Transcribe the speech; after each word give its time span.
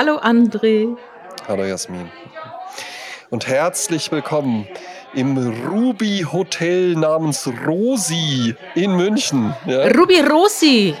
Hallo 0.00 0.18
André. 0.18 0.96
Hallo 1.48 1.64
Jasmin. 1.64 2.08
Und 3.30 3.48
herzlich 3.48 4.12
willkommen 4.12 4.68
im 5.12 5.36
Ruby 5.66 6.24
Hotel 6.32 6.94
namens 6.94 7.50
Rosi 7.66 8.54
in 8.76 8.94
München. 8.94 9.52
Ja? 9.66 9.88
Ruby 9.88 10.20
Rosi. 10.20 10.94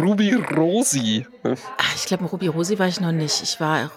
Ruby 0.00 0.34
Rosi. 0.56 1.24
Ach, 1.44 1.94
ich 1.94 2.06
glaube, 2.06 2.24
Ruby 2.24 2.48
Rosi 2.48 2.80
war 2.80 2.88
ich 2.88 3.00
noch 3.00 3.12
nicht. 3.12 3.44
Ich 3.44 3.60
war, 3.60 3.92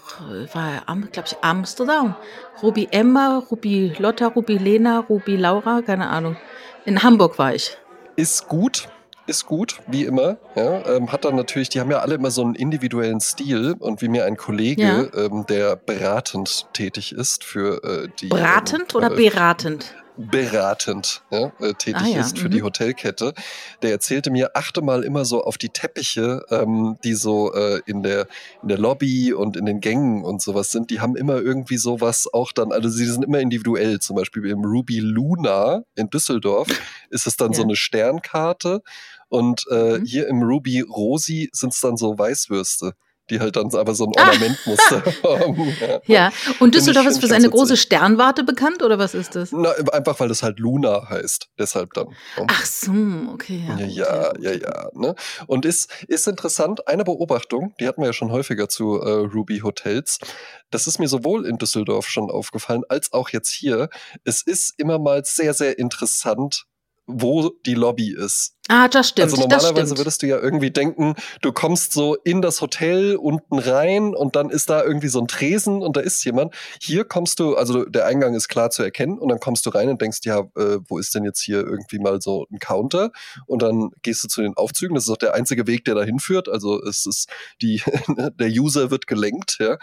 war 0.54 0.86
glaube 1.12 1.28
ich, 1.28 1.38
Amsterdam. 1.42 2.16
Ruby 2.62 2.88
Emma, 2.92 3.42
Ruby 3.50 3.96
Lotta, 3.98 4.28
Ruby 4.28 4.60
Lena, 4.60 5.00
Ruby 5.10 5.38
Laura, 5.38 5.82
keine 5.82 6.08
Ahnung. 6.08 6.38
In 6.86 7.02
Hamburg 7.02 7.40
war 7.40 7.56
ich. 7.56 7.76
Ist 8.16 8.48
gut 8.48 8.90
ist 9.28 9.46
gut, 9.46 9.80
wie 9.88 10.06
immer. 10.06 10.38
Ja, 10.56 10.86
ähm, 10.88 11.12
hat 11.12 11.26
dann 11.26 11.36
natürlich, 11.36 11.70
die 11.70 11.80
haben 11.80 11.92
ja 11.92 12.00
alle 12.00 12.16
immer 12.16 12.32
so 12.32 12.42
einen 12.44 12.56
individuellen 12.56 13.20
Stil 13.20 13.76
und 13.80 14.02
wie 14.02 14.08
mir 14.08 14.26
ein 14.26 14.38
Kollege, 14.38 15.10
ja. 15.14 15.26
ähm, 15.26 15.46
der 15.48 15.76
beratend 15.76 16.68
tätig 16.74 17.12
ist 17.12 17.44
für 17.44 17.84
äh, 17.84 18.08
die. 18.20 18.28
Beratend 18.28 18.94
ähm, 18.94 18.98
oder 18.98 19.12
äh, 19.12 19.16
beratend? 19.16 19.96
beratend 20.18 21.24
ja, 21.30 21.52
äh, 21.60 21.74
tätig 21.74 22.02
ah, 22.02 22.08
ja. 22.08 22.22
ist 22.22 22.40
für 22.40 22.48
mhm. 22.48 22.52
die 22.52 22.64
Hotelkette. 22.64 23.34
Der 23.82 23.92
erzählte 23.92 24.32
mir, 24.32 24.52
achte 24.56 24.82
mal 24.82 25.04
immer 25.04 25.26
so 25.26 25.44
auf 25.44 25.58
die 25.58 25.70
Teppiche, 25.70 26.46
ähm, 26.50 26.98
die 27.04 27.14
so 27.14 27.54
äh, 27.54 27.82
in, 27.86 28.04
der, 28.04 28.28
in 28.62 28.70
der 28.70 28.78
Lobby 28.78 29.34
und 29.34 29.58
in 29.58 29.66
den 29.66 29.82
Gängen 29.82 30.24
und 30.24 30.42
sowas 30.42 30.72
sind. 30.72 30.90
Die 30.90 31.02
haben 31.02 31.16
immer 31.16 31.38
irgendwie 31.38 31.78
sowas 31.78 32.28
auch 32.32 32.52
dann, 32.52 32.72
also 32.72 32.90
sie 32.90 33.06
sind 33.06 33.24
immer 33.24 33.40
individuell. 33.40 34.00
Zum 34.00 34.16
Beispiel 34.16 34.46
im 34.46 34.64
Ruby 34.64 35.00
Luna 35.00 35.84
in 35.96 36.10
Düsseldorf 36.10 36.68
ist 37.10 37.28
es 37.28 37.38
dann 37.38 37.52
ja. 37.52 37.58
so 37.58 37.64
eine 37.64 37.76
Sternkarte 37.76 38.82
und 39.30 39.66
äh, 39.72 40.00
mhm. 40.00 40.06
hier 40.06 40.28
im 40.28 40.42
Ruby 40.42 40.82
Rosi 40.82 41.50
sind 41.52 41.74
es 41.74 41.82
dann 41.82 41.98
so 41.98 42.18
Weißwürste 42.18 42.94
die 43.30 43.40
halt 43.40 43.56
dann 43.56 43.74
aber 43.74 43.96
so 43.96 44.06
ein 44.06 44.12
ah. 44.18 44.28
Ornamentmuster 44.28 45.04
haben. 45.24 45.74
Ja. 45.80 46.00
ja. 46.06 46.34
und 46.60 46.76
Düsseldorf 46.76 47.08
ist 47.08 47.20
für 47.20 47.28
seine 47.28 47.50
große 47.50 47.78
Sternwarte 47.78 48.44
bekannt 48.44 48.84
oder 48.84 49.00
was 49.00 49.14
ist 49.14 49.36
das? 49.36 49.52
Na, 49.52 49.72
einfach 49.92 50.20
weil 50.20 50.30
es 50.32 50.44
halt 50.44 50.60
Luna 50.60 51.10
heißt, 51.10 51.50
deshalb 51.58 51.94
dann. 51.94 52.08
Ach 52.48 52.66
so, 52.66 52.92
okay. 53.34 53.64
Ja, 53.68 53.86
ja, 53.86 54.30
okay. 54.30 54.42
ja, 54.42 54.52
ja. 54.54 54.90
Ne? 54.94 55.16
Und 55.48 55.66
ist, 55.66 55.92
ist 56.08 56.28
interessant, 56.28 56.88
eine 56.88 57.04
Beobachtung, 57.04 57.74
die 57.80 57.88
hatten 57.88 58.02
wir 58.02 58.08
ja 58.08 58.14
schon 58.14 58.32
häufiger 58.32 58.70
zu 58.70 59.00
äh, 59.00 59.10
Ruby 59.10 59.60
Hotels. 59.60 60.20
Das 60.70 60.88
ist 60.88 61.00
mir 61.00 61.08
sowohl 61.08 61.46
in 61.46 61.58
Düsseldorf 61.58 62.08
schon 62.08 62.30
aufgefallen, 62.30 62.84
als 62.90 63.12
auch 63.14 63.30
jetzt 63.30 63.52
hier. 63.52 63.90
Es 64.24 64.42
ist 64.42 64.74
immer 64.78 65.00
mal 65.00 65.24
sehr, 65.26 65.54
sehr 65.54 65.80
interessant, 65.80 66.66
wo 67.08 67.50
die 67.66 67.76
Lobby 67.76 68.14
ist. 68.14 68.56
Ah, 68.68 68.88
das 68.88 69.10
stimmt. 69.10 69.32
Also 69.32 69.42
normalerweise 69.42 69.88
stimmt. 69.88 70.00
würdest 70.00 70.24
du 70.24 70.28
ja 70.28 70.40
irgendwie 70.40 70.72
denken, 70.72 71.14
du 71.42 71.52
kommst 71.52 71.94
so 71.94 72.16
in 72.16 72.42
das 72.42 72.62
Hotel 72.62 73.16
unten 73.16 73.60
rein 73.60 74.16
und 74.16 74.36
dann 74.36 74.50
ist 74.50 74.72
da 74.72 74.84
irgendwie 74.84 75.08
so 75.08 75.20
ein 75.20 75.28
Tresen 75.28 75.84
und 75.84 75.96
da 75.98 76.02
ist 76.02 76.24
jemand. 76.26 76.56
Hier 76.82 77.06
kommst 77.06 77.40
du, 77.40 77.56
also 77.56 77.86
der 77.86 78.08
Eingang 78.08 78.34
ist 78.34 78.48
klar 78.48 78.72
zu 78.72 78.82
erkennen 78.82 79.20
und 79.20 79.30
dann 79.30 79.40
kommst 79.40 79.68
du 79.68 79.70
rein 79.70 79.90
und 79.90 80.02
denkst, 80.02 80.20
ja, 80.24 80.40
äh, 80.58 80.80
wo 80.88 80.98
ist 80.98 81.14
denn 81.14 81.26
jetzt 81.26 81.42
hier 81.42 81.60
irgendwie 81.60 82.00
mal 82.00 82.20
so 82.22 82.48
ein 82.52 82.58
Counter? 82.58 83.12
Und 83.46 83.62
dann 83.62 83.92
gehst 84.02 84.24
du 84.24 84.28
zu 84.28 84.42
den 84.42 84.56
Aufzügen. 84.56 84.96
Das 84.96 85.04
ist 85.04 85.12
auch 85.12 85.18
der 85.18 85.36
einzige 85.36 85.68
Weg, 85.68 85.86
der 85.86 85.94
da 85.94 86.04
hinführt. 86.04 86.50
Also 86.50 86.82
es 86.82 87.06
ist 87.06 87.30
die, 87.62 87.84
der 88.40 88.50
User 88.50 88.90
wird 88.90 89.06
gelenkt, 89.06 89.58
ja. 89.60 89.78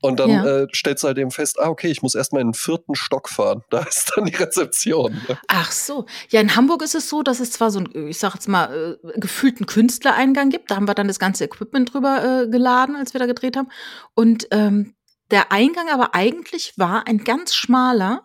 Und 0.00 0.20
dann 0.20 0.30
ja. 0.30 0.46
äh, 0.46 0.66
stellst 0.72 1.02
du 1.02 1.08
halt 1.08 1.18
eben 1.18 1.32
fest, 1.32 1.58
ah, 1.58 1.68
okay, 1.68 1.88
ich 1.88 2.02
muss 2.02 2.14
erstmal 2.14 2.42
in 2.42 2.48
den 2.48 2.54
vierten 2.54 2.94
Stock 2.94 3.28
fahren. 3.28 3.62
Da 3.70 3.82
ist 3.82 4.12
dann 4.14 4.24
die 4.24 4.34
Rezeption. 4.34 5.12
Ne? 5.28 5.38
Ach 5.48 5.70
so. 5.70 6.06
Ja, 6.30 6.40
in 6.40 6.56
Hamburg 6.56 6.82
ist 6.82 6.94
es 6.94 7.08
so, 7.08 7.22
dass 7.22 7.38
es 7.40 7.52
zwar 7.52 7.70
so 7.70 7.80
einen, 7.80 8.08
ich 8.08 8.18
sag 8.18 8.34
jetzt 8.34 8.48
mal, 8.48 8.98
äh, 9.04 9.20
gefühlten 9.20 9.66
Künstlereingang 9.66 10.50
gibt. 10.50 10.70
Da 10.70 10.76
haben 10.76 10.88
wir 10.88 10.94
dann 10.94 11.08
das 11.08 11.18
ganze 11.18 11.44
Equipment 11.44 11.92
drüber 11.92 12.42
äh, 12.42 12.48
geladen, 12.48 12.96
als 12.96 13.12
wir 13.12 13.18
da 13.18 13.26
gedreht 13.26 13.56
haben. 13.56 13.68
Und 14.14 14.48
ähm, 14.52 14.94
der 15.30 15.52
Eingang 15.52 15.90
aber 15.90 16.14
eigentlich 16.14 16.74
war 16.76 17.06
ein 17.06 17.18
ganz 17.18 17.54
schmaler 17.54 18.24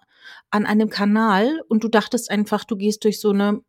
an 0.50 0.66
einem 0.66 0.90
Kanal 0.90 1.62
und 1.68 1.84
du 1.84 1.88
dachtest 1.88 2.30
einfach, 2.30 2.64
du 2.64 2.78
gehst 2.78 3.04
durch 3.04 3.20
so 3.20 3.32
eine 3.32 3.62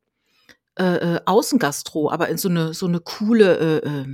äh, 0.76 1.14
äh, 1.16 1.20
Außengastro, 1.24 2.10
aber 2.10 2.28
in 2.28 2.36
so 2.36 2.48
eine 2.48 2.74
so 2.74 2.86
eine 2.86 2.98
coole, 2.98 3.82
äh, 3.84 3.88
äh, 3.88 4.06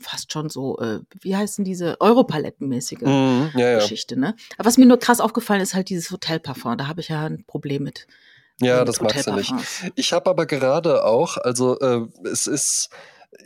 fast 0.00 0.32
schon 0.32 0.48
so, 0.48 0.78
äh, 0.78 1.00
wie 1.20 1.36
heißen 1.36 1.64
diese 1.64 2.00
Europalettenmäßige 2.00 3.02
mm, 3.02 3.56
ja, 3.56 3.76
Geschichte, 3.76 4.18
ne? 4.18 4.34
Aber 4.58 4.66
was 4.66 4.76
mir 4.76 4.86
nur 4.86 4.98
krass 4.98 5.20
aufgefallen 5.20 5.60
ist, 5.60 5.74
halt 5.74 5.88
dieses 5.88 6.10
Hotelparfum. 6.10 6.76
Da 6.78 6.88
habe 6.88 7.00
ich 7.00 7.08
ja 7.08 7.26
ein 7.26 7.44
Problem 7.46 7.84
mit. 7.84 8.08
Ja, 8.60 8.84
das 8.84 9.00
magst 9.00 9.26
du 9.26 9.32
nicht. 9.32 9.54
Ich 9.94 10.12
habe 10.12 10.28
aber 10.28 10.46
gerade 10.46 11.04
auch, 11.04 11.36
also 11.38 11.78
äh, 11.78 12.06
es 12.24 12.46
ist 12.46 12.90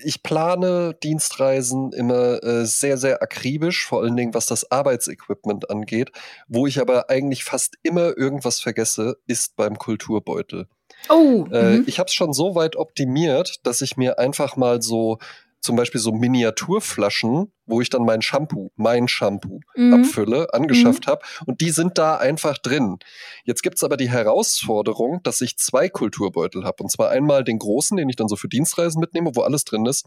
ich 0.02 0.22
plane 0.22 0.94
Dienstreisen 1.02 1.92
immer 1.92 2.42
äh, 2.42 2.64
sehr, 2.64 2.96
sehr 2.96 3.22
akribisch, 3.22 3.86
vor 3.86 4.02
allen 4.02 4.16
Dingen 4.16 4.34
was 4.34 4.46
das 4.46 4.70
Arbeitsequipment 4.70 5.70
angeht. 5.70 6.10
Wo 6.48 6.66
ich 6.66 6.80
aber 6.80 7.10
eigentlich 7.10 7.44
fast 7.44 7.74
immer 7.82 8.16
irgendwas 8.16 8.60
vergesse, 8.60 9.18
ist 9.26 9.56
beim 9.56 9.76
Kulturbeutel. 9.78 10.66
Oh. 11.08 11.46
Äh, 11.52 11.78
mhm. 11.78 11.84
ich 11.86 11.98
habe 11.98 12.08
es 12.08 12.14
schon 12.14 12.32
so 12.32 12.54
weit 12.54 12.76
optimiert, 12.76 13.60
dass 13.62 13.82
ich 13.82 13.96
mir 13.96 14.18
einfach 14.18 14.56
mal 14.56 14.82
so 14.82 15.18
zum 15.64 15.76
Beispiel 15.76 16.00
so 16.00 16.12
Miniaturflaschen, 16.12 17.50
wo 17.64 17.80
ich 17.80 17.88
dann 17.88 18.04
mein 18.04 18.20
Shampoo, 18.20 18.70
mein 18.76 19.08
Shampoo 19.08 19.60
mhm. 19.74 19.94
abfülle, 19.94 20.52
angeschafft 20.52 21.06
mhm. 21.06 21.10
habe. 21.10 21.24
Und 21.46 21.62
die 21.62 21.70
sind 21.70 21.96
da 21.96 22.18
einfach 22.18 22.58
drin. 22.58 22.98
Jetzt 23.44 23.62
gibt's 23.62 23.82
aber 23.82 23.96
die 23.96 24.10
Herausforderung, 24.10 25.20
dass 25.22 25.40
ich 25.40 25.56
zwei 25.56 25.88
Kulturbeutel 25.88 26.64
habe. 26.64 26.82
Und 26.82 26.90
zwar 26.90 27.08
einmal 27.08 27.44
den 27.44 27.58
großen, 27.58 27.96
den 27.96 28.10
ich 28.10 28.16
dann 28.16 28.28
so 28.28 28.36
für 28.36 28.48
Dienstreisen 28.48 29.00
mitnehme, 29.00 29.34
wo 29.34 29.40
alles 29.40 29.64
drin 29.64 29.86
ist. 29.86 30.06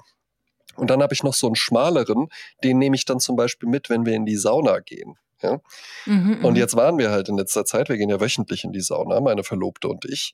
Und 0.76 0.92
dann 0.92 1.02
habe 1.02 1.16
ich 1.16 1.24
noch 1.24 1.34
so 1.34 1.48
einen 1.48 1.56
schmaleren, 1.56 2.28
den 2.64 2.78
nehme 2.78 2.96
ich 2.96 3.06
dann 3.06 3.20
zum 3.20 3.36
Beispiel 3.36 3.68
mit, 3.68 3.90
wenn 3.90 4.06
wir 4.06 4.14
in 4.14 4.28
die 4.28 4.38
Sauna 4.38 4.80
gehen. 4.80 5.16
Ja? 5.42 5.60
Mhm, 6.06 6.44
und 6.44 6.54
mhm. 6.54 6.58
jetzt 6.58 6.76
waren 6.76 6.98
wir 6.98 7.12
halt 7.12 7.30
in 7.30 7.38
letzter 7.38 7.66
Zeit, 7.66 7.90
wir 7.90 7.98
gehen 7.98 8.10
ja 8.10 8.20
wöchentlich 8.20 8.64
in 8.64 8.72
die 8.72 8.82
Sauna, 8.82 9.20
meine 9.20 9.44
Verlobte 9.44 9.88
und 9.88 10.06
ich. 10.06 10.34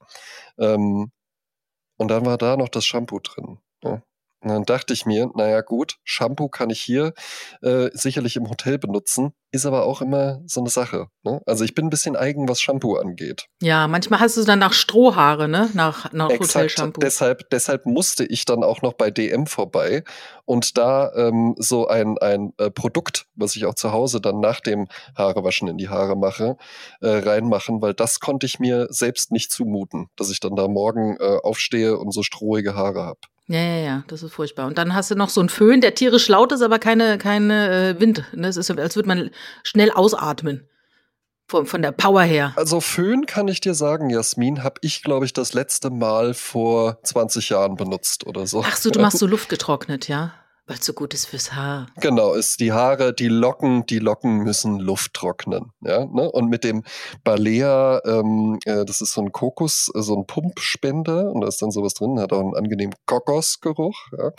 Ähm, 0.58 1.12
und 1.98 2.08
dann 2.08 2.26
war 2.26 2.38
da 2.38 2.58
noch 2.58 2.70
das 2.70 2.86
Shampoo 2.86 3.20
drin. 3.20 3.60
Ja? 3.84 4.02
Und 4.44 4.50
dann 4.50 4.64
dachte 4.66 4.94
ich 4.94 5.06
mir, 5.06 5.30
naja 5.36 5.62
gut, 5.62 5.98
Shampoo 6.04 6.50
kann 6.50 6.70
ich 6.70 6.82
hier 6.82 7.14
äh, 7.62 7.90
sicherlich 7.94 8.36
im 8.36 8.50
Hotel 8.50 8.78
benutzen, 8.78 9.34
ist 9.52 9.66
aber 9.66 9.86
auch 9.86 10.02
immer 10.02 10.42
so 10.48 10.60
eine 10.60 10.70
Sache. 10.70 11.08
Ne? 11.24 11.42
Also 11.46 11.64
ich 11.64 11.76
bin 11.76 11.86
ein 11.86 11.90
bisschen 11.90 12.18
eigen, 12.18 12.50
was 12.50 12.60
Shampoo 12.60 12.96
angeht. 12.96 13.46
Ja, 13.62 13.88
manchmal 13.88 14.20
hast 14.20 14.36
du 14.36 14.44
dann 14.44 14.60
nach 14.60 14.74
Strohhaare, 14.74 15.48
ne? 15.48 15.70
Nach, 15.74 16.12
nach 16.12 16.30
Hotelshampoo. 16.30 17.00
Deshalb, 17.00 17.50
deshalb 17.52 17.86
musste 17.86 18.26
ich 18.26 18.44
dann 18.44 18.64
auch 18.64 18.82
noch 18.82 18.94
bei 18.94 19.12
DM 19.12 19.46
vorbei 19.48 20.04
und 20.44 20.78
da 20.78 21.14
ähm, 21.16 21.56
so 21.58 21.88
ein, 21.88 22.18
ein 22.18 22.54
äh, 22.58 22.70
Produkt, 22.70 23.28
was 23.36 23.56
ich 23.56 23.66
auch 23.66 23.76
zu 23.76 23.94
Hause 23.94 24.20
dann 24.20 24.42
nach 24.42 24.60
dem 24.60 24.88
Haarewaschen 25.16 25.70
in 25.70 25.78
die 25.78 25.88
Haare 25.88 26.18
mache, 26.18 26.58
äh, 27.00 27.10
reinmachen, 27.10 27.82
weil 27.82 27.94
das 27.94 28.20
konnte 28.20 28.46
ich 28.46 28.60
mir 28.60 28.88
selbst 28.90 29.32
nicht 29.32 29.52
zumuten, 29.52 30.10
dass 30.18 30.32
ich 30.32 30.42
dann 30.42 30.56
da 30.56 30.68
morgen 30.68 31.16
äh, 31.18 31.38
aufstehe 31.44 31.98
und 31.98 32.12
so 32.12 32.24
strohige 32.24 32.76
Haare 32.76 33.04
habe. 33.04 33.20
Ja, 33.48 33.60
ja, 33.60 33.78
ja, 33.78 34.04
das 34.08 34.24
ist 34.24 34.34
furchtbar. 34.34 34.68
Und 34.68 34.78
dann 34.78 34.94
hast 34.94 35.12
du 35.12 35.16
noch 35.16 35.30
so 35.30 35.42
einen 35.42 35.50
Föhn, 35.50 35.82
der 35.82 35.96
tierisch 35.96 36.28
laut 36.30 36.52
ist, 36.54 36.62
aber 36.62 36.80
keine, 36.80 37.18
keine 37.18 37.96
äh, 37.96 38.00
Wind. 38.00 38.24
Ne? 38.34 38.48
Es 38.48 38.58
ist, 38.58 38.72
als 38.72 38.96
würde 38.96 39.08
man 39.08 39.30
schnell 39.64 39.92
ausatmen. 39.92 40.68
Von, 41.50 41.66
von 41.66 41.82
der 41.82 41.92
Power 41.92 42.22
her. 42.22 42.54
Also 42.56 42.80
Föhn 42.80 43.26
kann 43.26 43.50
ich 43.50 43.60
dir 43.60 43.74
sagen, 43.74 44.10
Jasmin, 44.10 44.64
habe 44.64 44.76
ich, 44.82 45.04
glaube 45.04 45.26
ich, 45.26 45.34
das 45.34 45.54
letzte 45.54 45.90
Mal 45.90 46.34
vor 46.34 47.00
20 47.04 47.50
Jahren 47.50 47.76
benutzt 47.76 48.26
oder 48.26 48.48
so. 48.48 48.64
Ach 48.66 48.78
so, 48.78 48.90
du 48.90 49.02
machst 49.02 49.18
so 49.18 49.28
Luft 49.28 49.50
getrocknet, 49.50 50.08
ja? 50.08 50.34
Weil 50.66 50.78
es 50.78 50.86
so 50.86 50.94
gut 50.94 51.14
ist 51.14 51.26
fürs 51.26 51.54
Haar. 51.54 51.88
Genau, 52.00 52.34
ist 52.34 52.62
die 52.62 52.72
Haare, 52.72 53.14
die 53.14 53.28
Locken, 53.28 53.86
die 53.86 54.00
Locken 54.00 54.44
müssen 54.44 54.80
Luft 54.80 55.14
trocknen. 55.14 55.72
Ja, 55.82 56.06
ne? 56.06 56.32
Und 56.32 56.48
mit 56.48 56.64
dem 56.64 56.84
Balea, 57.26 58.00
ähm, 58.06 58.60
äh, 58.64 58.86
das 58.86 59.02
ist 59.02 59.12
so 59.12 59.22
ein 59.22 59.34
Kokos, 59.34 59.92
äh, 59.94 60.02
so 60.02 60.16
ein 60.16 60.26
Pumpspender 60.26 61.32
und 61.34 61.42
da 61.42 61.50
ist 61.50 61.62
dann 61.62 61.72
sowas 61.72 61.96
drin, 61.96 62.18
hat 62.18 62.32
auch 62.32 62.40
einen 62.40 62.56
angenehmen 62.56 62.96
Kokosgeruch. 63.06 63.98
Ja? 64.18 64.32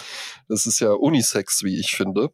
Das 0.48 0.64
ist 0.64 0.80
ja 0.80 0.92
Unisex, 0.92 1.62
wie 1.62 1.78
ich 1.78 1.90
finde. 1.90 2.30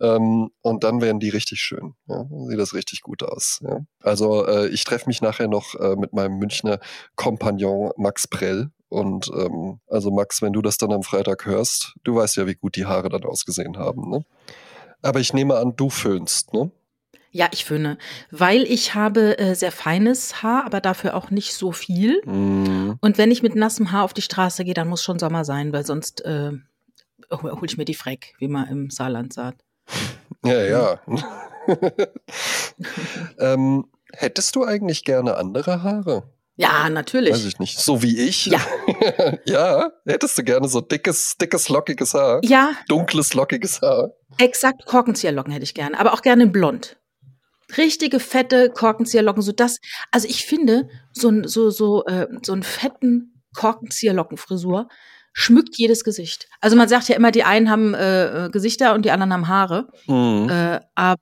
Ähm, 0.00 0.48
und 0.62 0.82
dann 0.82 1.02
werden 1.02 1.20
die 1.20 1.28
richtig 1.28 1.60
schön. 1.60 1.94
Ja? 2.06 2.24
Sieht 2.48 2.58
das 2.58 2.72
richtig 2.72 3.02
gut 3.02 3.22
aus. 3.22 3.60
Ja? 3.62 3.80
Also 4.00 4.46
äh, 4.46 4.68
ich 4.68 4.84
treffe 4.84 5.06
mich 5.06 5.20
nachher 5.20 5.48
noch 5.48 5.74
äh, 5.74 5.96
mit 5.96 6.14
meinem 6.14 6.38
Münchner 6.38 6.78
Kompagnon 7.14 7.90
Max 7.98 8.26
Prell 8.26 8.70
und 8.94 9.28
ähm, 9.34 9.80
also 9.88 10.12
Max, 10.12 10.40
wenn 10.40 10.52
du 10.52 10.62
das 10.62 10.78
dann 10.78 10.92
am 10.92 11.02
Freitag 11.02 11.46
hörst, 11.46 11.94
du 12.04 12.14
weißt 12.14 12.36
ja, 12.36 12.46
wie 12.46 12.54
gut 12.54 12.76
die 12.76 12.86
Haare 12.86 13.08
dann 13.08 13.24
ausgesehen 13.24 13.76
haben, 13.76 14.08
ne? 14.08 14.24
Aber 15.02 15.18
ich 15.20 15.34
nehme 15.34 15.56
an, 15.56 15.74
du 15.76 15.90
föhnst, 15.90 16.54
ne? 16.54 16.70
Ja, 17.32 17.48
ich 17.50 17.64
föhne, 17.64 17.98
weil 18.30 18.62
ich 18.62 18.94
habe 18.94 19.36
äh, 19.38 19.54
sehr 19.54 19.72
feines 19.72 20.44
Haar, 20.44 20.64
aber 20.64 20.80
dafür 20.80 21.16
auch 21.16 21.30
nicht 21.30 21.54
so 21.54 21.72
viel. 21.72 22.22
Mm. 22.24 22.92
Und 23.00 23.18
wenn 23.18 23.32
ich 23.32 23.42
mit 23.42 23.56
nassem 23.56 23.90
Haar 23.90 24.04
auf 24.04 24.14
die 24.14 24.22
Straße 24.22 24.64
gehe, 24.64 24.74
dann 24.74 24.86
muss 24.86 25.02
schon 25.02 25.18
Sommer 25.18 25.44
sein, 25.44 25.72
weil 25.72 25.84
sonst 25.84 26.24
äh, 26.24 26.52
hole 27.32 27.66
ich 27.66 27.76
mir 27.76 27.84
die 27.84 27.94
Freck, 27.94 28.36
wie 28.38 28.46
man 28.46 28.68
im 28.68 28.90
Saarland 28.90 29.32
sagt. 29.32 29.64
Ja, 30.44 30.62
ja. 30.62 31.00
ähm, 33.40 33.86
hättest 34.12 34.54
du 34.54 34.64
eigentlich 34.64 35.02
gerne 35.02 35.36
andere 35.36 35.82
Haare? 35.82 36.33
Ja, 36.56 36.88
natürlich. 36.88 37.32
Weiß 37.32 37.44
ich 37.44 37.58
nicht. 37.58 37.78
So 37.80 38.02
wie 38.02 38.18
ich? 38.20 38.46
Ja. 38.46 38.60
ja. 39.44 39.90
Hättest 40.06 40.38
du 40.38 40.44
gerne 40.44 40.68
so 40.68 40.80
dickes, 40.80 41.36
dickes, 41.36 41.68
lockiges 41.68 42.14
Haar? 42.14 42.40
Ja. 42.44 42.72
Dunkles, 42.88 43.34
lockiges 43.34 43.82
Haar? 43.82 44.12
Exakt, 44.38 44.86
Korkenzieherlocken 44.86 45.52
hätte 45.52 45.64
ich 45.64 45.74
gerne, 45.74 45.98
aber 45.98 46.12
auch 46.12 46.22
gerne 46.22 46.44
in 46.44 46.52
blond. 46.52 46.96
Richtige 47.76 48.20
fette 48.20 48.70
Korkenzieherlocken, 48.70 49.42
so 49.42 49.52
das. 49.52 49.78
Also 50.10 50.28
ich 50.28 50.44
finde, 50.44 50.88
so 51.12 51.28
ein 51.28 51.48
so 51.48 51.70
so 51.70 52.04
äh, 52.04 52.26
so 52.42 52.52
einen 52.52 52.62
fetten 52.62 53.42
Korkenzieherlockenfrisur 53.56 54.88
schmückt 55.36 55.76
jedes 55.76 56.04
Gesicht. 56.04 56.48
Also 56.60 56.76
man 56.76 56.88
sagt 56.88 57.08
ja 57.08 57.16
immer, 57.16 57.32
die 57.32 57.42
einen 57.42 57.68
haben 57.68 57.92
äh, 57.92 58.46
äh, 58.46 58.50
Gesichter 58.50 58.94
und 58.94 59.04
die 59.04 59.10
anderen 59.10 59.32
haben 59.32 59.48
Haare. 59.48 59.88
Mhm. 60.06 60.48
Äh, 60.48 60.80
aber 60.94 61.18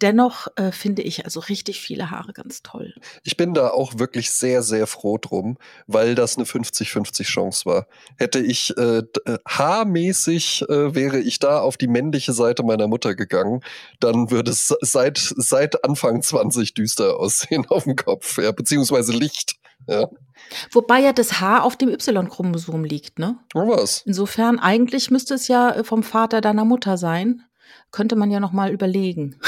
dennoch 0.00 0.46
äh, 0.54 0.70
finde 0.70 1.02
ich 1.02 1.24
also 1.24 1.40
richtig 1.40 1.80
viele 1.80 2.12
Haare 2.12 2.32
ganz 2.32 2.62
toll. 2.62 2.94
Ich 3.24 3.36
bin 3.36 3.54
da 3.54 3.70
auch 3.70 3.98
wirklich 3.98 4.30
sehr, 4.30 4.62
sehr 4.62 4.86
froh 4.86 5.18
drum, 5.18 5.58
weil 5.88 6.14
das 6.14 6.36
eine 6.36 6.46
50-50 6.46 7.24
Chance 7.24 7.66
war. 7.66 7.88
Hätte 8.16 8.38
ich 8.38 8.72
äh, 8.78 8.98
äh, 8.98 9.38
haarmäßig 9.48 10.62
äh, 10.68 10.94
wäre 10.94 11.18
ich 11.18 11.40
da 11.40 11.58
auf 11.58 11.76
die 11.76 11.88
männliche 11.88 12.34
Seite 12.34 12.62
meiner 12.62 12.86
Mutter 12.86 13.16
gegangen, 13.16 13.62
dann 13.98 14.30
würde 14.30 14.52
es 14.52 14.72
seit, 14.80 15.18
seit 15.18 15.84
Anfang 15.84 16.22
20 16.22 16.72
düster 16.74 17.18
aussehen 17.18 17.66
auf 17.68 17.82
dem 17.82 17.96
Kopf, 17.96 18.38
ja, 18.38 18.52
beziehungsweise 18.52 19.12
Licht. 19.12 19.56
Ja. 19.88 20.08
Wobei 20.72 21.00
ja 21.00 21.12
das 21.12 21.40
Haar 21.40 21.64
auf 21.64 21.76
dem 21.76 21.88
Y-Chromosom 21.90 22.84
liegt, 22.84 23.18
ne? 23.18 23.38
Oh, 23.54 23.68
was? 23.68 24.02
Insofern, 24.06 24.58
eigentlich 24.58 25.10
müsste 25.10 25.34
es 25.34 25.48
ja 25.48 25.70
äh, 25.70 25.84
vom 25.84 26.02
Vater 26.02 26.40
deiner 26.40 26.64
Mutter 26.64 26.96
sein. 26.96 27.42
Könnte 27.90 28.16
man 28.16 28.30
ja 28.30 28.40
noch 28.40 28.52
mal 28.52 28.70
überlegen. 28.70 29.38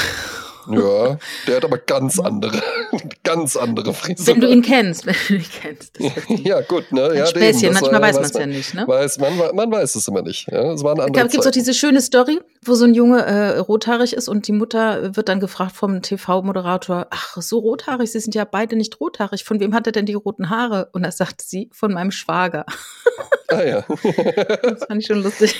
Ja, 0.67 1.17
der 1.47 1.55
hat 1.55 1.65
aber 1.65 1.77
ganz 1.77 2.19
andere, 2.19 2.61
ganz 3.23 3.55
andere 3.55 3.93
Frisur. 3.93 4.27
Wenn 4.27 4.41
du 4.41 4.47
ihn 4.47 4.61
kennst, 4.61 5.05
wenn 5.05 5.15
du 5.27 5.35
ihn 5.35 5.45
kennst. 5.61 5.99
ja, 6.45 6.61
gut, 6.61 6.91
ne? 6.91 7.15
Ja, 7.15 7.25
Späßchen, 7.25 7.73
manchmal 7.73 8.01
weiß 8.01 8.15
man 8.15 8.23
es 8.25 8.33
ja 8.33 8.45
nicht, 8.45 8.73
ne? 8.73 8.87
Weiß, 8.87 9.19
man, 9.19 9.37
man 9.55 9.71
weiß 9.71 9.95
es 9.95 10.07
immer 10.07 10.21
nicht. 10.21 10.47
Ja, 10.51 10.71
es 10.73 10.83
waren 10.83 10.99
andere 10.99 11.11
Da 11.11 11.27
gibt 11.27 11.39
es 11.41 11.47
auch 11.47 11.51
diese 11.51 11.73
schöne 11.73 12.01
Story, 12.01 12.39
wo 12.63 12.75
so 12.75 12.85
ein 12.85 12.93
Junge 12.93 13.25
äh, 13.25 13.57
rothaarig 13.59 14.13
ist 14.13 14.27
und 14.27 14.47
die 14.47 14.51
Mutter 14.51 15.15
wird 15.15 15.29
dann 15.29 15.39
gefragt 15.39 15.75
vom 15.75 16.01
TV-Moderator, 16.01 17.07
ach, 17.09 17.37
so 17.41 17.59
rothaarig, 17.59 18.11
sie 18.11 18.19
sind 18.19 18.35
ja 18.35 18.45
beide 18.45 18.75
nicht 18.75 18.99
rothaarig. 18.99 19.43
Von 19.43 19.59
wem 19.59 19.73
hat 19.73 19.87
er 19.87 19.93
denn 19.93 20.05
die 20.05 20.13
roten 20.13 20.49
Haare? 20.49 20.89
Und 20.93 21.03
da 21.03 21.11
sagt 21.11 21.41
sie, 21.41 21.69
von 21.71 21.93
meinem 21.93 22.11
Schwager. 22.11 22.65
Ah 23.47 23.63
ja. 23.63 23.85
das 24.61 24.85
fand 24.85 25.01
ich 25.01 25.07
schon 25.07 25.23
lustig. 25.23 25.55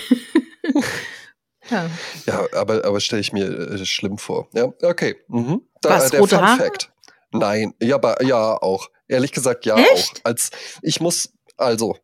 Ja, 1.69 1.89
ja 2.25 2.47
aber, 2.53 2.85
aber 2.85 2.99
stelle 2.99 3.21
ich 3.21 3.33
mir 3.33 3.47
äh, 3.47 3.85
schlimm 3.85 4.17
vor. 4.17 4.47
Ja, 4.53 4.73
okay. 4.83 5.17
Mhm. 5.27 5.61
Da, 5.81 5.89
Was, 5.91 6.11
der 6.11 6.19
rote 6.19 6.35
Fun 6.35 6.45
Haare? 6.45 6.57
Fact. 6.57 6.91
Nein, 7.31 7.73
ja, 7.81 7.95
aber, 7.95 8.23
ja, 8.23 8.61
auch. 8.61 8.89
Ehrlich 9.07 9.31
gesagt, 9.31 9.65
ja, 9.65 9.75
Echt? 9.75 10.19
auch. 10.19 10.25
Als 10.25 10.51
ich 10.81 10.99
muss, 10.99 11.33
also, 11.57 11.97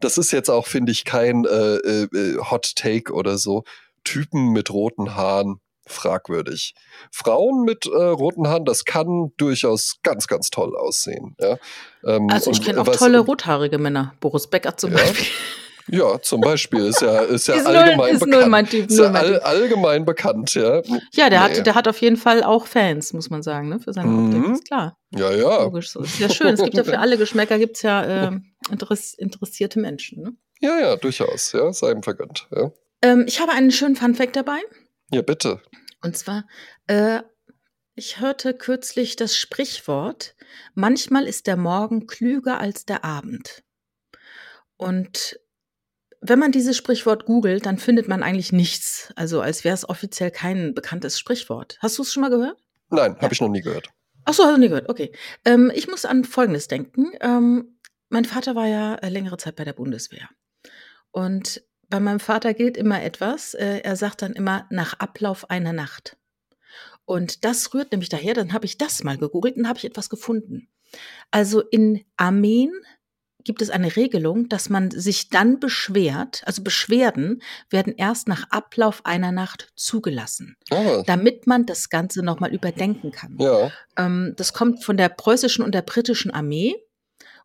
das 0.00 0.18
ist 0.18 0.32
jetzt 0.32 0.48
auch, 0.50 0.66
finde 0.66 0.92
ich, 0.92 1.04
kein 1.04 1.44
äh, 1.44 1.76
äh, 1.76 2.38
Hot 2.50 2.74
Take 2.76 3.12
oder 3.12 3.38
so. 3.38 3.64
Typen 4.04 4.52
mit 4.52 4.70
roten 4.70 5.14
Haaren, 5.14 5.60
fragwürdig. 5.86 6.74
Frauen 7.10 7.64
mit 7.64 7.86
äh, 7.86 7.90
roten 7.90 8.48
Haaren, 8.48 8.64
das 8.64 8.84
kann 8.84 9.32
durchaus 9.36 9.96
ganz, 10.02 10.26
ganz 10.26 10.50
toll 10.50 10.76
aussehen. 10.76 11.36
Ja? 11.40 11.58
Ähm, 12.04 12.28
also 12.30 12.50
ich 12.50 12.62
kenne 12.62 12.80
auch 12.80 12.86
tolle 12.86 13.18
rothaarige 13.20 13.78
Männer. 13.78 14.14
Boris 14.20 14.46
Becker 14.46 14.76
zum 14.76 14.92
ja? 14.92 14.98
Beispiel. 14.98 15.26
Ja, 15.90 16.20
zum 16.20 16.40
Beispiel 16.40 16.86
ist 16.86 17.00
ja, 17.00 17.20
ist 17.20 17.48
ja 17.48 17.54
ist 17.54 17.66
allgemein 17.66 17.96
null, 17.96 18.08
ist 18.08 18.20
bekannt. 18.20 18.40
Null 18.40 18.50
mein 18.50 18.66
typ, 18.66 18.90
ist 18.90 18.98
ja 18.98 19.10
all, 19.10 19.40
allgemein 19.40 20.04
bekannt, 20.04 20.54
ja. 20.54 20.82
Ja, 21.12 21.30
der, 21.30 21.30
nee. 21.30 21.36
hat, 21.38 21.66
der 21.66 21.74
hat 21.74 21.88
auf 21.88 22.00
jeden 22.00 22.16
Fall 22.16 22.42
auch 22.42 22.66
Fans, 22.66 23.12
muss 23.12 23.30
man 23.30 23.42
sagen, 23.42 23.68
ne, 23.68 23.80
für 23.80 23.92
seine 23.92 24.08
mhm. 24.08 24.36
Optik, 24.36 24.52
ist 24.52 24.66
klar. 24.66 24.98
Ja, 25.10 25.32
ja. 25.32 25.62
Logisch 25.64 25.90
so. 25.90 26.00
Ist 26.00 26.18
ja 26.18 26.28
schön, 26.28 26.54
es 26.54 26.62
gibt 26.62 26.74
ja 26.74 26.84
für 26.84 26.98
alle 26.98 27.16
Geschmäcker 27.16 27.58
gibt's 27.58 27.82
ja 27.82 28.28
äh, 28.28 28.40
interessierte 29.18 29.80
Menschen, 29.80 30.22
ne? 30.22 30.32
Ja, 30.60 30.78
ja, 30.78 30.96
durchaus, 30.96 31.52
ja, 31.52 31.72
sei 31.72 31.92
ihm 31.92 32.02
vergönnt, 32.02 32.48
ja. 32.54 32.72
Ähm, 33.02 33.24
ich 33.26 33.40
habe 33.40 33.52
einen 33.52 33.70
schönen 33.70 33.96
Funfact 33.96 34.36
dabei. 34.36 34.58
Ja, 35.10 35.22
bitte. 35.22 35.62
Und 36.02 36.16
zwar, 36.16 36.46
äh, 36.86 37.20
ich 37.94 38.20
hörte 38.20 38.54
kürzlich 38.54 39.16
das 39.16 39.36
Sprichwort, 39.36 40.34
manchmal 40.74 41.26
ist 41.26 41.46
der 41.46 41.56
Morgen 41.56 42.06
klüger 42.06 42.58
als 42.58 42.84
der 42.84 43.04
Abend. 43.04 43.62
Und 44.76 45.40
wenn 46.20 46.38
man 46.38 46.52
dieses 46.52 46.76
Sprichwort 46.76 47.26
googelt, 47.26 47.66
dann 47.66 47.78
findet 47.78 48.08
man 48.08 48.22
eigentlich 48.22 48.52
nichts. 48.52 49.12
Also 49.16 49.40
als 49.40 49.64
wäre 49.64 49.74
es 49.74 49.88
offiziell 49.88 50.30
kein 50.30 50.74
bekanntes 50.74 51.18
Sprichwort. 51.18 51.78
Hast 51.80 51.98
du 51.98 52.02
es 52.02 52.12
schon 52.12 52.22
mal 52.22 52.30
gehört? 52.30 52.58
Nein, 52.90 53.14
ja. 53.16 53.22
habe 53.22 53.34
ich 53.34 53.40
noch 53.40 53.48
nie 53.48 53.60
gehört. 53.60 53.90
Ach 54.24 54.34
so, 54.34 54.44
hast 54.44 54.56
du 54.56 54.60
nie 54.60 54.68
gehört. 54.68 54.88
Okay. 54.88 55.12
Ähm, 55.44 55.70
ich 55.74 55.88
muss 55.88 56.04
an 56.04 56.24
Folgendes 56.24 56.68
denken. 56.68 57.12
Ähm, 57.20 57.78
mein 58.08 58.24
Vater 58.24 58.54
war 58.54 58.66
ja 58.66 58.96
äh, 58.96 59.08
längere 59.08 59.36
Zeit 59.36 59.56
bei 59.56 59.64
der 59.64 59.72
Bundeswehr. 59.72 60.28
Und 61.10 61.62
bei 61.88 62.00
meinem 62.00 62.20
Vater 62.20 62.52
gilt 62.54 62.76
immer 62.76 63.02
etwas. 63.02 63.54
Äh, 63.54 63.80
er 63.80 63.96
sagt 63.96 64.22
dann 64.22 64.32
immer 64.32 64.66
nach 64.70 64.94
Ablauf 64.98 65.50
einer 65.50 65.72
Nacht. 65.72 66.16
Und 67.04 67.44
das 67.44 67.72
rührt 67.72 67.92
nämlich 67.92 68.10
daher, 68.10 68.34
dann 68.34 68.52
habe 68.52 68.66
ich 68.66 68.76
das 68.76 69.02
mal 69.02 69.16
gegoogelt 69.16 69.56
und 69.56 69.66
habe 69.66 69.78
ich 69.78 69.86
etwas 69.86 70.10
gefunden. 70.10 70.68
Also 71.30 71.60
in 71.60 72.04
Armeen 72.16 72.72
gibt 73.48 73.62
es 73.62 73.70
eine 73.70 73.96
Regelung, 73.96 74.50
dass 74.50 74.68
man 74.68 74.90
sich 74.90 75.30
dann 75.30 75.58
beschwert, 75.58 76.42
also 76.44 76.62
Beschwerden 76.62 77.40
werden 77.70 77.94
erst 77.96 78.28
nach 78.28 78.44
Ablauf 78.50 79.06
einer 79.06 79.32
Nacht 79.32 79.72
zugelassen, 79.74 80.58
oh. 80.70 81.02
damit 81.06 81.46
man 81.46 81.64
das 81.64 81.88
Ganze 81.88 82.22
nochmal 82.22 82.52
überdenken 82.52 83.10
kann. 83.10 83.38
Ja. 83.38 83.72
Ähm, 83.96 84.34
das 84.36 84.52
kommt 84.52 84.84
von 84.84 84.98
der 84.98 85.08
preußischen 85.08 85.64
und 85.64 85.74
der 85.74 85.80
britischen 85.80 86.30
Armee. 86.30 86.74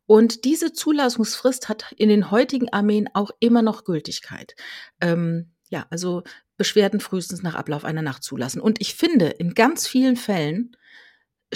Und 0.06 0.44
diese 0.44 0.74
Zulassungsfrist 0.74 1.70
hat 1.70 1.94
in 1.96 2.10
den 2.10 2.32
heutigen 2.32 2.68
Armeen 2.74 3.08
auch 3.14 3.32
immer 3.40 3.62
noch 3.62 3.86
Gültigkeit. 3.86 4.58
Ähm, 5.00 5.54
ja, 5.70 5.86
also 5.90 6.24
Beschwerden 6.58 7.00
frühestens 7.00 7.44
nach 7.44 7.56
Ablauf 7.56 7.86
einer 7.86 8.02
Nacht 8.02 8.26
zulassen. 8.26 8.60
Und 8.60 8.82
ich 8.82 8.94
finde, 8.96 9.28
in 9.28 9.54
ganz 9.54 9.88
vielen 9.88 10.18
Fällen 10.18 10.76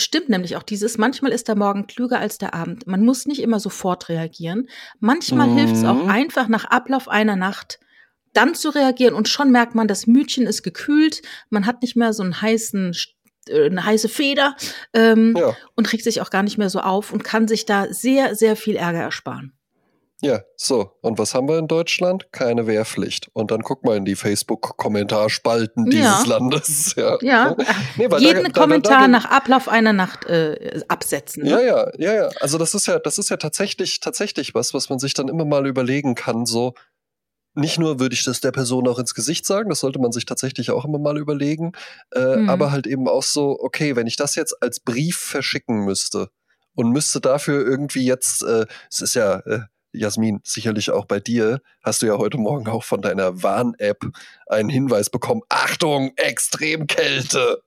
stimmt 0.04 0.30
nämlich 0.30 0.56
auch 0.56 0.64
dieses, 0.64 0.98
manchmal 0.98 1.32
ist 1.32 1.48
der 1.48 1.56
Morgen 1.56 1.88
klüger 1.88 2.20
als 2.20 2.38
der 2.38 2.54
Abend. 2.54 2.88
Man 2.88 3.04
muss 3.04 3.26
nicht 3.26 3.42
immer 3.42 3.60
sofort 3.60 4.10
reagieren. 4.10 4.68
Manchmal 5.00 5.48
mhm. 5.48 5.58
hilft 5.58 5.76
es 5.76 5.84
auch 5.84 6.08
einfach 6.08 6.48
nach 6.48 6.66
Ablauf 6.66 7.08
einer 7.08 7.36
Nacht 7.36 7.80
dann 8.34 8.54
zu 8.54 8.70
reagieren 8.70 9.16
und 9.16 9.28
schon 9.28 9.52
merkt 9.52 9.74
man, 9.74 9.88
das 9.88 10.06
Mütchen 10.06 10.46
ist 10.46 10.62
gekühlt, 10.62 11.22
man 11.50 11.66
hat 11.66 11.82
nicht 11.82 11.96
mehr 11.96 12.14
so 12.14 12.22
einen 12.22 12.40
heißen 12.40 12.94
äh, 13.50 13.66
eine 13.66 13.84
heiße 13.84 14.10
Feder 14.10 14.56
ähm, 14.94 15.36
ja. 15.36 15.56
und 15.76 15.92
regt 15.92 16.04
sich 16.04 16.22
auch 16.22 16.30
gar 16.30 16.44
nicht 16.44 16.58
mehr 16.58 16.70
so 16.70 16.80
auf 16.80 17.12
und 17.12 17.24
kann 17.24 17.48
sich 17.48 17.66
da 17.66 17.92
sehr, 17.92 18.36
sehr 18.36 18.56
viel 18.56 18.76
Ärger 18.76 19.00
ersparen. 19.00 19.57
Ja, 20.22 20.42
so. 20.56 20.92
Und 21.02 21.20
was 21.20 21.36
haben 21.36 21.48
wir 21.48 21.60
in 21.60 21.68
Deutschland? 21.68 22.32
Keine 22.32 22.66
Wehrpflicht. 22.66 23.30
Und 23.34 23.52
dann 23.52 23.62
guck 23.62 23.84
mal 23.84 23.98
in 23.98 24.06
die 24.06 24.16
Facebook-Kommentarspalten 24.16 25.86
dieses 25.86 26.06
ja. 26.06 26.24
Landes. 26.26 26.96
Ja. 26.96 27.18
ja. 27.22 27.56
nee, 27.98 28.08
Jeden 28.18 28.46
da, 28.46 28.50
Kommentar 28.50 28.94
da, 28.94 29.02
da, 29.02 29.08
nach 29.08 29.26
Ablauf 29.26 29.70
einer 29.70 29.94
Nacht 29.94 30.26
äh, 30.26 30.82
absetzen. 30.88 31.44
Ne? 31.44 31.52
Ja, 31.52 31.60
ja, 31.60 31.92
ja, 31.98 32.14
ja. 32.14 32.30
Also 32.40 32.58
das 32.58 32.74
ist 32.74 32.88
ja, 32.88 32.98
das 32.98 33.20
ist 33.20 33.30
ja 33.30 33.38
tatsächlich, 33.38 34.00
tatsächlich 34.00 34.56
was, 34.56 34.74
was 34.74 34.90
man 34.90 34.98
sich 34.98 35.14
dann 35.14 35.28
immer 35.28 35.46
mal 35.46 35.68
überlegen 35.68 36.16
kann. 36.16 36.48
So, 36.48 36.74
nicht 37.54 37.78
nur 37.78 38.00
würde 38.00 38.16
ich 38.16 38.24
das 38.24 38.42
der 38.42 38.52
Person 38.52 38.88
auch 38.88 38.98
ins 38.98 39.14
Gesicht 39.14 39.46
sagen, 39.46 39.70
das 39.70 39.82
sollte 39.82 40.00
man 40.00 40.12
sich 40.12 40.26
tatsächlich 40.26 40.72
auch 40.72 40.86
immer 40.86 41.00
mal 41.00 41.18
überlegen, 41.18 41.74
äh, 42.12 42.22
hm. 42.22 42.50
aber 42.50 42.72
halt 42.72 42.88
eben 42.88 43.08
auch 43.08 43.24
so, 43.24 43.58
okay, 43.60 43.96
wenn 43.96 44.08
ich 44.08 44.16
das 44.16 44.36
jetzt 44.36 44.62
als 44.64 44.80
Brief 44.80 45.18
verschicken 45.18 45.86
müsste 45.86 46.30
und 46.76 46.92
müsste 46.92 47.22
dafür 47.22 47.66
irgendwie 47.66 48.06
jetzt, 48.06 48.44
äh, 48.44 48.66
es 48.92 49.02
ist 49.02 49.14
ja, 49.16 49.40
äh, 49.40 49.62
Jasmin, 49.92 50.42
sicherlich 50.44 50.92
auch 50.92 51.06
bei 51.06 51.20
dir, 51.20 51.62
hast 51.84 52.02
du 52.02 52.06
ja 52.06 52.18
heute 52.18 52.38
Morgen 52.38 52.68
auch 52.68 52.84
von 52.84 53.02
deiner 53.02 53.42
Warn-App 53.42 54.06
einen 54.48 54.70
Hinweis 54.70 55.10
bekommen. 55.10 55.42
Achtung, 55.50 56.12
Extremkälte! 56.18 57.62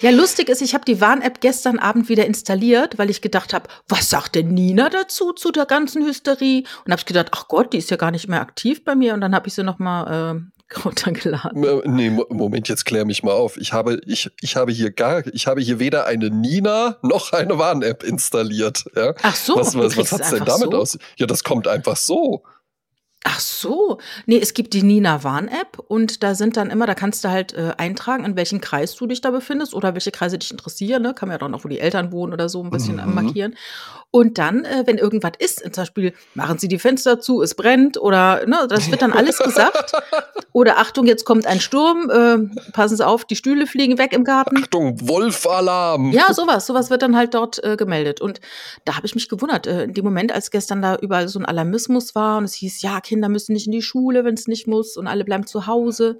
Ja, 0.00 0.10
lustig 0.10 0.48
ist, 0.48 0.62
ich 0.62 0.74
habe 0.74 0.84
die 0.84 1.00
Warn-App 1.00 1.40
gestern 1.40 1.78
Abend 1.78 2.08
wieder 2.08 2.26
installiert, 2.26 2.98
weil 2.98 3.10
ich 3.10 3.22
gedacht 3.22 3.52
habe, 3.52 3.68
was 3.88 4.08
sagt 4.10 4.34
denn 4.34 4.48
Nina 4.48 4.88
dazu, 4.88 5.32
zu 5.32 5.50
der 5.50 5.66
ganzen 5.66 6.04
Hysterie? 6.04 6.64
Und 6.84 6.92
habe 6.92 7.00
ich 7.00 7.06
gedacht, 7.06 7.28
ach 7.32 7.48
Gott, 7.48 7.72
die 7.72 7.78
ist 7.78 7.90
ja 7.90 7.96
gar 7.96 8.10
nicht 8.10 8.28
mehr 8.28 8.40
aktiv 8.40 8.84
bei 8.84 8.94
mir. 8.94 9.14
Und 9.14 9.20
dann 9.20 9.34
habe 9.34 9.48
ich 9.48 9.54
sie 9.54 9.62
noch 9.62 9.78
mal 9.78 10.36
äh, 10.36 10.59
runtergeladen. 10.84 11.60
Nee, 11.84 12.10
Moment, 12.10 12.68
jetzt 12.68 12.84
klär 12.84 13.04
mich 13.04 13.22
mal 13.22 13.32
auf. 13.32 13.56
Ich 13.56 13.72
habe, 13.72 14.00
ich, 14.06 14.30
ich 14.40 14.56
habe 14.56 14.72
hier 14.72 14.90
gar, 14.90 15.26
ich 15.26 15.46
habe 15.46 15.60
hier 15.60 15.78
weder 15.78 16.06
eine 16.06 16.30
Nina 16.30 16.96
noch 17.02 17.32
eine 17.32 17.58
Warn-App 17.58 18.02
installiert. 18.02 18.84
Ja? 18.94 19.14
Ach 19.22 19.34
so, 19.34 19.56
was, 19.56 19.76
was, 19.76 19.96
was 19.96 20.12
hat's 20.12 20.30
denn 20.30 20.44
damit 20.44 20.70
so? 20.70 20.78
aus? 20.78 20.98
Ja, 21.16 21.26
das 21.26 21.44
kommt 21.44 21.66
einfach 21.66 21.96
so. 21.96 22.42
Ach 23.24 23.38
so. 23.38 23.98
Nee, 24.24 24.38
es 24.40 24.54
gibt 24.54 24.72
die 24.72 24.82
Nina 24.82 25.22
Warn 25.24 25.48
App 25.48 25.78
und 25.88 26.22
da 26.22 26.34
sind 26.34 26.56
dann 26.56 26.70
immer, 26.70 26.86
da 26.86 26.94
kannst 26.94 27.22
du 27.22 27.28
halt 27.28 27.52
äh, 27.52 27.72
eintragen, 27.76 28.24
in 28.24 28.34
welchem 28.34 28.62
Kreis 28.62 28.94
du 28.94 29.06
dich 29.06 29.20
da 29.20 29.30
befindest 29.30 29.74
oder 29.74 29.92
welche 29.94 30.10
Kreise 30.10 30.38
dich 30.38 30.50
interessieren. 30.50 31.02
Ne? 31.02 31.12
Kann 31.12 31.28
man 31.28 31.34
ja 31.34 31.38
dann 31.38 31.54
auch, 31.54 31.62
wo 31.64 31.68
die 31.68 31.80
Eltern 31.80 32.12
wohnen 32.12 32.32
oder 32.32 32.48
so, 32.48 32.62
ein 32.64 32.70
bisschen 32.70 32.96
Mhm. 32.96 33.14
markieren. 33.14 33.56
Und 34.12 34.38
dann, 34.38 34.64
äh, 34.64 34.84
wenn 34.86 34.98
irgendwas 34.98 35.32
ist, 35.38 35.60
zum 35.60 35.70
Beispiel, 35.70 36.14
machen 36.34 36.58
Sie 36.58 36.66
die 36.66 36.78
Fenster 36.80 37.20
zu, 37.20 37.42
es 37.42 37.54
brennt 37.54 37.96
oder, 38.00 38.44
ne, 38.46 38.66
das 38.68 38.90
wird 38.90 39.02
dann 39.02 39.12
alles 39.12 39.38
gesagt. 39.38 39.92
Oder 40.52 40.78
Achtung, 40.78 41.06
jetzt 41.06 41.24
kommt 41.24 41.46
ein 41.46 41.60
Sturm, 41.60 42.10
äh, 42.10 42.72
passen 42.72 42.96
Sie 42.96 43.06
auf, 43.06 43.24
die 43.24 43.36
Stühle 43.36 43.68
fliegen 43.68 43.98
weg 43.98 44.12
im 44.12 44.24
Garten. 44.24 44.56
Achtung, 44.60 44.96
Wolfalarm! 45.08 46.10
Ja, 46.10 46.34
sowas, 46.34 46.66
sowas 46.66 46.90
wird 46.90 47.02
dann 47.02 47.14
halt 47.16 47.34
dort 47.34 47.62
äh, 47.62 47.76
gemeldet. 47.76 48.20
Und 48.20 48.40
da 48.84 48.96
habe 48.96 49.06
ich 49.06 49.14
mich 49.14 49.28
gewundert, 49.28 49.68
äh, 49.68 49.84
in 49.84 49.94
dem 49.94 50.04
Moment, 50.04 50.32
als 50.32 50.50
gestern 50.50 50.82
da 50.82 50.96
überall 50.96 51.28
so 51.28 51.38
ein 51.38 51.46
Alarmismus 51.46 52.16
war 52.16 52.38
und 52.38 52.44
es 52.44 52.54
hieß, 52.54 52.82
ja, 52.82 53.00
Kinder 53.10 53.28
müssen 53.28 53.52
nicht 53.52 53.66
in 53.66 53.72
die 53.72 53.82
Schule, 53.82 54.24
wenn 54.24 54.34
es 54.34 54.46
nicht 54.48 54.66
muss 54.66 54.96
und 54.96 55.06
alle 55.06 55.24
bleiben 55.24 55.46
zu 55.46 55.66
Hause. 55.66 56.18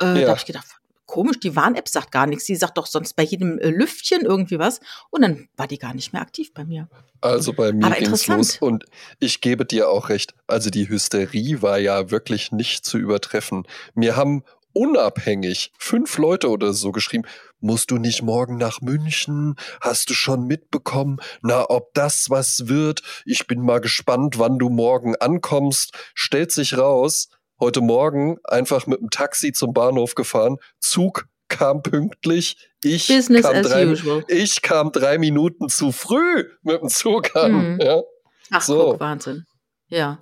Äh, 0.00 0.04
Da 0.04 0.16
Ja. 0.16 0.28
habe 0.28 0.38
ich 0.38 0.44
gedacht, 0.46 0.66
komisch, 1.06 1.38
die 1.38 1.54
Warn-App 1.54 1.88
sagt 1.88 2.10
gar 2.10 2.26
nichts. 2.26 2.44
Sie 2.46 2.56
sagt 2.56 2.76
doch 2.78 2.86
sonst 2.86 3.14
bei 3.14 3.22
jedem 3.22 3.58
äh, 3.58 3.68
Lüftchen 3.70 4.22
irgendwie 4.22 4.58
was. 4.58 4.80
Und 5.10 5.22
dann 5.22 5.48
war 5.56 5.66
die 5.68 5.78
gar 5.78 5.94
nicht 5.94 6.12
mehr 6.12 6.22
aktiv 6.22 6.52
bei 6.52 6.64
mir. 6.64 6.88
Also 7.20 7.52
bei 7.52 7.72
mir 7.72 7.86
Aber 7.86 7.94
ging's 7.94 8.08
interessant. 8.08 8.38
los 8.38 8.56
und 8.58 8.84
ich 9.20 9.40
gebe 9.40 9.64
dir 9.64 9.88
auch 9.88 10.08
recht. 10.08 10.34
Also 10.46 10.70
die 10.70 10.88
Hysterie 10.88 11.62
war 11.62 11.78
ja 11.78 12.10
wirklich 12.10 12.52
nicht 12.52 12.84
zu 12.84 12.98
übertreffen. 12.98 13.64
Mir 13.94 14.16
haben 14.16 14.42
unabhängig 14.74 15.72
fünf 15.78 16.18
Leute 16.18 16.50
oder 16.50 16.72
so 16.74 16.92
geschrieben, 16.92 17.24
musst 17.60 17.90
du 17.90 17.96
nicht 17.96 18.22
morgen 18.22 18.56
nach 18.58 18.80
München? 18.82 19.56
Hast 19.80 20.10
du 20.10 20.14
schon 20.14 20.46
mitbekommen? 20.46 21.18
Na, 21.42 21.64
ob 21.70 21.94
das 21.94 22.28
was 22.28 22.68
wird? 22.68 23.02
Ich 23.24 23.46
bin 23.46 23.60
mal 23.62 23.80
gespannt, 23.80 24.38
wann 24.38 24.58
du 24.58 24.68
morgen 24.68 25.16
ankommst. 25.16 25.92
Stellt 26.14 26.52
sich 26.52 26.76
raus, 26.76 27.28
heute 27.58 27.80
Morgen 27.80 28.36
einfach 28.44 28.86
mit 28.86 29.00
dem 29.00 29.10
Taxi 29.10 29.52
zum 29.52 29.72
Bahnhof 29.72 30.14
gefahren. 30.14 30.58
Zug 30.80 31.26
kam 31.48 31.82
pünktlich. 31.82 32.68
Ich 32.82 33.08
Business 33.08 33.42
kam 33.42 33.56
as 33.56 33.66
drei, 33.68 33.86
usual. 33.86 34.24
ich 34.28 34.60
kam 34.62 34.92
drei 34.92 35.18
Minuten 35.18 35.68
zu 35.68 35.92
früh 35.92 36.50
mit 36.62 36.80
dem 36.82 36.88
Zug 36.88 37.34
an. 37.36 37.74
Mhm. 37.74 37.80
Ja. 37.80 38.02
Ach, 38.50 38.62
So. 38.62 38.90
guck, 38.92 39.00
Wahnsinn. 39.00 39.44
Ja. 39.88 40.18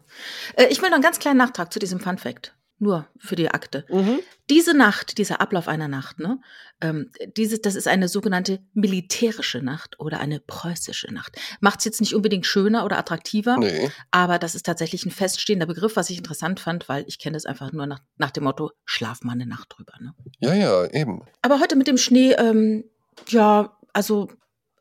Äh, 0.57 0.67
ich 0.67 0.81
will 0.83 0.91
noch 0.91 0.97
einen 0.97 1.03
ganz 1.03 1.19
kleinen 1.19 1.39
Nachtrag 1.39 1.73
zu 1.73 1.79
diesem 1.79 1.99
Fun 2.01 2.19
Fact. 2.19 2.55
Nur 2.83 3.07
für 3.17 3.37
die 3.37 3.49
Akte. 3.49 3.87
Diese 4.51 4.77
Nacht, 4.77 5.17
dieser 5.19 5.41
Ablauf 5.41 5.69
einer 5.69 5.87
Nacht, 5.87 6.19
ne, 6.19 6.41
ähm, 6.81 7.13
diese, 7.37 7.61
das 7.61 7.77
ist 7.77 7.87
eine 7.87 8.09
sogenannte 8.09 8.59
militärische 8.75 9.63
Nacht 9.63 10.01
oder 10.01 10.19
eine 10.19 10.41
preußische 10.41 11.15
Nacht. 11.15 11.37
Macht 11.61 11.79
es 11.79 11.85
jetzt 11.85 12.01
nicht 12.01 12.13
unbedingt 12.13 12.45
schöner 12.45 12.85
oder 12.85 12.99
attraktiver, 12.99 13.57
Nee. 13.57 13.89
aber 14.11 14.41
das 14.41 14.57
ist 14.57 14.67
tatsächlich 14.67 15.07
ein 15.07 15.13
feststehender 15.13 15.67
Begriff, 15.67 15.95
was 15.95 16.11
ich 16.11 16.19
interessant 16.19 16.59
fand, 16.59 16.89
weil 16.89 17.05
ich 17.07 17.21
kenne 17.21 17.37
es 17.37 17.47
einfach 17.47 17.71
nur 17.71 17.87
nach, 17.87 18.01
nach 18.17 18.33
dem 18.33 18.43
Motto, 18.43 18.73
schlaf 18.85 19.23
mal 19.23 19.35
eine 19.35 19.47
Nacht 19.47 19.77
drüber. 19.77 19.93
Ne? 20.01 20.13
Ja, 20.41 20.53
ja, 20.53 20.85
eben. 20.91 21.23
Aber 21.41 21.61
heute 21.61 21.77
mit 21.77 21.87
dem 21.87 21.99
Schnee, 21.99 22.33
ähm, 22.33 22.83
ja, 23.29 23.79
also 23.93 24.29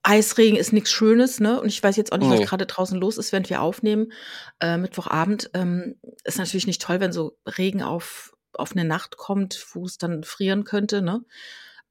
Eisregen 0.03 0.57
ist 0.57 0.73
nichts 0.73 0.91
Schönes, 0.91 1.39
ne? 1.39 1.61
Und 1.61 1.67
ich 1.67 1.81
weiß 1.81 1.95
jetzt 1.95 2.11
auch 2.11 2.17
nicht, 2.17 2.29
Nee. 2.29 2.39
was 2.39 2.49
gerade 2.49 2.65
draußen 2.65 2.99
los 2.99 3.17
ist, 3.17 3.31
während 3.31 3.49
wir 3.49 3.61
aufnehmen. 3.61 4.11
Äh, 4.59 4.77
Mittwochabend 4.77 5.51
ähm, 5.53 5.95
ist 6.23 6.37
natürlich 6.39 6.67
nicht 6.67 6.81
toll, 6.81 6.99
wenn 6.99 7.11
so 7.11 7.37
Regen 7.57 7.83
auf, 7.83 8.33
auf 8.53 8.71
eine 8.71 8.83
Nacht 8.85 9.17
kommt, 9.17 9.63
wo 9.73 9.85
es 9.85 9.97
dann 9.97 10.23
frieren 10.23 10.63
könnte, 10.63 11.01
ne? 11.01 11.23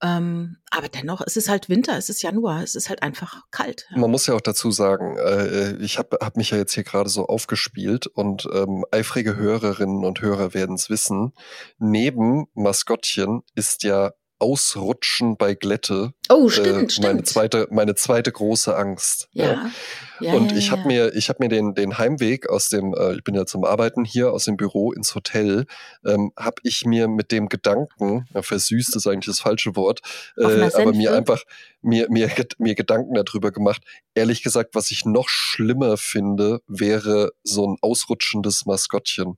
Ähm, 0.03 0.57
aber 0.71 0.89
dennoch, 0.89 1.21
es 1.27 1.37
ist 1.37 1.51
halt 1.51 1.69
Winter, 1.69 1.97
es 1.99 2.09
ist 2.09 2.23
Januar, 2.23 2.63
es 2.63 2.75
ist 2.75 2.89
halt 2.89 3.03
einfach 3.03 3.43
kalt. 3.51 3.87
Ja. 3.91 3.99
Man 3.99 4.11
muss 4.11 4.27
ja 4.27 4.35
auch 4.35 4.41
dazu 4.41 4.71
sagen, 4.71 5.19
äh, 5.19 5.77
ich 5.77 5.99
habe 5.99 6.17
hab 6.23 6.39
mich 6.39 6.51
ja 6.51 6.57
jetzt 6.57 6.73
hier 6.73 6.85
gerade 6.85 7.11
so 7.11 7.27
aufgespielt 7.27 8.07
und 8.07 8.49
ähm, 8.51 8.87
eifrige 8.91 9.37
Hörerinnen 9.37 10.05
und 10.07 10.23
Hörer 10.23 10.55
werden 10.55 10.77
es 10.77 10.89
wissen. 10.89 11.35
Neben 11.79 12.47
Maskottchen 12.55 13.43
ist 13.55 13.83
ja 13.83 14.13
Ausrutschen 14.41 15.37
bei 15.37 15.55
Glätte 15.55 16.13
Oh, 16.29 16.47
äh, 16.47 16.51
stimmt, 16.51 16.99
meine 17.01 17.15
stimmt. 17.15 17.27
zweite 17.27 17.69
meine 17.71 17.95
zweite 17.95 18.31
große 18.31 18.77
Angst. 18.77 19.29
ja. 19.33 19.71
ja. 20.21 20.33
und 20.33 20.53
ja, 20.53 20.59
ich 20.59 20.71
habe 20.71 20.87
mir, 20.87 21.15
ich 21.15 21.29
habe 21.29 21.43
mir 21.43 21.49
den, 21.49 21.75
den 21.75 21.99
Heimweg 21.99 22.49
aus 22.49 22.69
dem, 22.69 22.95
äh, 22.95 23.15
ich 23.15 23.25
bin 23.25 23.35
ja 23.35 23.47
zum 23.47 23.65
Arbeiten 23.65 24.05
hier 24.05 24.33
aus 24.33 24.45
dem 24.45 24.57
Büro 24.57 24.93
ins 24.93 25.15
Hotel, 25.15 25.67
ähm, 26.05 26.33
habe 26.37 26.57
ich 26.63 26.85
mir 26.85 27.09
mit 27.09 27.33
dem 27.33 27.49
Gedanken, 27.49 28.29
ja, 28.33 28.43
versüßt 28.43 28.95
ist 28.95 29.07
eigentlich 29.07 29.27
das 29.27 29.41
falsche 29.41 29.77
Wort, 29.77 30.01
äh, 30.37 30.45
aber 30.45 30.93
mir 30.93 31.11
Senfe? 31.11 31.13
einfach 31.13 31.43
mir, 31.83 32.07
mir, 32.11 32.31
mir 32.59 32.75
Gedanken 32.75 33.15
darüber 33.15 33.51
gemacht. 33.51 33.83
Ehrlich 34.15 34.43
gesagt, 34.43 34.75
was 34.75 34.91
ich 34.91 35.05
noch 35.05 35.29
schlimmer 35.29 35.97
finde, 35.97 36.61
wäre 36.69 37.33
so 37.43 37.67
ein 37.67 37.77
ausrutschendes 37.81 38.67
Maskottchen. 38.67 39.37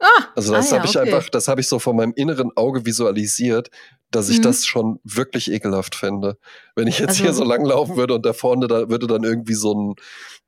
Ah, 0.00 0.06
Also 0.34 0.52
das 0.52 0.66
ah, 0.66 0.76
ja, 0.76 0.78
habe 0.78 0.88
ich 0.90 0.96
okay. 0.98 1.12
einfach, 1.12 1.28
das 1.30 1.48
habe 1.48 1.60
ich 1.60 1.68
so 1.68 1.78
von 1.78 1.96
meinem 1.96 2.12
inneren 2.16 2.50
Auge 2.56 2.84
visualisiert, 2.84 3.70
dass 4.10 4.28
ich 4.28 4.38
Mhm. 4.38 4.42
das 4.42 4.66
schon 4.66 5.00
wirklich 5.04 5.50
ekelhaft 5.50 5.94
fände. 5.94 6.36
Wenn 6.76 6.88
ich 6.88 6.98
jetzt 6.98 7.10
Also- 7.10 7.24
hier 7.24 7.32
so 7.32 7.44
lang 7.44 7.64
laufen 7.64 7.96
würde 7.96 8.14
und 8.14 8.26
da 8.26 8.32
vorne 8.32 8.66
da 8.66 8.88
würde 8.90 9.06
dann 9.06 9.24
irgendwie 9.24 9.54
so 9.54 9.74
ein 9.74 9.94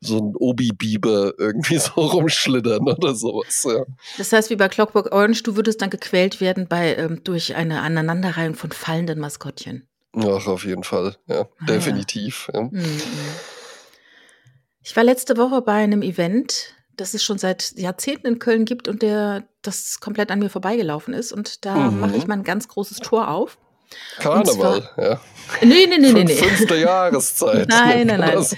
so 0.00 0.18
ein 0.18 0.34
Obi-Biber 0.36 1.32
irgendwie 1.38 1.78
so 1.78 1.92
rumschlittern 1.94 2.86
oder 2.86 3.14
sowas. 3.14 3.64
Ja. 3.66 3.84
Das 4.18 4.30
heißt, 4.30 4.50
wie 4.50 4.56
bei 4.56 4.68
Clockwork 4.68 5.10
Orange, 5.14 5.42
du 5.42 5.56
würdest 5.56 5.80
dann 5.80 5.88
gequält 5.88 6.40
werden 6.42 6.68
bei, 6.68 6.94
ähm, 6.96 7.24
durch 7.24 7.54
eine 7.54 7.80
Aneinanderreihung 7.80 8.54
von 8.54 8.72
fallenden 8.72 9.18
Maskottchen. 9.20 9.88
Ach, 10.14 10.46
auf 10.46 10.64
jeden 10.66 10.84
Fall. 10.84 11.16
Ja, 11.28 11.42
Ah, 11.60 11.64
definitiv. 11.66 12.50
Ja. 12.52 12.62
Mhm. 12.64 12.82
Ich 14.82 14.94
war 14.94 15.02
letzte 15.02 15.36
Woche 15.36 15.62
bei 15.62 15.72
einem 15.72 16.02
Event, 16.02 16.75
das 16.96 17.14
es 17.14 17.22
schon 17.22 17.38
seit 17.38 17.72
Jahrzehnten 17.76 18.26
in 18.26 18.38
Köln 18.38 18.64
gibt 18.64 18.88
und 18.88 19.02
der 19.02 19.44
das 19.62 20.00
komplett 20.00 20.30
an 20.30 20.38
mir 20.38 20.50
vorbeigelaufen 20.50 21.14
ist. 21.14 21.32
Und 21.32 21.64
da 21.64 21.74
Mhm. 21.74 22.00
mache 22.00 22.16
ich 22.16 22.26
mal 22.26 22.34
ein 22.34 22.44
ganz 22.44 22.68
großes 22.68 22.98
Tor 22.98 23.28
auf. 23.28 23.58
Karneval, 24.18 24.88
ja. 24.96 25.20
Nee, 25.62 25.86
nee, 25.86 25.98
nee, 25.98 26.12
nee, 26.12 26.24
nee. 26.24 26.34
Fünfte 26.36 26.76
Jahreszeit. 26.76 27.68
Nein, 27.68 28.06
nein, 28.08 28.20
nein. 28.20 28.32
Das. 28.34 28.56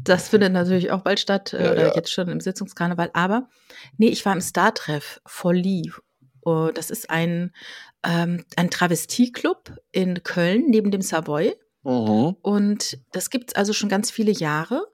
Das 0.00 0.28
findet 0.30 0.52
natürlich 0.54 0.90
auch 0.90 1.02
bald 1.02 1.20
statt, 1.20 1.52
äh, 1.52 1.62
Ja, 1.64 1.72
oder 1.72 1.86
ja. 1.88 1.94
jetzt 1.94 2.10
schon 2.10 2.28
im 2.28 2.40
Sitzungskarneval. 2.40 3.10
Aber 3.12 3.48
nee, 3.98 4.08
ich 4.08 4.24
war 4.24 4.32
im 4.32 4.40
Star-Treff 4.40 5.20
Folie. 5.26 5.92
Oh, 6.42 6.70
das 6.72 6.88
ist 6.90 7.10
ein, 7.10 7.52
ähm, 8.06 8.44
ein 8.56 8.70
Travestie-Club 8.70 9.72
in 9.92 10.22
Köln 10.22 10.64
neben 10.68 10.90
dem 10.90 11.02
Savoy. 11.02 11.54
Mhm. 11.82 12.36
Und 12.40 12.98
das 13.12 13.28
gibt's 13.28 13.54
also 13.54 13.74
schon 13.74 13.90
ganz 13.90 14.10
viele 14.10 14.32
Jahre. 14.32 14.86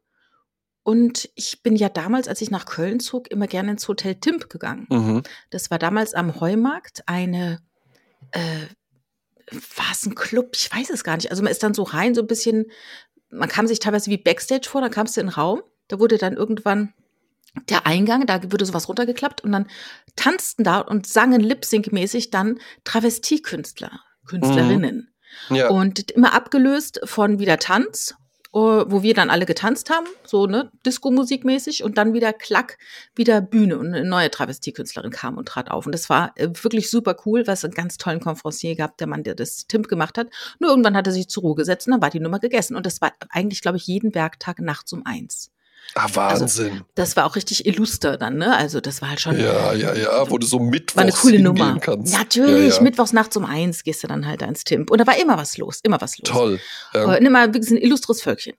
Und 0.84 1.30
ich 1.34 1.62
bin 1.62 1.76
ja 1.76 1.88
damals, 1.88 2.28
als 2.28 2.42
ich 2.42 2.50
nach 2.50 2.66
Köln 2.66 3.00
zog, 3.00 3.30
immer 3.30 3.46
gerne 3.46 3.72
ins 3.72 3.88
Hotel 3.88 4.16
Timp 4.16 4.50
gegangen. 4.50 4.86
Mhm. 4.90 5.22
Das 5.50 5.70
war 5.70 5.78
damals 5.78 6.12
am 6.12 6.40
Heumarkt 6.40 7.02
eine, 7.06 7.58
äh, 8.32 8.66
war 9.50 9.90
es 9.92 10.04
ein 10.04 10.14
Club? 10.14 10.50
Ich 10.54 10.70
weiß 10.70 10.90
es 10.90 11.02
gar 11.02 11.16
nicht. 11.16 11.30
Also 11.30 11.42
man 11.42 11.50
ist 11.50 11.62
dann 11.62 11.72
so 11.72 11.84
rein, 11.84 12.14
so 12.14 12.20
ein 12.20 12.26
bisschen, 12.26 12.66
man 13.30 13.48
kam 13.48 13.66
sich 13.66 13.78
teilweise 13.78 14.10
wie 14.10 14.18
Backstage 14.18 14.68
vor, 14.68 14.82
dann 14.82 14.90
kamst 14.90 15.16
du 15.16 15.22
in 15.22 15.28
den 15.28 15.32
Raum, 15.34 15.62
da 15.88 15.98
wurde 15.98 16.18
dann 16.18 16.34
irgendwann 16.34 16.92
der 17.70 17.86
Eingang, 17.86 18.26
da 18.26 18.52
wurde 18.52 18.66
sowas 18.66 18.88
runtergeklappt 18.88 19.42
und 19.42 19.52
dann 19.52 19.66
tanzten 20.16 20.64
da 20.64 20.80
und 20.80 21.06
sangen 21.06 21.40
Lip-Sync-mäßig 21.40 22.30
dann 22.30 22.60
Travestiekünstler, 22.84 24.00
Künstlerinnen. 24.26 25.14
Ja. 25.48 25.70
Und 25.70 26.10
immer 26.10 26.34
abgelöst 26.34 27.00
von 27.04 27.38
wieder 27.38 27.58
Tanz, 27.58 28.14
wo 28.60 29.02
wir 29.02 29.14
dann 29.14 29.30
alle 29.30 29.46
getanzt 29.46 29.90
haben, 29.90 30.06
so 30.24 30.46
ne, 30.46 30.70
Disco-Musik-mäßig 30.86 31.82
und 31.82 31.98
dann 31.98 32.14
wieder 32.14 32.32
klack, 32.32 32.78
wieder 33.14 33.40
Bühne 33.40 33.78
und 33.78 33.88
eine 33.88 34.04
neue 34.04 34.30
Travestiekünstlerin 34.30 35.10
kam 35.10 35.36
und 35.36 35.48
trat 35.48 35.70
auf. 35.70 35.86
Und 35.86 35.92
das 35.92 36.08
war 36.08 36.32
äh, 36.36 36.48
wirklich 36.62 36.90
super 36.90 37.16
cool, 37.26 37.46
was 37.46 37.64
einen 37.64 37.74
ganz 37.74 37.98
tollen 37.98 38.20
Konferencier 38.20 38.76
gab, 38.76 38.96
der 38.98 39.06
Mann, 39.06 39.24
der 39.24 39.34
das 39.34 39.66
Timp 39.66 39.88
gemacht 39.88 40.18
hat. 40.18 40.28
Nur 40.60 40.70
irgendwann 40.70 40.96
hat 40.96 41.06
er 41.06 41.12
sich 41.12 41.28
zur 41.28 41.42
Ruhe 41.42 41.54
gesetzt 41.54 41.86
und 41.86 41.92
dann 41.92 42.02
war 42.02 42.10
die 42.10 42.20
Nummer 42.20 42.38
gegessen. 42.38 42.76
Und 42.76 42.86
das 42.86 43.00
war 43.00 43.12
eigentlich, 43.28 43.60
glaube 43.60 43.76
ich, 43.76 43.86
jeden 43.86 44.14
Werktag 44.14 44.60
nachts 44.60 44.92
um 44.92 45.04
eins. 45.04 45.53
Ah, 45.94 46.08
Wahnsinn. 46.12 46.82
Das 46.94 47.16
war 47.16 47.24
auch 47.24 47.36
richtig 47.36 47.66
illuster 47.66 48.16
dann, 48.16 48.36
ne? 48.36 48.56
Also 48.56 48.80
das 48.80 49.00
war 49.00 49.10
halt 49.10 49.20
schon. 49.20 49.38
ja, 49.38 49.72
ja, 49.72 49.94
ja, 49.94 50.30
wo 50.30 50.38
du 50.38 50.46
so 50.46 50.58
mittwochs 50.58 50.96
War 50.96 51.02
eine 51.04 51.12
coole 51.12 51.38
Nummer. 51.40 51.78
kannst. 51.78 52.12
Natürlich, 52.12 52.72
ja, 52.72 52.76
ja. 52.76 52.82
mittwochs 52.82 53.12
nachts 53.12 53.36
um 53.36 53.44
eins 53.44 53.84
gehst 53.84 54.02
du 54.02 54.08
dann 54.08 54.26
halt 54.26 54.42
da 54.42 54.46
ins 54.46 54.64
Timp. 54.64 54.90
Und 54.90 54.98
da 54.98 55.06
war 55.06 55.16
immer 55.18 55.38
was 55.38 55.56
los, 55.56 55.80
immer 55.82 56.00
was 56.00 56.18
los. 56.18 56.28
Toll. 56.28 56.60
Ja. 56.92 57.14
Äh, 57.14 57.24
immer 57.24 57.54
wirklich 57.54 57.70
ein 57.70 57.76
illustres 57.76 58.22
Völkchen. 58.22 58.54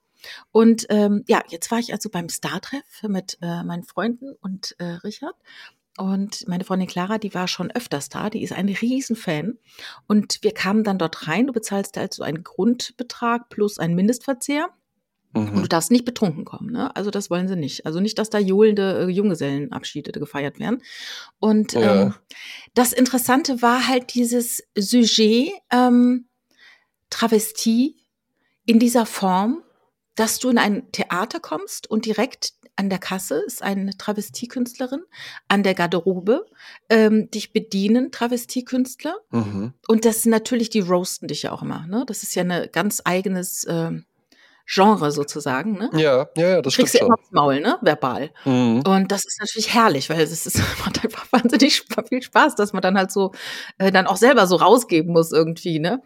Und 0.51 0.86
ähm, 0.89 1.24
ja, 1.27 1.44
jetzt 1.50 1.70
war 1.72 1.80
ich 1.80 1.94
also 1.94 2.10
beim 2.10 2.30
Star-Treff 2.30 3.04
mit 3.04 3.38
äh, 3.42 3.63
meinen 3.63 3.84
Freunden 3.84 4.34
und 4.42 4.75
äh, 4.80 4.86
Richard. 5.04 5.36
Und 5.98 6.48
meine 6.48 6.65
Freundin 6.65 6.88
Clara, 6.88 7.18
die 7.18 7.34
war 7.34 7.48
schon 7.48 7.72
öfters 7.72 8.10
da, 8.10 8.30
die 8.30 8.44
ist 8.44 8.51
ein 8.51 8.68
Riesenfan. 8.68 9.58
Und 10.08 10.39
wir 10.42 10.54
kamen 10.54 10.84
dann 10.84 10.98
dort 10.98 11.27
rein, 11.27 11.48
du 11.48 11.54
bezahlst 11.54 11.98
also 11.98 12.24
einen 12.24 12.44
Grundbetrag 12.44 13.50
plus 13.50 13.80
einen 13.80 13.96
Mindestverzehr. 13.96 14.70
Und 15.36 15.54
du 15.54 15.60
Mhm. 15.62 15.70
darfst 15.70 15.92
nicht 15.92 16.06
betrunken 16.06 16.46
kommen, 16.46 16.72
ne? 16.72 16.96
Also 16.96 17.12
das 17.12 17.30
wollen 17.30 17.48
sie 17.48 17.56
nicht. 17.58 17.86
Also 17.86 18.00
nicht, 18.00 18.18
dass 18.18 18.30
da 18.30 18.39
johlende 18.39 19.06
äh, 19.06 19.10
Junggesellenabschiede 19.10 20.12
gefeiert 20.13 20.60
werden. 20.60 20.82
Und 21.39 21.74
Ja. 21.74 22.04
ähm, 22.04 22.13
das 22.74 22.94
Interessante 22.94 23.62
war 23.62 23.88
halt 23.88 24.13
dieses 24.15 24.63
Sujet 24.77 25.51
ähm, 25.72 26.27
Travestie 27.10 27.98
in 28.65 28.80
dieser 28.80 29.06
Form, 29.06 29.62
dass 30.15 30.39
du 30.39 30.50
in 30.50 30.58
ein 30.58 30.92
Theater 30.92 31.39
kommst 31.39 31.89
und 31.89 32.06
direkt 32.06 32.54
an 32.77 32.89
der 32.89 33.00
Kasse 33.00 33.36
ist 33.46 33.62
eine 33.62 33.96
Travestiekünstlerin, 33.98 35.01
an 35.48 35.63
der 35.63 35.75
Garderobe 35.75 36.46
ähm, 36.89 37.30
dich 37.32 37.54
bedienen 37.54 38.12
Travestiekünstler. 38.12 39.15
Mhm. 39.32 39.74
Und 39.88 40.04
das 40.06 40.24
sind 40.24 40.32
natürlich, 40.32 40.70
die 40.70 40.82
roasten 40.82 41.27
dich 41.30 41.44
ja 41.44 41.51
auch 41.54 41.62
immer. 41.62 41.88
Ne? 41.88 42.04
Das 42.08 42.24
ist 42.24 42.36
ja 42.36 42.44
ein 42.44 42.70
ganz 42.74 43.01
eigenes 43.06 43.65
ähm, 43.70 44.06
Genre 44.68 45.12
sozusagen. 45.12 45.74
Ne? 45.74 45.90
Ja, 45.94 46.28
ja, 46.36 46.48
ja, 46.50 46.62
das 46.62 46.74
Kriegst 46.76 46.90
stimmt 46.90 46.94
du 46.94 46.98
schon. 46.98 47.08
immer 47.08 47.20
aufs 47.20 47.32
Maul, 47.32 47.60
ne? 47.62 47.78
verbal. 47.82 48.32
Mhm. 48.46 48.82
Und 48.88 49.12
das 49.12 49.24
ist 49.26 49.40
natürlich 49.40 49.74
herrlich, 49.74 50.10
weil 50.10 50.22
es 50.22 50.46
ist, 50.46 50.58
macht 50.86 51.04
einfach 51.04 51.26
wahnsinnig 51.32 51.84
viel 52.10 52.22
Spaß, 52.22 52.56
dass 52.56 52.74
man 52.74 52.82
dann 52.82 52.98
halt 52.98 53.12
so 53.12 53.32
äh, 53.78 53.92
dann 53.92 54.08
auch 54.08 54.18
selber 54.18 54.48
so 54.48 54.56
rausgeben 54.56 55.14
muss 55.14 55.32
irgendwie, 55.32 55.80
ne? 55.80 56.02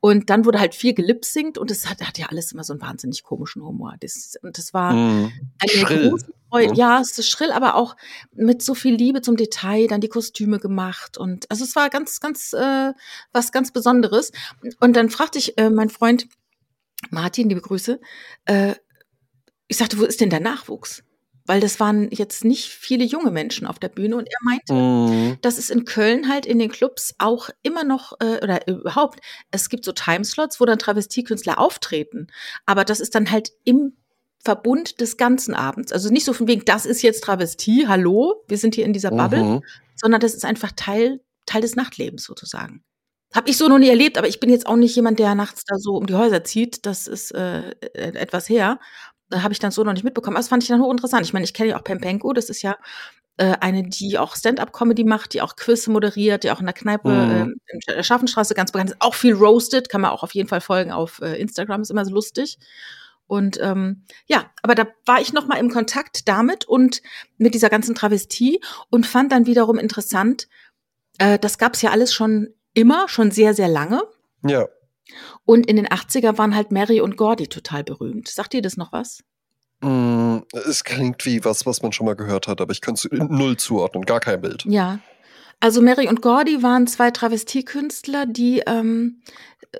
Und 0.00 0.28
dann 0.28 0.44
wurde 0.44 0.60
halt 0.60 0.74
viel 0.74 0.92
gelipsingt 0.92 1.56
und 1.56 1.70
es 1.70 1.88
hat, 1.88 2.02
hat 2.06 2.18
ja 2.18 2.26
alles 2.28 2.52
immer 2.52 2.62
so 2.64 2.74
einen 2.74 2.82
wahnsinnig 2.82 3.22
komischen 3.24 3.62
Humor. 3.64 3.94
Das, 4.00 4.34
und 4.42 4.58
das 4.58 4.74
war 4.74 4.92
Mhm. 4.92 5.32
eine 5.58 5.70
Schrill. 5.70 6.10
große 6.10 6.26
Freude. 6.50 6.72
ne? 6.72 6.78
Ja, 6.78 7.00
es 7.00 7.18
ist 7.18 7.30
schrill, 7.30 7.50
aber 7.52 7.74
auch 7.74 7.96
mit 8.34 8.62
so 8.62 8.74
viel 8.74 8.94
Liebe 8.94 9.22
zum 9.22 9.36
Detail, 9.36 9.86
dann 9.86 10.02
die 10.02 10.08
Kostüme 10.08 10.58
gemacht 10.58 11.16
und 11.16 11.50
also 11.50 11.64
es 11.64 11.74
war 11.74 11.88
ganz, 11.88 12.20
ganz 12.20 12.52
äh, 12.52 12.92
was 13.32 13.50
ganz 13.50 13.72
Besonderes. 13.72 14.30
Und 14.80 14.94
dann 14.94 15.08
fragte 15.08 15.38
ich 15.38 15.56
äh, 15.58 15.70
mein 15.70 15.88
Freund 15.88 16.26
Martin, 17.10 17.48
liebe 17.48 17.60
Grüße, 17.60 18.00
äh, 18.46 18.74
ich 19.68 19.76
sagte, 19.76 19.98
wo 19.98 20.04
ist 20.04 20.20
denn 20.20 20.30
der 20.30 20.40
Nachwuchs? 20.40 21.02
Weil 21.46 21.60
das 21.60 21.78
waren 21.78 22.10
jetzt 22.10 22.44
nicht 22.44 22.68
viele 22.70 23.04
junge 23.04 23.30
Menschen 23.30 23.66
auf 23.66 23.78
der 23.78 23.90
Bühne 23.90 24.16
und 24.16 24.26
er 24.26 24.38
meinte, 24.42 24.72
Mhm. 24.72 25.38
dass 25.42 25.58
es 25.58 25.68
in 25.68 25.84
Köln 25.84 26.28
halt 26.28 26.46
in 26.46 26.58
den 26.58 26.70
Clubs 26.70 27.14
auch 27.18 27.50
immer 27.62 27.84
noch 27.84 28.12
äh, 28.20 28.38
oder 28.42 28.66
überhaupt, 28.66 29.20
es 29.50 29.68
gibt 29.68 29.84
so 29.84 29.92
Timeslots, 29.92 30.58
wo 30.60 30.64
dann 30.64 30.78
Travestiekünstler 30.78 31.58
auftreten, 31.58 32.28
aber 32.64 32.84
das 32.84 33.00
ist 33.00 33.14
dann 33.14 33.30
halt 33.30 33.52
im 33.64 33.94
Verbund 34.42 35.00
des 35.00 35.16
ganzen 35.16 35.54
Abends. 35.54 35.92
Also 35.92 36.10
nicht 36.10 36.24
so 36.24 36.32
von 36.34 36.48
wegen, 36.48 36.64
das 36.64 36.84
ist 36.86 37.02
jetzt 37.02 37.24
Travestie, 37.24 37.88
hallo, 37.88 38.42
wir 38.48 38.58
sind 38.58 38.74
hier 38.74 38.84
in 38.84 38.92
dieser 38.94 39.10
Bubble, 39.10 39.42
Mhm. 39.42 39.62
sondern 39.96 40.20
das 40.20 40.34
ist 40.34 40.44
einfach 40.44 40.72
Teil, 40.76 41.20
Teil 41.46 41.60
des 41.62 41.76
Nachtlebens 41.76 42.24
sozusagen. 42.24 42.82
Habe 43.34 43.50
ich 43.50 43.56
so 43.56 43.68
noch 43.68 43.78
nie 43.78 43.88
erlebt, 43.88 44.16
aber 44.18 44.28
ich 44.28 44.40
bin 44.40 44.50
jetzt 44.50 44.66
auch 44.66 44.76
nicht 44.76 44.94
jemand, 44.94 45.18
der 45.18 45.34
nachts 45.34 45.64
da 45.66 45.76
so 45.76 45.96
um 45.96 46.06
die 46.06 46.14
Häuser 46.14 46.44
zieht. 46.44 46.86
Das 46.86 47.06
ist 47.06 47.32
äh, 47.34 47.70
äh, 47.70 48.14
etwas 48.14 48.48
her. 48.48 48.78
Habe 49.32 49.52
ich 49.52 49.58
dann 49.58 49.70
so 49.72 49.82
noch 49.84 49.92
nicht 49.92 50.04
mitbekommen. 50.04 50.36
Aber 50.36 50.40
das 50.42 50.48
fand 50.48 50.62
ich 50.62 50.68
dann 50.68 50.80
hochinteressant. 50.80 51.26
Ich 51.26 51.32
meine, 51.32 51.44
ich 51.44 51.54
kenne 51.54 51.70
ja 51.70 51.78
auch 51.78 51.84
Pempenko, 51.84 52.32
das 52.32 52.48
ist 52.50 52.62
ja 52.62 52.76
äh, 53.36 53.56
eine, 53.60 53.82
die 53.82 54.18
auch 54.18 54.36
Stand-up-Comedy 54.36 55.04
macht, 55.04 55.34
die 55.34 55.42
auch 55.42 55.56
Quiz 55.56 55.88
moderiert, 55.88 56.44
die 56.44 56.50
auch 56.52 56.60
in 56.60 56.66
der 56.66 56.74
Kneipe 56.74 57.08
Mhm. 57.08 57.58
äh, 57.68 57.72
in 57.72 57.80
der 57.88 58.02
Schaffenstraße 58.04 58.54
ganz 58.54 58.70
bekannt 58.72 58.90
ist. 58.90 58.96
Auch 59.00 59.14
viel 59.14 59.34
roasted, 59.34 59.88
kann 59.88 60.00
man 60.02 60.10
auch 60.12 60.22
auf 60.22 60.34
jeden 60.34 60.48
Fall 60.48 60.60
folgen 60.60 60.92
auf 60.92 61.20
äh, 61.20 61.40
Instagram, 61.40 61.82
ist 61.82 61.90
immer 61.90 62.04
so 62.04 62.12
lustig. 62.14 62.58
Und 63.26 63.58
ähm, 63.60 64.04
ja, 64.26 64.44
aber 64.62 64.74
da 64.74 64.86
war 65.06 65.20
ich 65.20 65.32
noch 65.32 65.46
mal 65.46 65.56
im 65.56 65.70
Kontakt 65.70 66.28
damit 66.28 66.66
und 66.66 67.00
mit 67.38 67.54
dieser 67.54 67.70
ganzen 67.70 67.94
Travestie 67.94 68.60
und 68.90 69.06
fand 69.06 69.32
dann 69.32 69.46
wiederum 69.46 69.78
interessant, 69.78 70.46
äh, 71.18 71.38
das 71.38 71.58
gab's 71.58 71.82
ja 71.82 71.90
alles 71.90 72.12
schon 72.14 72.54
immer, 72.74 73.08
schon 73.08 73.30
sehr, 73.30 73.54
sehr 73.54 73.68
lange. 73.68 74.02
Ja. 74.46 74.66
Und 75.44 75.66
in 75.66 75.76
den 75.76 75.86
80er 75.86 76.38
waren 76.38 76.54
halt 76.54 76.72
Mary 76.72 77.00
und 77.00 77.16
Gordy 77.16 77.46
total 77.46 77.84
berühmt. 77.84 78.28
Sagt 78.28 78.54
ihr 78.54 78.62
das 78.62 78.76
noch 78.76 78.92
was? 78.92 79.22
Mm, 79.80 80.38
Es 80.66 80.84
klingt 80.84 81.24
wie 81.26 81.44
was, 81.44 81.66
was 81.66 81.82
man 81.82 81.92
schon 81.92 82.06
mal 82.06 82.16
gehört 82.16 82.48
hat, 82.48 82.60
aber 82.60 82.72
ich 82.72 82.80
könnte 82.80 83.08
es 83.10 83.18
null 83.28 83.56
zuordnen, 83.56 84.04
gar 84.04 84.20
kein 84.20 84.40
Bild. 84.40 84.64
Ja. 84.64 85.00
Also 85.60 85.80
Mary 85.80 86.08
und 86.08 86.20
Gordy 86.20 86.62
waren 86.62 86.86
zwei 86.86 87.10
Travestiekünstler, 87.10 88.26
die 88.26 88.62
ähm, 88.66 89.22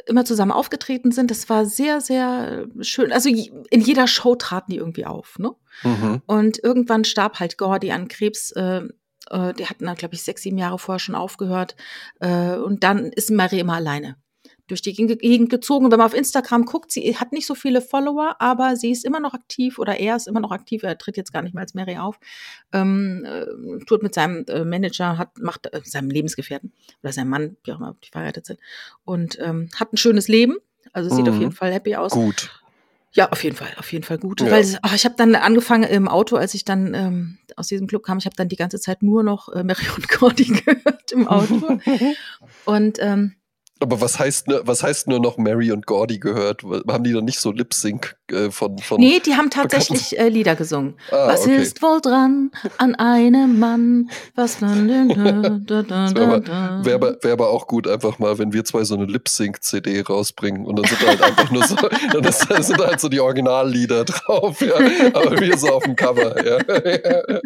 immer 0.06 0.24
zusammen 0.24 0.52
aufgetreten 0.52 1.10
sind. 1.10 1.30
Das 1.30 1.48
war 1.48 1.66
sehr, 1.66 2.00
sehr 2.00 2.66
schön. 2.80 3.12
Also 3.12 3.28
in 3.28 3.80
jeder 3.80 4.06
Show 4.06 4.34
traten 4.34 4.72
die 4.72 4.78
irgendwie 4.78 5.04
auf, 5.06 5.38
ne? 5.38 5.52
Mhm. 5.82 6.22
Und 6.26 6.62
irgendwann 6.62 7.04
starb 7.04 7.40
halt 7.40 7.58
Gordy 7.58 7.92
an 7.92 8.08
Krebs. 8.08 8.52
Äh, 8.52 8.82
äh, 9.30 9.52
die 9.54 9.66
hatten 9.66 9.86
dann, 9.86 9.96
glaube 9.96 10.14
ich, 10.14 10.22
sechs, 10.22 10.42
sieben 10.42 10.58
Jahre 10.58 10.78
vorher 10.78 11.00
schon 11.00 11.14
aufgehört. 11.14 11.76
Äh, 12.20 12.56
und 12.56 12.84
dann 12.84 13.06
ist 13.06 13.30
Mary 13.30 13.60
immer 13.60 13.74
alleine 13.74 14.16
durch 14.66 14.80
die 14.80 14.94
Gegend 14.94 15.50
gezogen. 15.50 15.84
Und 15.84 15.92
wenn 15.92 15.98
man 15.98 16.06
auf 16.06 16.14
Instagram 16.14 16.64
guckt, 16.64 16.90
sie 16.90 17.16
hat 17.18 17.32
nicht 17.32 17.46
so 17.46 17.54
viele 17.54 17.82
Follower, 17.82 18.36
aber 18.38 18.76
sie 18.76 18.90
ist 18.90 19.04
immer 19.04 19.20
noch 19.20 19.34
aktiv 19.34 19.78
oder 19.78 19.98
er 19.98 20.16
ist 20.16 20.26
immer 20.26 20.40
noch 20.40 20.52
aktiv. 20.52 20.82
Er 20.82 20.96
tritt 20.96 21.18
jetzt 21.18 21.34
gar 21.34 21.42
nicht 21.42 21.54
mehr 21.54 21.60
als 21.62 21.74
Mary 21.74 21.98
auf. 21.98 22.18
Ähm, 22.72 23.26
äh, 23.26 23.84
tut 23.84 24.02
mit 24.02 24.14
seinem 24.14 24.46
äh, 24.48 24.64
Manager, 24.64 25.18
hat, 25.18 25.36
macht 25.38 25.72
äh, 25.72 25.82
seinem 25.84 26.08
Lebensgefährten 26.08 26.72
oder 27.02 27.12
seinem 27.12 27.28
Mann, 27.28 27.56
wie 27.64 27.72
auch 27.72 27.76
immer, 27.78 27.96
die 28.02 28.08
verheiratet 28.10 28.46
sind, 28.46 28.58
und 29.04 29.38
ähm, 29.38 29.68
hat 29.78 29.92
ein 29.92 29.98
schönes 29.98 30.28
Leben. 30.28 30.56
Also 30.94 31.14
sieht 31.14 31.26
Mhm. 31.26 31.32
auf 31.32 31.38
jeden 31.38 31.52
Fall 31.52 31.72
happy 31.72 31.96
aus. 31.96 32.12
Gut. 32.12 32.63
Ja, 33.14 33.30
auf 33.30 33.44
jeden 33.44 33.54
Fall, 33.54 33.70
auf 33.78 33.92
jeden 33.92 34.04
Fall 34.04 34.18
gut. 34.18 34.40
Ja. 34.40 34.50
Weil 34.50 34.78
ach, 34.82 34.94
ich 34.94 35.04
habe 35.04 35.14
dann 35.16 35.34
angefangen 35.36 35.84
im 35.84 36.08
Auto, 36.08 36.36
als 36.36 36.54
ich 36.54 36.64
dann 36.64 36.94
ähm, 36.94 37.38
aus 37.56 37.68
diesem 37.68 37.86
Club 37.86 38.02
kam, 38.02 38.18
ich 38.18 38.26
habe 38.26 38.34
dann 38.34 38.48
die 38.48 38.56
ganze 38.56 38.80
Zeit 38.80 39.02
nur 39.02 39.22
noch 39.22 39.48
äh, 39.50 39.62
Mary 39.62 39.86
und 39.94 40.08
Cordy 40.08 40.44
gehört 40.64 41.12
im 41.12 41.28
Auto. 41.28 41.78
und 42.64 42.98
ähm, 43.00 43.36
Aber 43.84 44.00
was 44.00 44.18
heißt, 44.18 44.46
was 44.62 44.82
heißt 44.82 45.08
nur 45.08 45.20
noch 45.20 45.36
Mary 45.36 45.70
und 45.70 45.84
Gordy 45.84 46.18
gehört? 46.18 46.62
Haben 46.88 47.04
die 47.04 47.12
dann 47.12 47.26
nicht 47.26 47.38
so 47.38 47.52
Lip-Sync 47.52 48.16
äh, 48.30 48.50
von, 48.50 48.78
von. 48.78 48.98
nee, 48.98 49.20
die 49.20 49.34
haben 49.34 49.50
tatsächlich 49.50 50.18
äh, 50.18 50.30
Lieder 50.30 50.56
gesungen. 50.56 50.94
Ah, 51.10 51.28
was 51.28 51.42
okay. 51.42 51.60
ist 51.60 51.82
wohl 51.82 52.00
dran 52.00 52.50
an 52.78 52.94
einem 52.94 53.58
Mann? 53.58 54.08
Was 54.36 54.62
wäre 54.62 56.14
aber, 56.14 56.84
wär 56.86 56.94
aber, 56.94 57.16
wär 57.20 57.32
aber 57.34 57.50
auch 57.50 57.66
gut, 57.66 57.86
einfach 57.86 58.18
mal, 58.18 58.38
wenn 58.38 58.54
wir 58.54 58.64
zwei 58.64 58.84
so 58.84 58.94
eine 58.94 59.04
Lip-Sync-CD 59.04 60.00
rausbringen 60.00 60.64
und 60.64 60.78
dann 60.78 60.86
sind 60.86 61.02
da 61.02 61.08
halt 61.08 61.22
einfach 61.22 61.50
nur 61.50 61.66
so, 61.66 61.76
dann 62.12 62.24
ist, 62.24 62.50
da 62.50 62.62
sind 62.62 62.80
da 62.80 62.86
halt 62.86 63.00
so 63.00 63.10
die 63.10 63.20
Originallieder 63.20 64.06
drauf, 64.06 64.62
ja. 64.62 64.76
Aber 65.12 65.38
wir 65.38 65.58
so 65.58 65.68
auf 65.68 65.84
dem 65.84 65.94
Cover, 65.94 66.42
ja. 66.42 66.58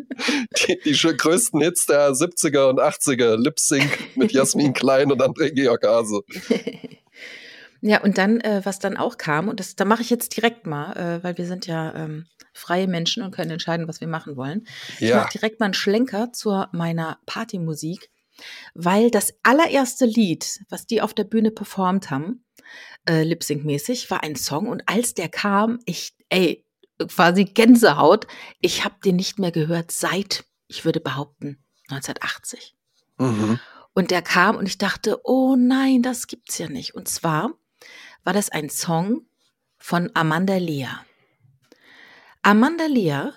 Die, 0.66 0.79
die 0.85 0.92
größten 0.92 1.61
Hits 1.61 1.87
der 1.87 2.11
70er 2.11 2.68
und 2.68 2.81
80er, 2.81 3.37
Lip-Sync 3.37 4.16
mit 4.16 4.33
Jasmin 4.33 4.72
Klein 4.72 5.12
und 5.12 5.22
André 5.22 5.51
Georg 5.51 5.87
Hase. 5.87 6.22
Ja, 7.81 8.03
und 8.03 8.19
dann, 8.19 8.41
äh, 8.41 8.61
was 8.64 8.81
dann 8.81 8.97
auch 8.97 9.19
kam, 9.19 9.47
und 9.49 9.61
das, 9.61 9.77
da 9.77 9.85
mache 9.85 10.03
ich 10.03 10.11
jetzt 10.11 10.37
direkt 10.37 10.67
mal, 10.67 10.95
äh, 10.97 11.23
weil 11.23 11.38
wir 11.38 11.47
sind 11.47 11.67
ja 11.69 11.95
ähm, 11.95 12.27
freie 12.53 12.88
Menschen 12.88 13.23
und 13.23 13.31
können 13.33 13.53
entscheiden, 13.53 13.87
was 13.87 14.01
wir 14.01 14.09
machen 14.09 14.37
wollen. 14.37 14.67
Ich 14.99 15.11
Ja. 15.11 15.19
mache 15.19 15.31
direkt 15.31 15.61
mal 15.61 15.67
einen 15.67 15.75
Schlenker 15.75 16.33
zu 16.33 16.64
meiner 16.73 17.21
Partymusik, 17.27 18.11
weil 18.75 19.12
das 19.12 19.33
allererste 19.45 20.07
Lied, 20.07 20.61
was 20.71 20.87
die 20.87 21.01
auf 21.01 21.14
der 21.14 21.23
Bühne 21.23 21.53
performt 21.53 22.11
haben, 22.11 22.45
äh, 23.09 23.23
Lip-Sync-mäßig, 23.23 24.11
war 24.11 24.25
ein 24.25 24.35
Song. 24.35 24.67
Und 24.67 24.83
als 24.88 25.14
der 25.14 25.29
kam, 25.29 25.79
ich, 25.85 26.17
ey, 26.31 26.67
quasi 26.99 27.45
Gänsehaut, 27.45 28.27
ich 28.61 28.85
habe 28.85 28.97
den 29.05 29.14
nicht 29.14 29.38
mehr 29.38 29.53
gehört 29.53 29.93
seit, 29.93 30.45
ich 30.67 30.85
würde 30.85 30.99
behaupten, 30.99 31.62
1980. 31.91 32.75
Mhm. 33.19 33.61
Und 33.99 34.13
der 34.13 34.23
kam 34.23 34.55
und 34.55 34.69
ich 34.69 34.79
dachte, 34.79 35.23
oh 35.25 35.57
nein, 35.59 36.03
das 36.03 36.29
gibt's 36.29 36.57
ja 36.57 36.69
nicht. 36.69 36.95
Und 36.95 37.09
zwar 37.09 37.51
war 38.23 38.33
das 38.33 38.49
ein 38.49 38.71
Song 38.71 39.27
von 39.77 40.13
Amanda 40.15 40.57
Lear. 40.57 41.05
Amanda 42.43 42.87
Lear 42.87 43.35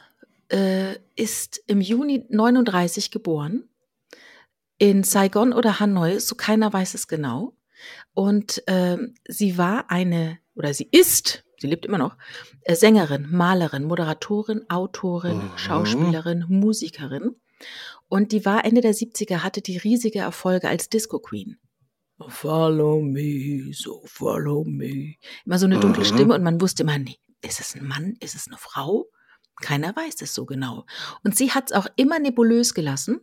äh, 0.52 0.98
ist 1.16 1.64
im 1.66 1.82
Juni 1.82 2.28
39 2.30 3.10
geboren. 3.10 3.70
In 4.78 5.04
Saigon 5.04 5.52
oder 5.52 5.80
Hanoi, 5.80 6.20
so 6.20 6.36
keiner 6.36 6.72
weiß 6.72 6.94
es 6.94 7.08
genau. 7.08 7.58
Und 8.14 8.62
ähm, 8.68 9.16
sie 9.28 9.58
war 9.58 9.90
eine, 9.90 10.38
oder 10.54 10.76
sie 10.76 10.88
ist, 10.92 11.44
sie 11.62 11.68
lebt 11.68 11.86
immer 11.86 11.98
noch, 12.00 12.18
äh, 12.64 12.76
Sängerin, 12.76 13.28
Malerin, 13.30 13.84
Moderatorin, 13.84 14.68
Autorin, 14.70 15.38
Mhm. 15.38 15.58
Schauspielerin, 15.58 16.46
Musikerin. 16.50 17.36
Und 18.10 18.32
die 18.32 18.44
war 18.46 18.66
Ende 18.66 18.82
der 18.82 18.94
70er, 18.94 19.44
hatte 19.44 19.62
die 19.62 19.78
riesige 19.78 20.20
Erfolge 20.20 20.68
als 20.68 20.90
Disco 20.90 21.20
Queen. 21.20 21.58
Follow 22.28 23.02
me, 23.02 23.72
so 23.74 24.02
follow 24.06 24.64
me. 24.64 25.16
Immer 25.46 25.58
so 25.60 25.66
eine 25.66 25.80
dunkle 25.80 26.04
Mhm. 26.04 26.08
Stimme 26.08 26.36
und 26.36 26.44
man 26.44 26.60
wusste 26.62 26.84
immer, 26.84 26.98
nee, 26.98 27.18
ist 27.42 27.60
es 27.60 27.76
ein 27.76 27.88
Mann, 27.88 28.16
ist 28.20 28.36
es 28.36 28.48
eine 28.48 28.58
Frau? 28.58 29.08
Keiner 29.62 29.96
weiß 29.96 30.22
es 30.22 30.34
so 30.34 30.46
genau. 30.46 30.86
Und 31.24 31.36
sie 31.38 31.52
hat 31.52 31.66
es 31.72 31.72
auch 31.76 31.88
immer 31.96 32.20
nebulös 32.20 32.74
gelassen. 32.74 33.22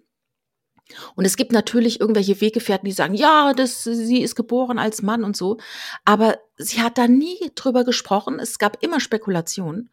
Und 1.14 1.24
es 1.24 1.36
gibt 1.36 1.52
natürlich 1.52 2.00
irgendwelche 2.00 2.40
Weggefährten, 2.40 2.86
die 2.86 2.92
sagen, 2.92 3.14
ja, 3.14 3.52
das, 3.54 3.84
sie 3.84 4.22
ist 4.22 4.34
geboren 4.34 4.78
als 4.78 5.02
Mann 5.02 5.24
und 5.24 5.36
so. 5.36 5.58
Aber 6.04 6.38
sie 6.56 6.80
hat 6.82 6.98
da 6.98 7.08
nie 7.08 7.38
drüber 7.54 7.84
gesprochen. 7.84 8.38
Es 8.40 8.58
gab 8.58 8.82
immer 8.82 9.00
Spekulationen. 9.00 9.90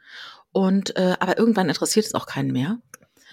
Und 0.51 0.95
äh, 0.95 1.15
aber 1.19 1.37
irgendwann 1.37 1.67
interessiert 1.67 2.05
es 2.05 2.15
auch 2.15 2.25
keinen 2.27 2.51
mehr. 2.51 2.79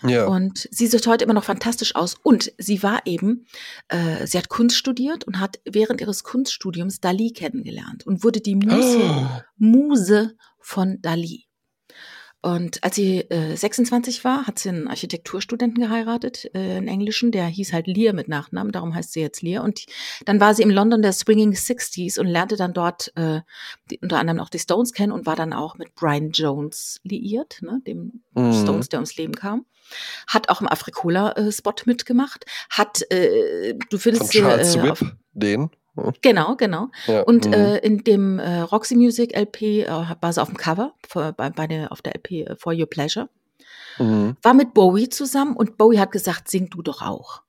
Ja. 0.05 0.27
Und 0.27 0.68
sie 0.72 0.88
sieht 0.88 1.07
heute 1.07 1.25
immer 1.25 1.35
noch 1.35 1.44
fantastisch 1.44 1.94
aus. 1.94 2.16
Und 2.22 2.53
sie 2.59 2.83
war 2.83 3.03
eben, 3.07 3.46
äh, 3.88 4.27
sie 4.27 4.37
hat 4.38 4.48
Kunst 4.48 4.77
studiert 4.77 5.25
und 5.25 5.38
hat 5.38 5.61
während 5.64 6.01
ihres 6.01 6.25
Kunststudiums 6.25 7.01
Dali 7.01 7.33
kennengelernt 7.33 8.05
und 8.07 8.25
wurde 8.25 8.40
die 8.40 8.57
Muse, 8.57 8.98
Oh. 9.01 9.27
Muse 9.59 10.35
von 10.59 11.01
Dali. 11.01 11.46
Und 12.42 12.83
als 12.83 12.96
sie 12.96 13.20
äh, 13.20 13.57
26 13.57 14.24
war, 14.24 14.48
hat 14.48 14.59
sie 14.59 14.68
einen 14.68 14.88
Architekturstudenten 14.88 15.81
geheiratet, 15.81 16.50
äh, 16.55 16.59
einen 16.59 16.88
englischen, 16.88 17.31
der 17.31 17.46
hieß 17.46 17.72
halt 17.72 17.87
Lear 17.87 18.12
mit 18.12 18.26
Nachnamen, 18.26 18.72
darum 18.72 18.94
heißt 18.94 19.12
sie 19.12 19.20
jetzt 19.20 19.42
Lear. 19.42 19.62
Und 19.62 19.87
dann 20.24 20.40
war 20.40 20.52
sie 20.52 20.64
im 20.64 20.70
London 20.70 21.02
der 21.02 21.12
Swinging 21.12 21.55
Sixties 21.55 22.18
und 22.18 22.26
lernte 22.26 22.57
dann 22.57 22.72
dort 22.74 23.12
äh, 23.16 23.42
die, 23.90 24.00
unter 24.00 24.18
anderem 24.18 24.40
auch 24.40 24.48
die 24.48 24.59
Stones 24.59 24.92
kennen 24.92 25.12
und 25.12 25.24
war 25.24 25.37
dann 25.37 25.52
auch 25.52 25.78
mit 25.78 25.94
Brian 25.94 26.33
Jones 26.33 27.00
liiert, 27.05 27.61
ne, 27.62 27.81
dem 27.87 28.24
mhm. 28.35 28.52
Stones, 28.52 28.88
der 28.88 28.98
ums 28.98 29.16
Leben 29.16 29.37
kam. 29.37 29.64
Hat 30.26 30.48
auch 30.48 30.61
im 30.61 30.68
Afrikola-Spot 30.68 31.70
äh, 31.70 31.83
mitgemacht. 31.87 32.44
Hat, 32.70 33.02
äh, 33.12 33.74
du 33.88 33.98
findest 33.98 34.33
Von 34.33 34.42
Charles 34.42 34.74
äh, 34.74 34.83
Whip, 34.83 35.16
den? 35.33 35.70
Genau, 36.22 36.57
genau. 36.57 36.88
Ja, 37.07 37.22
und 37.22 37.46
mhm. 37.46 37.52
äh, 37.52 37.78
in 37.78 38.05
dem 38.05 38.38
äh, 38.38 38.61
Roxy 38.61 38.96
Music 38.96 39.37
LP 39.37 39.62
äh, 39.62 39.88
war 39.88 40.33
sie 40.33 40.40
auf 40.40 40.48
dem 40.48 40.57
Cover 40.57 40.94
für, 41.07 41.33
bei, 41.33 41.50
bei 41.50 41.66
der, 41.66 41.92
auf 41.92 42.00
der 42.00 42.14
LP 42.14 42.31
äh, 42.31 42.57
For 42.57 42.72
Your 42.72 42.87
Pleasure. 42.87 43.28
Mhm. 43.98 44.37
War 44.42 44.55
mit 44.55 44.72
Bowie 44.72 45.11
zusammen 45.11 45.55
und 45.55 45.76
Bowie 45.76 45.98
hat 45.98 46.12
gesagt, 46.12 46.48
sing 46.48 46.70
du 46.70 46.83
doch 46.83 47.02
auch. 47.02 47.42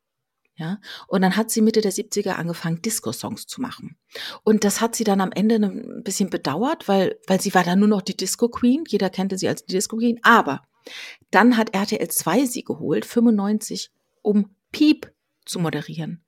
Ja, 0.56 0.80
und 1.08 1.22
dann 1.24 1.36
hat 1.36 1.50
sie 1.50 1.62
Mitte 1.62 1.82
der 1.82 1.92
70er 1.92 2.34
angefangen, 2.34 2.82
Disco-Songs 2.82 3.48
zu 3.48 3.60
machen. 3.60 3.98
Und 4.44 4.64
das 4.64 4.82
hat 4.82 4.96
sie 4.96 5.04
dann 5.04 5.20
am 5.20 5.32
Ende 5.32 5.56
ein 5.56 6.04
bisschen 6.04 6.30
bedauert, 6.30 6.88
weil, 6.88 7.18
weil 7.26 7.42
sie 7.42 7.56
war 7.56 7.64
dann 7.64 7.80
nur 7.80 7.88
noch 7.88 8.04
die 8.04 8.16
Disco-Queen. 8.16 8.84
Jeder 8.88 9.10
kannte 9.10 9.40
sie 9.40 9.48
als 9.48 9.66
die 9.66 9.74
Disco-Queen. 9.74 10.20
Aber 10.22 10.62
dann 11.32 11.58
hat 11.58 11.74
RTL 11.74 12.08
2 12.08 12.46
sie 12.46 12.64
geholt, 12.64 13.06
95, 13.06 13.90
um 14.22 14.56
Piep 14.72 15.12
zu 15.44 15.58
moderieren 15.60 16.23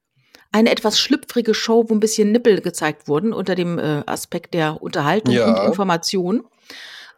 eine 0.56 0.72
etwas 0.72 0.98
schlüpfrige 0.98 1.54
Show, 1.54 1.90
wo 1.90 1.94
ein 1.94 2.00
bisschen 2.00 2.32
Nippel 2.32 2.62
gezeigt 2.62 3.10
wurden 3.10 3.34
unter 3.34 3.56
dem 3.56 3.78
äh, 3.78 4.04
Aspekt 4.06 4.54
der 4.54 4.82
Unterhaltung 4.82 5.34
ja. 5.34 5.48
und 5.48 5.68
Information. 5.68 6.46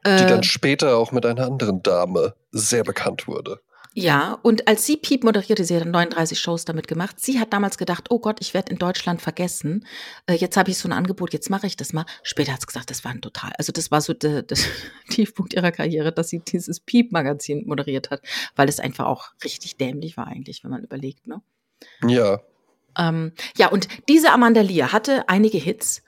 Die 0.04 0.10
äh, 0.10 0.26
dann 0.26 0.42
später 0.42 0.98
auch 0.98 1.12
mit 1.12 1.24
einer 1.24 1.46
anderen 1.46 1.84
Dame 1.84 2.34
sehr 2.52 2.84
bekannt 2.84 3.28
wurde. 3.28 3.60
Ja, 3.94 4.40
und 4.42 4.68
als 4.68 4.88
sie 4.88 4.98
Piep 4.98 5.24
moderierte, 5.24 5.64
sie 5.64 5.76
hat 5.76 5.86
39 5.86 6.40
Shows 6.40 6.66
damit 6.66 6.88
gemacht. 6.88 7.20
Sie 7.20 7.40
hat 7.40 7.54
damals 7.54 7.78
gedacht, 7.78 8.08
oh 8.10 8.18
Gott, 8.18 8.38
ich 8.42 8.56
werde 8.56 8.72
in 8.72 8.80
Deutschland 8.80 9.22
vergessen. 9.22 9.86
Äh, 10.26 10.34
jetzt 10.34 10.58
habe 10.58 10.72
ich 10.72 10.80
so 10.80 10.88
ein 10.88 10.94
Angebot, 10.94 11.32
jetzt 11.32 11.52
mache 11.52 11.68
ich 11.68 11.78
das 11.78 11.94
mal. 11.94 12.06
Später 12.24 12.54
hat 12.54 12.62
sie 12.62 12.68
gesagt, 12.68 12.90
das 12.90 13.04
war 13.06 13.12
ein 13.12 13.22
total. 13.22 13.52
Also 13.60 13.72
das 13.72 13.92
war 13.92 14.02
so 14.02 14.14
der, 14.14 14.42
der 14.42 14.58
Tiefpunkt 15.10 15.54
ihrer 15.54 15.72
Karriere, 15.72 16.12
dass 16.12 16.30
sie 16.30 16.40
dieses 16.40 16.80
Piep-Magazin 16.80 17.68
moderiert 17.68 18.10
hat, 18.10 18.22
weil 18.56 18.68
es 18.68 18.80
einfach 18.80 19.06
auch 19.06 19.30
richtig 19.44 19.78
dämlich 19.78 20.18
war 20.18 20.26
eigentlich, 20.26 20.64
wenn 20.64 20.72
man 20.72 20.84
überlegt, 20.84 21.28
ne? 21.28 21.42
Ja, 22.08 22.40
ähm, 22.98 23.34
ja, 23.58 23.68
und 23.68 23.88
diese 24.10 24.32
Amanda 24.32 24.62
Lear 24.62 24.92
hatte 24.92 25.28
einige 25.30 25.58
Hits. 25.58 26.04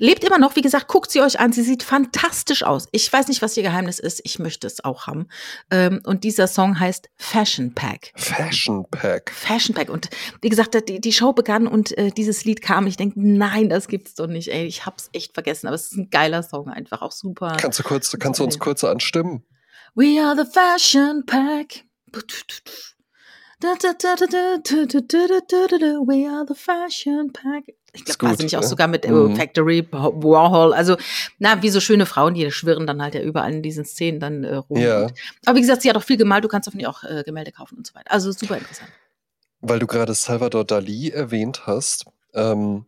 Lebt 0.00 0.22
immer 0.22 0.38
noch, 0.38 0.54
wie 0.54 0.62
gesagt, 0.62 0.86
guckt 0.86 1.10
sie 1.10 1.20
euch 1.20 1.40
an. 1.40 1.52
Sie 1.52 1.62
sieht 1.62 1.82
fantastisch 1.82 2.62
aus. 2.62 2.86
Ich 2.92 3.12
weiß 3.12 3.26
nicht, 3.26 3.42
was 3.42 3.56
ihr 3.56 3.64
Geheimnis 3.64 3.98
ist. 3.98 4.20
Ich 4.22 4.38
möchte 4.38 4.68
es 4.68 4.84
auch 4.84 5.08
haben. 5.08 5.26
Ähm, 5.72 6.00
und 6.04 6.22
dieser 6.22 6.46
Song 6.46 6.78
heißt 6.78 7.10
Fashion 7.16 7.74
Pack. 7.74 8.12
Fashion 8.14 8.86
Pack. 8.88 9.32
Fashion 9.34 9.74
Pack. 9.74 9.90
Und 9.90 10.08
wie 10.40 10.50
gesagt, 10.50 10.76
die, 10.88 11.00
die 11.00 11.12
Show 11.12 11.32
begann 11.32 11.66
und 11.66 11.98
äh, 11.98 12.12
dieses 12.12 12.44
Lied 12.44 12.62
kam. 12.62 12.86
Ich 12.86 12.96
denke, 12.96 13.18
nein, 13.20 13.68
das 13.68 13.88
gibt's 13.88 14.14
doch 14.14 14.28
nicht. 14.28 14.48
Ey, 14.52 14.66
ich 14.66 14.86
hab's 14.86 15.10
echt 15.12 15.34
vergessen. 15.34 15.66
Aber 15.66 15.74
es 15.74 15.90
ist 15.90 15.96
ein 15.96 16.10
geiler 16.10 16.44
Song 16.44 16.68
einfach, 16.68 17.02
auch 17.02 17.12
super. 17.12 17.56
Kannst 17.58 17.80
du 17.80 17.82
kurz, 17.82 18.16
kannst 18.20 18.38
du 18.38 18.44
uns 18.44 18.60
kurz 18.60 18.84
anstimmen? 18.84 19.44
We 19.96 20.22
are 20.22 20.36
the 20.36 20.48
Fashion 20.48 21.26
Pack. 21.26 21.84
We 26.06 26.28
are 26.28 26.46
the 26.46 26.54
fashion 26.54 27.32
pack. 27.32 27.74
Ich 27.92 28.04
glaube, 28.04 28.26
war 28.26 28.36
nicht 28.36 28.56
auch 28.56 28.62
sogar 28.62 28.86
mit 28.86 29.08
mhm. 29.08 29.34
Factory, 29.34 29.88
Warhol. 29.90 30.72
Also, 30.72 30.96
na, 31.38 31.60
wie 31.62 31.70
so 31.70 31.80
schöne 31.80 32.06
Frauen, 32.06 32.34
die 32.34 32.50
schwirren 32.52 32.86
dann 32.86 33.02
halt 33.02 33.14
ja 33.14 33.22
überall 33.22 33.52
in 33.52 33.62
diesen 33.62 33.84
Szenen 33.84 34.20
dann 34.20 34.44
äh, 34.44 34.56
rum. 34.56 34.78
Ja. 34.78 35.08
Aber 35.44 35.56
wie 35.56 35.62
gesagt, 35.62 35.82
sie 35.82 35.88
hat 35.88 35.96
auch 35.96 36.02
viel 36.02 36.18
gemalt. 36.18 36.44
Du 36.44 36.48
kannst 36.48 36.68
davon 36.68 36.84
auch 36.86 37.02
äh, 37.02 37.24
Gemälde 37.24 37.50
kaufen 37.50 37.78
und 37.78 37.86
so 37.86 37.94
weiter. 37.94 38.12
Also 38.12 38.30
super 38.30 38.58
interessant. 38.58 38.90
Weil 39.60 39.80
du 39.80 39.86
gerade 39.86 40.14
Salvador 40.14 40.64
Dali 40.64 41.10
erwähnt 41.10 41.66
hast, 41.66 42.04
ähm, 42.34 42.86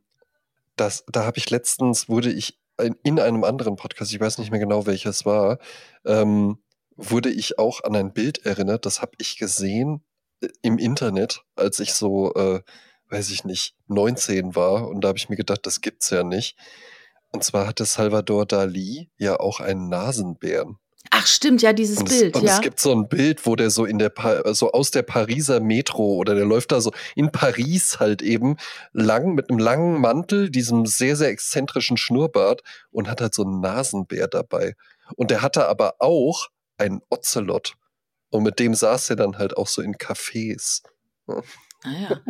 das, 0.77 1.05
da 1.11 1.25
habe 1.25 1.39
ich 1.39 1.51
letztens, 1.51 2.09
wurde 2.09 2.31
ich 2.31 2.59
in, 2.81 2.95
in, 3.03 3.19
einem 3.19 3.43
anderen 3.43 3.75
Podcast, 3.75 4.13
ich 4.13 4.21
weiß 4.21 4.39
nicht 4.39 4.53
mehr 4.53 4.61
genau 4.61 4.87
welches 4.87 5.27
war, 5.27 5.59
ähm, 6.05 6.59
wurde 6.97 7.31
ich 7.31 7.59
auch 7.59 7.83
an 7.83 7.97
ein 7.97 8.13
Bild 8.13 8.47
erinnert, 8.47 8.87
das 8.87 9.03
habe 9.03 9.13
ich 9.19 9.37
gesehen 9.37 10.03
im 10.63 10.79
Internet, 10.79 11.43
als 11.57 11.81
ich 11.81 11.95
so, 11.95 12.35
äh, 12.35 12.61
weiß 13.09 13.31
ich 13.31 13.45
nicht, 13.45 13.75
19 13.89 14.55
war. 14.55 14.89
Und 14.89 15.03
da 15.03 15.09
habe 15.09 15.19
ich 15.19 15.29
mir 15.29 15.37
gedacht, 15.37 15.67
das 15.67 15.81
gibt's 15.81 16.11
ja 16.11 16.23
nicht. 16.23 16.57
Und 17.33 17.45
zwar 17.45 17.67
hatte 17.67 17.85
Salvador 17.85 18.47
Dali 18.47 19.11
ja 19.17 19.39
auch 19.39 19.61
einen 19.61 19.89
Nasenbären. 19.89 20.79
Ach 21.11 21.27
stimmt, 21.27 21.63
ja, 21.63 21.73
dieses 21.73 21.99
und 21.99 22.09
Bild. 22.09 22.37
und 22.37 22.45
ja. 22.45 22.55
es 22.55 22.61
gibt 22.61 22.79
so 22.79 22.93
ein 22.93 23.09
Bild, 23.09 23.45
wo 23.47 23.57
der 23.57 23.71
so 23.71 23.85
in 23.85 23.99
der 23.99 24.11
pa 24.11 24.55
so 24.55 24.71
aus 24.73 24.91
der 24.91 25.03
Pariser 25.03 25.59
Metro 25.59 26.15
oder 26.15 26.35
der 26.35 26.45
läuft 26.45 26.73
da 26.73 26.81
so 26.81 26.93
in 27.17 27.33
Paris 27.33 27.99
halt 27.99 28.23
eben 28.23 28.57
lang 28.93 29.35
mit 29.35 29.51
einem 29.51 29.59
langen 29.59 30.01
Mantel, 30.01 30.51
diesem 30.51 30.87
sehr 30.87 31.17
sehr 31.17 31.29
exzentrischen 31.29 31.97
Schnurrbart 31.97 32.63
und 32.91 33.09
hat 33.09 33.21
halt 33.21 33.35
so 33.35 33.43
einen 33.43 33.61
Nasenbär 33.61 34.29
dabei. 34.29 34.75
Und 35.17 35.31
der 35.31 35.43
hatte 35.43 35.69
aber 35.69 35.95
auch 35.99 36.49
einen 36.77 37.01
Ocelot. 37.09 37.75
Und 38.31 38.43
mit 38.45 38.59
dem 38.59 38.75
saß 38.75 39.11
er 39.11 39.17
dann 39.17 39.39
halt 39.39 39.57
auch 39.57 39.67
so 39.67 39.83
in 39.83 39.97
Cafés. 39.97 40.83
Ah 41.27 41.43
ja. 41.85 42.21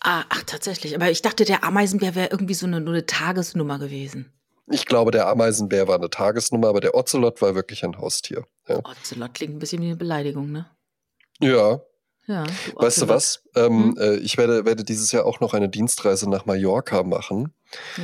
ah, 0.00 0.24
ach, 0.28 0.42
tatsächlich. 0.44 0.94
Aber 0.94 1.10
ich 1.10 1.22
dachte, 1.22 1.44
der 1.44 1.64
Ameisenbär 1.64 2.14
wäre 2.14 2.28
irgendwie 2.30 2.54
so 2.54 2.66
eine, 2.66 2.80
nur 2.80 2.94
eine 2.94 3.06
Tagesnummer 3.06 3.78
gewesen. 3.78 4.32
Ich 4.68 4.86
glaube, 4.86 5.12
der 5.12 5.28
Ameisenbär 5.28 5.86
war 5.86 5.94
eine 5.94 6.10
Tagesnummer, 6.10 6.68
aber 6.68 6.80
der 6.80 6.94
Ocelot 6.94 7.40
war 7.40 7.54
wirklich 7.54 7.84
ein 7.84 7.98
Haustier. 7.98 8.44
Ja. 8.68 8.78
Ocelot 8.78 9.34
klingt 9.34 9.54
ein 9.54 9.58
bisschen 9.60 9.80
wie 9.80 9.86
eine 9.86 9.96
Beleidigung, 9.96 10.50
ne? 10.50 10.66
Ja. 11.40 11.80
Ja, 12.28 12.42
du 12.42 12.82
weißt 12.82 13.02
du 13.02 13.08
was? 13.08 13.44
Ähm, 13.54 13.94
hm? 13.94 13.98
äh, 13.98 14.16
ich 14.16 14.36
werde, 14.36 14.64
werde 14.64 14.82
dieses 14.82 15.12
Jahr 15.12 15.26
auch 15.26 15.38
noch 15.38 15.54
eine 15.54 15.68
Dienstreise 15.68 16.28
nach 16.28 16.44
Mallorca 16.44 17.04
machen. 17.04 17.54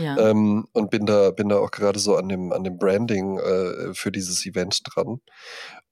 Ja. 0.00 0.16
Ähm, 0.16 0.68
und 0.72 0.90
bin 0.90 1.06
da, 1.06 1.32
bin 1.32 1.48
da 1.48 1.58
auch 1.58 1.72
gerade 1.72 1.98
so 1.98 2.16
an 2.16 2.28
dem, 2.28 2.52
an 2.52 2.62
dem 2.62 2.78
Branding 2.78 3.38
äh, 3.38 3.94
für 3.94 4.12
dieses 4.12 4.46
Event 4.46 4.80
dran. 4.84 5.20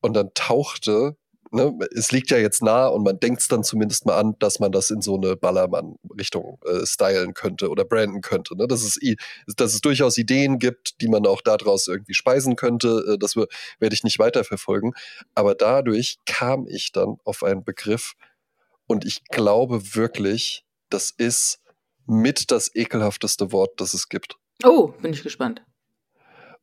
Und 0.00 0.14
dann 0.14 0.30
tauchte, 0.34 1.16
ne, 1.50 1.76
es 1.94 2.12
liegt 2.12 2.30
ja 2.30 2.38
jetzt 2.38 2.62
nah 2.62 2.86
und 2.86 3.02
man 3.02 3.18
denkt 3.18 3.42
es 3.42 3.48
dann 3.48 3.64
zumindest 3.64 4.06
mal 4.06 4.18
an, 4.18 4.34
dass 4.38 4.60
man 4.60 4.72
das 4.72 4.90
in 4.90 5.02
so 5.02 5.16
eine 5.16 5.36
Ballermann-Richtung 5.36 6.58
äh, 6.64 6.86
stylen 6.86 7.34
könnte 7.34 7.68
oder 7.68 7.84
branden 7.84 8.20
könnte. 8.20 8.56
Ne? 8.56 8.66
Dass, 8.66 8.82
es, 8.82 8.98
dass 9.56 9.74
es 9.74 9.80
durchaus 9.80 10.16
Ideen 10.18 10.58
gibt, 10.58 11.00
die 11.00 11.08
man 11.08 11.26
auch 11.26 11.40
daraus 11.42 11.86
irgendwie 11.88 12.14
speisen 12.14 12.56
könnte. 12.56 13.14
Äh, 13.14 13.18
das 13.18 13.36
werde 13.36 13.94
ich 13.94 14.04
nicht 14.04 14.18
weiterverfolgen. 14.18 14.94
Aber 15.34 15.54
dadurch 15.54 16.18
kam 16.26 16.66
ich 16.66 16.92
dann 16.92 17.16
auf 17.24 17.42
einen 17.42 17.64
Begriff 17.64 18.14
und 18.86 19.04
ich 19.04 19.24
glaube 19.24 19.94
wirklich, 19.94 20.64
das 20.88 21.10
ist 21.10 21.60
mit 22.06 22.50
das 22.50 22.74
ekelhafteste 22.74 23.52
Wort, 23.52 23.80
das 23.80 23.94
es 23.94 24.08
gibt. 24.08 24.36
Oh, 24.64 24.88
bin 25.00 25.12
ich 25.12 25.22
gespannt. 25.22 25.62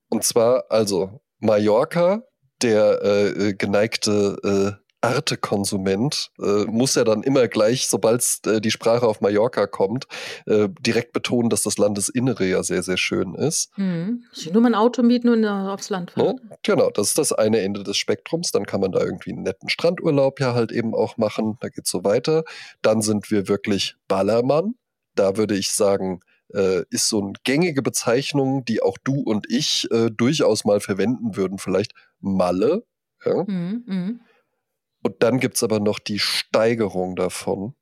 Und 0.10 0.24
zwar, 0.24 0.66
also, 0.70 1.22
Mallorca 1.40 2.24
der 2.62 3.02
äh, 3.04 3.28
äh, 3.28 3.54
geneigte 3.54 4.78
äh, 4.80 4.88
Arte-Konsument 5.02 6.32
äh, 6.40 6.66
muss 6.66 6.96
ja 6.96 7.04
dann 7.04 7.22
immer 7.22 7.48
gleich, 7.48 7.88
sobald 7.88 8.24
äh, 8.48 8.60
die 8.60 8.72
Sprache 8.72 9.08
auf 9.08 9.22
Mallorca 9.22 9.68
kommt, 9.68 10.08
äh, 10.48 10.70
direkt 10.80 11.14
betonen, 11.14 11.50
dass 11.50 11.64
das 11.64 11.78
Landesinnere 11.78 12.46
ja 12.46 12.64
sehr, 12.64 12.82
sehr 12.82 12.98
schön 12.98 13.36
ist. 13.36 13.70
Mhm. 13.78 14.24
Nur 14.52 14.62
mein 14.62 14.74
Auto 14.74 15.04
mieten 15.04 15.30
und 15.30 15.46
aufs 15.46 15.90
Land 15.90 16.12
fahren. 16.12 16.40
Ja, 16.50 16.58
genau, 16.64 16.90
das 16.90 17.10
ist 17.10 17.18
das 17.20 17.32
eine 17.32 17.60
Ende 17.60 17.84
des 17.84 17.98
Spektrums. 17.98 18.52
Dann 18.52 18.66
kann 18.66 18.82
man 18.82 18.92
da 18.92 19.00
irgendwie 19.00 19.34
einen 19.34 19.44
netten 19.44 19.70
Strandurlaub 19.70 20.40
ja 20.40 20.56
halt 20.56 20.72
eben 20.72 20.96
auch 20.96 21.18
machen. 21.18 21.58
Da 21.62 21.70
geht's 21.70 21.92
so 21.92 22.04
weiter. 22.04 22.44
Dann 22.82 23.02
sind 23.02 23.30
wir 23.30 23.48
wirklich 23.48 23.96
Ballermann. 24.08 24.76
Da 25.14 25.38
würde 25.38 25.56
ich 25.56 25.72
sagen, 25.74 26.22
äh, 26.54 26.84
ist 26.90 27.10
so 27.10 27.22
eine 27.22 27.34
gängige 27.44 27.82
Bezeichnung, 27.82 28.66
die 28.66 28.82
auch 28.82 28.98
du 29.04 29.22
und 29.22 29.46
ich 29.50 29.88
äh, 29.92 30.10
durchaus 30.10 30.66
mal 30.66 30.80
verwenden 30.80 31.36
würden, 31.36 31.58
vielleicht 31.58 31.94
Malle. 32.20 32.86
Ja? 33.26 33.44
Mhm, 33.48 33.84
mh. 33.86 34.20
Und 35.04 35.24
dann 35.24 35.40
gibt 35.40 35.56
es 35.56 35.64
aber 35.64 35.80
noch 35.80 36.00
die 36.00 36.20
Steigerung 36.20 37.16
davon. 37.16 37.76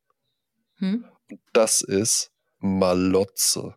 Hm? 0.77 1.05
Das 1.53 1.81
ist 1.81 2.31
Malotze. 2.59 3.75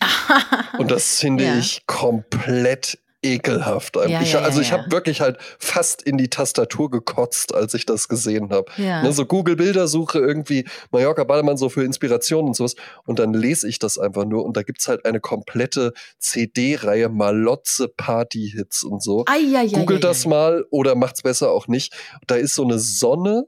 und 0.78 0.90
das 0.90 1.18
finde 1.18 1.44
ja. 1.44 1.58
ich 1.58 1.86
komplett 1.86 2.98
ekelhaft. 3.22 3.96
Ja, 3.96 4.20
ich, 4.20 4.32
ja, 4.32 4.40
also 4.40 4.60
ich 4.60 4.72
habe 4.72 4.90
wirklich 4.90 5.20
halt 5.20 5.38
fast 5.58 6.02
in 6.02 6.16
die 6.18 6.28
Tastatur 6.28 6.90
gekotzt, 6.90 7.54
als 7.54 7.74
ich 7.74 7.86
das 7.86 8.08
gesehen 8.08 8.50
habe. 8.50 8.70
Ne, 9.02 9.12
so 9.12 9.24
Google-Bildersuche 9.24 10.18
irgendwie, 10.18 10.64
Mallorca 10.90 11.24
Ballermann 11.24 11.56
so 11.56 11.68
für 11.68 11.84
Inspiration 11.84 12.46
und 12.46 12.54
sowas. 12.54 12.74
Und 13.04 13.18
dann 13.18 13.32
lese 13.32 13.68
ich 13.68 13.78
das 13.78 13.98
einfach 13.98 14.24
nur 14.24 14.44
und 14.44 14.56
da 14.56 14.62
gibt 14.62 14.80
es 14.80 14.88
halt 14.88 15.04
eine 15.04 15.20
komplette 15.20 15.92
CD-Reihe 16.18 17.08
Malotze 17.08 17.88
Party-Hits 17.88 18.84
und 18.84 19.02
so. 19.02 19.24
Ai, 19.26 19.66
Google 19.72 20.00
das 20.00 20.26
mal 20.26 20.64
oder 20.70 20.94
macht's 20.94 21.22
besser 21.22 21.50
auch 21.50 21.68
nicht. 21.68 21.94
Da 22.26 22.36
ist 22.36 22.54
so 22.54 22.64
eine 22.64 22.78
Sonne 22.78 23.44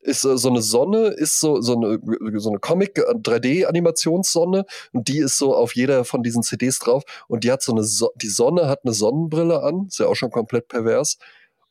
ist 0.00 0.24
äh, 0.24 0.38
so 0.38 0.48
eine 0.48 0.62
Sonne, 0.62 1.08
ist 1.08 1.40
so, 1.40 1.60
so 1.60 1.76
eine, 1.76 1.98
so 2.38 2.48
eine 2.50 2.58
Comic-3D-Animationssonne 2.58 4.60
äh, 4.60 4.64
und 4.92 5.08
die 5.08 5.18
ist 5.18 5.36
so 5.36 5.54
auf 5.54 5.74
jeder 5.74 6.04
von 6.04 6.22
diesen 6.22 6.42
CDs 6.42 6.78
drauf 6.78 7.04
und 7.28 7.44
die 7.44 7.52
hat 7.52 7.60
so 7.62 7.72
eine, 7.72 7.84
so 7.84 8.10
die 8.16 8.28
Sonne 8.28 8.68
hat 8.68 8.80
eine 8.84 8.94
Sonnenbrille 8.94 9.62
an, 9.62 9.86
ist 9.88 9.98
ja 9.98 10.06
auch 10.06 10.16
schon 10.16 10.30
komplett 10.30 10.68
pervers 10.68 11.18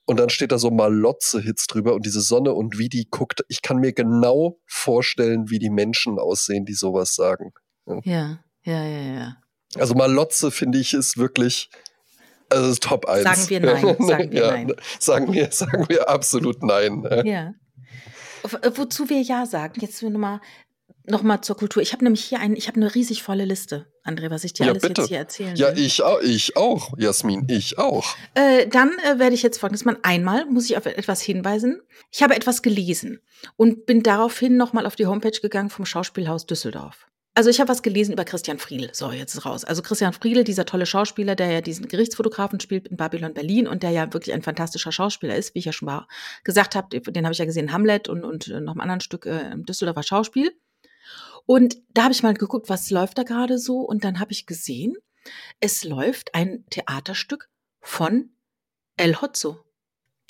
und 0.06 0.20
dann 0.20 0.30
steht 0.30 0.52
da 0.52 0.58
so 0.58 0.72
Malotze-Hits 0.72 1.68
drüber 1.68 1.94
und 1.94 2.06
diese 2.06 2.22
Sonne 2.22 2.54
und 2.54 2.80
wie 2.80 2.89
die 2.89 3.08
guckt. 3.10 3.46
Ich 3.48 3.62
kann 3.62 3.78
mir 3.78 3.94
genau 3.94 4.60
vorstellen, 4.65 5.50
wie 5.50 5.60
die 5.60 5.70
Menschen 5.70 6.20
aussehen, 6.20 6.65
die 6.65 6.74
sowas 6.74 7.15
sagen. 7.15 7.54
Ja, 8.04 8.39
ja, 8.63 8.86
ja, 8.86 9.13
ja. 9.13 9.38
Also 9.76 9.94
Malotze, 9.94 10.50
finde 10.50 10.80
ich, 10.80 10.96
ist 10.96 11.18
wirklich 11.18 11.70
also 12.52 12.72
ist 12.72 12.84
Top 12.84 13.06
1. 13.06 13.24
Sagen 13.24 13.50
wir 13.50 13.60
nein. 13.60 13.96
Sagen 14.00 14.32
wir 14.32 14.39
ja, 14.42 14.52
nein. 14.52 14.74
Sagen 15.00 15.34
wir, 15.34 15.52
sagen 15.52 15.86
wir 15.88 16.10
absolut 16.10 16.63
nein. 16.63 17.08
Ja. 17.24 17.54
Wozu 18.43 19.10
wir 19.10 19.21
ja 19.21 19.45
sagen, 19.45 19.80
jetzt 19.82 20.02
nochmal 20.02 20.41
Nochmal 21.10 21.41
zur 21.41 21.58
Kultur. 21.58 21.82
Ich 21.82 21.91
habe 21.91 22.04
nämlich 22.04 22.23
hier 22.23 22.39
ein, 22.39 22.56
ich 22.56 22.67
habe 22.67 22.78
eine 22.78 22.93
riesig 22.93 23.23
volle 23.23 23.43
Liste, 23.43 23.88
André, 24.04 24.30
was 24.30 24.43
ich 24.43 24.54
dir 24.54 24.65
ja, 24.67 24.71
alles 24.73 24.84
bitte. 24.84 25.02
jetzt 25.02 25.10
hier 25.10 25.17
erzählen 25.17 25.56
Ja, 25.56 25.75
will. 25.75 25.84
ich 25.84 26.04
auch, 26.04 26.21
ich 26.21 26.56
auch, 26.56 26.93
Jasmin, 26.99 27.47
ich 27.49 27.80
auch. 27.80 28.15
Äh, 28.36 28.67
dann 28.67 28.91
äh, 28.99 29.17
werde 29.17 29.34
ich 29.34 29.41
jetzt 29.41 29.58
folgendes 29.58 29.86
machen. 29.86 29.97
Einmal 30.04 30.45
muss 30.45 30.65
ich 30.69 30.78
auf 30.78 30.86
etwas 30.86 31.21
hinweisen. 31.21 31.82
Ich 32.12 32.21
habe 32.21 32.36
etwas 32.36 32.62
gelesen 32.62 33.21
und 33.56 33.88
bin 33.88 34.04
daraufhin 34.04 34.56
nochmal 34.56 34.86
auf 34.86 34.95
die 34.95 35.08
Homepage 35.08 35.32
gegangen 35.32 35.71
vom 35.71 35.86
Schauspielhaus 35.86 36.45
Düsseldorf. 36.45 37.08
Also 37.39 37.49
ich 37.49 37.62
habe 37.62 37.69
was 37.69 37.84
gelesen 37.84 38.12
über 38.12 38.25
Christian 38.25 38.60
Friedl. 38.60 38.89
So, 38.91 39.13
jetzt 39.13 39.34
ist 39.34 39.45
raus. 39.45 39.63
Also 39.63 39.82
Christian 39.82 40.12
Friedl, 40.12 40.43
dieser 40.43 40.65
tolle 40.65 40.86
Schauspieler, 40.86 41.38
der 41.38 41.49
ja 41.49 41.62
diesen 41.62 41.88
Gerichtsfotografen 41.88 42.60
spielt 42.60 42.89
in 42.89 42.97
Babylon 42.97 43.34
Berlin 43.34 43.65
und 43.65 43.82
der 43.82 43.91
ja 43.91 44.12
wirklich 44.12 44.36
ein 44.36 44.41
fantastischer 44.41 44.91
Schauspieler 44.91 45.38
ist, 45.38 45.56
wie 45.56 45.60
ich 45.60 45.63
ja 45.63 45.71
schon 45.71 45.86
mal 45.86 46.06
gesagt 46.43 46.75
habe. 46.75 46.99
Den 46.99 47.23
habe 47.23 47.32
ich 47.32 47.39
ja 47.39 47.45
gesehen, 47.45 47.71
Hamlet 47.71 48.10
und, 48.10 48.25
und 48.25 48.49
noch 48.49 48.75
ein 48.75 48.82
anderes 48.82 49.06
Stück 49.06 49.25
äh, 49.25 49.52
im 49.54 49.65
Düsseldorfer 49.65 50.04
Schauspiel. 50.04 50.52
Und 51.45 51.78
da 51.93 52.04
habe 52.04 52.13
ich 52.13 52.23
mal 52.23 52.34
geguckt, 52.34 52.67
was 52.67 52.89
läuft 52.89 53.17
da 53.17 53.23
gerade 53.23 53.58
so. 53.58 53.84
Und 53.84 54.04
dann 54.04 54.19
habe 54.19 54.34
ich 54.34 54.45
gesehen, 54.45 54.97
es 55.62 55.86
läuft 55.86 56.36
ein 56.36 56.65
Theaterstück 56.69 57.47
von 57.80 58.32
El 58.97 59.15
Hotzo. 59.21 59.63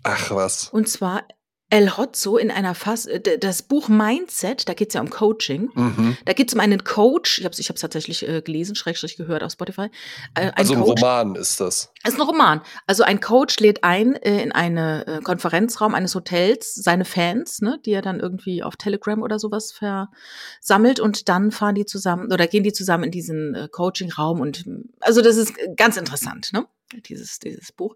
Ach 0.04 0.30
was. 0.30 0.69
Und 0.69 0.88
zwar 0.88 1.28
El 1.71 1.97
Hotzo 1.97 2.38
in 2.38 2.49
einer 2.49 2.73
Fass, 2.73 3.05
äh, 3.05 3.38
das 3.38 3.62
Buch 3.62 3.89
Mindset, 3.89 4.67
da 4.67 4.73
geht 4.73 4.89
es 4.89 4.95
ja 4.95 5.01
um 5.01 5.10
Coaching. 5.10 5.69
Mhm. 5.73 6.17
Da 6.25 6.34
geht 6.34 6.49
es 6.49 6.53
um 6.55 6.60
einen 6.60 6.84
Coach, 6.84 7.39
ich 7.39 7.45
habe 7.45 7.53
es 7.53 7.60
ich 7.60 7.67
tatsächlich 7.67 8.27
äh, 8.27 8.41
gelesen, 8.41 8.75
schrägstrich 8.75 9.17
gehört 9.17 9.43
auf 9.43 9.51
Spotify. 9.51 9.89
Äh, 10.34 10.51
also 10.55 10.73
ein 10.73 10.82
Coach, 10.82 11.01
Roman 11.03 11.36
ist 11.36 11.60
das. 11.60 11.91
Es 12.03 12.13
ist 12.13 12.19
ein 12.19 12.25
Roman. 12.25 12.62
Also 12.88 13.03
ein 13.03 13.19
Coach 13.19 13.60
lädt 13.60 13.84
ein 13.84 14.15
äh, 14.15 14.41
in 14.41 14.51
einen 14.51 14.77
äh, 14.77 15.21
Konferenzraum 15.23 15.93
eines 15.93 16.15
Hotels 16.15 16.73
seine 16.73 17.05
Fans, 17.05 17.62
ne, 17.62 17.79
die 17.86 17.91
er 17.91 18.01
dann 18.01 18.19
irgendwie 18.19 18.63
auf 18.63 18.75
Telegram 18.75 19.21
oder 19.21 19.38
sowas 19.38 19.71
versammelt 19.71 20.99
und 20.99 21.29
dann 21.29 21.51
fahren 21.51 21.75
die 21.75 21.86
zusammen 21.86 22.32
oder 22.32 22.47
gehen 22.47 22.63
die 22.63 22.73
zusammen 22.73 23.05
in 23.05 23.12
diesen 23.12 23.53
äh, 23.53 23.67
Coaching-Raum 23.71 24.41
und 24.41 24.65
also 25.01 25.21
das 25.21 25.38
ist 25.38 25.53
ganz 25.75 25.97
interessant, 25.97 26.51
ne? 26.53 26.65
Dieses, 26.93 27.39
dieses 27.39 27.71
Buch. 27.71 27.95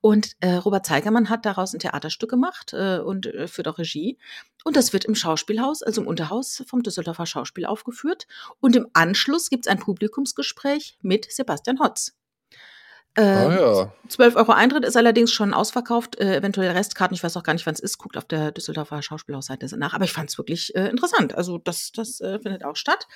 Und 0.00 0.36
äh, 0.40 0.54
Robert 0.54 0.86
Zeigermann 0.86 1.28
hat 1.28 1.44
daraus 1.44 1.72
ein 1.72 1.78
Theaterstück 1.78 2.30
gemacht 2.30 2.72
äh, 2.72 2.98
und 2.98 3.26
äh, 3.26 3.48
führt 3.48 3.68
auch 3.68 3.78
Regie. 3.78 4.18
Und 4.64 4.76
das 4.76 4.92
wird 4.92 5.04
im 5.04 5.14
Schauspielhaus, 5.14 5.82
also 5.82 6.00
im 6.00 6.06
Unterhaus 6.06 6.62
vom 6.66 6.82
Düsseldorfer 6.82 7.26
Schauspiel 7.26 7.66
aufgeführt. 7.66 8.26
Und 8.60 8.76
im 8.76 8.86
Anschluss 8.92 9.50
gibt 9.50 9.66
es 9.66 9.72
ein 9.72 9.78
Publikumsgespräch 9.78 10.98
mit 11.02 11.30
Sebastian 11.30 11.80
Hotz. 11.80 12.14
Äh, 13.14 13.22
ah, 13.22 13.60
ja. 13.60 13.92
12 14.08 14.36
Euro 14.36 14.52
Eintritt 14.52 14.84
ist 14.84 14.96
allerdings 14.96 15.32
schon 15.32 15.52
ausverkauft. 15.52 16.18
Äh, 16.18 16.36
eventuell 16.36 16.70
Restkarten, 16.70 17.14
ich 17.14 17.22
weiß 17.22 17.36
auch 17.36 17.42
gar 17.42 17.52
nicht, 17.52 17.66
wann 17.66 17.74
es 17.74 17.80
ist. 17.80 17.98
Guckt 17.98 18.16
auf 18.16 18.24
der 18.24 18.52
Düsseldorfer 18.52 19.02
Schauspielhausseite 19.02 19.76
nach. 19.76 19.92
Aber 19.92 20.04
ich 20.04 20.12
fand 20.12 20.30
es 20.30 20.38
wirklich 20.38 20.74
äh, 20.74 20.88
interessant. 20.88 21.34
Also 21.34 21.58
das, 21.58 21.92
das 21.92 22.20
äh, 22.20 22.38
findet 22.38 22.64
auch 22.64 22.76
statt. 22.76 23.06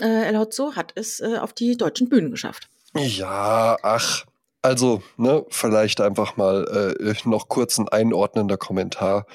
Äh, 0.00 0.28
El 0.28 0.38
Hotzo 0.38 0.74
hat 0.74 0.92
es 0.94 1.20
äh, 1.20 1.36
auf 1.36 1.52
die 1.52 1.76
deutschen 1.76 2.08
Bühnen 2.08 2.30
geschafft. 2.30 2.70
Ja, 2.94 3.76
ach, 3.82 4.24
also, 4.62 5.02
ne, 5.16 5.44
vielleicht 5.48 6.00
einfach 6.00 6.36
mal 6.36 6.96
äh, 7.00 7.28
noch 7.28 7.48
kurz 7.48 7.78
ein 7.78 7.88
einordnender 7.88 8.58
Kommentar. 8.58 9.26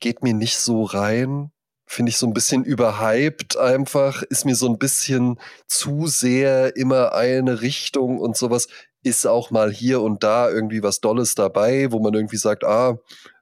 Geht 0.00 0.22
mir 0.22 0.34
nicht 0.34 0.58
so 0.58 0.84
rein. 0.84 1.50
Finde 1.86 2.10
ich 2.10 2.18
so 2.18 2.26
ein 2.26 2.34
bisschen 2.34 2.64
überhyped 2.64 3.56
einfach. 3.56 4.22
Ist 4.22 4.44
mir 4.44 4.54
so 4.54 4.68
ein 4.68 4.78
bisschen 4.78 5.40
zu 5.66 6.06
sehr 6.06 6.76
immer 6.76 7.14
eine 7.14 7.62
Richtung 7.62 8.18
und 8.18 8.36
sowas. 8.36 8.68
Ist 9.02 9.26
auch 9.26 9.50
mal 9.50 9.72
hier 9.72 10.02
und 10.02 10.22
da 10.22 10.50
irgendwie 10.50 10.82
was 10.82 11.00
Dolles 11.00 11.34
dabei, 11.34 11.90
wo 11.90 11.98
man 11.98 12.14
irgendwie 12.14 12.36
sagt, 12.36 12.64
ah, 12.64 12.98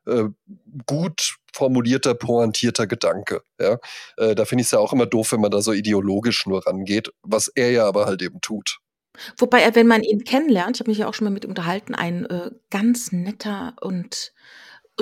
äh, 0.07 0.25
gut 0.87 1.37
formulierter, 1.53 2.15
pointierter 2.15 2.87
Gedanke. 2.87 3.43
Ja? 3.61 3.79
Äh, 4.17 4.35
da 4.35 4.45
finde 4.45 4.63
ich 4.63 4.69
es 4.69 4.71
ja 4.71 4.79
auch 4.79 4.93
immer 4.93 5.07
doof, 5.07 5.33
wenn 5.33 5.41
man 5.41 5.51
da 5.51 5.61
so 5.61 5.73
ideologisch 5.73 6.47
nur 6.47 6.67
rangeht, 6.67 7.13
was 7.23 7.49
er 7.49 7.73
ja 7.73 7.87
aber 7.87 8.07
halt 8.07 8.23
eben 8.23 8.41
tut. 8.41 8.79
Wobei 9.37 9.61
er, 9.61 9.75
wenn 9.75 9.87
man 9.87 10.03
ihn 10.03 10.25
kennenlernt, 10.25 10.77
ich 10.77 10.81
habe 10.81 10.91
mich 10.91 10.99
ja 10.99 11.09
auch 11.09 11.15
schon 11.15 11.25
mal 11.27 11.31
mit 11.31 11.45
ihm 11.45 11.51
unterhalten, 11.51 11.95
ein 11.95 12.27
äh, 12.27 12.51
ganz 12.71 13.13
netter 13.13 13.75
und 13.81 14.33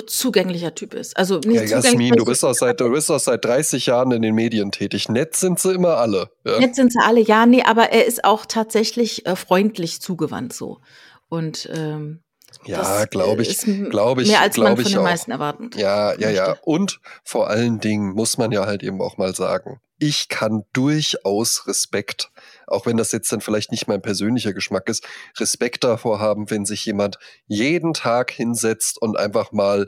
zugänglicher 0.05 0.75
Typ 0.75 0.93
ist. 0.93 1.17
Also 1.17 1.39
nicht 1.39 1.69
ja, 1.69 1.79
Jasmin, 1.81 2.13
du 2.15 2.25
bist, 2.25 2.45
auch 2.45 2.53
seit, 2.53 2.79
du 2.79 2.91
bist 2.91 3.09
auch 3.09 3.19
seit 3.19 3.43
30 3.43 3.87
Jahren 3.87 4.11
in 4.11 4.21
den 4.21 4.35
Medien 4.35 4.71
tätig. 4.71 5.09
Nett 5.09 5.35
sind 5.35 5.59
sie 5.59 5.73
immer 5.73 5.97
alle. 5.97 6.29
Ja? 6.45 6.59
Nett 6.59 6.75
sind 6.75 6.93
sie 6.93 6.99
alle, 6.99 7.19
ja, 7.21 7.45
nee, 7.45 7.63
aber 7.63 7.91
er 7.91 8.05
ist 8.05 8.23
auch 8.23 8.45
tatsächlich 8.45 9.25
äh, 9.25 9.35
freundlich 9.35 10.01
zugewandt 10.01 10.53
so. 10.53 10.81
Und 11.29 11.69
ähm, 11.73 12.21
ja, 12.65 13.05
glaube 13.05 13.41
ich, 13.41 13.59
glaube 13.89 14.21
ich, 14.21 14.29
mehr 14.29 14.41
als 14.41 14.57
man 14.57 14.77
von 14.77 14.91
den 14.91 15.03
meisten 15.03 15.31
erwarten. 15.31 15.69
Ja, 15.75 16.13
ja, 16.17 16.29
ja. 16.29 16.57
Und 16.63 16.99
vor 17.23 17.49
allen 17.49 17.79
Dingen 17.79 18.13
muss 18.13 18.37
man 18.37 18.51
ja 18.51 18.65
halt 18.65 18.83
eben 18.83 19.01
auch 19.01 19.17
mal 19.17 19.35
sagen, 19.35 19.79
ich 19.99 20.29
kann 20.29 20.63
durchaus 20.73 21.67
Respekt, 21.67 22.31
auch 22.67 22.85
wenn 22.85 22.97
das 22.97 23.11
jetzt 23.11 23.31
dann 23.31 23.41
vielleicht 23.41 23.71
nicht 23.71 23.87
mein 23.87 24.01
persönlicher 24.01 24.53
Geschmack 24.53 24.89
ist, 24.89 25.07
Respekt 25.37 25.83
davor 25.83 26.19
haben, 26.19 26.49
wenn 26.51 26.65
sich 26.65 26.85
jemand 26.85 27.17
jeden 27.47 27.93
Tag 27.93 28.31
hinsetzt 28.31 29.01
und 29.01 29.17
einfach 29.17 29.51
mal 29.51 29.87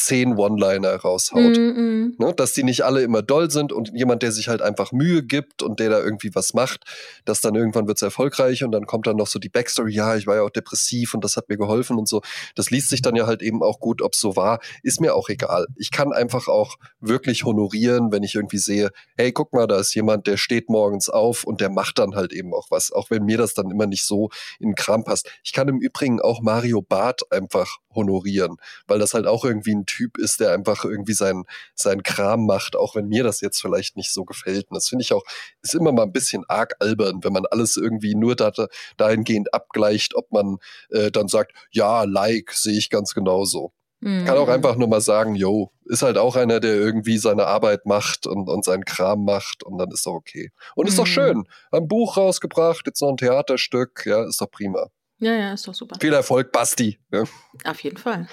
zehn 0.00 0.36
One-Liner 0.36 0.96
raushaut. 0.96 1.56
Mm 1.56 1.60
-mm. 1.60 2.12
Ne, 2.18 2.34
dass 2.34 2.52
die 2.52 2.62
nicht 2.62 2.84
alle 2.84 3.02
immer 3.02 3.22
doll 3.22 3.50
sind 3.50 3.72
und 3.72 3.92
jemand, 3.94 4.22
der 4.22 4.32
sich 4.32 4.48
halt 4.48 4.62
einfach 4.62 4.92
Mühe 4.92 5.22
gibt 5.22 5.62
und 5.62 5.78
der 5.78 5.90
da 5.90 5.98
irgendwie 5.98 6.34
was 6.34 6.54
macht, 6.54 6.84
dass 7.24 7.40
dann 7.40 7.54
irgendwann 7.54 7.86
wird 7.86 7.98
es 7.98 8.02
erfolgreich 8.02 8.64
und 8.64 8.72
dann 8.72 8.86
kommt 8.86 9.06
dann 9.06 9.16
noch 9.16 9.26
so 9.26 9.38
die 9.38 9.48
Backstory, 9.48 9.92
ja, 9.92 10.16
ich 10.16 10.26
war 10.26 10.36
ja 10.36 10.42
auch 10.42 10.50
depressiv 10.50 11.14
und 11.14 11.22
das 11.22 11.36
hat 11.36 11.48
mir 11.48 11.58
geholfen 11.58 11.98
und 11.98 12.08
so. 12.08 12.22
Das 12.54 12.70
liest 12.70 12.88
sich 12.88 13.02
dann 13.02 13.14
ja 13.14 13.26
halt 13.26 13.42
eben 13.42 13.62
auch 13.62 13.78
gut, 13.78 14.00
ob 14.00 14.14
es 14.14 14.20
so 14.20 14.36
war, 14.36 14.60
ist 14.82 15.00
mir 15.00 15.14
auch 15.14 15.28
egal. 15.28 15.66
Ich 15.76 15.90
kann 15.90 16.12
einfach 16.12 16.48
auch 16.48 16.76
wirklich 17.00 17.44
honorieren, 17.44 18.10
wenn 18.10 18.22
ich 18.22 18.34
irgendwie 18.34 18.58
sehe, 18.58 18.90
hey, 19.16 19.32
guck 19.32 19.52
mal, 19.52 19.66
da 19.66 19.78
ist 19.78 19.94
jemand, 19.94 20.26
der 20.26 20.38
steht 20.38 20.70
morgens 20.70 21.10
auf 21.10 21.44
und 21.44 21.60
der 21.60 21.68
macht 21.68 21.98
dann 21.98 22.14
halt 22.14 22.32
eben 22.32 22.54
auch 22.54 22.70
was, 22.70 22.90
auch 22.90 23.10
wenn 23.10 23.24
mir 23.24 23.38
das 23.38 23.54
dann 23.54 23.70
immer 23.70 23.86
nicht 23.86 24.04
so 24.04 24.30
in 24.58 24.70
den 24.70 24.74
Kram 24.74 25.04
passt. 25.04 25.30
Ich 25.44 25.52
kann 25.52 25.68
im 25.68 25.78
Übrigen 25.78 26.20
auch 26.20 26.40
Mario 26.40 26.80
Barth 26.80 27.30
einfach 27.30 27.78
honorieren, 27.94 28.56
weil 28.86 28.98
das 28.98 29.14
halt 29.14 29.26
auch 29.26 29.44
irgendwie 29.44 29.74
ein 29.74 29.84
Typ 29.90 30.18
ist, 30.18 30.40
der 30.40 30.52
einfach 30.52 30.84
irgendwie 30.84 31.14
seinen 31.14 31.44
sein 31.74 32.02
Kram 32.02 32.46
macht, 32.46 32.76
auch 32.76 32.94
wenn 32.94 33.08
mir 33.08 33.24
das 33.24 33.40
jetzt 33.40 33.60
vielleicht 33.60 33.96
nicht 33.96 34.12
so 34.12 34.24
gefällt. 34.24 34.70
Und 34.70 34.76
das 34.76 34.88
finde 34.88 35.02
ich 35.02 35.12
auch, 35.12 35.24
ist 35.62 35.74
immer 35.74 35.92
mal 35.92 36.04
ein 36.04 36.12
bisschen 36.12 36.44
arg 36.48 36.74
albern, 36.78 37.20
wenn 37.22 37.32
man 37.32 37.46
alles 37.46 37.76
irgendwie 37.76 38.14
nur 38.14 38.36
da, 38.36 38.52
dahingehend 38.96 39.52
abgleicht, 39.52 40.14
ob 40.14 40.30
man 40.30 40.58
äh, 40.90 41.10
dann 41.10 41.28
sagt, 41.28 41.52
ja, 41.72 42.04
like, 42.04 42.52
sehe 42.52 42.78
ich 42.78 42.90
ganz 42.90 43.14
genauso. 43.14 43.72
Mhm. 44.00 44.24
Kann 44.24 44.38
auch 44.38 44.46
mhm. 44.46 44.52
einfach 44.52 44.76
nur 44.76 44.88
mal 44.88 45.00
sagen, 45.00 45.34
yo, 45.34 45.72
ist 45.84 46.02
halt 46.02 46.16
auch 46.16 46.36
einer, 46.36 46.60
der 46.60 46.74
irgendwie 46.74 47.18
seine 47.18 47.46
Arbeit 47.46 47.84
macht 47.84 48.26
und, 48.26 48.48
und 48.48 48.64
seinen 48.64 48.84
Kram 48.84 49.24
macht 49.24 49.62
und 49.62 49.78
dann 49.78 49.90
ist 49.90 50.06
doch 50.06 50.14
okay. 50.14 50.50
Und 50.74 50.88
ist 50.88 50.94
mhm. 50.94 50.98
doch 50.98 51.06
schön. 51.06 51.44
Ein 51.72 51.88
Buch 51.88 52.16
rausgebracht, 52.16 52.86
jetzt 52.86 53.02
noch 53.02 53.10
ein 53.10 53.16
Theaterstück, 53.16 54.04
ja, 54.06 54.24
ist 54.24 54.40
doch 54.40 54.50
prima. 54.50 54.86
Ja, 55.18 55.34
ja, 55.34 55.52
ist 55.52 55.68
doch 55.68 55.74
super. 55.74 55.96
Viel 56.00 56.14
Erfolg, 56.14 56.50
Basti. 56.50 56.98
Ja. 57.12 57.24
Auf 57.64 57.80
jeden 57.80 57.98
Fall. 57.98 58.26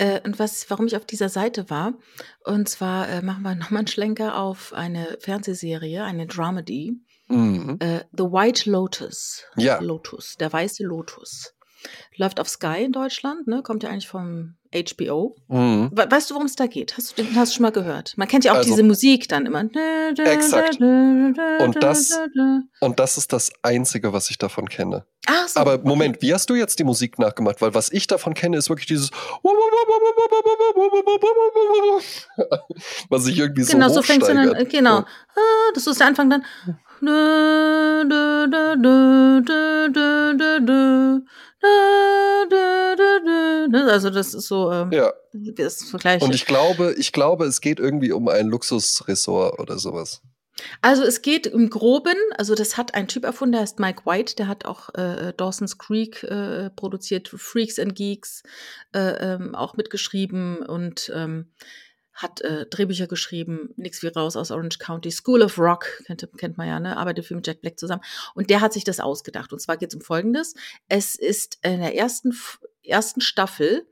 Äh, 0.00 0.22
und 0.24 0.38
was, 0.38 0.70
warum 0.70 0.86
ich 0.86 0.96
auf 0.96 1.04
dieser 1.04 1.28
Seite 1.28 1.68
war, 1.68 1.92
und 2.44 2.70
zwar 2.70 3.08
äh, 3.08 3.20
machen 3.22 3.42
wir 3.42 3.54
nochmal 3.54 3.80
einen 3.80 3.86
Schlenker 3.86 4.38
auf 4.38 4.72
eine 4.72 5.18
Fernsehserie, 5.20 6.02
eine 6.02 6.26
Dramedy. 6.26 6.94
Mhm. 7.28 7.76
Äh, 7.80 8.00
The 8.10 8.24
White 8.24 8.68
Lotus. 8.70 9.44
Ja. 9.56 9.78
Lotus, 9.78 10.36
der 10.40 10.52
weiße 10.52 10.82
Lotus. 10.84 11.54
Läuft 12.16 12.40
auf 12.40 12.48
Sky 12.48 12.84
in 12.84 12.92
Deutschland, 12.92 13.46
ne? 13.46 13.62
Kommt 13.62 13.82
ja 13.82 13.90
eigentlich 13.90 14.08
vom 14.08 14.54
HBO. 14.72 15.36
Mhm. 15.48 15.90
Weißt 15.92 16.30
du, 16.30 16.34
worum 16.34 16.46
es 16.46 16.54
da 16.54 16.66
geht? 16.66 16.96
Hast 16.96 17.18
du, 17.18 17.24
hast 17.34 17.52
du 17.52 17.56
schon 17.56 17.64
mal 17.64 17.72
gehört? 17.72 18.14
Man 18.16 18.28
kennt 18.28 18.44
ja 18.44 18.52
auch 18.52 18.58
also, 18.58 18.70
diese 18.70 18.84
Musik 18.84 19.28
dann 19.28 19.46
immer. 19.46 19.64
Exakt. 20.16 20.80
Und 20.80 21.76
das, 21.80 22.16
und 22.80 23.00
das 23.00 23.18
ist 23.18 23.32
das 23.32 23.50
Einzige, 23.62 24.12
was 24.12 24.30
ich 24.30 24.38
davon 24.38 24.68
kenne. 24.68 25.04
Ach 25.26 25.48
so, 25.48 25.58
Aber 25.58 25.78
Moment, 25.78 26.18
okay. 26.18 26.26
wie 26.26 26.34
hast 26.34 26.48
du 26.50 26.54
jetzt 26.54 26.78
die 26.78 26.84
Musik 26.84 27.18
nachgemacht? 27.18 27.60
Weil 27.60 27.74
was 27.74 27.90
ich 27.90 28.06
davon 28.06 28.34
kenne, 28.34 28.58
ist 28.58 28.70
wirklich 28.70 28.86
dieses 28.86 29.10
was 33.08 33.24
sich 33.24 33.38
irgendwie 33.38 33.64
so 33.64 33.72
Genau, 33.72 33.88
so 33.88 34.02
fängt 34.02 34.22
es 34.22 34.28
dann, 34.28 34.68
genau. 34.68 34.98
Ah, 34.98 35.06
das 35.74 35.86
ist 35.86 35.98
der 35.98 36.06
Anfang 36.06 36.30
dann. 36.30 36.44
Also 43.72 44.10
das 44.10 44.34
ist 44.34 44.48
so, 44.48 44.72
ähm, 44.72 44.92
ja. 44.92 45.12
das 45.32 45.84
Vergleich. 45.84 46.22
Und 46.22 46.34
ich 46.34 46.46
glaube, 46.46 46.94
ich 46.96 47.12
glaube, 47.12 47.44
es 47.44 47.60
geht 47.60 47.78
irgendwie 47.78 48.12
um 48.12 48.28
ein 48.28 48.46
Luxusressort 48.48 49.58
oder 49.58 49.78
sowas. 49.78 50.22
Also 50.82 51.04
es 51.04 51.22
geht 51.22 51.46
im 51.46 51.70
Groben, 51.70 52.16
also 52.36 52.54
das 52.54 52.76
hat 52.76 52.94
ein 52.94 53.08
Typ 53.08 53.24
erfunden, 53.24 53.52
der 53.52 53.62
heißt 53.62 53.78
Mike 53.78 54.02
White, 54.04 54.36
der 54.36 54.48
hat 54.48 54.64
auch 54.64 54.94
äh, 54.94 55.32
Dawson's 55.36 55.78
Creek 55.78 56.22
äh, 56.24 56.70
produziert, 56.70 57.28
Freaks 57.28 57.78
and 57.78 57.94
Geeks 57.94 58.42
äh, 58.94 59.34
ähm, 59.34 59.54
auch 59.54 59.76
mitgeschrieben 59.76 60.58
und 60.58 61.10
ähm, 61.14 61.52
hat 62.22 62.42
äh, 62.42 62.66
Drehbücher 62.66 63.06
geschrieben, 63.06 63.72
nix 63.76 64.02
wie 64.02 64.08
raus 64.08 64.36
aus 64.36 64.50
Orange 64.50 64.78
County, 64.78 65.10
School 65.10 65.42
of 65.42 65.58
Rock, 65.58 66.02
kennt, 66.04 66.28
kennt 66.36 66.58
man 66.58 66.68
ja, 66.68 66.78
ne? 66.78 66.96
arbeitet 66.96 67.24
viel 67.24 67.36
mit 67.36 67.46
Jack 67.46 67.62
Black 67.62 67.78
zusammen. 67.78 68.02
Und 68.34 68.50
der 68.50 68.60
hat 68.60 68.72
sich 68.74 68.84
das 68.84 69.00
ausgedacht. 69.00 69.52
Und 69.52 69.60
zwar 69.60 69.78
geht 69.78 69.90
es 69.90 69.94
um 69.94 70.02
Folgendes. 70.02 70.54
Es 70.88 71.14
ist 71.16 71.58
in 71.62 71.80
der 71.80 71.96
ersten, 71.96 72.36
ersten 72.82 73.20
Staffel, 73.20 73.86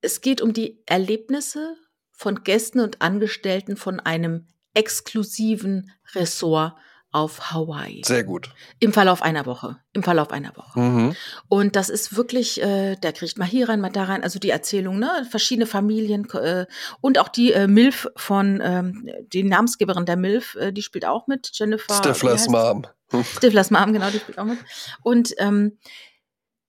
es 0.00 0.22
geht 0.22 0.40
um 0.40 0.54
die 0.54 0.82
Erlebnisse 0.86 1.76
von 2.10 2.42
Gästen 2.42 2.80
und 2.80 3.02
Angestellten 3.02 3.76
von 3.76 4.00
einem 4.00 4.46
exklusiven 4.72 5.90
Ressort 6.14 6.74
auf 7.12 7.50
Hawaii. 7.50 8.02
Sehr 8.04 8.22
gut. 8.22 8.50
Im 8.78 8.92
Verlauf 8.92 9.22
einer 9.22 9.44
Woche. 9.46 9.78
Im 9.92 10.02
Verlauf 10.02 10.30
einer 10.30 10.56
Woche. 10.56 10.78
Mhm. 10.78 11.16
Und 11.48 11.74
das 11.74 11.88
ist 11.88 12.16
wirklich, 12.16 12.62
äh, 12.62 12.94
der 12.96 13.12
kriegt 13.12 13.38
mal 13.38 13.48
hier 13.48 13.68
rein, 13.68 13.80
mal 13.80 13.90
da 13.90 14.04
rein. 14.04 14.22
Also 14.22 14.38
die 14.38 14.50
Erzählung, 14.50 14.98
ne? 14.98 15.26
Verschiedene 15.28 15.66
Familien 15.66 16.28
äh, 16.30 16.66
und 17.00 17.18
auch 17.18 17.28
die 17.28 17.52
äh, 17.52 17.66
Milf 17.66 18.08
von, 18.16 18.60
ähm, 18.62 19.10
die 19.32 19.42
Namensgeberin 19.42 20.06
der 20.06 20.16
Milf, 20.16 20.54
äh, 20.54 20.72
die 20.72 20.82
spielt 20.82 21.04
auch 21.04 21.26
mit. 21.26 21.50
Jennifer. 21.52 21.94
Stiflers 21.94 22.48
Mom. 22.48 22.86
Stiflers 23.36 23.70
Mom, 23.70 23.92
genau, 23.92 24.10
die 24.10 24.18
spielt 24.18 24.38
auch 24.38 24.44
mit. 24.44 24.58
Und 25.02 25.34
ähm, 25.38 25.78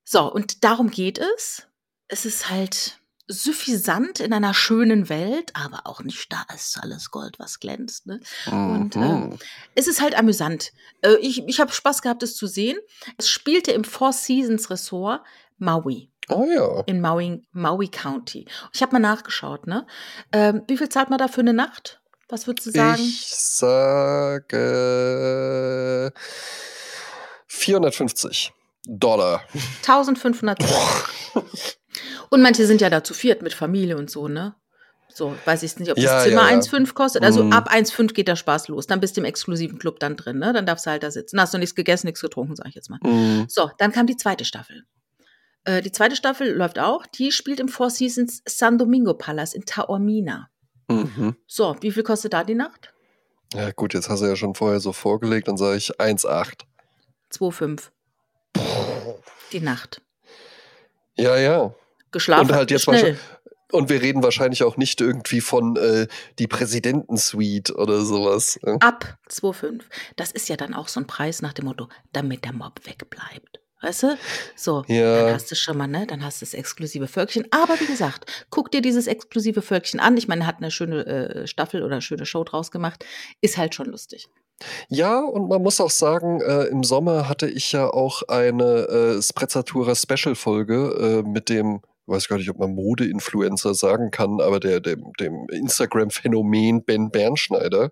so, 0.04 0.32
und 0.32 0.64
darum 0.64 0.90
geht 0.90 1.20
es. 1.20 1.68
Es 2.08 2.26
ist 2.26 2.50
halt 2.50 3.01
suffisant 3.32 4.20
in 4.20 4.34
einer 4.34 4.54
schönen 4.54 5.10
Welt, 5.10 5.52
aber 5.54 5.88
auch 5.88 6.04
nicht 6.04 6.32
da 6.32 6.46
ist 6.54 6.78
alles 6.82 7.10
Gold, 7.12 7.40
was 7.40 7.60
glänzt. 7.60 8.06
Ne? 8.08 8.20
Mhm. 8.48 8.72
Und 8.72 8.96
äh, 8.96 9.30
es 9.76 9.88
ist 9.88 10.02
halt 10.02 10.18
amüsant. 10.18 10.72
Äh, 11.02 11.16
ich 11.22 11.48
ich 11.48 11.60
habe 11.60 11.72
Spaß 11.72 12.02
gehabt, 12.02 12.24
es 12.24 12.36
zu 12.36 12.48
sehen. 12.48 12.78
Es 13.18 13.30
spielte 13.30 13.72
im 13.72 13.84
Four 13.84 14.14
Seasons 14.14 14.70
Ressort 14.70 15.22
Maui. 15.58 16.10
Oh 16.30 16.46
ja. 16.46 16.84
In 16.86 17.02
Maui, 17.02 17.42
Maui 17.52 17.88
County. 17.88 18.46
Ich 18.74 18.82
habe 18.82 18.94
mal 18.94 19.00
nachgeschaut, 19.00 19.68
ne? 19.68 19.86
Ähm, 20.32 20.64
wie 20.68 20.78
viel 20.78 20.90
zahlt 20.90 21.10
man 21.10 21.20
da 21.20 21.28
für 21.28 21.42
eine 21.42 21.54
Nacht? 21.54 22.00
Was 22.30 22.48
würdest 22.48 22.68
du 22.68 22.72
sagen? 22.72 23.02
Ich 23.02 23.28
sage 23.36 24.62
450 27.48 28.54
Dollar. 28.86 29.44
1500. 29.86 30.64
Und 32.30 32.42
manche 32.42 32.66
sind 32.66 32.82
ja 32.82 32.90
da 32.90 33.04
zu 33.04 33.14
viert 33.14 33.42
mit 33.42 33.54
Familie 33.54 33.98
und 33.98 34.10
so, 34.10 34.28
ne? 34.28 34.56
So, 35.14 35.36
weiß 35.44 35.64
ich 35.64 35.78
nicht, 35.78 35.90
ob 35.92 35.96
das 35.98 36.06
Ja, 36.06 36.20
Zimmer 36.24 36.44
ja, 36.44 36.52
ja. 36.52 36.58
1,5 36.60 36.94
kostet. 36.94 37.24
Also 37.24 37.44
Mhm. 37.44 37.52
ab 37.52 37.70
1,5 37.70 38.14
geht 38.14 38.30
der 38.30 38.38
Spaß 38.38 38.70
los. 38.70 38.88
Dann 38.88 39.02
bist 39.02 39.18
du 39.18 39.22
im 39.22 39.26
exklusiven 39.26 39.78
Club 39.78 40.00
dann 40.00 40.16
drin, 40.16 40.40
ne? 40.40 40.54
Dann 40.54 40.66
darfst 40.66 40.86
du 40.86 40.90
halt 40.92 41.04
da 41.04 41.12
sitzen. 41.12 41.40
Hast 41.42 41.54
du 41.54 41.58
nichts 41.58 41.76
gegessen, 41.76 42.08
nichts 42.08 42.22
getrunken, 42.22 42.56
sag 42.56 42.68
ich 42.68 42.76
jetzt 42.76 42.90
mal. 42.90 43.00
Mhm. 43.04 43.46
So, 43.50 43.70
dann 43.78 43.92
kam 43.92 44.08
die 44.08 44.16
zweite 44.16 44.46
Staffel. 44.46 44.86
Äh, 45.66 45.82
die 45.82 45.92
zweite 45.92 46.16
Staffel 46.16 46.54
läuft 46.54 46.80
auch. 46.80 47.06
Die 47.08 47.34
spielt 47.34 47.60
im 47.60 47.68
Four 47.68 47.90
Seasons 47.90 48.42
San 48.48 48.78
Domingo 48.78 49.14
Palace 49.14 49.54
in 49.54 49.66
Taormina. 49.66 50.48
Mhm. 50.90 51.36
So, 51.46 51.76
wie 51.82 51.92
viel 51.92 52.04
kostet 52.04 52.32
da 52.34 52.46
die 52.46 52.56
Nacht? 52.56 52.94
Ja, 53.54 53.72
gut, 53.72 53.94
jetzt 53.94 54.08
hast 54.10 54.22
du 54.22 54.28
ja 54.28 54.38
schon 54.38 54.56
vorher 54.56 54.80
so 54.80 54.94
vorgelegt, 54.94 55.50
dann 55.50 55.58
sage 55.58 55.76
ich 55.76 56.00
1,8. 56.00 56.66
2,5. 57.34 57.92
Die 59.52 59.60
Nacht. 59.60 60.02
Ja, 61.16 61.36
ja. 61.38 61.74
Geschlafen. 62.12 62.50
Und 62.50 62.56
halt 62.56 62.72
jetzt 62.72 62.84
schnell. 62.84 63.18
Und 63.72 63.90
wir 63.90 64.02
reden 64.02 64.22
wahrscheinlich 64.22 64.64
auch 64.64 64.76
nicht 64.76 65.00
irgendwie 65.00 65.40
von 65.40 65.78
äh, 65.78 66.08
die 66.40 66.48
Präsidentensuite 66.48 67.74
oder 67.76 68.02
sowas. 68.02 68.60
ne? 68.64 68.78
Ab 68.82 69.18
2,5. 69.30 69.82
Das 70.18 70.32
ist 70.32 70.50
ja 70.50 70.58
dann 70.58 70.74
auch 70.74 70.90
so 70.90 71.00
ein 71.00 71.08
Preis 71.08 71.42
nach 71.42 71.54
dem 71.54 71.66
Motto, 71.66 71.88
damit 72.12 72.44
der 72.44 72.52
Mob 72.54 72.82
wegbleibt. 72.86 73.62
Weißt 73.82 74.04
du? 74.04 74.18
So, 74.56 74.84
Ja. 74.88 75.24
dann 75.24 75.34
hast 75.34 75.50
du 75.50 75.56
schon 75.56 75.76
mal, 75.78 75.88
ne? 75.88 76.06
Dann 76.06 76.24
hast 76.24 76.42
du 76.42 76.46
das 76.46 76.54
exklusive 76.54 77.08
Völkchen. 77.08 77.48
Aber 77.50 77.80
wie 77.80 77.88
gesagt, 77.88 78.46
guck 78.52 78.70
dir 78.72 78.82
dieses 78.82 79.08
exklusive 79.08 79.62
Völkchen 79.64 80.00
an. 80.00 80.18
Ich 80.18 80.28
meine, 80.28 80.46
hat 80.46 80.58
eine 80.58 80.70
schöne 80.70 81.06
äh, 81.06 81.48
Staffel 81.48 81.82
oder 81.82 81.94
eine 81.94 82.02
schöne 82.02 82.26
Show 82.28 82.44
draus 82.44 82.70
gemacht. 82.72 83.06
Ist 83.42 83.58
halt 83.58 83.74
schon 83.74 83.88
lustig. 83.88 84.28
Ja, 84.90 85.20
und 85.22 85.50
man 85.50 85.64
muss 85.64 85.82
auch 85.82 85.90
sagen, 85.90 86.42
äh, 86.42 86.66
im 86.66 86.84
Sommer 86.84 87.28
hatte 87.28 87.48
ich 87.48 87.72
ja 87.72 87.90
auch 87.90 88.22
eine 88.28 88.64
äh, 89.18 89.22
Sprezzatura 89.22 89.96
Special 89.96 90.36
Folge 90.36 91.24
äh, 91.26 91.28
mit 91.28 91.50
dem, 91.50 91.82
weiß 92.08 92.28
gar 92.28 92.38
nicht, 92.38 92.50
ob 92.50 92.58
man 92.58 92.74
Mode-Influencer 92.74 93.74
sagen 93.74 94.12
kann, 94.12 94.42
aber 94.42 94.60
der, 94.60 94.80
dem, 94.80 95.12
dem 95.20 95.48
Instagram-Phänomen 95.50 96.84
Ben 96.84 97.12
Bernschneider. 97.12 97.92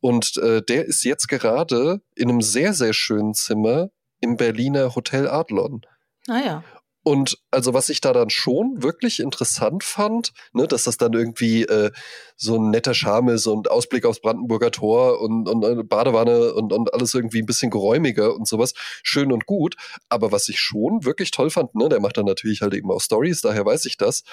Und 0.00 0.36
äh, 0.38 0.62
der 0.62 0.84
ist 0.84 1.04
jetzt 1.04 1.28
gerade 1.28 2.00
in 2.14 2.28
einem 2.30 2.42
sehr, 2.42 2.74
sehr 2.74 2.92
schönen 2.92 3.34
Zimmer 3.34 3.90
im 4.20 4.36
Berliner 4.36 4.94
Hotel 4.94 5.28
Adlon. 5.28 5.82
Naja. 6.26 6.64
Und 7.04 7.38
also 7.50 7.74
was 7.74 7.90
ich 7.90 8.00
da 8.00 8.14
dann 8.14 8.30
schon 8.30 8.82
wirklich 8.82 9.20
interessant 9.20 9.84
fand, 9.84 10.32
ne, 10.54 10.66
dass 10.66 10.84
das 10.84 10.96
dann 10.96 11.12
irgendwie 11.12 11.64
äh, 11.64 11.92
so 12.36 12.56
ein 12.56 12.70
netter 12.70 12.94
Charme 12.94 13.28
ist 13.28 13.46
und 13.46 13.70
Ausblick 13.70 14.06
aufs 14.06 14.20
Brandenburger 14.20 14.70
Tor 14.70 15.20
und, 15.20 15.46
und 15.46 15.64
eine 15.66 15.84
Badewanne 15.84 16.54
und, 16.54 16.72
und 16.72 16.94
alles 16.94 17.12
irgendwie 17.12 17.40
ein 17.40 17.46
bisschen 17.46 17.70
geräumiger 17.70 18.34
und 18.34 18.48
sowas, 18.48 18.72
schön 19.02 19.32
und 19.32 19.44
gut. 19.44 19.76
Aber 20.08 20.32
was 20.32 20.48
ich 20.48 20.58
schon 20.58 21.04
wirklich 21.04 21.30
toll 21.30 21.50
fand, 21.50 21.74
ne, 21.74 21.90
der 21.90 22.00
macht 22.00 22.16
dann 22.16 22.24
natürlich 22.24 22.62
halt 22.62 22.72
eben 22.72 22.90
auch 22.90 23.02
Stories, 23.02 23.42
daher 23.42 23.66
weiß 23.66 23.84
ich 23.84 23.98
das. 23.98 24.24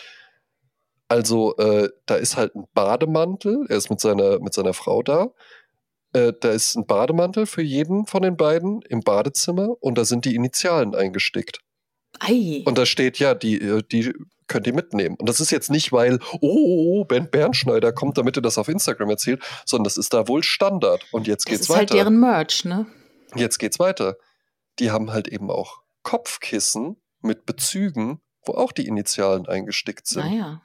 Also 1.09 1.57
äh, 1.57 1.89
da 2.05 2.15
ist 2.15 2.37
halt 2.37 2.55
ein 2.55 2.67
Bademantel, 2.73 3.65
er 3.67 3.75
ist 3.75 3.89
mit 3.89 3.99
seiner, 3.99 4.39
mit 4.39 4.53
seiner 4.53 4.73
Frau 4.73 5.03
da. 5.03 5.27
Äh, 6.13 6.31
da 6.39 6.51
ist 6.51 6.75
ein 6.75 6.85
Bademantel 6.85 7.45
für 7.47 7.61
jeden 7.61 8.05
von 8.05 8.21
den 8.21 8.37
beiden 8.37 8.81
im 8.83 9.01
Badezimmer 9.01 9.75
und 9.81 9.97
da 9.97 10.05
sind 10.05 10.23
die 10.23 10.35
Initialen 10.35 10.95
eingestickt. 10.95 11.59
Ei. 12.21 12.63
Und 12.65 12.77
da 12.77 12.85
steht, 12.85 13.19
ja, 13.19 13.33
die, 13.33 13.59
äh, 13.59 13.81
die 13.91 14.13
könnt 14.47 14.67
ihr 14.67 14.73
mitnehmen. 14.73 15.15
Und 15.17 15.27
das 15.27 15.39
ist 15.39 15.49
jetzt 15.49 15.71
nicht, 15.71 15.91
weil, 15.91 16.19
oh, 16.33 16.39
oh, 16.41 16.99
oh, 16.99 17.05
Ben 17.05 17.29
Bernschneider 17.29 17.93
kommt, 17.93 18.17
damit 18.17 18.37
er 18.37 18.41
das 18.41 18.57
auf 18.57 18.67
Instagram 18.67 19.09
erzählt, 19.09 19.41
sondern 19.65 19.85
das 19.85 19.97
ist 19.97 20.13
da 20.13 20.27
wohl 20.27 20.43
Standard. 20.43 21.05
Und 21.11 21.25
jetzt 21.25 21.45
das 21.45 21.51
geht's 21.51 21.61
ist 21.61 21.69
weiter. 21.69 21.79
halt 21.79 21.93
deren 21.93 22.19
Merch, 22.19 22.65
ne? 22.65 22.85
jetzt 23.35 23.57
geht's 23.59 23.79
weiter. 23.79 24.17
Die 24.79 24.91
haben 24.91 25.11
halt 25.11 25.27
eben 25.27 25.49
auch 25.49 25.81
Kopfkissen 26.03 26.97
mit 27.21 27.45
Bezügen, 27.45 28.21
wo 28.45 28.53
auch 28.53 28.71
die 28.71 28.87
Initialen 28.87 29.47
eingestickt 29.47 30.07
sind. 30.07 30.25
Naja. 30.25 30.61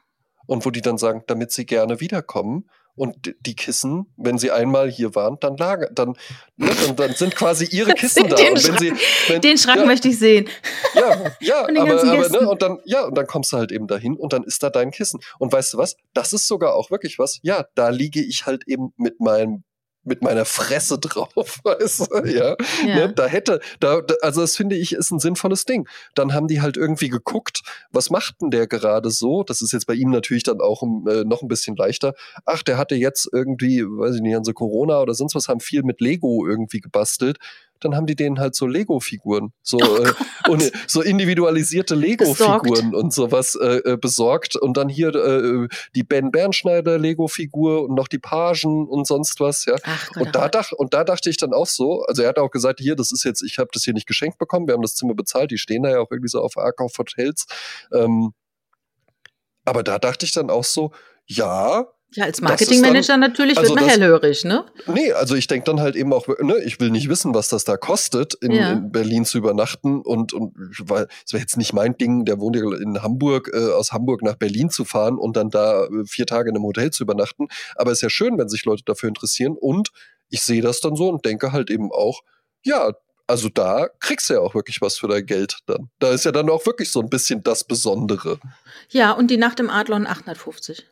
Und 0.46 0.64
wo 0.64 0.70
die 0.70 0.80
dann 0.80 0.98
sagen, 0.98 1.22
damit 1.26 1.52
sie 1.52 1.66
gerne 1.66 2.00
wiederkommen. 2.00 2.68
Und 2.96 3.34
die 3.40 3.54
Kissen, 3.54 4.06
wenn 4.16 4.38
sie 4.38 4.50
einmal 4.50 4.90
hier 4.90 5.14
waren, 5.14 5.38
dann 5.40 5.56
lagen, 5.56 5.86
dann, 5.94 6.16
ne, 6.56 6.70
dann, 6.86 6.96
dann 6.96 7.12
sind 7.12 7.36
quasi 7.36 7.66
ihre 7.66 7.92
Kissen 7.94 8.28
da. 8.28 8.36
Den 8.36 8.54
Und 8.54 8.68
wenn 8.68 8.78
sie, 8.78 8.92
wenn, 9.28 9.40
Den 9.42 9.58
Schrank 9.58 9.80
ja, 9.80 9.86
möchte 9.86 10.08
ich 10.08 10.18
sehen. 10.18 10.48
ja, 10.94 11.30
ja, 11.40 11.60
aber, 11.76 12.02
aber 12.02 12.28
ne, 12.28 12.48
und 12.48 12.62
dann, 12.62 12.78
ja, 12.84 13.04
und 13.04 13.16
dann 13.16 13.26
kommst 13.26 13.52
du 13.52 13.58
halt 13.58 13.70
eben 13.70 13.86
dahin 13.86 14.16
und 14.16 14.32
dann 14.32 14.44
ist 14.44 14.62
da 14.62 14.70
dein 14.70 14.90
Kissen. 14.90 15.20
Und 15.38 15.52
weißt 15.52 15.74
du 15.74 15.78
was? 15.78 15.96
Das 16.14 16.32
ist 16.32 16.48
sogar 16.48 16.74
auch 16.74 16.90
wirklich 16.90 17.18
was. 17.18 17.38
Ja, 17.42 17.66
da 17.74 17.90
liege 17.90 18.22
ich 18.22 18.46
halt 18.46 18.66
eben 18.66 18.94
mit 18.96 19.20
meinem 19.20 19.62
mit 20.06 20.22
meiner 20.22 20.44
Fresse 20.44 20.98
drauf, 21.00 21.60
weißt 21.64 22.08
du, 22.10 22.24
ja. 22.26 22.56
Ja. 22.86 22.94
Ne, 22.94 23.12
da 23.14 23.26
hätte, 23.26 23.60
da, 23.80 24.02
also 24.22 24.40
das 24.40 24.56
finde 24.56 24.76
ich 24.76 24.92
ist 24.92 25.10
ein 25.10 25.18
sinnvolles 25.18 25.64
Ding. 25.64 25.88
Dann 26.14 26.32
haben 26.32 26.48
die 26.48 26.60
halt 26.60 26.76
irgendwie 26.76 27.08
geguckt, 27.08 27.62
was 27.90 28.10
macht 28.10 28.40
denn 28.40 28.50
der 28.50 28.66
gerade 28.66 29.10
so? 29.10 29.42
Das 29.42 29.60
ist 29.60 29.72
jetzt 29.72 29.86
bei 29.86 29.94
ihm 29.94 30.10
natürlich 30.10 30.44
dann 30.44 30.60
auch 30.60 30.82
äh, 30.82 31.24
noch 31.24 31.42
ein 31.42 31.48
bisschen 31.48 31.76
leichter. 31.76 32.14
Ach, 32.44 32.62
der 32.62 32.78
hatte 32.78 32.94
jetzt 32.94 33.28
irgendwie, 33.32 33.84
weiß 33.84 34.16
ich 34.16 34.22
nicht, 34.22 34.36
an 34.36 34.44
so 34.44 34.52
Corona 34.52 35.00
oder 35.00 35.14
sonst 35.14 35.34
was, 35.34 35.48
haben 35.48 35.60
viel 35.60 35.82
mit 35.82 36.00
Lego 36.00 36.46
irgendwie 36.46 36.80
gebastelt. 36.80 37.38
Dann 37.80 37.94
haben 37.94 38.06
die 38.06 38.16
denen 38.16 38.38
halt 38.38 38.54
so 38.54 38.66
Lego-Figuren, 38.66 39.52
so, 39.62 39.78
Oh 39.86 40.02
äh, 40.02 40.50
und, 40.50 40.72
so 40.86 41.02
individualisierte 41.02 41.94
Lego-Figuren 41.94 42.94
und 42.94 43.12
sowas 43.12 43.54
äh, 43.54 43.92
äh, 43.92 43.96
besorgt. 43.96 44.56
Und 44.56 44.76
dann 44.76 44.88
hier 44.88 45.14
äh, 45.14 45.68
die 45.94 46.02
Ben 46.02 46.30
Bernschneider 46.30 46.98
Lego-Figur 46.98 47.84
und 47.84 47.94
noch 47.94 48.08
die 48.08 48.18
Pagen 48.18 48.88
und 48.88 49.06
sonst 49.06 49.40
was, 49.40 49.64
ja. 49.64 49.76
Ach 49.84 50.08
Gott, 50.12 50.26
Und 50.26 50.34
da, 50.34 50.40
ach 50.40 50.44
Gott. 50.44 50.54
dach, 50.54 50.72
und 50.72 50.94
da 50.94 51.04
dachte 51.04 51.30
ich 51.30 51.36
dann 51.36 51.52
auch 51.52 51.66
so, 51.66 52.02
also 52.02 52.22
er 52.22 52.28
hat 52.28 52.38
auch 52.38 52.50
gesagt, 52.50 52.80
hier, 52.80 52.96
das 52.96 53.12
ist 53.12 53.24
jetzt, 53.24 53.42
ich 53.42 53.58
habe 53.58 53.70
das 53.72 53.84
hier 53.84 53.94
nicht 53.94 54.06
geschenkt 54.06 54.38
bekommen, 54.38 54.66
wir 54.66 54.74
haben 54.74 54.82
das 54.82 54.94
Zimmer 54.94 55.14
bezahlt, 55.14 55.50
die 55.50 55.58
stehen 55.58 55.82
da 55.82 55.90
ja 55.90 56.00
auch 56.00 56.10
irgendwie 56.10 56.28
so 56.28 56.40
auf 56.40 56.56
Arc 56.56 56.80
auf 56.80 56.96
Hotels. 56.98 57.46
Ähm, 57.92 58.32
aber 59.64 59.82
da 59.82 59.98
dachte 59.98 60.24
ich 60.24 60.32
dann 60.32 60.48
auch 60.48 60.64
so, 60.64 60.92
ja, 61.26 61.86
ja, 62.16 62.24
als 62.24 62.40
Marketingmanager 62.40 63.16
natürlich 63.16 63.56
also 63.56 63.70
wird 63.70 63.80
man 63.80 63.84
das- 63.88 63.98
hellhörig, 63.98 64.44
ne? 64.44 64.64
nee, 64.86 65.12
also 65.12 65.34
ich 65.36 65.46
denke 65.46 65.64
dann 65.66 65.80
halt 65.80 65.94
eben 65.96 66.12
auch, 66.12 66.26
ne, 66.40 66.58
ich 66.64 66.80
will 66.80 66.90
nicht 66.90 67.08
wissen, 67.08 67.34
was 67.34 67.48
das 67.48 67.64
da 67.64 67.76
kostet, 67.76 68.34
in, 68.34 68.50
Ja. 68.52 68.72
in 68.72 68.90
Berlin 68.90 69.24
zu 69.24 69.38
übernachten 69.38 70.00
und, 70.00 70.32
und 70.32 70.54
weil 70.80 71.06
es 71.24 71.32
wäre 71.32 71.42
jetzt 71.42 71.56
nicht 71.56 71.72
mein 71.72 71.96
Ding, 71.96 72.24
der 72.24 72.40
wohnt 72.40 72.56
ja 72.56 72.62
in 72.82 73.02
Hamburg, 73.02 73.50
äh, 73.54 73.72
aus 73.72 73.92
Hamburg 73.92 74.22
nach 74.22 74.34
Berlin 74.36 74.70
zu 74.70 74.84
fahren 74.84 75.18
und 75.18 75.36
dann 75.36 75.50
da 75.50 75.84
äh, 75.84 76.04
vier 76.06 76.26
Tage 76.26 76.50
in 76.50 76.56
einem 76.56 76.64
Hotel 76.64 76.90
zu 76.90 77.02
übernachten. 77.04 77.46
Aber 77.76 77.92
es 77.92 77.98
ist 77.98 78.02
ja 78.02 78.10
schön, 78.10 78.36
wenn 78.38 78.48
sich 78.48 78.64
Leute 78.64 78.82
dafür 78.84 79.08
interessieren 79.08 79.56
und 79.58 79.90
ich 80.28 80.42
sehe 80.42 80.62
das 80.62 80.80
dann 80.80 80.96
so 80.96 81.08
und 81.08 81.24
denke 81.24 81.52
halt 81.52 81.70
eben 81.70 81.92
auch, 81.92 82.22
ja, 82.62 82.90
also 83.28 83.48
da 83.48 83.88
kriegst 84.00 84.28
du 84.30 84.34
ja 84.34 84.40
auch 84.40 84.54
wirklich 84.54 84.80
was 84.80 84.96
für 84.98 85.08
dein 85.08 85.26
Geld 85.26 85.58
dann. 85.66 85.90
Da 85.98 86.10
ist 86.10 86.24
ja 86.24 86.32
dann 86.32 86.48
auch 86.48 86.64
wirklich 86.66 86.90
so 86.90 87.00
ein 87.00 87.10
bisschen 87.10 87.42
das 87.42 87.64
Besondere. 87.64 88.38
Ja, 88.90 89.12
und 89.12 89.30
die 89.30 89.36
Nacht 89.36 89.58
im 89.60 89.68
Adlon 89.68 90.06
850. 90.06 90.86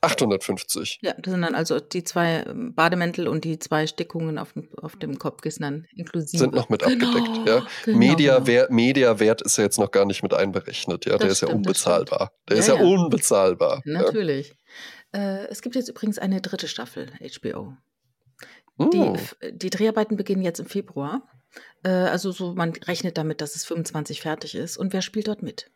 850. 0.00 1.00
Ja, 1.02 1.14
das 1.18 1.32
sind 1.32 1.42
dann 1.42 1.54
also 1.54 1.80
die 1.80 2.04
zwei 2.04 2.44
ähm, 2.46 2.74
Bademäntel 2.74 3.26
und 3.28 3.44
die 3.44 3.58
zwei 3.58 3.86
Stickungen 3.86 4.38
auf 4.38 4.52
dem, 4.52 4.68
auf 4.80 4.96
dem 4.96 5.18
Kopfkissen 5.18 5.62
dann 5.62 5.86
inklusive. 5.94 6.38
Sind 6.38 6.54
noch 6.54 6.68
mit 6.68 6.82
Genau, 6.82 7.08
abgedeckt, 7.08 7.48
ja. 7.48 7.66
genau, 7.84 7.98
Media 7.98 8.34
genau. 8.36 8.46
Wert, 8.46 8.70
Mediawert 8.70 9.42
ist 9.42 9.56
ja 9.58 9.64
jetzt 9.64 9.78
noch 9.78 9.90
gar 9.90 10.04
nicht 10.06 10.22
mit 10.22 10.32
einberechnet, 10.34 11.04
ja. 11.06 11.12
Der 11.18 11.28
Das 11.28 11.32
ist 11.32 11.40
ja 11.42 11.48
stimmt, 11.48 11.66
das 11.66 11.70
unbezahlbar. 11.86 12.32
Der 12.48 12.56
Ja, 12.56 12.60
ist 12.62 12.68
ja, 12.68 12.74
ja. 12.76 12.82
unbezahlbar. 12.82 13.82
Ja. 13.84 13.92
Natürlich. 14.02 14.54
Äh, 15.12 15.46
es 15.48 15.62
gibt 15.62 15.74
jetzt 15.74 15.88
übrigens 15.88 16.18
eine 16.18 16.40
dritte 16.40 16.68
Staffel 16.68 17.10
HBO. 17.40 17.74
Die, 18.92 18.98
f- 19.00 19.36
die 19.50 19.70
Dreharbeiten 19.70 20.16
beginnen 20.16 20.42
jetzt 20.42 20.60
im 20.60 20.66
Februar. 20.66 21.22
Äh, 21.82 21.88
also 21.88 22.30
so, 22.30 22.54
man 22.54 22.70
rechnet 22.72 23.18
damit, 23.18 23.40
dass 23.40 23.56
es 23.56 23.64
25 23.64 24.20
fertig 24.20 24.54
ist. 24.54 24.76
Und 24.76 24.92
wer 24.92 25.02
spielt 25.02 25.26
dort 25.26 25.42
mit? 25.42 25.70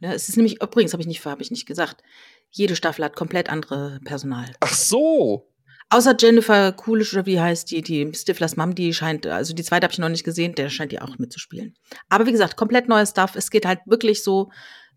Ja, 0.00 0.12
es 0.12 0.28
ist 0.28 0.36
nämlich, 0.36 0.60
übrigens 0.60 0.92
habe 0.92 1.00
ich 1.02 1.06
nicht, 1.06 1.24
habe 1.24 1.42
ich 1.42 1.50
nicht 1.52 1.66
gesagt, 1.66 2.02
jede 2.50 2.76
Staffel 2.76 3.04
hat 3.04 3.16
komplett 3.16 3.50
andere 3.50 4.00
Personal. 4.04 4.46
Ach 4.60 4.72
so. 4.72 5.48
Außer 5.90 6.14
Jennifer 6.18 6.72
Coolidge 6.72 7.16
oder 7.16 7.26
wie 7.26 7.40
heißt 7.40 7.70
die, 7.70 7.80
die 7.80 8.12
Stiflers 8.14 8.56
Mom, 8.56 8.74
die 8.74 8.92
scheint, 8.92 9.26
also 9.26 9.54
die 9.54 9.62
zweite 9.62 9.84
habe 9.84 9.92
ich 9.92 9.98
noch 9.98 10.10
nicht 10.10 10.24
gesehen, 10.24 10.54
der 10.54 10.68
scheint 10.68 10.92
die 10.92 11.00
auch 11.00 11.18
mitzuspielen. 11.18 11.74
Aber 12.10 12.26
wie 12.26 12.32
gesagt, 12.32 12.56
komplett 12.56 12.88
neues 12.88 13.10
Stuff. 13.10 13.36
Es 13.36 13.50
geht 13.50 13.64
halt 13.64 13.80
wirklich 13.86 14.22
so 14.22 14.50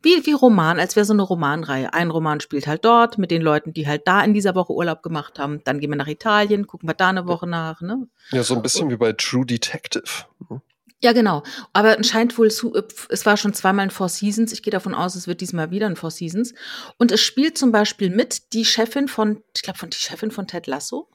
wie, 0.03 0.25
wie 0.25 0.33
Roman, 0.33 0.79
als 0.79 0.95
wäre 0.95 1.05
so 1.05 1.13
eine 1.13 1.21
Romanreihe. 1.21 1.93
Ein 1.93 2.09
Roman 2.09 2.39
spielt 2.39 2.67
halt 2.67 2.83
dort 2.83 3.17
mit 3.17 3.31
den 3.31 3.41
Leuten, 3.41 3.71
die 3.71 3.87
halt 3.87 4.01
da 4.05 4.21
in 4.21 4.33
dieser 4.33 4.55
Woche 4.55 4.73
Urlaub 4.73 5.03
gemacht 5.03 5.37
haben. 5.39 5.61
Dann 5.63 5.79
gehen 5.79 5.91
wir 5.91 5.97
nach 5.97 6.07
Italien, 6.07 6.67
gucken 6.67 6.89
wir 6.89 6.95
da 6.95 7.09
eine 7.09 7.27
Woche 7.27 7.47
nach, 7.47 7.81
ne? 7.81 8.07
Ja, 8.31 8.43
so 8.43 8.55
ein 8.55 8.61
bisschen 8.61 8.89
wie 8.89 8.97
bei 8.97 9.13
True 9.13 9.45
Detective. 9.45 10.25
Ja, 11.03 11.13
genau. 11.13 11.41
Aber 11.73 11.99
es 11.99 12.07
scheint 12.07 12.37
wohl 12.37 12.51
zu, 12.51 12.75
äh, 12.75 12.83
es 13.09 13.25
war 13.25 13.35
schon 13.37 13.53
zweimal 13.53 13.85
ein 13.85 13.89
Four 13.91 14.07
Seasons. 14.09 14.51
Ich 14.53 14.61
gehe 14.61 14.71
davon 14.71 14.93
aus, 14.93 15.15
es 15.15 15.27
wird 15.27 15.41
diesmal 15.41 15.71
wieder 15.71 15.87
ein 15.87 15.95
Four 15.95 16.11
Seasons. 16.11 16.53
Und 16.97 17.11
es 17.11 17.21
spielt 17.21 17.57
zum 17.57 17.71
Beispiel 17.71 18.09
mit 18.11 18.53
die 18.53 18.65
Chefin 18.65 19.07
von, 19.07 19.43
ich 19.55 19.63
glaube, 19.63 19.79
von 19.79 19.89
die 19.89 19.97
Chefin 19.97 20.29
von 20.31 20.45
Ted 20.47 20.67
Lasso, 20.67 21.09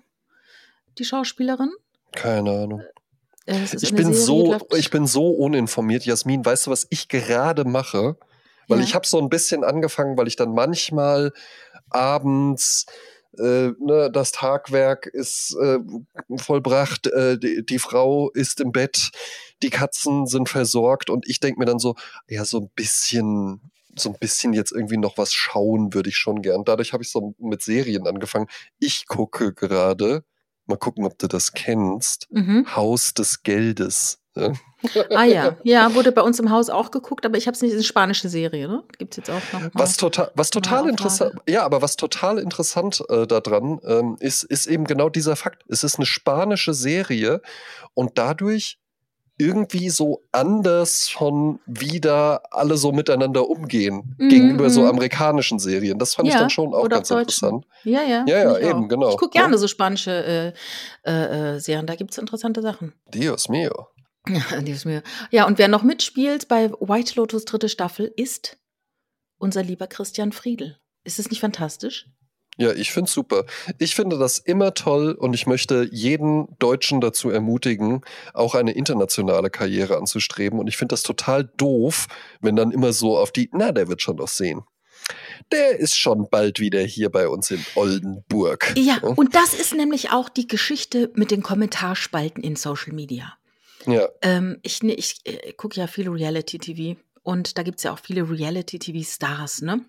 die 0.98 1.04
Schauspielerin. 1.04 1.70
Keine 2.14 2.50
Ahnung. 2.50 2.82
Äh, 3.46 3.62
Ich 3.80 3.94
bin 3.94 4.06
Serie, 4.06 4.14
so, 4.14 4.52
läuft- 4.52 4.74
ich 4.74 4.90
bin 4.90 5.06
so 5.06 5.28
uninformiert, 5.30 6.04
Jasmin. 6.04 6.44
Weißt 6.44 6.66
du, 6.66 6.72
was 6.72 6.86
ich 6.90 7.06
gerade 7.08 7.64
mache? 7.64 8.16
Weil 8.66 8.78
Ja. 8.80 8.84
ich 8.84 8.94
habe 8.96 9.06
so 9.06 9.20
ein 9.20 9.28
bisschen 9.28 9.62
angefangen, 9.62 10.18
weil 10.18 10.26
ich 10.26 10.34
dann 10.34 10.52
manchmal 10.52 11.32
abends 11.90 12.86
äh, 13.38 13.72
ne, 13.78 14.10
das 14.10 14.32
Tagwerk 14.32 15.06
ist 15.06 15.54
äh, 15.60 15.78
vollbracht, 16.38 17.06
äh, 17.08 17.38
die, 17.38 17.64
die 17.66 17.78
Frau 17.78 18.30
ist 18.30 18.60
im 18.62 18.72
Bett, 18.72 19.10
die 19.62 19.70
Katzen 19.70 20.26
sind 20.26 20.48
versorgt 20.48 21.10
und 21.10 21.28
ich 21.28 21.40
denke 21.40 21.58
mir 21.58 21.66
dann 21.66 21.78
so, 21.78 21.94
ja, 22.28 22.44
so 22.44 22.58
ein 22.60 22.70
bisschen, 22.74 23.60
so 23.96 24.10
ein 24.10 24.16
bisschen 24.18 24.52
jetzt 24.52 24.72
irgendwie 24.72 24.98
noch 24.98 25.16
was 25.18 25.32
schauen 25.32 25.94
würde 25.94 26.10
ich 26.10 26.16
schon 26.16 26.42
gern. 26.42 26.64
Dadurch 26.64 26.92
habe 26.92 27.02
ich 27.02 27.10
so 27.10 27.34
mit 27.38 27.62
Serien 27.62 28.06
angefangen. 28.06 28.46
Ich 28.78 29.06
gucke 29.06 29.52
gerade, 29.54 30.24
mal 30.66 30.76
gucken, 30.76 31.04
ob 31.04 31.18
du 31.18 31.26
das 31.28 31.52
kennst, 31.52 32.26
Mhm. 32.30 32.66
Haus 32.76 33.14
des 33.14 33.42
Geldes. 33.42 34.18
Ja? 34.36 34.52
Ah 35.14 35.24
ja, 35.24 35.56
ja, 35.64 35.94
wurde 35.94 36.12
bei 36.12 36.20
uns 36.20 36.38
im 36.38 36.50
Haus 36.50 36.68
auch 36.68 36.90
geguckt, 36.90 37.24
aber 37.24 37.38
ich 37.38 37.46
habe 37.46 37.54
es 37.54 37.62
nicht, 37.62 37.70
ist 37.70 37.76
eine 37.76 37.84
spanische 37.84 38.28
Serie, 38.28 38.68
ne? 38.68 38.84
Gibt's 38.98 39.16
jetzt 39.16 39.30
auch 39.30 39.40
noch. 39.52 39.60
mal. 39.62 39.70
Was 39.72 39.96
total, 39.96 40.30
was 40.34 40.50
total 40.50 40.88
interessant, 40.90 41.32
ja, 41.48 41.64
aber 41.64 41.80
was 41.80 41.96
total 41.96 42.38
interessant 42.38 43.02
äh, 43.08 43.26
daran 43.26 43.80
ähm, 43.84 44.16
ist, 44.20 44.42
ist 44.44 44.66
eben 44.66 44.84
genau 44.84 45.08
dieser 45.08 45.34
Fakt. 45.36 45.64
Es 45.68 45.82
ist 45.82 45.96
eine 45.96 46.04
spanische 46.04 46.74
Serie 46.74 47.40
und 47.94 48.18
dadurch 48.18 48.78
irgendwie 49.38 49.90
so 49.90 50.22
anders 50.32 51.08
von 51.08 51.60
wie 51.66 52.00
da 52.00 52.40
alle 52.50 52.76
so 52.76 52.92
miteinander 52.92 53.48
umgehen 53.48 54.14
Mhm, 54.18 54.28
gegenüber 54.28 54.70
so 54.70 54.82
mhm. 54.82 54.88
amerikanischen 54.88 55.58
Serien. 55.58 55.98
Das 55.98 56.14
fand 56.14 56.28
ich 56.28 56.34
Ja, 56.34 56.40
dann 56.40 56.50
schon 56.50 56.74
auch 56.74 56.88
ganz 56.88 57.10
interessant. 57.10 57.66
Ja, 57.84 58.02
ja. 58.02 58.24
Ja, 58.26 58.38
ja, 58.38 58.58
ich 58.58 58.66
eben, 58.66 58.84
auch. 58.84 58.88
genau. 58.88 59.10
Ich 59.10 59.16
gucke 59.16 59.38
gerne 59.38 59.58
so 59.58 59.68
spanische 59.68 60.54
äh, 61.04 61.10
äh, 61.10 61.56
äh, 61.56 61.60
Serien, 61.60 61.86
da 61.86 61.94
gibt's 61.96 62.18
interessante 62.18 62.62
Sachen. 62.62 62.92
Dios 63.12 63.48
mio. 63.48 63.88
Ja, 64.28 64.60
die 64.60 64.72
ist 64.72 64.84
mir. 64.84 65.02
Ja, 65.30 65.46
und 65.46 65.58
wer 65.58 65.68
noch 65.68 65.82
mitspielt 65.82 66.48
bei 66.48 66.70
White 66.72 67.14
Lotus 67.16 67.44
dritte 67.44 67.68
Staffel 67.68 68.12
ist 68.16 68.58
unser 69.38 69.62
lieber 69.62 69.86
Christian 69.86 70.32
Friedel. 70.32 70.78
Ist 71.04 71.18
es 71.18 71.30
nicht 71.30 71.40
fantastisch? 71.40 72.08
Ja, 72.58 72.72
ich 72.72 72.90
find's 72.92 73.12
super. 73.12 73.44
Ich 73.78 73.94
finde 73.94 74.18
das 74.18 74.38
immer 74.38 74.72
toll 74.72 75.12
und 75.12 75.34
ich 75.34 75.46
möchte 75.46 75.88
jeden 75.92 76.48
Deutschen 76.58 77.00
dazu 77.02 77.28
ermutigen, 77.28 78.00
auch 78.32 78.54
eine 78.54 78.72
internationale 78.72 79.50
Karriere 79.50 79.98
anzustreben. 79.98 80.58
Und 80.58 80.66
ich 80.66 80.76
finde 80.78 80.94
das 80.94 81.02
total 81.02 81.44
doof, 81.58 82.06
wenn 82.40 82.56
dann 82.56 82.70
immer 82.70 82.92
so 82.94 83.18
auf 83.18 83.30
die, 83.30 83.50
na, 83.52 83.72
der 83.72 83.88
wird 83.88 84.00
schon 84.00 84.16
noch 84.16 84.28
sehen. 84.28 84.62
Der 85.52 85.78
ist 85.78 85.96
schon 85.96 86.28
bald 86.30 86.58
wieder 86.58 86.80
hier 86.80 87.10
bei 87.10 87.28
uns 87.28 87.50
in 87.50 87.64
Oldenburg. 87.74 88.72
Ja, 88.76 88.98
und 89.02 89.34
das 89.34 89.54
ist 89.54 89.74
nämlich 89.74 90.10
auch 90.10 90.28
die 90.28 90.46
Geschichte 90.48 91.10
mit 91.14 91.30
den 91.30 91.42
Kommentarspalten 91.42 92.42
in 92.42 92.56
Social 92.56 92.92
Media. 92.94 93.34
Ja, 93.86 94.08
Ähm, 94.22 94.58
ich 94.62 94.82
ne- 94.82 94.94
ich 94.94 95.20
äh, 95.24 95.52
gucke 95.52 95.78
ja 95.78 95.86
viel 95.86 96.08
Reality-TV 96.08 96.98
und 97.22 97.56
da 97.56 97.62
gibt's 97.62 97.84
ja 97.84 97.92
auch 97.92 98.00
viele 98.00 98.28
Reality-TV-Stars, 98.28 99.62
ne? 99.62 99.84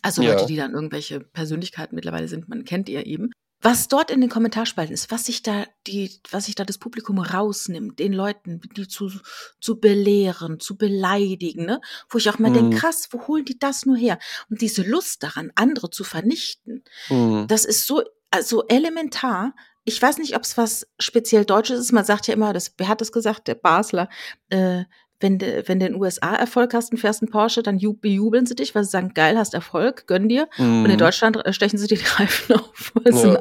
Also 0.00 0.22
Ja. 0.22 0.32
Leute, 0.32 0.46
die 0.46 0.56
dann 0.56 0.72
irgendwelche 0.72 1.20
Persönlichkeiten 1.20 1.94
mittlerweile 1.94 2.28
sind, 2.28 2.48
man 2.48 2.64
kennt 2.64 2.88
ja 2.88 3.02
eben. 3.02 3.30
Was 3.64 3.86
dort 3.86 4.10
in 4.10 4.20
den 4.20 4.28
Kommentarspalten 4.30 4.92
ist, 4.92 5.12
was 5.12 5.26
sich 5.26 5.42
da 5.44 5.66
die, 5.86 6.10
was 6.32 6.46
sich 6.46 6.56
da 6.56 6.64
das 6.64 6.78
Publikum 6.78 7.20
rausnimmt, 7.20 8.00
den 8.00 8.12
Leuten, 8.12 8.60
die 8.76 8.88
zu, 8.88 9.12
zu 9.60 9.78
belehren, 9.78 10.58
zu 10.58 10.76
beleidigen, 10.76 11.64
ne? 11.66 11.80
Wo 12.08 12.18
ich 12.18 12.28
auch 12.28 12.40
mal 12.40 12.50
Mhm. 12.50 12.54
denke, 12.54 12.76
krass, 12.78 13.08
wo 13.12 13.28
holen 13.28 13.44
die 13.44 13.58
das 13.60 13.86
nur 13.86 13.96
her? 13.96 14.18
Und 14.50 14.62
diese 14.62 14.82
Lust 14.82 15.22
daran, 15.22 15.52
andere 15.54 15.90
zu 15.90 16.02
vernichten, 16.02 16.82
hm. 17.06 17.46
das 17.46 17.64
ist 17.64 17.86
so 17.86 18.02
also 18.32 18.64
elementar. 18.66 19.54
Ich 19.84 20.00
weiß 20.00 20.18
nicht, 20.18 20.34
ob 20.34 20.42
es 20.42 20.56
was 20.56 20.86
speziell 20.98 21.44
Deutsches 21.44 21.78
ist. 21.78 21.92
Man 21.92 22.04
sagt 22.04 22.26
ja 22.26 22.34
immer, 22.34 22.52
das, 22.52 22.72
wer 22.78 22.88
hat 22.88 23.00
das 23.00 23.12
gesagt? 23.12 23.46
Der 23.46 23.54
Basler. 23.56 24.08
Äh, 24.48 24.84
wenn 25.22 25.38
du 25.38 25.62
wenn 25.66 25.80
in 25.80 25.92
den 25.92 26.00
USA 26.00 26.34
Erfolg 26.34 26.74
hast 26.74 26.92
und 26.92 26.98
fährst 26.98 27.22
einen 27.22 27.30
Porsche, 27.30 27.62
dann 27.62 27.78
ju- 27.78 27.96
bejubeln 27.98 28.44
sie 28.46 28.54
dich, 28.54 28.74
weil 28.74 28.84
sie 28.84 28.90
sagen, 28.90 29.12
geil, 29.14 29.38
hast 29.38 29.54
Erfolg, 29.54 30.06
gönn 30.06 30.28
dir. 30.28 30.48
Und 30.58 30.84
in 30.84 30.90
Hm. 30.92 30.98
Deutschland 30.98 31.36
äh, 31.46 31.52
stechen 31.52 31.78
sie 31.78 31.86
dir 31.86 31.96
die 31.98 32.04
Reifen 32.18 32.56
auf, 32.56 32.92
weil, 32.94 33.12
sie, 33.14 33.28
Ja. 33.28 33.40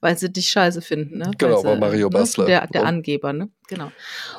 weil 0.00 0.18
sie 0.18 0.30
dich 0.32 0.48
scheiße 0.50 0.82
finden. 0.82 1.18
Ne? 1.18 1.30
Genau, 1.38 1.62
weil 1.64 1.74
sie, 1.74 1.80
Mario 1.80 2.06
ne? 2.08 2.10
Basler. 2.10 2.44
Der, 2.46 2.66
der 2.66 2.84
Angeber, 2.84 3.32
ne? 3.32 3.48
Genau. 3.72 3.90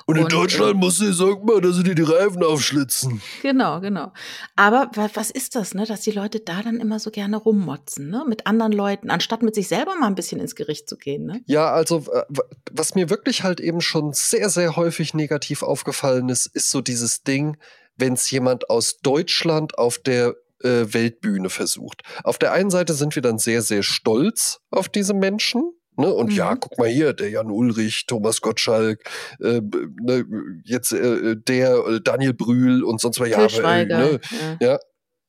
Und 0.06 0.18
in 0.18 0.24
und, 0.26 0.32
Deutschland 0.32 0.76
äh, 0.76 0.78
musst 0.78 1.02
du 1.02 1.12
sagen, 1.12 1.46
mal, 1.46 1.60
dass 1.60 1.76
sie 1.76 1.84
dir 1.84 1.96
die 1.96 2.04
Reifen 2.04 2.44
aufschlitzen. 2.44 3.22
Genau, 3.42 3.80
genau. 3.82 4.12
Aber 4.56 4.90
wa- 4.94 5.10
was 5.14 5.32
ist 5.32 5.56
das, 5.56 5.74
ne? 5.74 5.86
Dass 5.86 6.02
die 6.02 6.12
Leute 6.12 6.40
da 6.40 6.62
dann 6.62 6.80
immer 6.80 7.00
so 7.00 7.10
gerne 7.10 7.38
rummotzen, 7.38 8.10
ne? 8.10 8.24
Mit 8.28 8.46
anderen 8.46 8.72
Leuten, 8.72 9.10
anstatt 9.10 9.42
mit 9.42 9.56
sich 9.56 9.68
selber 9.68 9.96
mal 9.96 10.08
ein 10.08 10.16
bisschen 10.16 10.40
ins 10.40 10.56
Gericht 10.56 10.88
zu 10.88 10.98
gehen, 10.98 11.26
ne? 11.26 11.42
Ja, 11.46 11.72
also 11.72 12.06
äh, 12.14 12.24
was 12.72 12.96
mir 12.96 13.10
wirklich 13.10 13.44
halt 13.44 13.60
eben 13.60 13.82
schon 13.82 14.14
sehr, 14.14 14.50
sehr 14.50 14.76
häufig 14.76 15.14
negativ 15.14 15.64
aufgefallen 15.64 16.30
ist, 16.30 16.46
ist 16.48 16.70
so 16.70 16.82
dieses 16.82 17.24
Ding, 17.24 17.58
wenn 17.96 18.14
es 18.14 18.30
jemand 18.30 18.70
aus 18.70 18.98
Deutschland 19.00 19.78
auf 19.78 19.98
der 19.98 20.36
äh, 20.64 20.94
Weltbühne 20.94 21.50
versucht. 21.50 22.04
Auf 22.24 22.38
der 22.38 22.52
einen 22.52 22.70
Seite 22.70 22.94
sind 22.94 23.16
wir 23.16 23.22
dann 23.22 23.38
sehr, 23.38 23.62
sehr 23.62 23.84
stolz 23.84 24.60
auf 24.72 24.90
diese 24.90 25.14
Menschen. 25.14 25.72
Ne? 25.98 26.12
Und 26.14 26.32
Mhm. 26.32 26.36
ja, 26.36 26.56
guck 26.56 26.78
mal 26.78 26.88
hier, 26.88 27.14
der 27.14 27.30
Jan 27.30 27.52
Ulrich, 27.52 28.06
Thomas 28.08 28.42
Gottschalk, 28.42 29.04
äh, 29.40 29.62
ne, 30.02 30.26
jetzt 30.66 30.92
äh, 30.94 31.36
der 31.36 31.76
äh, 31.86 32.02
Daniel 32.02 32.34
Brühl 32.34 32.84
und 32.84 33.00
sonst 33.00 33.20
was. 33.20 33.30
Ja, 33.30 33.46
äh, 33.46 33.86
ne, 33.86 34.20
ja. 34.60 34.68
ja, 34.74 34.80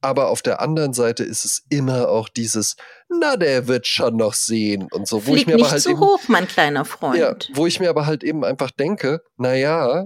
aber 0.01 0.29
auf 0.29 0.43
der 0.43 0.61
anderen 0.61 0.93
Seite 0.93 1.25
ist 1.25 1.45
es 1.45 1.63
immer 1.71 2.09
auch 2.09 2.29
dieses, 2.29 2.77
na, 3.09 3.37
der 3.37 3.69
wird 3.69 3.87
schon 3.87 4.17
noch 4.17 4.35
sehen 4.35 4.89
und 4.91 5.09
so, 5.09 5.27
wo 5.27 5.35
ich 5.35 5.45
Flieg 5.45 5.47
mir 5.49 5.55
nicht 5.57 5.65
aber 5.65 5.73
halt 5.73 5.83
zu 5.83 5.91
eben, 5.91 6.01
hoch, 6.01 6.21
mein 6.29 6.47
kleiner 6.47 6.85
Freund. 6.85 7.17
ja, 7.19 7.35
wo 7.55 7.67
ich 7.67 7.81
mir 7.81 7.89
aber 7.89 8.05
halt 8.07 8.23
eben 8.23 8.45
einfach 8.45 8.71
denke, 8.71 9.21
na 9.37 9.55
ja, 9.55 10.05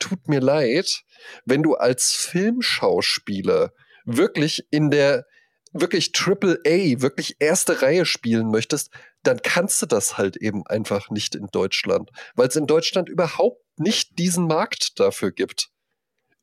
tut 0.00 0.28
mir 0.28 0.40
leid, 0.40 1.02
wenn 1.44 1.62
du 1.62 1.74
als 1.74 2.12
Filmschauspieler 2.12 3.72
wirklich 4.04 4.64
in 4.70 4.90
der 4.90 5.24
wirklich 5.72 6.12
Triple 6.12 6.58
A, 6.66 7.00
wirklich 7.00 7.36
erste 7.38 7.82
Reihe 7.82 8.04
spielen 8.06 8.50
möchtest, 8.50 8.90
dann 9.22 9.40
kannst 9.42 9.82
du 9.82 9.86
das 9.86 10.18
halt 10.18 10.36
eben 10.36 10.66
einfach 10.66 11.10
nicht 11.10 11.34
in 11.34 11.46
Deutschland, 11.52 12.10
weil 12.34 12.48
es 12.48 12.56
in 12.56 12.66
Deutschland 12.66 13.08
überhaupt 13.08 13.62
nicht 13.76 14.18
diesen 14.18 14.46
Markt 14.46 14.98
dafür 15.00 15.30
gibt. 15.32 15.70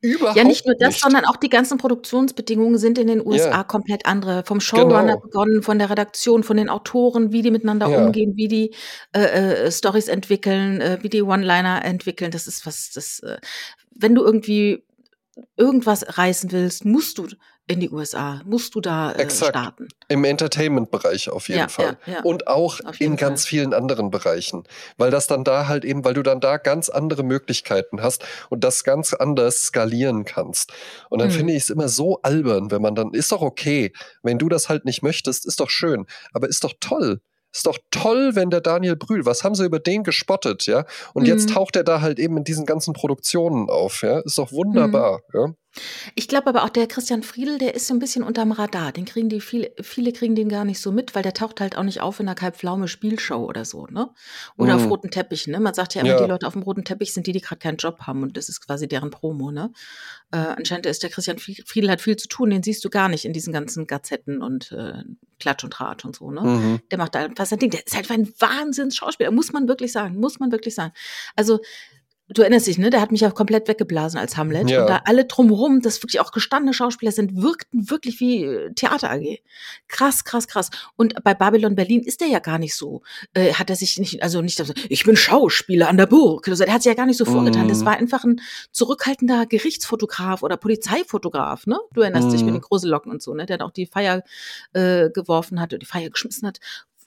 Überhaupt 0.02 0.38
Ja, 0.38 0.44
nicht 0.44 0.66
nur 0.66 0.76
das, 0.78 0.90
nicht. 0.90 1.00
sondern 1.02 1.26
auch 1.26 1.38
die 1.38 1.50
ganzen 1.50 1.78
Produktionsbedingungen 1.80 2.78
sind 2.78 2.98
in 3.00 3.08
den 3.08 3.26
USA 3.26 3.50
Ja. 3.50 3.64
komplett 3.64 4.06
andere. 4.06 4.44
Vom 4.46 4.60
Showrunner 4.60 5.14
Genau. 5.16 5.20
begonnen, 5.20 5.64
von 5.64 5.80
der 5.80 5.90
Redaktion, 5.90 6.44
von 6.44 6.58
den 6.58 6.70
Autoren, 6.70 7.32
wie 7.32 7.42
die 7.42 7.50
miteinander 7.50 7.90
Ja. 7.90 7.98
umgehen, 7.98 8.34
wie 8.36 8.48
die 8.48 8.76
äh, 9.14 9.22
äh, 9.66 9.72
Stories 9.72 10.08
entwickeln, 10.08 10.80
äh, 10.82 11.00
wie 11.02 11.10
die 11.10 11.24
One-Liner 11.24 11.84
entwickeln. 11.84 12.30
Das 12.30 12.46
ist 12.46 12.66
was, 12.68 12.92
das, 12.92 13.20
äh, 13.20 13.38
wenn 13.96 14.14
du 14.14 14.24
irgendwie 14.24 14.84
irgendwas 15.58 16.18
reißen 16.18 16.52
willst, 16.52 16.86
musst 16.86 17.18
du 17.18 17.28
in 17.68 17.80
die 17.80 17.90
USA. 17.90 18.42
Musst 18.46 18.76
du 18.76 18.82
da 18.82 19.12
äh, 19.14 19.30
starten. 19.30 19.88
Im 20.08 20.24
Entertainment-Bereich 20.24 21.30
auf 21.30 21.48
jeden 21.50 21.62
Ja, 21.62 21.68
Fall. 21.68 21.98
ja, 22.06 22.14
ja. 22.14 22.22
Und 22.24 22.48
auch 22.48 22.80
in 23.00 23.16
ganz 23.16 23.44
Fall. 23.44 23.50
vielen 23.50 23.74
anderen 23.74 24.12
Bereichen. 24.12 24.64
Weil 24.98 25.10
das 25.12 25.28
dann 25.28 25.44
da 25.44 25.68
halt 25.68 25.84
eben, 25.84 26.06
weil 26.06 26.14
du 26.14 26.22
dann 26.24 26.40
da 26.40 26.58
ganz 26.58 26.90
andere 26.90 27.24
Möglichkeiten 27.24 28.02
hast 28.04 28.24
und 28.50 28.64
das 28.64 28.84
ganz 28.84 29.14
anders 29.14 29.64
skalieren 29.64 30.26
kannst. 30.26 30.74
Und 31.10 31.20
dann 31.20 31.30
Hm. 31.30 31.36
finde 31.38 31.54
ich 31.54 31.64
es 31.64 31.70
immer 31.70 31.88
so 31.90 32.20
albern, 32.22 32.70
wenn 32.72 32.82
man 32.82 32.94
dann, 32.96 33.14
ist 33.14 33.32
doch 33.32 33.42
okay, 33.42 33.92
wenn 34.22 34.38
du 34.38 34.48
das 34.50 34.70
halt 34.70 34.86
nicht 34.86 35.02
möchtest, 35.02 35.46
ist 35.46 35.60
doch 35.60 35.70
schön, 35.70 36.06
aber 36.34 36.48
ist 36.48 36.64
doch 36.64 36.74
toll. 36.80 37.22
Ist 37.52 37.66
doch 37.68 37.78
toll, 37.90 38.32
wenn 38.36 38.50
der 38.50 38.60
Daniel 38.60 38.98
Brühl, 38.98 39.26
was 39.26 39.46
haben 39.46 39.56
sie 39.56 39.64
über 39.64 39.80
den 39.80 40.04
gespottet, 40.04 40.66
ja? 40.66 40.84
Und 41.14 41.26
jetzt 41.26 41.50
Mhm. 41.50 41.54
taucht 41.54 41.76
er 41.78 41.86
da 41.86 42.02
halt 42.02 42.20
eben 42.20 42.36
in 42.38 42.44
diesen 42.44 42.66
ganzen 42.66 42.94
Produktionen 42.94 43.70
auf, 43.70 44.02
ja? 44.04 44.20
Ist 44.20 44.38
doch 44.38 44.52
wunderbar, 44.52 45.22
ja? 45.34 45.54
Ich 46.16 46.28
glaube 46.28 46.48
aber 46.48 46.64
auch, 46.64 46.70
der 46.70 46.88
Christian 46.88 47.22
Friedel, 47.24 47.58
der 47.58 47.76
ist 47.76 47.88
so 47.88 47.94
ein 47.94 48.00
bisschen 48.00 48.24
unterm 48.24 48.52
Radar. 48.52 48.92
Den 48.92 49.06
kriegen 49.06 49.28
die 49.30 49.42
viele, 49.42 49.72
viele 49.82 50.14
kriegen 50.14 50.36
den 50.36 50.48
gar 50.50 50.64
nicht 50.66 50.80
so 50.80 50.92
mit, 50.92 51.16
weil 51.16 51.24
der 51.24 51.34
taucht 51.34 51.60
halt 51.60 51.78
auch 51.78 51.84
nicht 51.84 52.02
auf 52.02 52.20
in 52.20 52.28
einer 52.28 52.36
Kalb-Pflaume-Spielshow 52.36 53.44
oder 53.46 53.66
so, 53.66 53.86
ne? 53.88 54.10
Oder 54.58 54.76
auf 54.76 54.84
Mhm. 54.86 54.88
roten 54.90 55.12
Teppichen, 55.12 55.52
ne? 55.52 55.60
Man 55.60 55.74
sagt 55.74 55.96
ja 55.96 56.02
immer, 56.02 56.12
Ja. 56.12 56.22
die 56.22 56.30
Leute 56.30 56.48
auf 56.48 56.54
dem 56.54 56.62
roten 56.64 56.84
Teppich 56.86 57.14
sind 57.14 57.28
die, 57.28 57.34
die 57.34 57.42
gerade 57.42 57.60
keinen 57.60 57.78
Job 57.78 58.02
haben 58.02 58.24
und 58.24 58.38
das 58.38 58.48
ist 58.50 58.66
quasi 58.66 58.88
deren 58.88 59.12
Promo, 59.12 59.52
ne? 59.52 59.72
Äh, 60.32 60.38
anscheinend 60.38 60.86
ist 60.86 61.04
der 61.04 61.10
Christian 61.10 61.38
Friedel 61.40 61.90
hat 61.90 62.02
viel 62.02 62.16
zu 62.16 62.28
tun, 62.28 62.50
den 62.50 62.64
siehst 62.64 62.84
du 62.86 62.90
gar 62.90 63.10
nicht 63.10 63.26
in 63.26 63.34
diesen 63.34 63.52
ganzen 63.54 63.86
Gazetten 63.88 64.42
und 64.42 64.72
äh, 64.72 65.04
Klatsch 65.40 65.64
und 65.66 65.72
Tratsch 65.74 66.06
und 66.06 66.16
so, 66.16 66.32
ne? 66.32 66.42
Mhm. 66.42 66.80
Der 66.90 66.98
macht 66.98 67.16
da 67.16 67.28
was 67.36 67.50
sein 67.50 67.60
Ding. 67.60 67.70
Der 67.72 67.86
ist 67.86 67.96
halt 67.96 68.10
ein 68.12 68.28
Wahnsinns-Schauspieler, 68.40 69.32
muss 69.32 69.52
man 69.52 69.68
wirklich 69.68 69.92
sagen, 69.92 70.16
muss 70.20 70.40
man 70.40 70.52
wirklich 70.52 70.74
sagen. 70.76 70.94
Also, 71.36 71.60
du 72.30 72.42
erinnerst 72.42 72.66
dich, 72.68 72.78
ne? 72.78 72.90
Der 72.90 73.02
hat 73.02 73.12
mich 73.12 73.22
ja 73.22 73.30
komplett 73.32 73.68
weggeblasen 73.68 74.20
als 74.20 74.36
Hamlet. 74.38 74.70
Ja. 74.70 74.82
Und 74.82 74.90
da 74.90 75.02
alle 75.06 75.26
drumherum, 75.26 75.82
das 75.82 76.02
wirklich 76.02 76.20
auch 76.20 76.32
gestandene 76.32 76.74
Schauspieler 76.74 77.12
sind, 77.12 77.42
wirkten 77.42 77.90
wirklich 77.90 78.20
wie 78.20 78.44
äh, 78.44 78.74
Theater 78.74 79.12
AG. 79.12 79.40
Krass, 79.88 80.24
krass, 80.24 80.48
krass. 80.48 80.70
Und 80.96 81.24
bei 81.24 81.34
Babylon 81.36 81.76
Berlin 81.76 82.02
ist 82.02 82.22
der 82.22 82.28
ja 82.28 82.40
gar 82.40 82.58
nicht 82.58 82.76
so. 82.76 83.04
Äh, 83.34 83.54
hat 83.54 83.70
er 83.70 83.76
sich 83.76 83.98
nicht, 84.00 84.24
also 84.24 84.42
nicht, 84.42 84.62
ich 84.90 85.04
bin 85.04 85.16
Schauspieler 85.16 85.88
an 85.88 85.98
der 85.98 86.08
Burg. 86.08 86.48
Also, 86.48 86.64
der 86.66 86.74
hat 86.74 86.82
sich 86.84 86.90
ja 86.90 86.96
gar 86.96 87.06
nicht 87.06 87.18
so 87.18 87.26
vorgetan. 87.26 87.68
Das 87.68 87.82
Mhm. 87.82 87.86
war 87.86 87.98
einfach 87.98 88.24
ein 88.24 88.42
zurückhaltender 88.72 89.46
Gerichtsfotograf 89.46 90.42
oder 90.44 90.58
Polizeifotograf, 90.58 91.68
ne? 91.68 91.80
Du 91.94 92.02
erinnerst 92.02 92.32
dich 92.32 92.42
mit 92.42 92.50
Mhm. 92.54 92.58
den 92.58 92.62
Grusellocken 92.62 93.12
und 93.12 93.22
so, 93.22 93.34
ne? 93.34 93.46
Der 93.46 93.58
dann 93.58 93.68
auch 93.68 93.72
die 93.72 93.86
Feier 93.86 94.24
äh, 94.74 95.10
geworfen 95.12 95.60
hat 95.62 95.72
oder 95.74 95.80
die 95.80 95.86
Feier 95.86 96.10
geschmissen 96.10 96.48
hat, 96.48 96.60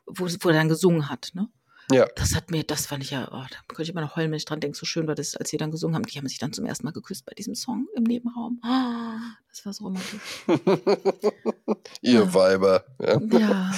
wo, 0.07 0.27
wo 0.41 0.49
er 0.49 0.55
dann 0.55 0.69
gesungen 0.69 1.09
hat, 1.11 1.31
ne? 1.35 1.49
Ja. 1.91 2.07
Das 2.17 2.35
hat 2.35 2.51
mir, 2.51 2.65
das 2.65 2.87
fand 2.87 3.03
ich 3.03 3.11
ja, 3.11 3.29
oh, 3.33 3.45
da 3.51 3.57
könnte 3.69 3.83
ich 3.85 3.89
immer 3.91 4.01
noch 4.03 4.17
heulen, 4.17 4.31
wenn 4.31 4.37
ich 4.37 4.45
dran 4.45 4.61
denke, 4.61 4.77
so 4.77 4.85
schön 4.87 5.07
war 5.09 5.15
das, 5.15 5.37
als 5.37 5.49
sie 5.51 5.57
dann 5.57 5.71
gesungen 5.71 5.95
haben. 5.97 6.05
Die 6.05 6.19
haben 6.19 6.29
sich 6.29 6.39
dann 6.39 6.53
zum 6.53 6.67
ersten 6.67 6.85
Mal 6.85 6.93
geküsst 6.93 7.25
bei 7.25 7.33
diesem 7.35 7.55
Song 7.55 7.87
im 7.97 8.03
Nebenraum. 8.03 8.61
Ah, 8.63 9.19
das 9.49 9.65
war 9.65 9.73
so 9.73 9.85
romantisch. 9.85 10.21
Ihr 12.03 12.21
Ja. 12.21 12.35
Weiber. 12.35 12.85
Ja. 13.01 13.21
Ja. 13.39 13.73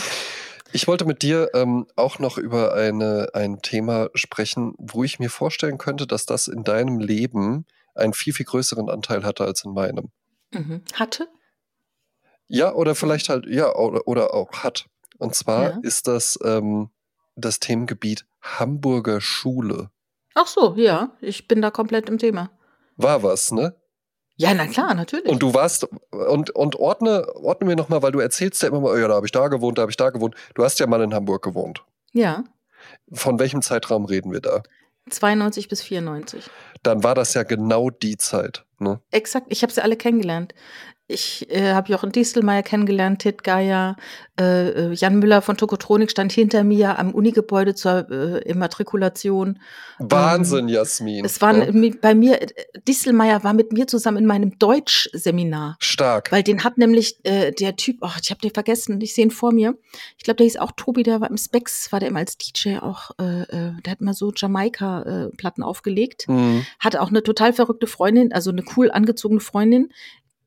Ich 0.72 0.86
wollte 0.86 1.04
mit 1.04 1.22
dir 1.22 1.50
ähm, 1.54 1.86
auch 1.96 2.18
noch 2.20 2.38
über 2.38 2.74
eine, 2.74 3.30
ein 3.34 3.60
Thema 3.60 4.08
sprechen, 4.14 4.74
wo 4.78 5.02
ich 5.02 5.18
mir 5.18 5.30
vorstellen 5.30 5.78
könnte, 5.78 6.06
dass 6.06 6.26
das 6.26 6.46
in 6.48 6.62
deinem 6.62 7.00
Leben 7.00 7.66
einen 7.94 8.12
viel, 8.12 8.32
viel 8.32 8.46
größeren 8.46 8.88
Anteil 8.88 9.24
hatte 9.24 9.44
als 9.44 9.64
in 9.64 9.72
meinem. 9.72 10.10
Mhm. 10.52 10.82
Hatte? 10.94 11.28
Ja, 12.46 12.72
oder 12.72 12.94
vielleicht 12.94 13.28
halt, 13.28 13.46
ja, 13.46 13.74
oder, 13.74 14.06
oder 14.06 14.32
auch 14.34 14.50
hat. 14.64 14.86
Und 15.18 15.34
zwar 15.34 15.70
Ja. 15.70 15.78
ist 15.82 16.06
das 16.06 16.38
ähm, 16.44 16.90
das 17.40 17.60
Themengebiet 17.60 18.26
Hamburger 18.42 19.20
Schule. 19.20 19.90
Ach 20.34 20.46
so, 20.46 20.74
ja. 20.76 21.16
Ich 21.20 21.48
bin 21.48 21.60
da 21.60 21.70
komplett 21.70 22.08
im 22.08 22.18
Thema. 22.18 22.50
War 22.96 23.22
was, 23.22 23.50
ne? 23.50 23.74
Ja, 24.36 24.54
na 24.54 24.66
klar, 24.66 24.94
natürlich. 24.94 25.26
Und 25.30 25.42
du 25.42 25.52
warst, 25.52 25.86
und, 26.10 26.50
und 26.50 26.76
ordne, 26.76 27.26
ordne 27.34 27.66
mir 27.66 27.76
nochmal, 27.76 28.02
weil 28.02 28.12
du 28.12 28.20
erzählst 28.20 28.62
ja 28.62 28.68
immer 28.68 28.80
mal, 28.80 28.94
oh 28.94 28.96
ja, 28.96 29.06
da 29.06 29.14
habe 29.14 29.26
ich 29.26 29.32
da 29.32 29.48
gewohnt, 29.48 29.76
da 29.76 29.82
habe 29.82 29.90
ich 29.90 29.98
da 29.98 30.08
gewohnt. 30.10 30.34
Du 30.54 30.64
hast 30.64 30.80
ja 30.80 30.86
mal 30.86 31.02
in 31.02 31.12
Hamburg 31.14 31.42
gewohnt. 31.42 31.84
ja. 32.12 32.44
Von 33.12 33.38
welchem 33.38 33.60
Zeitraum 33.60 34.06
reden 34.06 34.32
wir 34.32 34.40
da? 34.40 34.62
92 35.10 35.68
bis 35.68 35.82
94. 35.82 36.48
Dann 36.82 37.04
war 37.04 37.14
das 37.14 37.34
ja 37.34 37.42
genau 37.42 37.90
die 37.90 38.16
Zeit. 38.16 38.64
Ne? 38.78 39.02
Exakt, 39.10 39.48
ich 39.50 39.62
habe 39.62 39.70
sie 39.70 39.82
alle 39.82 39.96
kennengelernt. 39.96 40.54
Ich 41.10 41.50
äh, 41.50 41.72
habe 41.72 41.90
Jochen 41.90 42.12
Dieselmeier 42.12 42.62
kennengelernt, 42.62 43.20
Tit 43.22 43.42
Geier, 43.42 43.96
äh, 44.38 44.68
äh, 44.68 44.92
Jan 44.94 45.18
Müller 45.18 45.42
von 45.42 45.56
Tokotronik 45.56 46.10
stand 46.10 46.32
hinter 46.32 46.62
mir 46.64 46.98
am 46.98 47.12
Unigebäude 47.12 47.74
zur 47.74 48.08
äh, 48.10 48.38
Immatrikulation. 48.48 49.58
Wahnsinn, 49.98 50.68
Jasmin. 50.68 51.24
Es 51.24 51.40
waren 51.42 51.60
Ja? 51.62 51.70
mi- 51.72 51.98
bei 52.00 52.14
mir, 52.14 52.40
äh, 52.40 52.46
Dieselmeier 52.86 53.42
war 53.44 53.52
mit 53.52 53.72
mir 53.72 53.86
zusammen 53.86 54.18
in 54.18 54.26
meinem 54.26 54.58
Deutschseminar. 54.58 55.76
Stark. 55.80 56.30
Weil 56.32 56.42
den 56.42 56.62
hat 56.64 56.78
nämlich 56.78 57.18
äh, 57.24 57.50
der 57.52 57.76
Typ, 57.76 57.98
oh, 58.02 58.10
ich 58.22 58.30
habe 58.30 58.40
den 58.40 58.52
vergessen, 58.52 59.00
ich 59.00 59.14
sehe 59.14 59.24
ihn 59.24 59.30
vor 59.30 59.52
mir. 59.52 59.74
Ich 60.16 60.24
glaube, 60.24 60.36
der 60.36 60.44
hieß 60.44 60.56
auch 60.58 60.72
Tobi, 60.72 61.02
der 61.02 61.20
war 61.20 61.28
im 61.28 61.36
Specs, 61.36 61.90
war 61.92 62.00
der 62.00 62.08
immer 62.08 62.20
als 62.20 62.38
DJ 62.38 62.78
auch, 62.78 63.10
äh, 63.20 63.42
äh, 63.42 63.72
der 63.84 63.90
hat 63.92 64.00
mal 64.00 64.14
so 64.14 64.32
Jamaika-Platten 64.34 65.62
aufgelegt. 65.62 66.28
Mhm. 66.28 66.64
Hatte 66.78 67.02
auch 67.02 67.08
eine 67.08 67.22
total 67.22 67.52
verrückte 67.52 67.86
Freundin, 67.86 68.32
also 68.32 68.50
eine 68.50 68.62
cool 68.76 68.90
angezogene 68.90 69.40
Freundin, 69.40 69.90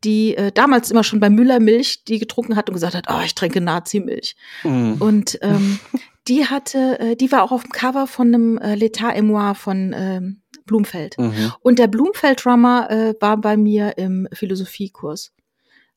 die 0.04 0.36
äh, 0.36 0.52
damals 0.52 0.92
immer 0.92 1.04
schon 1.04 1.20
bei 1.20 1.30
Müller 1.30 1.60
Milch 1.60 2.04
die 2.06 2.20
getrunken 2.20 2.56
hat 2.56 2.70
und 2.70 2.74
gesagt 2.74 2.96
hat, 2.96 3.06
oh, 3.10 3.22
ich 3.24 3.36
trinke 3.36 3.62
Nazi-Milch. 3.62 4.36
Mhm. 4.64 4.96
Und 5.00 5.40
ähm, 5.42 5.80
die 6.28 6.46
hatte, 6.46 7.00
äh, 7.00 7.16
die 7.16 7.32
war 7.32 7.44
auch 7.44 7.52
auf 7.52 7.64
dem 7.64 7.72
Cover 7.72 8.08
von 8.08 8.28
einem 8.28 8.58
äh, 8.58 8.74
L'État 8.74 9.14
et 9.16 9.24
moi 9.24 9.54
von 9.54 9.94
ähm, 9.96 10.42
Blumfeld. 10.66 11.18
Mhm. 11.18 11.54
Und 11.62 11.80
der 11.80 11.88
Blumfeld-Drummer 11.88 12.90
äh, 12.90 13.14
war 13.20 13.38
bei 13.38 13.58
mir 13.58 13.98
im 13.98 14.28
Philosophiekurs. 14.34 15.34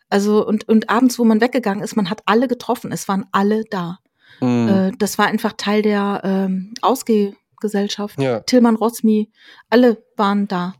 Also 0.08 0.46
und, 0.46 0.68
und 0.68 0.88
abends, 0.88 1.18
wo 1.18 1.24
man 1.24 1.40
weggegangen 1.40 1.82
ist, 1.82 1.96
man 1.96 2.10
hat 2.10 2.22
alle 2.26 2.48
getroffen. 2.48 2.92
Es 2.92 3.08
waren 3.08 3.26
alle 3.32 3.64
da. 3.70 3.98
Mhm. 4.40 4.68
Äh, 4.68 4.92
das 4.98 5.18
war 5.18 5.26
einfach 5.26 5.54
Teil 5.56 5.82
der 5.82 6.20
ähm, 6.24 6.74
Ausgehgesellschaft. 6.82 8.20
Ja. 8.20 8.40
Tillmann 8.40 8.76
Rosmi, 8.76 9.30
alle 9.68 10.02
waren 10.16 10.48
da. 10.48 10.74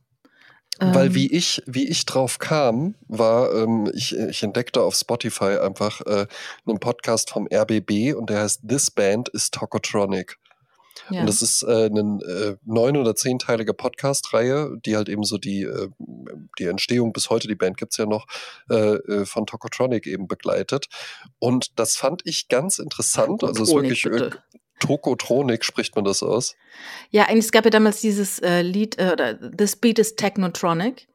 Weil 0.79 1.07
Ähm, 1.07 1.15
wie 1.15 1.33
ich, 1.33 1.63
wie 1.67 1.89
ich 1.89 2.05
drauf 2.05 2.39
kam, 2.39 2.95
war, 3.09 3.55
ähm, 3.55 3.91
ich, 3.95 4.15
ich 4.15 4.43
entdeckte 4.43 4.83
auf 4.83 4.95
Spotify 4.95 5.59
einfach 5.59 6.01
äh, 6.03 6.27
einen 6.67 6.79
Podcast 6.81 7.31
vom 7.31 7.49
RBB 7.53 8.15
und 8.15 8.29
der 8.29 8.41
heißt 8.41 8.63
This 8.69 8.91
Band 8.91 9.29
is 9.31 9.51
Tokotronic. 9.51 10.37
ja. 11.11 11.21
Und 11.21 11.29
das 11.29 11.41
ist 11.41 11.63
äh, 11.63 11.87
eine 11.87 12.19
äh, 12.25 12.57
neun- 12.65 12.97
oder 12.99 13.15
zehnteilige 13.15 13.73
Podcast-Reihe, 13.73 14.77
die 14.85 14.97
halt 14.97 15.09
eben 15.09 15.25
so 15.25 15.39
die, 15.39 15.63
äh, 15.63 15.89
die 16.59 16.67
Entstehung 16.67 17.13
bis 17.13 17.31
heute, 17.31 17.49
die 17.49 17.55
Band 17.55 17.79
gibt's 17.79 17.97
ja 17.97 18.05
noch, 18.05 18.27
äh, 18.71 18.97
äh, 18.97 19.25
von 19.25 19.47
Tokotronic 19.47 20.07
eben 20.07 20.29
begleitet. 20.29 20.89
Und 21.39 21.79
das 21.79 21.97
fand 21.97 22.21
ich 22.25 22.49
ganz 22.49 22.79
interessant. 22.79 23.45
Also 23.45 23.63
es 23.63 23.71
ist 23.71 23.75
wirklich 23.75 24.03
bitte. 24.03 24.43
Tokotronic 24.81 25.65
spricht 25.65 25.97
man 25.97 26.05
das 26.05 26.23
aus. 26.23 26.57
ja, 27.11 27.25
eigentlich 27.25 27.47
es 27.47 27.53
gab 27.53 27.65
ja 27.65 27.71
damals 27.71 28.01
dieses 28.01 28.39
äh, 28.41 28.63
Lied, 28.63 28.99
äh, 28.99 29.11
oder 29.13 29.51
This 29.51 29.77
Beat 29.77 29.99
is 29.99 30.17
Technotronic. 30.17 31.07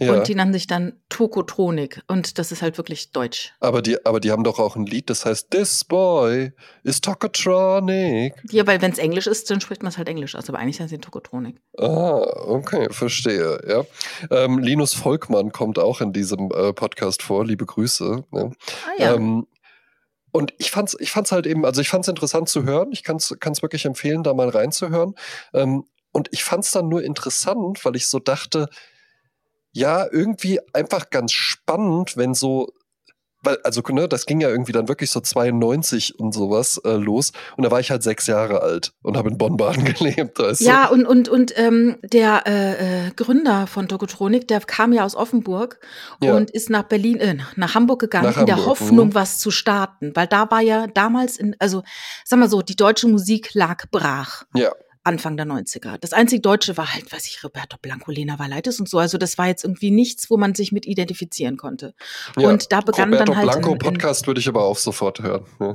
Ja. 0.00 0.14
Und 0.14 0.28
die 0.28 0.34
nannten 0.34 0.54
sich 0.54 0.66
dann 0.66 0.94
Tokotronik. 1.10 2.00
Und 2.06 2.38
das 2.38 2.52
ist 2.52 2.62
halt 2.62 2.78
wirklich 2.78 3.12
deutsch. 3.12 3.52
aber 3.60 3.82
die, 3.82 4.04
aber 4.06 4.18
die 4.18 4.30
haben 4.30 4.44
doch 4.44 4.58
auch 4.58 4.74
ein 4.74 4.86
Lied, 4.86 5.10
das 5.10 5.26
heißt 5.26 5.50
This 5.50 5.84
Boy 5.84 6.52
is 6.84 7.02
Tokotronic. 7.02 8.34
Ja, 8.50 8.66
weil 8.66 8.80
wenn 8.80 8.92
es 8.92 8.98
Englisch 8.98 9.26
ist, 9.26 9.50
dann 9.50 9.60
spricht 9.60 9.82
man 9.82 9.90
es 9.90 9.98
halt 9.98 10.08
Englisch 10.08 10.34
aus. 10.34 10.48
Aber 10.48 10.58
eigentlich 10.58 10.80
heißt 10.80 10.90
es 10.90 11.00
Tokotronik. 11.00 11.60
Ah, 11.76 12.22
okay, 12.46 12.88
verstehe. 12.90 13.60
Ja. 13.68 13.84
Ähm, 14.30 14.58
Linus 14.58 14.94
Volkmann 14.94 15.52
kommt 15.52 15.78
auch 15.78 16.00
in 16.00 16.14
diesem 16.14 16.50
äh, 16.50 16.72
Podcast 16.72 17.22
vor. 17.22 17.44
Liebe 17.44 17.66
Grüße. 17.66 18.24
Ne? 18.30 18.52
Ah 18.86 19.02
ja. 19.02 19.14
Ähm, 19.14 19.46
und 20.32 20.54
ich 20.58 20.70
fand's, 20.70 20.96
ich 21.00 21.10
fand's 21.10 21.32
halt 21.32 21.46
eben, 21.46 21.64
also 21.64 21.80
ich 21.80 21.88
fand's 21.88 22.08
interessant 22.08 22.48
zu 22.48 22.64
hören. 22.64 22.92
Ich 22.92 23.02
kann's, 23.02 23.34
kann's 23.40 23.62
wirklich 23.62 23.84
empfehlen, 23.84 24.22
da 24.22 24.34
mal 24.34 24.48
reinzuhören. 24.48 25.14
Ähm, 25.52 25.84
und 26.12 26.28
ich 26.32 26.44
fand's 26.44 26.70
dann 26.72 26.88
nur 26.88 27.02
interessant, 27.02 27.84
weil 27.84 27.96
ich 27.96 28.06
so 28.06 28.18
dachte, 28.18 28.68
ja, 29.72 30.06
irgendwie 30.10 30.60
einfach 30.72 31.10
ganz 31.10 31.32
spannend, 31.32 32.16
wenn 32.16 32.34
so, 32.34 32.72
weil, 33.42 33.58
also, 33.64 33.80
ne, 33.90 34.08
das 34.08 34.26
ging 34.26 34.40
ja 34.40 34.48
irgendwie 34.48 34.72
dann 34.72 34.88
wirklich 34.88 35.10
so 35.10 35.20
92 35.20 36.18
und 36.18 36.32
sowas 36.32 36.80
äh, 36.84 36.92
los. 36.92 37.32
Und 37.56 37.64
da 37.64 37.70
war 37.70 37.80
ich 37.80 37.90
halt 37.90 38.02
sechs 38.02 38.26
Jahre 38.26 38.62
alt 38.62 38.92
und 39.02 39.16
habe 39.16 39.30
in 39.30 39.38
Bonn-Baden 39.38 39.84
gelebt. 39.94 40.38
Weißt 40.38 40.60
Ja, 40.60 40.88
und, 40.88 41.06
und, 41.06 41.28
und 41.28 41.52
ähm, 41.56 41.96
der 42.02 42.46
äh, 42.46 43.06
äh, 43.06 43.10
Gründer 43.16 43.66
von 43.66 43.88
Tokotronik, 43.88 44.46
der 44.48 44.60
kam 44.60 44.92
ja 44.92 45.04
aus 45.04 45.14
Offenburg 45.14 45.80
Ja. 46.22 46.34
und 46.34 46.50
ist 46.50 46.70
nach 46.70 46.84
Berlin, 46.84 47.18
äh, 47.18 47.36
nach 47.56 47.74
Hamburg 47.74 48.00
gegangen, 48.00 48.26
Nach 48.26 48.38
in 48.38 48.46
der 48.46 48.56
Hamburg, 48.56 48.80
Hoffnung, 48.80 49.08
mhm. 49.08 49.14
was 49.14 49.38
zu 49.38 49.50
starten. 49.50 50.12
Weil 50.14 50.26
da 50.26 50.50
war 50.50 50.60
ja 50.60 50.86
damals, 50.86 51.38
in, 51.38 51.56
also 51.58 51.82
sag 52.24 52.38
mal 52.38 52.48
so, 52.48 52.62
die 52.62 52.76
deutsche 52.76 53.08
Musik 53.08 53.54
lag 53.54 53.84
brach. 53.90 54.44
Ja. 54.54 54.72
Anfang 55.02 55.38
der 55.38 55.46
90er. 55.46 55.96
Das 55.98 56.12
einzige 56.12 56.42
Deutsche 56.42 56.76
war 56.76 56.92
halt, 56.92 57.10
weiß 57.10 57.26
ich, 57.26 57.42
Roberto 57.42 57.78
Blanco, 57.80 58.10
Lena 58.10 58.38
Valaitis 58.38 58.80
und 58.80 58.88
so. 58.88 58.98
Also 58.98 59.16
das 59.16 59.38
war 59.38 59.46
jetzt 59.46 59.64
irgendwie 59.64 59.90
nichts, 59.90 60.30
wo 60.30 60.36
man 60.36 60.54
sich 60.54 60.72
mit 60.72 60.86
identifizieren 60.86 61.56
konnte. 61.56 61.94
Ja, 62.36 62.50
und 62.50 62.70
da 62.70 62.82
begann 62.82 63.10
Roberto 63.10 63.32
dann 63.32 63.36
halt. 63.36 63.50
Blanco 63.50 63.68
in, 63.68 63.72
in, 63.76 63.78
Podcast 63.78 64.26
würde 64.26 64.40
ich 64.40 64.48
aber 64.48 64.62
auch 64.62 64.76
sofort 64.76 65.22
hören. 65.22 65.46
Ja. 65.58 65.74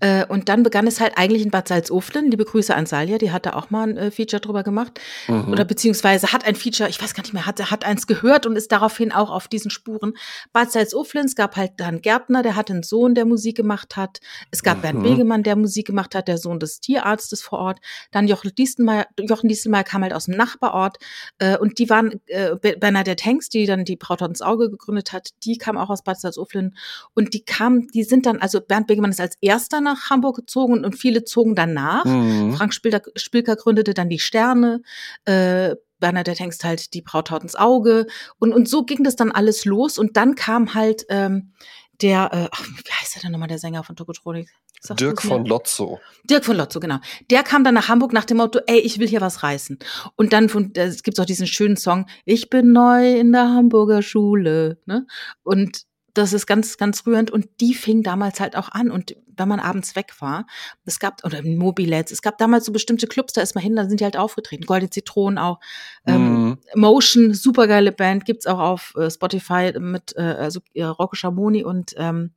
äh, 0.22 0.26
und 0.26 0.48
dann 0.48 0.64
begann 0.64 0.88
es 0.88 0.98
halt 0.98 1.16
eigentlich 1.16 1.42
in 1.42 1.52
Bad 1.52 1.68
Salzuflen. 1.68 2.28
Liebe 2.28 2.44
Grüße 2.44 2.74
an 2.74 2.86
Salja, 2.86 3.18
die 3.18 3.30
hat 3.30 3.46
da 3.46 3.52
auch 3.52 3.70
mal 3.70 3.88
ein 3.88 3.96
äh, 3.96 4.10
Feature 4.10 4.40
drüber 4.40 4.64
gemacht. 4.64 4.98
Mhm. 5.28 5.52
Oder 5.52 5.64
beziehungsweise 5.64 6.32
hat 6.32 6.44
ein 6.44 6.56
Feature, 6.56 6.88
ich 6.88 7.00
weiß 7.00 7.14
gar 7.14 7.22
nicht 7.22 7.34
mehr, 7.34 7.46
hat, 7.46 7.70
hat 7.70 7.84
eins 7.84 8.08
gehört 8.08 8.46
und 8.46 8.56
ist 8.56 8.72
daraufhin 8.72 9.12
auch 9.12 9.30
auf 9.30 9.46
diesen 9.46 9.70
Spuren. 9.70 10.14
Bad 10.52 10.72
Salzuflen, 10.72 11.26
es 11.26 11.36
gab 11.36 11.54
halt 11.54 11.74
dann 11.76 12.02
Gärtner, 12.02 12.42
der 12.42 12.56
hatte 12.56 12.72
einen 12.72 12.82
Sohn, 12.82 13.14
der 13.14 13.26
Musik 13.26 13.56
gemacht 13.56 13.94
hat. 13.94 14.18
Es 14.50 14.64
gab 14.64 14.78
mhm. 14.78 14.82
Bernd 14.82 15.04
Wegemann, 15.04 15.42
der 15.44 15.54
Musik 15.54 15.86
gemacht 15.86 16.16
hat, 16.16 16.26
der 16.26 16.38
Sohn 16.38 16.58
des 16.58 16.80
Tierarztes 16.80 17.43
vor 17.44 17.58
Ort. 17.58 17.78
Dann 18.10 18.26
Jochen 18.26 18.52
Dieselmeier 18.54 19.84
kam 19.84 20.02
halt 20.02 20.12
aus 20.12 20.24
dem 20.26 20.36
Nachbarort 20.36 20.98
äh, 21.38 21.56
und 21.58 21.78
die 21.78 21.88
waren, 21.90 22.20
äh, 22.26 22.56
Bernadette 22.56 23.24
Hengst, 23.24 23.54
die 23.54 23.66
dann 23.66 23.84
die 23.84 23.96
Braut 23.96 24.20
ins 24.22 24.42
Auge 24.42 24.70
gegründet 24.70 25.12
hat, 25.12 25.30
die 25.44 25.58
kam 25.58 25.76
auch 25.76 25.90
aus 25.90 26.02
Bad 26.02 26.20
Salzuflen 26.20 26.76
und 27.14 27.34
die 27.34 27.44
kam, 27.44 27.88
die 27.88 28.04
sind 28.04 28.26
dann, 28.26 28.38
also 28.38 28.60
Bernd 28.60 28.86
Begemann 28.86 29.10
ist 29.10 29.20
als 29.20 29.36
erster 29.40 29.80
nach 29.80 30.10
Hamburg 30.10 30.36
gezogen 30.36 30.84
und 30.84 30.96
viele 30.96 31.24
zogen 31.24 31.54
danach. 31.54 32.04
Mhm. 32.04 32.54
Frank 32.54 32.74
Spilker, 32.74 33.02
Spilker 33.16 33.56
gründete 33.56 33.94
dann 33.94 34.08
die 34.08 34.18
Sterne, 34.18 34.82
äh, 35.24 35.76
Bernadette 36.00 36.42
Hengst 36.42 36.64
halt 36.64 36.92
die 36.92 37.02
Braut 37.02 37.30
ins 37.30 37.54
Auge 37.54 38.06
und, 38.38 38.52
und 38.52 38.68
so 38.68 38.84
ging 38.84 39.04
das 39.04 39.16
dann 39.16 39.32
alles 39.32 39.64
los 39.64 39.96
und 39.96 40.16
dann 40.16 40.34
kam 40.34 40.74
halt 40.74 41.06
ähm, 41.08 41.52
der, 42.00 42.30
äh, 42.32 42.48
ach, 42.50 42.66
wie 42.66 42.92
heißt 42.92 43.14
der 43.14 43.22
denn 43.22 43.32
nochmal, 43.32 43.48
der 43.48 43.58
Sänger 43.58 43.84
von 43.84 43.96
Tokotronik? 43.96 44.50
Dirk 44.98 45.22
von 45.22 45.46
Lotzo. 45.46 46.00
Dirk 46.24 46.44
von 46.44 46.56
Lotzo, 46.56 46.78
genau. 46.78 46.98
Der 47.30 47.42
kam 47.42 47.64
dann 47.64 47.74
nach 47.74 47.88
Hamburg 47.88 48.12
nach 48.12 48.24
dem 48.24 48.36
Motto, 48.36 48.60
ey, 48.66 48.78
ich 48.80 48.98
will 48.98 49.08
hier 49.08 49.20
was 49.20 49.42
reißen. 49.42 49.78
Und 50.16 50.32
dann 50.32 50.48
von, 50.48 50.72
es 50.74 51.02
gibt 51.02 51.18
auch 51.18 51.24
diesen 51.24 51.46
schönen 51.46 51.76
Song, 51.76 52.06
ich 52.24 52.50
bin 52.50 52.72
neu 52.72 53.18
in 53.18 53.32
der 53.32 53.48
Hamburger 53.48 54.02
Schule. 54.02 54.78
Ne? 54.84 55.06
Und 55.42 55.84
das 56.14 56.32
ist 56.32 56.46
ganz, 56.46 56.76
ganz 56.76 57.06
rührend. 57.06 57.30
Und 57.30 57.46
die 57.60 57.74
fing 57.74 58.02
damals 58.02 58.40
halt 58.40 58.56
auch 58.56 58.68
an. 58.70 58.90
Und 58.90 59.16
wenn 59.36 59.48
man 59.48 59.60
abends 59.60 59.96
weg 59.96 60.12
war, 60.20 60.46
es 60.84 60.98
gab, 60.98 61.24
oder 61.24 61.42
Mobilets, 61.42 62.12
es 62.12 62.22
gab 62.22 62.38
damals 62.38 62.64
so 62.64 62.72
bestimmte 62.72 63.06
Clubs, 63.06 63.32
da 63.32 63.42
ist 63.42 63.54
man 63.54 63.62
hin, 63.62 63.76
da 63.76 63.86
sind 63.88 64.00
die 64.00 64.04
halt 64.04 64.16
aufgetreten. 64.16 64.64
Goldene 64.64 64.90
Zitronen 64.90 65.38
auch. 65.38 65.60
Ähm, 66.06 66.44
mhm. 66.44 66.58
Motion, 66.74 67.34
supergeile 67.34 67.92
Band, 67.92 68.24
gibt's 68.24 68.46
auch 68.46 68.60
auf 68.60 68.94
äh, 68.96 69.10
Spotify 69.10 69.72
mit 69.78 70.14
äh, 70.16 70.22
also 70.22 70.60
äh, 70.74 70.84
Rocco 70.84 71.16
Schamoni 71.16 71.64
und 71.64 71.94
ähm, 71.96 72.32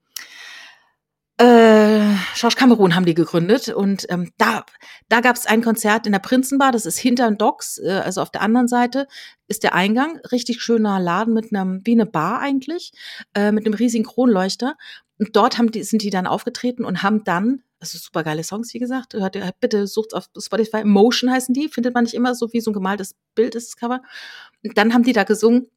äh, 1.40 2.16
Schorsch 2.36 2.56
Kamerun 2.56 2.96
haben 2.96 3.06
die 3.06 3.14
gegründet 3.14 3.70
und 3.70 4.08
ähm, 4.10 4.32
da, 4.38 4.66
da 5.08 5.22
gab 5.22 5.36
es 5.36 5.46
ein 5.46 5.62
Konzert 5.62 6.08
in 6.08 6.12
der 6.12 6.20
Prinzenbar, 6.20 6.72
das 6.72 6.88
ist 6.88 6.98
hinter 6.98 7.30
den 7.30 7.38
Docks, 7.38 7.78
äh, 7.78 8.02
also 8.04 8.22
auf 8.22 8.32
der 8.32 8.42
anderen 8.42 8.68
Seite 8.68 9.08
ist 9.48 9.64
der 9.64 9.76
Eingang, 9.76 10.20
richtig 10.32 10.62
schöner 10.62 11.00
Laden 11.00 11.34
mit 11.36 11.54
einem, 11.54 11.82
wie 11.86 11.92
eine 11.92 12.08
Bar 12.08 12.40
eigentlich, 12.40 12.92
äh, 13.36 13.52
mit 13.52 13.66
einem 13.66 13.76
riesigen 13.76 14.04
Kronleuchter. 14.04 14.76
Und 15.20 15.36
dort 15.36 15.58
haben 15.58 15.72
die, 15.72 15.84
sind 15.84 16.02
die 16.02 16.10
dann 16.10 16.28
aufgetreten 16.28 16.84
und 16.84 17.04
haben 17.04 17.24
dann, 17.24 17.64
also 17.80 17.98
super 18.00 18.24
geile 18.24 18.44
Songs, 18.44 18.74
wie 18.74 18.80
gesagt, 18.80 19.14
hört 19.14 19.36
ihr, 19.36 19.52
bitte 19.60 19.86
sucht 19.86 20.16
auf 20.16 20.30
Spotify, 20.40 20.84
Motion 20.84 21.32
heißen 21.32 21.54
die, 21.54 21.70
findet 21.70 21.94
man 21.94 22.04
nicht 22.04 22.16
immer 22.16 22.34
so 22.34 22.52
wie 22.52 22.62
so 22.62 22.72
ein 22.72 22.74
gemaltes 22.74 23.16
Bild 23.36 23.54
ist 23.54 23.70
das 23.70 23.78
Cover. 23.78 24.02
Und 24.64 24.78
dann 24.78 24.94
haben 24.94 25.04
die 25.04 25.14
da 25.14 25.24
gesungen 25.24 25.68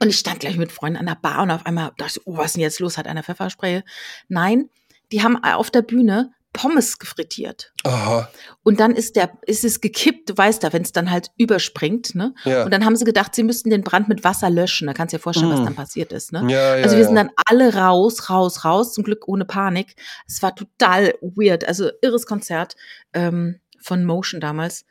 und 0.00 0.08
ich 0.08 0.18
stand 0.18 0.40
gleich 0.40 0.56
mit 0.56 0.72
Freunden 0.72 0.98
an 0.98 1.06
der 1.06 1.16
Bar 1.16 1.42
und 1.42 1.50
auf 1.50 1.66
einmal 1.66 1.92
dachte 1.98 2.20
ich, 2.20 2.26
oh, 2.26 2.36
was 2.36 2.46
ist 2.46 2.54
denn 2.54 2.62
jetzt 2.62 2.80
los? 2.80 2.96
Hat 2.96 3.06
einer 3.06 3.22
Pfefferspray? 3.22 3.82
Nein, 4.28 4.70
die 5.14 5.22
haben 5.22 5.42
auf 5.44 5.70
der 5.70 5.82
Bühne 5.82 6.32
Pommes 6.52 6.98
gefrittiert. 6.98 7.72
Aha. 7.84 8.28
Und 8.64 8.80
dann 8.80 8.96
ist 8.96 9.14
der, 9.14 9.30
ist 9.46 9.64
es 9.64 9.80
gekippt, 9.80 10.30
du 10.30 10.36
weißt 10.36 10.62
da, 10.62 10.72
wenn 10.72 10.82
es 10.82 10.90
dann 10.90 11.10
halt 11.10 11.30
überspringt, 11.36 12.16
ne? 12.16 12.34
Ja. 12.44 12.64
Und 12.64 12.72
dann 12.72 12.84
haben 12.84 12.96
sie 12.96 13.04
gedacht, 13.04 13.34
sie 13.34 13.44
müssten 13.44 13.70
den 13.70 13.82
Brand 13.82 14.08
mit 14.08 14.24
Wasser 14.24 14.50
löschen. 14.50 14.88
Da 14.88 14.92
kannst 14.92 15.12
du 15.12 15.18
dir 15.18 15.22
vorstellen, 15.22 15.50
mm. 15.50 15.52
was 15.52 15.64
dann 15.64 15.74
passiert 15.76 16.12
ist, 16.12 16.32
ne? 16.32 16.44
Ja, 16.48 16.76
ja, 16.76 16.82
also 16.82 16.96
wir 16.96 17.04
sind 17.04 17.14
dann 17.14 17.30
alle 17.46 17.74
raus, 17.74 18.28
raus, 18.28 18.64
raus, 18.64 18.92
zum 18.92 19.04
Glück 19.04 19.28
ohne 19.28 19.44
Panik. 19.44 19.94
Es 20.26 20.42
war 20.42 20.54
total 20.54 21.14
weird, 21.20 21.64
also 21.64 21.90
irres 22.02 22.26
Konzert 22.26 22.74
ähm, 23.12 23.60
von 23.80 24.04
Motion 24.04 24.40
damals. 24.40 24.84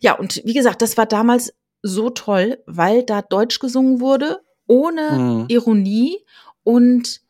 Ja, 0.00 0.16
und 0.16 0.42
wie 0.44 0.54
gesagt, 0.54 0.82
das 0.82 0.96
war 0.96 1.06
damals 1.06 1.52
so 1.82 2.10
toll, 2.10 2.58
weil 2.66 3.04
da 3.04 3.22
Deutsch 3.22 3.60
gesungen 3.60 4.00
wurde, 4.00 4.40
ohne 4.66 5.10
mm. 5.10 5.44
Ironie 5.48 6.24
und 6.64 7.20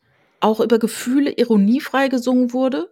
auch 0.41 0.59
über 0.59 0.79
Gefühle 0.79 1.31
ironiefrei 1.31 2.07
gesungen 2.07 2.53
wurde. 2.53 2.91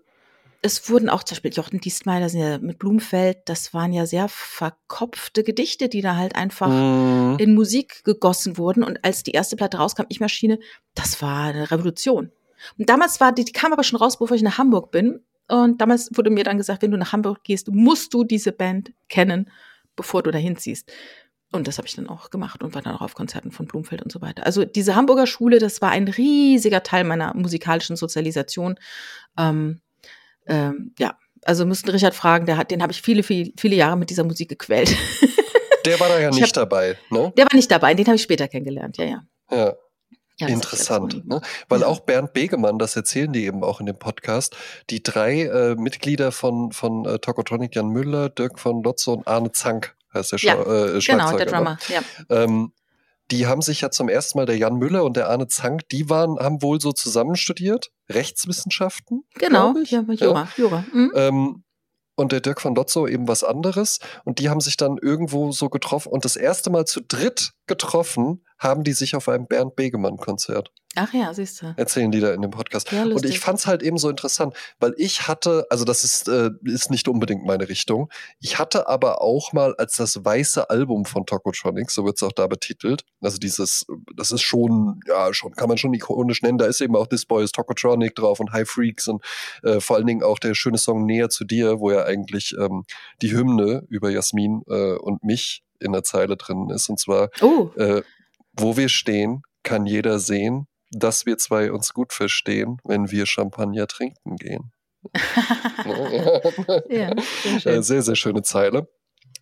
Es 0.61 0.89
wurden 0.89 1.09
auch 1.09 1.23
zum 1.23 1.35
Beispiel 1.35 1.53
Jochen 1.53 1.79
Dienstmeier 1.79 2.27
ja 2.27 2.57
mit 2.57 2.79
Blumenfeld, 2.79 3.37
das 3.45 3.73
waren 3.73 3.93
ja 3.93 4.05
sehr 4.05 4.27
verkopfte 4.27 5.43
Gedichte, 5.43 5.87
die 5.87 6.01
da 6.01 6.17
halt 6.17 6.35
einfach 6.35 6.67
mm. 6.67 7.37
in 7.39 7.55
Musik 7.55 8.03
gegossen 8.03 8.57
wurden. 8.57 8.83
Und 8.83 9.03
als 9.05 9.23
die 9.23 9.31
erste 9.31 9.55
Platte 9.55 9.77
rauskam, 9.77 10.03
Ich 10.09 10.19
Maschine, 10.19 10.59
das 10.95 11.21
war 11.21 11.45
eine 11.45 11.71
Revolution. 11.71 12.31
Und 12.77 12.89
damals 12.89 13.21
war 13.21 13.31
die, 13.31 13.45
die 13.45 13.53
kam 13.53 13.71
aber 13.71 13.83
schon 13.83 13.99
raus, 13.99 14.19
bevor 14.19 14.35
ich 14.35 14.43
nach 14.43 14.57
Hamburg 14.57 14.91
bin. 14.91 15.21
Und 15.47 15.79
damals 15.79 16.09
wurde 16.13 16.29
mir 16.29 16.43
dann 16.43 16.57
gesagt, 16.57 16.81
wenn 16.81 16.91
du 16.91 16.97
nach 16.97 17.13
Hamburg 17.13 17.43
gehst, 17.43 17.69
musst 17.69 18.13
du 18.13 18.25
diese 18.25 18.51
Band 18.51 18.91
kennen, 19.07 19.49
bevor 19.95 20.23
du 20.23 20.31
dahin 20.31 20.57
ziehst. 20.57 20.91
Und 21.51 21.67
das 21.67 21.77
habe 21.77 21.87
ich 21.87 21.95
dann 21.95 22.07
auch 22.07 22.29
gemacht 22.29 22.61
und 22.61 22.75
war 22.75 22.81
dann 22.81 22.95
auch 22.95 23.01
auf 23.01 23.15
Konzerten 23.15 23.51
von 23.51 23.65
Blumfeld 23.65 24.03
und 24.03 24.11
so 24.11 24.21
weiter. 24.21 24.45
Also 24.45 24.65
diese 24.65 24.95
Hamburger 24.95 25.25
Schule, 25.25 25.57
das 25.57 25.81
war 25.81 25.89
ein 25.89 26.07
riesiger 26.07 26.83
Teil 26.83 27.03
meiner 27.03 27.33
musikalischen 27.35 27.95
Sozialisation. 27.95 28.79
Ähm, 29.37 29.81
ähm, 30.45 30.93
ja, 30.99 31.17
also 31.43 31.65
müssten 31.65 31.89
Richard 31.89 32.13
fragen, 32.13 32.45
der 32.45 32.57
hat, 32.57 32.69
den 32.69 32.81
habe 32.81 32.91
ich 32.91 33.01
viele, 33.01 33.23
viele, 33.23 33.51
viele 33.57 33.75
Jahre 33.75 33.97
mit 33.97 34.09
dieser 34.09 34.23
Musik 34.23 34.49
gequält. 34.49 34.95
Der 35.85 35.97
war 35.99 36.09
da 36.09 36.19
ja 36.19 36.29
nicht 36.29 36.43
hab, 36.43 36.53
dabei, 36.53 36.97
ne? 37.09 37.31
Der 37.37 37.45
war 37.45 37.55
nicht 37.55 37.71
dabei, 37.71 37.93
den 37.93 38.05
habe 38.05 38.17
ich 38.17 38.21
später 38.21 38.49
kennengelernt, 38.49 38.97
ja, 38.97 39.05
ja. 39.05 39.23
Ja. 39.49 39.73
Ja, 40.39 40.47
Interessant, 40.47 41.27
ne? 41.27 41.41
weil 41.67 41.81
ja. 41.81 41.87
auch 41.87 41.99
Bernd 41.99 42.31
Begemann, 42.31 42.79
das 42.79 42.95
erzählen 42.95 43.33
die 43.33 43.45
eben 43.45 43.61
auch 43.61 43.81
in 43.81 43.87
dem 43.87 43.99
Podcast, 43.99 44.55
die 44.89 45.03
drei 45.03 45.43
äh, 45.43 45.75
Mitglieder 45.75 46.31
von, 46.31 46.71
von 46.71 47.05
äh, 47.05 47.19
Tokotronic, 47.19 47.75
Jan 47.75 47.89
Müller, 47.89 48.29
Dirk 48.29 48.57
von 48.57 48.81
Lotze 48.81 49.11
und 49.11 49.27
Arne 49.27 49.51
Zank, 49.51 49.97
heißt 50.13 50.31
der 50.33 50.39
ja, 50.39 50.53
äh, 50.55 50.99
Genau, 50.99 51.37
der 51.37 51.45
ne? 51.45 51.51
Drummer, 51.51 51.77
ja. 51.87 52.01
Ähm, 52.29 52.73
die 53.31 53.45
haben 53.45 53.61
sich 53.61 53.81
ja 53.81 53.91
zum 53.91 54.09
ersten 54.09 54.39
Mal, 54.39 54.45
der 54.45 54.57
Jan 54.57 54.75
Müller 54.75 55.03
und 55.03 55.15
der 55.15 55.29
Arne 55.29 55.47
Zank, 55.47 55.87
die 55.89 56.09
waren, 56.09 56.39
haben 56.39 56.61
wohl 56.61 56.81
so 56.81 56.91
zusammen 56.91 57.35
studiert, 57.35 57.91
Rechtswissenschaften. 58.09 59.23
Genau, 59.35 59.75
ja, 59.85 60.01
Jura. 60.01 60.47
Jura. 60.57 60.83
Mhm. 60.91 61.11
Ähm, 61.15 61.63
und 62.15 62.31
der 62.31 62.41
Dirk 62.41 62.59
von 62.59 62.75
Lotzo 62.75 63.07
eben 63.07 63.27
was 63.27 63.43
anderes. 63.43 63.99
Und 64.25 64.39
die 64.39 64.49
haben 64.49 64.59
sich 64.59 64.75
dann 64.75 64.97
irgendwo 64.97 65.51
so 65.51 65.69
getroffen 65.69 66.11
und 66.11 66.25
das 66.25 66.35
erste 66.35 66.69
Mal 66.69 66.85
zu 66.85 67.01
dritt 67.01 67.53
getroffen 67.65 68.43
haben 68.59 68.83
die 68.83 68.93
sich 68.93 69.15
auf 69.15 69.29
einem 69.29 69.47
Bernd 69.47 69.75
Begemann-Konzert. 69.75 70.71
Ach 70.95 71.13
ja, 71.13 71.33
siehst 71.33 71.61
du. 71.61 71.73
Erzählen 71.77 72.11
die 72.11 72.19
da 72.19 72.33
in 72.33 72.41
dem 72.41 72.49
Podcast. 72.49 72.91
Ja, 72.91 73.03
und 73.03 73.23
ich 73.23 73.39
fand 73.39 73.59
es 73.59 73.67
halt 73.67 73.83
eben 73.83 73.97
so 73.97 74.09
interessant, 74.09 74.55
weil 74.79 74.93
ich 74.97 75.27
hatte, 75.27 75.67
also 75.69 75.85
das 75.85 76.03
ist, 76.03 76.27
äh, 76.27 76.49
ist 76.63 76.89
nicht 76.89 77.07
unbedingt 77.07 77.45
meine 77.45 77.69
Richtung, 77.69 78.09
ich 78.39 78.57
hatte 78.57 78.87
aber 78.87 79.21
auch 79.21 79.53
mal 79.53 79.75
als 79.77 79.97
das 79.97 80.25
weiße 80.25 80.69
Album 80.69 81.05
von 81.05 81.27
Tokotronics, 81.27 81.93
so 81.93 82.05
wird 82.05 82.17
es 82.17 82.23
auch 82.23 82.31
da 82.31 82.47
betitelt, 82.47 83.03
also 83.21 83.37
dieses, 83.37 83.85
das 84.15 84.31
ist 84.31 84.41
schon, 84.41 84.99
ja, 85.07 85.31
schon, 85.31 85.53
kann 85.53 85.69
man 85.69 85.77
schon 85.77 85.93
ikonisch 85.93 86.41
nennen, 86.41 86.57
da 86.57 86.65
ist 86.65 86.81
eben 86.81 86.95
auch 86.95 87.07
This 87.07 87.25
Boy 87.25 87.43
is 87.43 87.51
Tokotronic 87.51 88.15
drauf 88.15 88.39
und 88.39 88.51
High 88.51 88.67
Freaks 88.67 89.07
und 89.07 89.23
äh, 89.61 89.79
vor 89.79 89.95
allen 89.95 90.07
Dingen 90.07 90.23
auch 90.23 90.39
der 90.39 90.55
schöne 90.55 90.79
Song 90.79 91.05
Näher 91.05 91.29
zu 91.29 91.45
dir, 91.45 91.79
wo 91.79 91.91
ja 91.91 92.03
eigentlich 92.03 92.55
ähm, 92.59 92.83
die 93.21 93.31
Hymne 93.31 93.85
über 93.89 94.09
Jasmin 94.09 94.63
äh, 94.67 94.95
und 94.95 95.23
mich 95.23 95.63
in 95.79 95.93
der 95.93 96.03
Zeile 96.03 96.35
drin 96.35 96.69
ist. 96.69 96.89
Und 96.89 96.99
zwar, 96.99 97.29
oh. 97.41 97.69
äh, 97.77 98.01
wo 98.59 98.77
wir 98.77 98.89
stehen, 98.89 99.41
kann 99.63 99.85
jeder 99.85 100.19
sehen, 100.19 100.67
dass 100.91 101.25
wir 101.25 101.37
zwei 101.37 101.71
uns 101.71 101.93
gut 101.93 102.13
verstehen, 102.13 102.77
wenn 102.83 103.11
wir 103.11 103.25
Champagner 103.25 103.87
trinken 103.87 104.35
gehen. 104.37 104.71
ja, 106.89 107.13
sehr, 107.59 107.65
äh, 107.65 107.83
sehr, 107.83 108.01
sehr 108.01 108.15
schöne 108.15 108.41
Zeile 108.41 108.87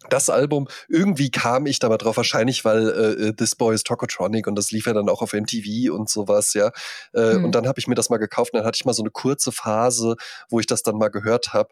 das 0.09 0.30
Album, 0.30 0.68
irgendwie 0.88 1.32
kam 1.32 1.65
ich 1.65 1.80
da 1.80 1.89
mal 1.89 1.97
drauf, 1.97 2.18
wahrscheinlich, 2.18 2.63
weil 2.65 2.89
äh, 2.89 3.28
äh, 3.28 3.34
This 3.34 3.55
Boy 3.55 3.76
is 3.76 3.84
Tokotronic 3.84 4.47
und 4.47 4.55
das 4.55 4.72
lief 4.72 4.86
ja 4.86 4.93
dann 4.93 5.09
auch 5.09 5.22
auf 5.22 5.34
MTV 5.34 5.91
und 5.91 6.09
sowas, 6.09 6.53
ja. 6.53 6.72
Äh, 7.13 7.36
mhm. 7.36 7.45
Und 7.45 7.55
dann 7.55 7.68
habe 7.68 7.80
ich 7.80 7.88
mir 7.88 7.95
das 7.95 8.09
mal 8.09 8.18
gekauft 8.18 8.53
und 8.53 8.59
dann 8.59 8.68
hatte 8.68 8.78
ich 8.78 8.86
mal 8.86 8.93
so 8.93 9.03
eine 9.03 9.11
kurze 9.11 9.51
Phase, 9.51 10.15
wo 10.49 10.59
ich 10.59 10.68
das 10.68 10.84
dann 10.84 10.97
mal 10.97 11.09
gehört 11.09 11.53
habe. 11.53 11.70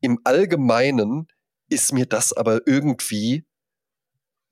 Im 0.00 0.18
Allgemeinen 0.24 1.28
ist 1.68 1.92
mir 1.92 2.06
das 2.06 2.32
aber 2.32 2.60
irgendwie 2.66 3.44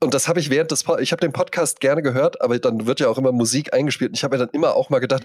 und 0.02 0.14
das 0.14 0.28
habe 0.28 0.40
ich 0.40 0.50
während 0.50 0.70
des, 0.70 0.84
po 0.84 0.98
ich 0.98 1.12
habe 1.12 1.20
den 1.20 1.32
Podcast 1.32 1.80
gerne 1.80 2.02
gehört, 2.02 2.40
aber 2.40 2.58
dann 2.58 2.86
wird 2.86 3.00
ja 3.00 3.08
auch 3.08 3.18
immer 3.18 3.32
Musik 3.32 3.72
eingespielt. 3.72 4.10
Und 4.10 4.16
ich 4.16 4.24
habe 4.24 4.36
mir 4.36 4.44
dann 4.44 4.52
immer 4.52 4.74
auch 4.74 4.90
mal 4.90 4.98
gedacht, 4.98 5.24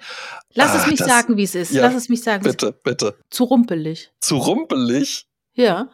lass 0.54 0.72
ah, 0.72 0.82
es 0.82 0.88
mich 0.88 1.00
das, 1.00 1.08
sagen, 1.08 1.38
wie 1.38 1.44
es 1.44 1.56
ist. 1.56 1.72
Ja, 1.72 1.84
lass 1.84 1.96
es 1.96 2.10
mich 2.10 2.24
sagen. 2.24 2.44
Bitte, 2.44 2.72
bitte. 2.72 3.16
Zu 3.30 3.46
rumpelig. 3.46 4.12
Zu 4.20 4.38
rumpelig? 4.38 5.28
Ja. 5.54 5.90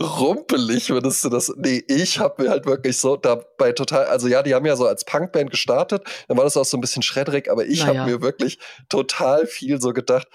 Rumpelig 0.00 0.90
würdest 0.90 1.24
du 1.24 1.28
das? 1.28 1.52
Nee, 1.56 1.82
ich 1.88 2.20
habe 2.20 2.44
mir 2.44 2.50
halt 2.50 2.66
wirklich 2.66 2.98
so 2.98 3.16
dabei 3.16 3.72
total, 3.72 4.06
also 4.06 4.28
ja, 4.28 4.42
die 4.42 4.54
haben 4.54 4.64
ja 4.64 4.76
so 4.76 4.86
als 4.86 5.04
Punkband 5.04 5.50
gestartet, 5.50 6.04
dann 6.28 6.36
war 6.36 6.44
das 6.44 6.56
auch 6.56 6.64
so 6.64 6.76
ein 6.76 6.80
bisschen 6.80 7.02
schredderig, 7.02 7.50
aber 7.50 7.66
ich 7.66 7.84
naja. 7.84 8.00
habe 8.00 8.10
mir 8.10 8.22
wirklich 8.22 8.58
total 8.88 9.46
viel 9.46 9.80
so 9.80 9.92
gedacht, 9.92 10.28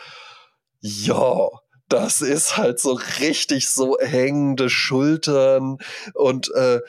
ja, 0.82 1.48
das 1.94 2.22
ist 2.22 2.58
halt 2.58 2.80
so 2.80 3.00
richtig 3.20 3.70
so 3.70 3.98
hängende 4.00 4.68
Schultern 4.68 5.78
und 6.16 6.50
äh, 6.56 6.80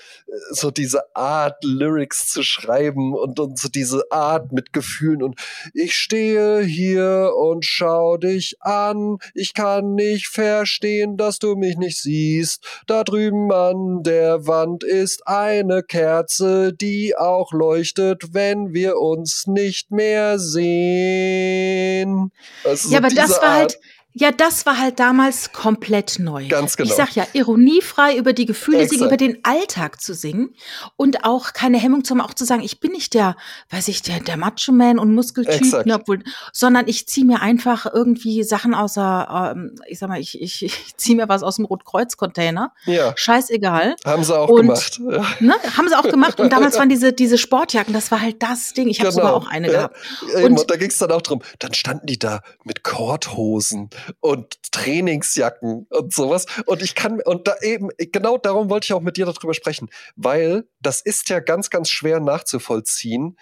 so 0.50 0.70
diese 0.70 1.14
Art, 1.14 1.62
Lyrics 1.62 2.28
zu 2.30 2.42
schreiben 2.42 3.12
und, 3.14 3.38
und 3.38 3.58
so 3.58 3.68
diese 3.68 4.10
Art 4.10 4.52
mit 4.52 4.72
Gefühlen 4.72 5.22
und 5.22 5.38
ich 5.74 5.94
stehe 5.94 6.62
hier 6.62 7.34
und 7.36 7.66
schau 7.66 8.16
dich 8.16 8.56
an, 8.60 9.18
ich 9.34 9.52
kann 9.52 9.94
nicht 9.94 10.28
verstehen, 10.28 11.18
dass 11.18 11.38
du 11.38 11.54
mich 11.54 11.76
nicht 11.76 12.00
siehst, 12.00 12.64
da 12.86 13.04
drüben 13.04 13.52
an 13.52 14.02
der 14.04 14.46
Wand 14.46 14.84
ist 14.84 15.26
eine 15.26 15.82
Kerze, 15.82 16.72
die 16.72 17.14
auch 17.14 17.52
leuchtet, 17.52 18.32
wenn 18.32 18.72
wir 18.72 18.96
uns 18.96 19.46
nicht 19.46 19.90
mehr 19.90 20.38
sehen. 20.38 22.32
Also 22.64 22.88
ja, 22.88 23.00
so 23.00 23.04
aber 23.04 23.14
das 23.14 23.30
war 23.32 23.40
halt 23.42 23.42
Art. 23.42 23.74
halt 23.74 23.78
ja, 24.16 24.30
das 24.30 24.64
war 24.64 24.78
halt 24.78 25.00
damals 25.00 25.50
komplett 25.50 26.20
neu. 26.20 26.46
Ganz 26.46 26.76
genau. 26.76 26.88
Ich 26.88 26.94
sag 26.94 27.16
ja, 27.16 27.26
ironiefrei 27.32 28.16
über 28.16 28.32
die 28.32 28.46
Gefühle 28.46 28.78
Exakt. 28.78 28.98
singen, 29.00 29.08
über 29.08 29.16
den 29.16 29.38
Alltag 29.42 30.00
zu 30.00 30.14
singen 30.14 30.54
und 30.94 31.24
auch 31.24 31.52
keine 31.52 31.78
Hemmung 31.78 32.04
zum 32.04 32.20
auch 32.20 32.32
zu 32.32 32.44
sagen, 32.44 32.62
ich 32.62 32.78
bin 32.78 32.92
nicht 32.92 33.14
der, 33.14 33.36
weiß 33.70 33.88
ich, 33.88 34.02
der, 34.02 34.20
der 34.20 34.36
Macho-Man 34.36 35.00
und 35.00 35.12
Muskeltyp, 35.12 35.84
ne, 35.84 35.96
obwohl, 35.96 36.22
sondern 36.52 36.86
ich 36.86 37.08
ziehe 37.08 37.26
mir 37.26 37.40
einfach 37.40 37.86
irgendwie 37.92 38.44
Sachen 38.44 38.72
außer, 38.72 39.52
ähm, 39.56 39.74
ich 39.88 39.98
sag 39.98 40.08
mal, 40.08 40.20
ich, 40.20 40.40
ich, 40.40 40.62
ich 40.62 40.96
ziehe 40.96 41.16
mir 41.16 41.28
was 41.28 41.42
aus 41.42 41.56
dem 41.56 41.64
Rotkreuz-Container. 41.64 42.72
Ja. 42.86 43.14
Scheißegal. 43.16 43.96
Haben 44.04 44.22
sie 44.22 44.38
auch 44.38 44.48
und, 44.48 44.60
gemacht. 44.60 45.00
Ne, 45.40 45.54
haben 45.76 45.88
sie 45.88 45.98
auch 45.98 46.08
gemacht. 46.08 46.38
Und 46.38 46.52
damals 46.52 46.78
waren 46.78 46.88
diese, 46.88 47.12
diese 47.12 47.36
Sportjacken, 47.36 47.92
das 47.92 48.12
war 48.12 48.20
halt 48.20 48.40
das 48.44 48.74
Ding. 48.74 48.86
Ich 48.86 49.00
habe 49.00 49.10
genau. 49.10 49.22
sogar 49.22 49.34
auch 49.34 49.48
eine 49.48 49.66
ja. 49.66 49.72
gehabt. 49.72 49.96
Und, 50.36 50.60
und 50.60 50.70
da 50.70 50.76
ging 50.76 50.90
es 50.90 50.98
dann 50.98 51.10
auch 51.10 51.22
drum, 51.22 51.42
dann 51.58 51.74
standen 51.74 52.06
die 52.06 52.18
da 52.20 52.42
mit 52.62 52.84
Korthosen 52.84 53.90
und 54.20 54.56
Trainingsjacken 54.72 55.86
und 55.88 56.12
sowas. 56.12 56.46
Und 56.66 56.82
ich 56.82 56.94
kann, 56.94 57.20
und 57.20 57.48
da 57.48 57.54
eben, 57.62 57.88
genau 57.98 58.38
darum 58.38 58.70
wollte 58.70 58.86
ich 58.86 58.92
auch 58.92 59.00
mit 59.00 59.16
dir 59.16 59.26
darüber 59.26 59.54
sprechen, 59.54 59.88
weil 60.16 60.64
das 60.80 61.00
ist 61.00 61.28
ja 61.28 61.40
ganz, 61.40 61.70
ganz 61.70 61.88
schwer 61.88 62.20
nachzuvollziehen. 62.20 63.36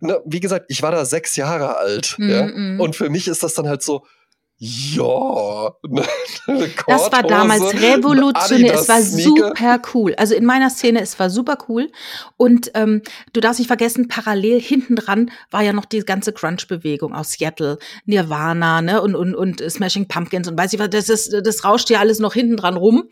Ne, 0.00 0.20
wie 0.24 0.40
gesagt, 0.40 0.66
ich 0.68 0.82
war 0.82 0.92
da 0.92 1.04
sechs 1.04 1.36
Jahre 1.36 1.78
alt. 1.78 2.16
Mm 2.18 2.22
-mm. 2.22 2.30
Ja? 2.30 2.46
Mhm. 2.46 2.80
Und 2.80 2.96
für 2.96 3.08
mich 3.10 3.28
ist 3.28 3.42
das 3.42 3.54
dann 3.54 3.68
halt 3.68 3.82
so, 3.82 4.06
ja, 4.62 5.74
das 6.86 7.10
war 7.10 7.22
damals 7.22 7.62
revolutionär. 7.80 8.74
Es 8.74 8.90
war 8.90 9.00
super 9.00 9.80
cool. 9.94 10.14
Also 10.16 10.34
in 10.34 10.44
meiner 10.44 10.68
Szene, 10.68 11.00
es 11.00 11.18
war 11.18 11.30
super 11.30 11.56
cool. 11.66 11.90
Und 12.36 12.70
ähm, 12.74 13.00
du 13.32 13.40
darfst 13.40 13.58
nicht 13.58 13.68
vergessen, 13.68 14.08
parallel 14.08 14.60
hinten 14.60 14.96
dran 14.96 15.30
war 15.50 15.62
ja 15.62 15.72
noch 15.72 15.86
die 15.86 16.00
ganze 16.00 16.34
Crunch-Bewegung 16.34 17.14
aus 17.14 17.30
Seattle, 17.30 17.78
Nirvana, 18.04 18.82
ne 18.82 19.00
und 19.00 19.14
und 19.14 19.34
und 19.34 19.62
Smashing 19.66 20.08
Pumpkins 20.08 20.46
und 20.46 20.58
weiß 20.58 20.74
ich 20.74 20.78
was. 20.78 20.90
Das 20.90 21.08
ist, 21.08 21.34
das 21.42 21.64
rauscht 21.64 21.88
ja 21.88 22.00
alles 22.00 22.18
noch 22.18 22.34
hinten 22.34 22.58
dran 22.58 22.76
rum. 22.76 23.04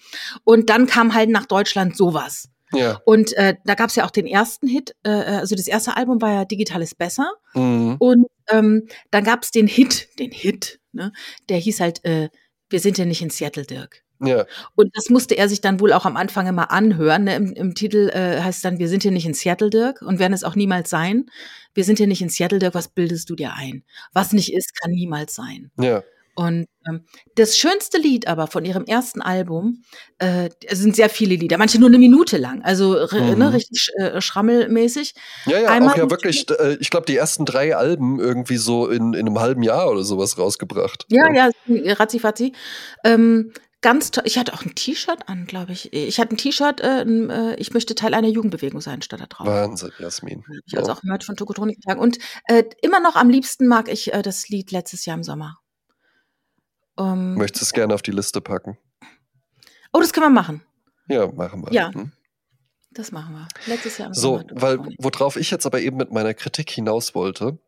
Und 0.44 0.68
dann 0.68 0.86
kam 0.86 1.14
halt 1.14 1.30
nach 1.30 1.46
Deutschland 1.46 1.96
sowas. 1.96 2.50
Ja. 2.74 3.00
Und 3.06 3.32
äh, 3.38 3.54
da 3.64 3.74
gab 3.74 3.88
es 3.88 3.96
ja 3.96 4.04
auch 4.04 4.10
den 4.10 4.26
ersten 4.26 4.68
Hit, 4.68 4.94
äh, 5.02 5.10
also 5.10 5.56
das 5.56 5.66
erste 5.66 5.96
Album 5.96 6.20
war 6.20 6.30
ja 6.30 6.44
Digitales 6.44 6.94
Besser. 6.94 7.32
Mhm. 7.54 7.96
Und 7.98 8.26
ähm, 8.50 8.86
dann 9.10 9.24
gab 9.24 9.44
es 9.44 9.50
den 9.50 9.66
Hit, 9.66 10.08
den 10.18 10.30
Hit, 10.30 10.78
ne? 10.98 11.12
der 11.48 11.58
hieß 11.58 11.80
halt, 11.80 12.04
äh, 12.04 12.28
wir 12.68 12.80
sind 12.80 12.98
ja 12.98 13.04
nicht 13.04 13.22
in 13.22 13.30
Seattle, 13.30 13.64
Dirk. 13.64 14.02
Ja. 14.20 14.46
Und 14.74 14.90
das 14.96 15.10
musste 15.10 15.36
er 15.36 15.48
sich 15.48 15.60
dann 15.60 15.80
wohl 15.80 15.92
auch 15.92 16.04
am 16.04 16.16
Anfang 16.16 16.46
immer 16.46 16.70
anhören. 16.70 17.24
Ne? 17.24 17.36
Im, 17.36 17.52
Im, 17.52 17.74
Titel 17.74 18.10
äh, 18.12 18.40
heißt 18.42 18.58
es 18.58 18.62
dann, 18.62 18.78
wir 18.78 18.88
sind 18.88 19.02
hier 19.02 19.12
nicht 19.12 19.26
in 19.26 19.34
Seattle, 19.34 19.70
Dirk, 19.70 20.02
und 20.02 20.18
werden 20.18 20.32
es 20.32 20.44
auch 20.44 20.56
niemals 20.56 20.90
sein. 20.90 21.30
Wir 21.74 21.84
sind 21.84 21.98
hier 21.98 22.08
nicht 22.08 22.22
in 22.22 22.28
Seattle, 22.28 22.58
Dirk, 22.58 22.74
was 22.74 22.88
bildest 22.88 23.30
du 23.30 23.36
dir 23.36 23.54
ein? 23.54 23.84
Was 24.12 24.32
nicht 24.32 24.52
ist, 24.52 24.74
kann 24.80 24.90
niemals 24.90 25.34
sein. 25.34 25.70
Ja. 25.78 26.02
Und 26.38 26.66
ähm, 26.88 27.04
das 27.34 27.58
schönste 27.58 27.98
Lied 27.98 28.28
aber 28.28 28.46
von 28.46 28.64
ihrem 28.64 28.84
ersten 28.84 29.20
Album, 29.20 29.82
äh, 30.18 30.50
es 30.64 30.78
sind 30.78 30.94
sehr 30.94 31.10
viele 31.10 31.34
Lieder, 31.34 31.58
manche 31.58 31.80
nur 31.80 31.88
eine 31.88 31.98
Minute 31.98 32.36
lang, 32.36 32.62
also 32.62 32.94
ne, 32.94 33.32
mhm. 33.32 33.38
ne, 33.38 33.52
richtig 33.52 33.88
äh, 33.96 34.20
schrammelmäßig. 34.20 35.14
Ja, 35.46 35.58
ja, 35.58 35.70
Einmal 35.70 35.94
auch 35.94 35.98
ja 35.98 36.10
wirklich, 36.10 36.48
äh, 36.50 36.76
ich 36.78 36.90
glaube, 36.90 37.06
die 37.06 37.16
ersten 37.16 37.44
drei 37.44 37.74
Alben 37.74 38.20
irgendwie 38.20 38.56
so 38.56 38.86
in, 38.86 39.14
in 39.14 39.26
einem 39.26 39.40
halben 39.40 39.64
Jahr 39.64 39.90
oder 39.90 40.04
sowas 40.04 40.38
rausgebracht. 40.38 41.06
Ja, 41.08 41.24
ja, 41.34 41.50
ja 41.66 41.94
ratzi 41.94 42.52
Ähm, 43.02 43.52
ganz 43.80 44.12
toll. 44.12 44.22
Ich 44.24 44.38
hatte 44.38 44.54
auch 44.54 44.64
ein 44.64 44.76
T-Shirt 44.76 45.28
an, 45.28 45.44
glaube 45.46 45.72
ich. 45.72 45.92
Ich 45.92 46.20
hatte 46.20 46.36
ein 46.36 46.38
T-Shirt, 46.38 46.80
äh, 46.80 47.02
äh, 47.02 47.56
ich 47.56 47.74
möchte 47.74 47.96
Teil 47.96 48.14
einer 48.14 48.28
Jugendbewegung 48.28 48.80
sein, 48.80 49.02
statt 49.02 49.20
da 49.20 49.26
drauf. 49.26 49.48
Wahnsinn, 49.48 49.90
Jasmin. 49.98 50.44
Ich 50.66 50.74
ja. 50.74 50.82
auch 50.82 51.02
Merch 51.02 51.26
von 51.26 51.34
Tokotronik 51.34 51.80
getragen. 51.80 52.00
Und 52.00 52.18
äh, 52.44 52.62
immer 52.80 53.00
noch 53.00 53.16
am 53.16 53.28
liebsten 53.28 53.66
mag 53.66 53.88
ich 53.88 54.12
äh, 54.12 54.22
das 54.22 54.48
Lied 54.48 54.70
letztes 54.70 55.04
Jahr 55.04 55.16
im 55.16 55.24
Sommer. 55.24 55.58
Um, 56.98 57.34
Möchtest 57.34 57.62
du 57.62 57.64
es 57.66 57.72
gerne 57.72 57.94
auf 57.94 58.02
die 58.02 58.10
Liste 58.10 58.40
packen? 58.40 58.76
Oh, 59.92 60.00
das 60.00 60.12
können 60.12 60.26
wir 60.26 60.42
machen. 60.42 60.62
Ja, 61.08 61.28
machen 61.28 61.64
wir. 61.64 61.72
Ja. 61.72 61.94
Hm? 61.94 62.10
Das 62.90 63.12
machen 63.12 63.34
wir. 63.34 63.46
Letztes 63.66 63.98
Jahr. 63.98 64.12
So, 64.12 64.42
weil 64.50 64.80
worauf 64.98 65.36
ich 65.36 65.52
jetzt 65.52 65.64
aber 65.64 65.80
eben 65.80 65.96
mit 65.96 66.10
meiner 66.10 66.34
Kritik 66.34 66.68
hinaus 66.70 67.14
wollte, 67.14 67.58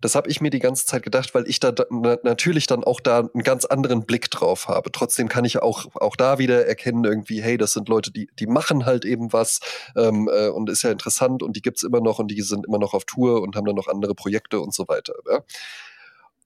das 0.00 0.16
habe 0.16 0.28
ich 0.28 0.40
mir 0.40 0.50
die 0.50 0.58
ganze 0.58 0.86
Zeit 0.86 1.04
gedacht, 1.04 1.32
weil 1.34 1.48
ich 1.48 1.60
da 1.60 1.72
na, 1.90 2.18
natürlich 2.24 2.66
dann 2.66 2.82
auch 2.82 2.98
da 2.98 3.20
einen 3.20 3.44
ganz 3.44 3.64
anderen 3.64 4.04
Blick 4.04 4.28
drauf 4.30 4.66
habe. 4.66 4.90
Trotzdem 4.90 5.28
kann 5.28 5.44
ich 5.44 5.62
auch, 5.62 5.86
auch 5.94 6.16
da 6.16 6.38
wieder 6.38 6.66
erkennen, 6.66 7.04
irgendwie, 7.04 7.40
hey, 7.40 7.58
das 7.58 7.74
sind 7.74 7.88
Leute, 7.88 8.10
die, 8.10 8.28
die 8.40 8.46
machen 8.46 8.86
halt 8.86 9.04
eben 9.04 9.32
was 9.32 9.60
ähm, 9.96 10.28
äh, 10.32 10.48
und 10.48 10.68
ist 10.68 10.82
ja 10.82 10.90
interessant 10.90 11.44
und 11.44 11.54
die 11.54 11.62
gibt 11.62 11.76
es 11.76 11.84
immer 11.84 12.00
noch 12.00 12.18
und 12.18 12.28
die 12.28 12.42
sind 12.42 12.66
immer 12.66 12.78
noch 12.78 12.94
auf 12.94 13.04
Tour 13.04 13.42
und 13.42 13.54
haben 13.54 13.66
dann 13.66 13.76
noch 13.76 13.86
andere 13.86 14.16
Projekte 14.16 14.58
und 14.58 14.74
so 14.74 14.88
weiter. 14.88 15.14
Ja? 15.30 15.44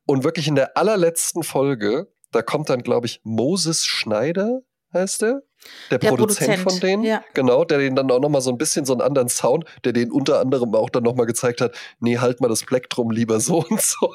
Und 0.05 0.25
wirklich 0.25 0.49
in 0.49 0.57
der 0.57 0.77
allerletzten 0.77 1.45
Folge 1.45 2.09
da 2.35 2.43
kommt 2.43 2.69
dann, 2.69 2.83
glaube 2.83 3.07
ich, 3.07 3.21
Moses 3.25 3.85
Schneider, 3.85 4.63
heißt 4.93 5.23
der? 5.23 5.43
Der, 5.91 5.99
der 5.99 6.09
Produzent, 6.09 6.49
Produzent, 6.49 6.71
von 6.71 6.81
denen, 6.81 7.05
ja. 7.05 7.23
genau, 7.35 7.65
der 7.65 7.79
den 7.79 7.95
dann 7.95 8.11
auch 8.11 8.21
nochmal 8.21 8.41
so 8.41 8.51
ein 8.51 8.59
bisschen 8.59 8.85
so 8.85 8.93
einen 8.93 9.03
anderen 9.03 9.29
Sound, 9.29 9.65
der 9.85 9.93
den 9.93 10.11
unter 10.11 10.41
anderem 10.41 10.75
auch 10.75 10.91
dann 10.91 11.03
nochmal 11.03 11.27
gezeigt 11.27 11.61
hat, 11.61 11.75
nee, 12.01 12.19
halt 12.19 12.41
mal 12.41 12.49
das 12.49 12.65
Plektrum 12.65 13.11
lieber 13.11 13.41
so 13.41 13.65
und 13.69 13.81
so. 13.81 14.13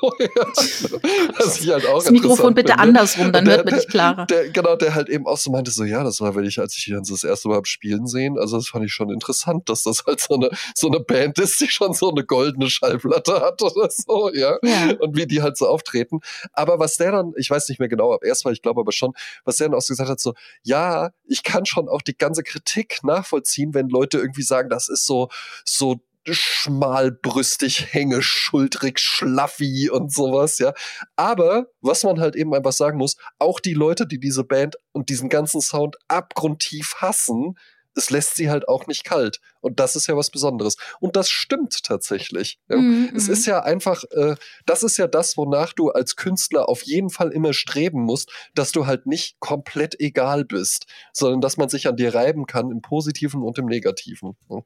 Was 1.37 1.61
ich 1.61 1.69
halt 1.69 1.85
auch 1.87 2.03
Das 2.03 2.11
Mikrofon 2.11 2.53
bitte 2.53 2.73
finde. 2.73 2.83
andersrum, 2.83 3.31
dann 3.31 3.45
der, 3.45 3.57
hört 3.57 3.65
man 3.65 3.75
dich 3.79 3.87
klarer. 3.87 4.25
Der, 4.25 4.49
genau, 4.49 4.75
der 4.75 4.95
halt 4.95 5.09
eben 5.09 5.27
auch 5.27 5.37
so 5.37 5.51
meinte, 5.51 5.71
so, 5.71 5.83
ja, 5.83 6.03
das 6.03 6.21
war, 6.21 6.35
wenn 6.35 6.45
ich, 6.45 6.59
als 6.59 6.75
ich 6.77 6.87
ihn 6.87 7.01
das 7.07 7.23
erste 7.23 7.49
Mal 7.49 7.57
hab 7.57 7.67
spielen 7.67 8.07
sehen, 8.07 8.37
also 8.37 8.57
das 8.57 8.67
fand 8.67 8.85
ich 8.85 8.93
schon 8.93 9.09
interessant, 9.09 9.69
dass 9.69 9.83
das 9.83 10.03
halt 10.05 10.19
so 10.19 10.35
eine, 10.35 10.49
so 10.75 10.87
eine 10.87 10.99
Band 10.99 11.39
ist, 11.39 11.59
die 11.61 11.67
schon 11.67 11.93
so 11.93 12.09
eine 12.09 12.23
goldene 12.23 12.69
Schallplatte 12.69 13.41
hat 13.41 13.61
oder 13.61 13.89
so, 13.89 14.31
ja? 14.33 14.57
ja. 14.63 14.93
Und 14.99 15.15
wie 15.15 15.27
die 15.27 15.41
halt 15.41 15.57
so 15.57 15.67
auftreten. 15.67 16.19
Aber 16.53 16.79
was 16.79 16.97
der 16.97 17.11
dann, 17.11 17.33
ich 17.37 17.49
weiß 17.49 17.69
nicht 17.69 17.79
mehr 17.79 17.89
genau, 17.89 18.13
ab 18.13 18.23
erst 18.23 18.45
mal, 18.45 18.53
ich 18.53 18.61
glaube 18.61 18.81
aber 18.81 18.91
schon, 18.91 19.13
was 19.45 19.57
der 19.57 19.69
dann 19.69 19.77
auch 19.77 19.81
so 19.81 19.93
gesagt 19.93 20.09
hat, 20.09 20.19
so, 20.19 20.33
ja, 20.63 21.11
ich 21.25 21.38
kann 21.43 21.65
schon 21.65 21.89
auch 21.89 22.01
die 22.01 22.17
ganze 22.17 22.43
Kritik 22.43 22.99
nachvollziehen, 23.03 23.73
wenn 23.73 23.89
Leute 23.89 24.17
irgendwie 24.17 24.43
sagen, 24.43 24.69
das 24.69 24.89
ist 24.89 25.05
so, 25.05 25.29
so 25.65 26.01
schmalbrüstig, 26.27 27.93
hängeschultrig, 27.93 28.99
schlaffi 28.99 29.89
und 29.89 30.13
sowas, 30.13 30.59
ja. 30.59 30.73
Aber 31.15 31.67
was 31.81 32.03
man 32.03 32.19
halt 32.19 32.35
eben 32.35 32.53
einfach 32.53 32.73
sagen 32.73 32.97
muss, 32.97 33.17
auch 33.39 33.59
die 33.59 33.73
Leute, 33.73 34.05
die 34.05 34.19
diese 34.19 34.43
Band 34.43 34.75
und 34.91 35.09
diesen 35.09 35.29
ganzen 35.29 35.61
Sound 35.61 35.97
abgrundtief 36.07 36.95
hassen, 36.97 37.55
es 37.95 38.09
lässt 38.09 38.35
sie 38.35 38.49
halt 38.49 38.67
auch 38.67 38.87
nicht 38.87 39.03
kalt. 39.03 39.39
Und 39.61 39.79
das 39.79 39.95
ist 39.95 40.07
ja 40.07 40.15
was 40.15 40.29
Besonderes. 40.29 40.77
Und 40.99 41.15
das 41.15 41.29
stimmt 41.29 41.83
tatsächlich. 41.83 42.59
Ja. 42.69 42.77
Mm, 42.77 43.11
es 43.15 43.27
ist 43.27 43.45
ja 43.45 43.61
einfach, 43.61 44.03
äh, 44.11 44.35
das 44.65 44.83
ist 44.83 44.97
ja 44.97 45.07
das, 45.07 45.37
wonach 45.37 45.73
du 45.73 45.89
als 45.89 46.15
Künstler 46.15 46.69
auf 46.69 46.83
jeden 46.83 47.09
Fall 47.09 47.31
immer 47.31 47.53
streben 47.53 48.01
musst, 48.01 48.31
dass 48.55 48.71
du 48.71 48.85
halt 48.85 49.05
nicht 49.05 49.39
komplett 49.39 49.99
egal 49.99 50.45
bist, 50.45 50.85
sondern 51.13 51.41
dass 51.41 51.57
man 51.57 51.69
sich 51.69 51.87
an 51.87 51.97
dir 51.97 52.13
reiben 52.13 52.45
kann 52.45 52.71
im 52.71 52.81
Positiven 52.81 53.43
und 53.43 53.57
im 53.57 53.65
Negativen. 53.65 54.37
Ja. 54.49 54.61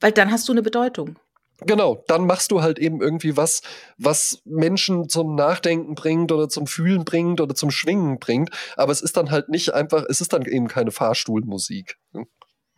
Weil 0.00 0.12
dann 0.12 0.30
hast 0.30 0.48
du 0.48 0.52
eine 0.52 0.62
Bedeutung. 0.62 1.18
Genau, 1.66 2.04
dann 2.08 2.26
machst 2.26 2.50
du 2.50 2.62
halt 2.62 2.78
eben 2.78 3.00
irgendwie 3.00 3.36
was, 3.36 3.62
was 3.96 4.42
Menschen 4.44 5.08
zum 5.08 5.34
Nachdenken 5.34 5.94
bringt 5.94 6.32
oder 6.32 6.48
zum 6.48 6.66
Fühlen 6.66 7.04
bringt 7.04 7.40
oder 7.40 7.54
zum 7.54 7.70
Schwingen 7.70 8.18
bringt. 8.18 8.50
Aber 8.76 8.92
es 8.92 9.00
ist 9.00 9.16
dann 9.16 9.30
halt 9.30 9.48
nicht 9.48 9.74
einfach, 9.74 10.04
es 10.08 10.20
ist 10.20 10.32
dann 10.32 10.44
eben 10.46 10.68
keine 10.68 10.90
Fahrstuhlmusik. 10.90 11.98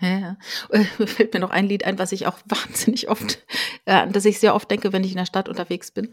Ja, 0.00 0.36
äh, 0.70 0.84
fällt 1.06 1.32
mir 1.32 1.40
noch 1.40 1.50
ein 1.50 1.66
Lied 1.66 1.84
ein, 1.84 1.98
was 1.98 2.12
ich 2.12 2.26
auch 2.26 2.36
wahnsinnig 2.46 3.08
oft, 3.08 3.38
äh, 3.84 4.06
dass 4.08 4.24
ich 4.24 4.40
sehr 4.40 4.54
oft 4.54 4.70
denke, 4.70 4.92
wenn 4.92 5.04
ich 5.04 5.12
in 5.12 5.18
der 5.18 5.26
Stadt 5.26 5.48
unterwegs 5.48 5.92
bin. 5.92 6.10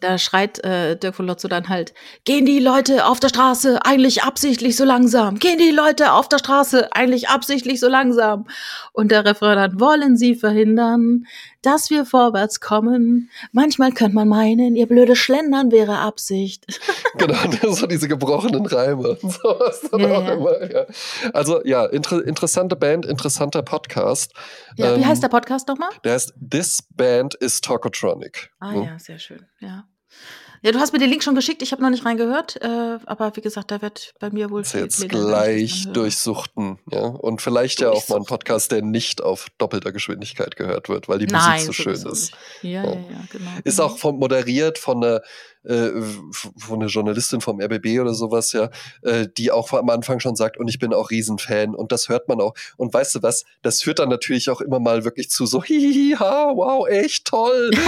Da 0.00 0.18
schreit 0.18 0.62
äh, 0.64 0.96
Dirk 0.96 1.16
von 1.16 1.26
Lotzo 1.26 1.48
dann 1.48 1.68
halt, 1.68 1.94
gehen 2.24 2.46
die 2.46 2.60
Leute 2.60 3.06
auf 3.06 3.20
der 3.20 3.28
Straße 3.28 3.84
eigentlich 3.84 4.22
absichtlich 4.22 4.76
so 4.76 4.84
langsam? 4.84 5.38
Gehen 5.38 5.58
die 5.58 5.72
Leute 5.72 6.12
auf 6.12 6.28
der 6.28 6.38
Straße 6.38 6.94
eigentlich 6.94 7.28
absichtlich 7.28 7.80
so 7.80 7.88
langsam? 7.88 8.46
Und 8.92 9.10
der 9.10 9.24
Refrain 9.24 9.56
dann, 9.56 9.80
wollen 9.80 10.16
sie 10.16 10.36
verhindern, 10.36 11.26
dass 11.64 11.90
wir 11.90 12.04
vorwärts 12.04 12.60
kommen. 12.60 13.30
Manchmal 13.52 13.92
könnte 13.92 14.14
man 14.14 14.28
meinen, 14.28 14.76
ihr 14.76 14.86
blöde 14.86 15.16
Schlendern 15.16 15.72
wäre 15.72 15.98
Absicht. 15.98 16.66
genau, 17.18 17.72
so 17.74 17.86
diese 17.86 18.08
gebrochenen 18.08 18.66
Reime 18.66 19.16
auch 19.22 19.98
ja. 19.98 20.32
immer. 20.32 20.72
Ja. 20.72 20.86
Also 21.32 21.64
ja, 21.64 21.86
inter 21.86 22.24
interessante 22.24 22.76
Band, 22.76 23.06
interessanter 23.06 23.62
Podcast. 23.62 24.32
Ja, 24.76 24.96
wie 24.96 25.00
ähm, 25.00 25.06
heißt 25.06 25.22
der 25.22 25.28
Podcast 25.28 25.68
nochmal? 25.68 25.90
Der 26.04 26.14
heißt 26.14 26.34
This 26.38 26.82
Band 26.90 27.34
is 27.34 27.60
Tokotronic. 27.60 28.50
Ah 28.60 28.72
hm? 28.72 28.82
ja, 28.82 28.98
sehr 28.98 29.18
schön, 29.18 29.46
ja. 29.60 29.84
Ja, 30.64 30.72
du 30.72 30.78
hast 30.78 30.94
mir 30.94 30.98
den 30.98 31.10
Link 31.10 31.22
schon 31.22 31.34
geschickt, 31.34 31.60
ich 31.60 31.72
habe 31.72 31.82
noch 31.82 31.90
nicht 31.90 32.06
reingehört, 32.06 32.56
äh, 32.62 32.98
aber 33.04 33.36
wie 33.36 33.42
gesagt, 33.42 33.70
da 33.70 33.82
wird 33.82 34.14
bei 34.18 34.30
mir 34.30 34.48
wohl 34.48 34.62
das 34.62 34.72
jetzt 34.72 35.06
gleich 35.10 35.86
durchsuchten, 35.92 36.78
ja. 36.90 37.02
Und 37.02 37.42
vielleicht 37.42 37.80
ja 37.80 37.90
auch 37.90 38.08
mal 38.08 38.16
ein 38.16 38.24
Podcast, 38.24 38.72
der 38.72 38.80
nicht 38.80 39.22
auf 39.22 39.48
doppelter 39.58 39.92
Geschwindigkeit 39.92 40.56
gehört 40.56 40.88
wird, 40.88 41.06
weil 41.06 41.18
die 41.18 41.26
Nein, 41.26 41.60
Musik 41.60 41.66
so 41.66 41.72
schön 41.74 42.10
ist. 42.10 42.32
Ja, 42.62 42.82
ja, 42.82 42.92
ja, 42.92 43.24
genau. 43.30 43.50
Ist 43.62 43.76
genau. 43.76 43.88
auch 43.88 43.98
von, 43.98 44.16
moderiert 44.16 44.78
von 44.78 45.04
einer 45.04 45.20
äh, 45.64 45.90
von 46.58 46.80
einer 46.80 46.88
Journalistin 46.88 47.40
vom 47.40 47.60
RBB 47.60 48.00
oder 48.00 48.14
sowas, 48.14 48.52
ja, 48.52 48.70
äh, 49.02 49.26
die 49.36 49.50
auch 49.50 49.72
am 49.72 49.90
Anfang 49.90 50.20
schon 50.20 50.36
sagt, 50.36 50.58
und 50.58 50.68
ich 50.68 50.78
bin 50.78 50.92
auch 50.92 51.10
Riesenfan 51.10 51.74
und 51.74 51.92
das 51.92 52.08
hört 52.08 52.28
man 52.28 52.40
auch. 52.40 52.54
Und 52.76 52.92
weißt 52.92 53.16
du 53.16 53.22
was, 53.22 53.44
das 53.62 53.82
führt 53.82 53.98
dann 53.98 54.08
natürlich 54.08 54.50
auch 54.50 54.60
immer 54.60 54.80
mal 54.80 55.04
wirklich 55.04 55.30
zu 55.30 55.46
so, 55.46 55.62
hihihi, 55.64 56.16
ha, 56.18 56.52
wow, 56.54 56.88
echt 56.88 57.24
toll. 57.26 57.70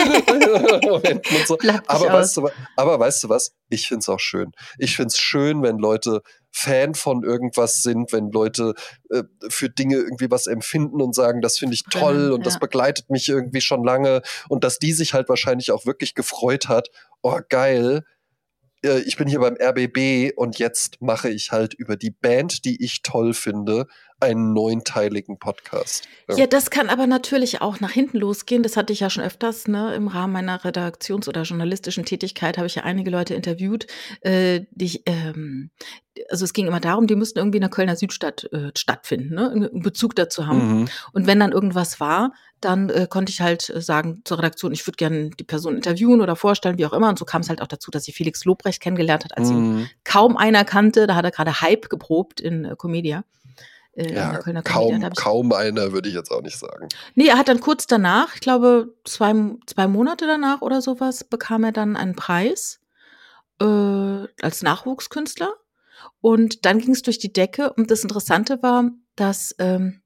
So. 1.46 1.58
Aber 1.86 2.12
weißt, 2.12 2.36
du, 2.36 2.48
aber 2.76 2.98
weißt 2.98 3.24
du 3.24 3.28
was, 3.28 3.52
ich 3.68 3.88
find's 3.88 4.08
auch 4.08 4.18
schön. 4.20 4.52
Ich 4.78 4.96
find's 4.96 5.18
schön, 5.18 5.62
wenn 5.62 5.78
Leute 5.78 6.22
Fan 6.56 6.94
von 6.94 7.22
irgendwas 7.22 7.82
sind, 7.82 8.12
wenn 8.12 8.30
Leute 8.30 8.72
äh, 9.10 9.24
für 9.50 9.68
Dinge 9.68 9.96
irgendwie 9.96 10.30
was 10.30 10.46
empfinden 10.46 11.02
und 11.02 11.14
sagen, 11.14 11.42
das 11.42 11.58
finde 11.58 11.74
ich 11.74 11.84
toll 11.84 12.30
und 12.30 12.40
ja. 12.40 12.44
das 12.44 12.58
begleitet 12.58 13.10
mich 13.10 13.28
irgendwie 13.28 13.60
schon 13.60 13.84
lange 13.84 14.22
und 14.48 14.64
dass 14.64 14.78
die 14.78 14.92
sich 14.92 15.12
halt 15.12 15.28
wahrscheinlich 15.28 15.70
auch 15.70 15.84
wirklich 15.84 16.14
gefreut 16.14 16.68
hat, 16.68 16.88
oh 17.20 17.40
geil, 17.50 18.04
äh, 18.82 19.00
ich 19.00 19.18
bin 19.18 19.28
hier 19.28 19.40
beim 19.40 19.58
RBB 19.60 20.32
und 20.34 20.58
jetzt 20.58 21.02
mache 21.02 21.28
ich 21.28 21.52
halt 21.52 21.74
über 21.74 21.96
die 21.96 22.10
Band, 22.10 22.64
die 22.64 22.82
ich 22.82 23.02
toll 23.02 23.34
finde, 23.34 23.86
einen 24.18 24.54
neunteiligen 24.54 25.38
Podcast. 25.38 26.08
Ja. 26.28 26.36
ja. 26.36 26.46
das 26.46 26.70
kann 26.70 26.88
aber 26.88 27.06
natürlich 27.06 27.60
auch 27.60 27.80
nach 27.80 27.90
hinten 27.90 28.18
losgehen. 28.18 28.62
Das 28.62 28.76
hatte 28.76 28.92
ich 28.92 29.00
ja 29.00 29.10
schon 29.10 29.22
öfters, 29.22 29.68
ne? 29.68 29.94
Im 29.94 30.08
Rahmen 30.08 30.32
meiner 30.32 30.64
Redaktions- 30.64 31.28
oder 31.28 31.42
journalistischen 31.42 32.04
Tätigkeit 32.04 32.56
habe 32.56 32.66
ich 32.66 32.76
ja 32.76 32.84
einige 32.84 33.10
Leute 33.10 33.34
interviewt, 33.34 33.86
äh, 34.22 34.62
die 34.70 34.86
ich, 34.86 35.02
ähm, 35.06 35.70
also 36.30 36.44
es 36.46 36.54
ging 36.54 36.66
immer 36.66 36.80
darum, 36.80 37.06
die 37.06 37.14
müssten 37.14 37.38
irgendwie 37.38 37.58
in 37.58 37.62
der 37.62 37.70
Kölner 37.70 37.96
Südstadt 37.96 38.44
äh, 38.52 38.70
stattfinden, 38.74 39.34
ne? 39.34 39.50
einen 39.50 39.82
Bezug 39.82 40.16
dazu 40.16 40.46
haben. 40.46 40.80
Mhm. 40.80 40.88
Und 41.12 41.26
wenn 41.26 41.38
dann 41.38 41.52
irgendwas 41.52 42.00
war, 42.00 42.32
dann 42.62 42.88
äh, 42.88 43.06
konnte 43.08 43.30
ich 43.30 43.42
halt 43.42 43.68
äh, 43.68 43.82
sagen 43.82 44.22
zur 44.24 44.38
Redaktion, 44.38 44.72
ich 44.72 44.86
würde 44.86 44.96
gerne 44.96 45.28
die 45.30 45.44
Person 45.44 45.76
interviewen 45.76 46.22
oder 46.22 46.36
vorstellen, 46.36 46.78
wie 46.78 46.86
auch 46.86 46.94
immer. 46.94 47.10
Und 47.10 47.18
so 47.18 47.26
kam 47.26 47.42
es 47.42 47.50
halt 47.50 47.60
auch 47.60 47.66
dazu, 47.66 47.90
dass 47.90 48.04
sie 48.04 48.12
Felix 48.12 48.46
Lobrecht 48.46 48.80
kennengelernt 48.80 49.24
hat, 49.24 49.36
als 49.36 49.50
mhm. 49.50 49.56
ihn 49.80 49.90
kaum 50.04 50.38
einer 50.38 50.64
kannte. 50.64 51.06
Da 51.06 51.16
hat 51.16 51.26
er 51.26 51.32
gerade 51.32 51.60
Hype 51.60 51.90
geprobt 51.90 52.40
in 52.40 52.64
äh, 52.64 52.76
Comedia 52.76 53.24
äh, 53.96 54.14
ja, 54.14 54.38
kaum, 54.62 55.10
kaum 55.14 55.52
einer, 55.52 55.92
würde 55.92 56.08
ich 56.08 56.14
jetzt 56.14 56.30
auch 56.30 56.42
nicht 56.42 56.58
sagen. 56.58 56.88
Nee, 57.14 57.28
er 57.28 57.38
hat 57.38 57.48
dann 57.48 57.60
kurz 57.60 57.86
danach, 57.86 58.34
ich 58.34 58.40
glaube 58.40 58.94
zwei, 59.04 59.34
zwei 59.66 59.88
Monate 59.88 60.26
danach 60.26 60.60
oder 60.60 60.82
sowas, 60.82 61.24
bekam 61.24 61.64
er 61.64 61.72
dann 61.72 61.96
einen 61.96 62.14
Preis 62.14 62.80
äh, 63.60 63.64
als 63.64 64.62
Nachwuchskünstler. 64.62 65.54
Und 66.20 66.66
dann 66.66 66.78
ging 66.78 66.92
es 66.92 67.02
durch 67.02 67.18
die 67.18 67.32
Decke. 67.32 67.72
Und 67.72 67.90
das 67.90 68.02
Interessante 68.02 68.62
war, 68.62 68.90
dass 69.16 69.54
ähm, 69.58 70.02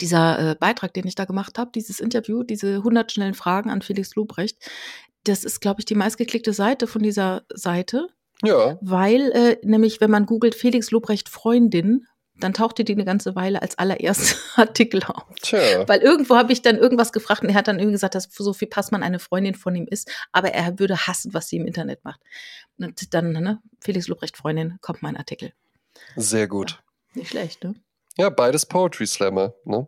dieser 0.00 0.50
äh, 0.50 0.54
Beitrag, 0.54 0.92
den 0.92 1.06
ich 1.06 1.14
da 1.14 1.24
gemacht 1.24 1.58
habe, 1.58 1.70
dieses 1.74 2.00
Interview, 2.00 2.42
diese 2.42 2.76
100 2.76 3.10
schnellen 3.10 3.34
Fragen 3.34 3.70
an 3.70 3.82
Felix 3.82 4.14
Lubrecht, 4.14 4.58
das 5.24 5.44
ist, 5.44 5.60
glaube 5.60 5.80
ich, 5.80 5.84
die 5.86 5.94
meistgeklickte 5.94 6.52
Seite 6.52 6.86
von 6.86 7.02
dieser 7.02 7.44
Seite. 7.52 8.08
Ja. 8.42 8.78
Weil 8.80 9.32
äh, 9.32 9.56
nämlich, 9.62 10.00
wenn 10.00 10.10
man 10.10 10.26
googelt 10.26 10.54
Felix 10.54 10.90
Lobrecht 10.90 11.28
Freundin, 11.28 12.06
dann 12.40 12.52
tauchte 12.52 12.84
die 12.84 12.92
eine 12.92 13.04
ganze 13.04 13.34
Weile 13.34 13.62
als 13.62 13.78
allererster 13.78 14.36
Artikel 14.56 15.02
auf. 15.04 15.24
Tja. 15.40 15.86
Weil 15.88 16.00
irgendwo 16.00 16.36
habe 16.36 16.52
ich 16.52 16.62
dann 16.62 16.76
irgendwas 16.76 17.12
gefragt 17.12 17.42
und 17.42 17.50
er 17.50 17.54
hat 17.54 17.68
dann 17.68 17.78
irgendwie 17.78 17.92
gesagt, 17.92 18.14
dass 18.14 18.28
so 18.30 18.52
viel 18.52 18.68
Passmann 18.68 19.02
eine 19.02 19.18
Freundin 19.18 19.54
von 19.54 19.74
ihm 19.74 19.86
ist, 19.88 20.10
aber 20.32 20.52
er 20.52 20.78
würde 20.78 21.06
hassen, 21.06 21.34
was 21.34 21.48
sie 21.48 21.56
im 21.56 21.66
Internet 21.66 22.04
macht. 22.04 22.20
Und 22.78 23.14
dann, 23.14 23.32
ne, 23.32 23.60
Felix 23.80 24.08
Lobrecht 24.08 24.36
Freundin, 24.36 24.78
kommt 24.80 25.02
mein 25.02 25.16
Artikel. 25.16 25.52
Sehr 26.16 26.48
gut. 26.48 26.82
Ja, 27.14 27.20
nicht 27.20 27.30
schlecht, 27.30 27.64
ne? 27.64 27.74
Ja, 28.16 28.30
beides 28.30 28.66
Poetry 28.66 29.06
Slammer, 29.06 29.54
ne? 29.64 29.86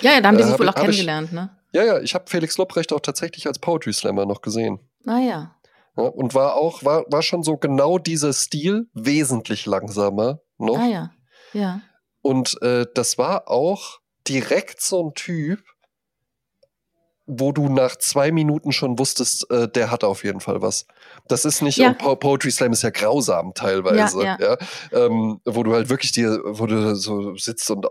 Ja, 0.00 0.12
ja, 0.12 0.20
da 0.20 0.28
haben 0.28 0.36
die 0.36 0.42
äh, 0.42 0.46
sich 0.46 0.58
wohl 0.58 0.68
auch 0.68 0.74
kennengelernt, 0.74 1.28
ich, 1.28 1.34
ne? 1.34 1.50
Ja, 1.72 1.84
ja, 1.84 2.00
ich 2.00 2.14
habe 2.14 2.24
Felix 2.28 2.56
Lobrecht 2.56 2.92
auch 2.92 3.00
tatsächlich 3.00 3.46
als 3.46 3.58
Poetry 3.58 3.92
Slammer 3.92 4.24
noch 4.24 4.40
gesehen. 4.40 4.80
Ah 5.06 5.18
ja. 5.18 5.56
ja. 5.96 6.02
Und 6.02 6.34
war 6.34 6.54
auch, 6.54 6.84
war, 6.84 7.04
war 7.10 7.22
schon 7.22 7.42
so 7.42 7.56
genau 7.56 7.98
dieser 7.98 8.32
Stil, 8.32 8.88
wesentlich 8.94 9.66
langsamer 9.66 10.40
noch. 10.58 10.78
Ah 10.78 10.86
ja, 10.86 11.10
ja. 11.56 11.80
Und 12.22 12.60
äh, 12.62 12.86
das 12.94 13.18
war 13.18 13.48
auch 13.48 14.00
direkt 14.26 14.80
so 14.80 15.08
ein 15.08 15.14
Typ, 15.14 15.62
wo 17.26 17.52
du 17.52 17.68
nach 17.68 17.96
zwei 17.96 18.30
Minuten 18.30 18.72
schon 18.72 18.98
wusstest, 18.98 19.50
äh, 19.50 19.68
der 19.68 19.90
hat 19.90 20.04
auf 20.04 20.24
jeden 20.24 20.40
Fall 20.40 20.62
was. 20.62 20.86
Das 21.28 21.44
ist 21.44 21.62
nicht, 21.62 21.78
ja. 21.78 21.92
Po 21.92 22.16
Poetry 22.16 22.50
Slam 22.50 22.72
ist 22.72 22.82
ja 22.82 22.90
grausam 22.90 23.52
teilweise, 23.54 24.22
ja, 24.22 24.38
ja. 24.40 24.56
ja? 24.92 25.06
Ähm, 25.06 25.40
wo 25.44 25.62
du 25.62 25.72
halt 25.72 25.88
wirklich 25.88 26.12
dir, 26.12 26.40
wo 26.44 26.66
du 26.66 26.94
so 26.94 27.36
sitzt 27.36 27.70
und 27.70 27.86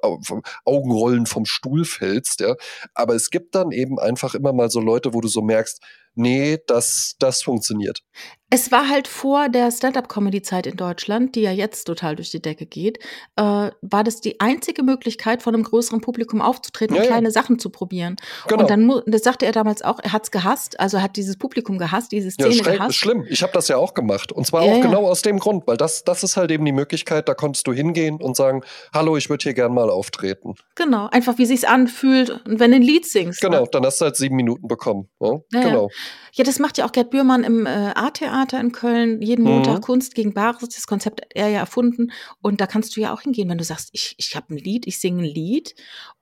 Augenrollen 0.65 1.25
vom 1.25 1.45
Stuhl 1.45 1.85
fällst, 1.85 2.39
ja. 2.39 2.55
Aber 2.93 3.15
es 3.15 3.29
gibt 3.29 3.55
dann 3.55 3.71
eben 3.71 3.99
einfach 3.99 4.35
immer 4.35 4.53
mal 4.53 4.69
so 4.69 4.79
Leute, 4.79 5.13
wo 5.13 5.21
du 5.21 5.27
so 5.27 5.41
merkst, 5.41 5.81
nee, 6.15 6.59
das, 6.67 7.15
das 7.19 7.43
funktioniert. 7.43 8.01
Es 8.49 8.71
war 8.71 8.87
halt 8.87 9.07
vor 9.07 9.49
der 9.49 9.71
Stand-up-Comedy-Zeit 9.71 10.67
in 10.67 10.77
Deutschland, 10.77 11.35
die 11.35 11.41
ja 11.41 11.51
jetzt 11.51 11.85
total 11.85 12.15
durch 12.15 12.29
die 12.29 12.41
Decke 12.41 12.65
geht, 12.65 12.99
äh, 13.35 13.41
war 13.81 14.03
das 14.03 14.21
die 14.21 14.39
einzige 14.39 14.83
Möglichkeit, 14.83 15.41
von 15.41 15.55
einem 15.55 15.63
größeren 15.63 15.99
Publikum 15.99 16.41
aufzutreten 16.41 16.95
ja, 16.95 17.01
und 17.01 17.07
kleine 17.07 17.27
ja. 17.27 17.31
Sachen 17.31 17.59
zu 17.59 17.69
probieren. 17.69 18.15
Genau. 18.47 18.61
Und 18.61 18.69
dann 18.69 19.01
das 19.07 19.23
sagte 19.23 19.45
er 19.45 19.51
damals 19.51 19.81
auch, 19.81 19.99
er 20.01 20.13
hat's 20.13 20.31
gehasst, 20.31 20.79
also 20.79 21.01
hat 21.01 21.17
dieses 21.17 21.37
Publikum 21.37 21.77
gehasst, 21.77 22.11
diese 22.11 22.31
Szene 22.31 22.55
ja, 22.55 22.63
gehasst. 22.63 22.95
Schlimm, 22.95 23.24
ich 23.29 23.43
habe 23.43 23.53
das 23.53 23.67
ja 23.67 23.77
auch 23.77 23.93
gemacht. 23.93 24.31
Und 24.31 24.45
zwar 24.45 24.65
ja, 24.65 24.73
auch 24.73 24.81
genau 24.81 25.07
aus 25.07 25.21
dem 25.21 25.39
Grund, 25.39 25.67
weil 25.67 25.77
das, 25.77 26.03
das 26.03 26.23
ist 26.23 26.37
halt 26.37 26.51
eben 26.51 26.65
die 26.65 26.71
Möglichkeit, 26.71 27.27
da 27.27 27.33
konntest 27.33 27.67
du 27.67 27.73
hingehen 27.73 28.21
und 28.21 28.35
sagen, 28.35 28.61
hallo, 28.93 29.17
ich 29.17 29.29
würde 29.29 29.43
hier 29.43 29.53
gern 29.53 29.73
mal 29.73 29.89
auftreten. 29.89 30.55
Genau, 30.75 31.07
einfach 31.11 31.37
wie 31.37 31.45
sich's 31.45 31.63
anfühlt 31.63 32.29
und 32.45 32.59
wenn 32.59 32.71
du 32.71 32.77
ein 32.77 32.81
Lied 32.81 33.05
singst. 33.05 33.41
Genau, 33.41 33.61
ne? 33.61 33.69
dann 33.71 33.85
hast 33.85 34.01
du 34.01 34.05
halt 34.05 34.15
sieben 34.15 34.35
Minuten 34.35 34.67
bekommen. 34.67 35.09
Ja, 35.19 35.39
genau. 35.51 35.89
Ja, 36.33 36.43
das 36.43 36.59
macht 36.59 36.77
ja 36.77 36.85
auch 36.85 36.91
Gerd 36.91 37.11
Bührmann 37.11 37.45
im 37.45 37.65
äh, 37.65 37.69
A-Theater 37.95 38.59
in 38.59 38.73
Köln. 38.73 39.21
Jeden 39.21 39.43
Montag 39.43 39.77
mhm. 39.77 39.81
Kunst 39.81 40.15
gegen 40.15 40.33
Bares. 40.33 40.67
Das 40.67 40.85
Konzept 40.85 41.21
hat 41.21 41.29
er 41.33 41.47
ja 41.47 41.59
erfunden. 41.59 42.11
Und 42.41 42.59
da 42.59 42.67
kannst 42.67 42.95
du 42.95 43.01
ja 43.01 43.13
auch 43.13 43.21
hingehen, 43.21 43.49
wenn 43.49 43.57
du 43.57 43.63
sagst, 43.63 43.89
ich, 43.93 44.15
ich 44.17 44.35
habe 44.35 44.53
ein 44.53 44.57
Lied, 44.57 44.85
ich 44.85 44.99
singe 44.99 45.23
ein 45.23 45.25
Lied. 45.25 45.75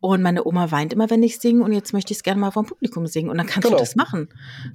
Und 0.03 0.21
meine 0.21 0.45
Oma 0.45 0.69
weint 0.69 0.91
immer, 0.91 1.09
wenn 1.09 1.23
ich 1.23 1.39
singe. 1.39 1.63
Und 1.63 1.71
jetzt 1.71 1.93
möchte 1.93 2.11
ich 2.11 2.17
es 2.17 2.23
gerne 2.23 2.41
mal 2.41 2.51
vom 2.51 2.65
Publikum 2.65 3.07
singen. 3.07 3.29
Und 3.29 3.37
dann 3.37 3.47
kannst 3.47 3.67
genau. 3.67 3.77
du 3.77 3.81
das 3.81 3.95
machen. 3.95 4.27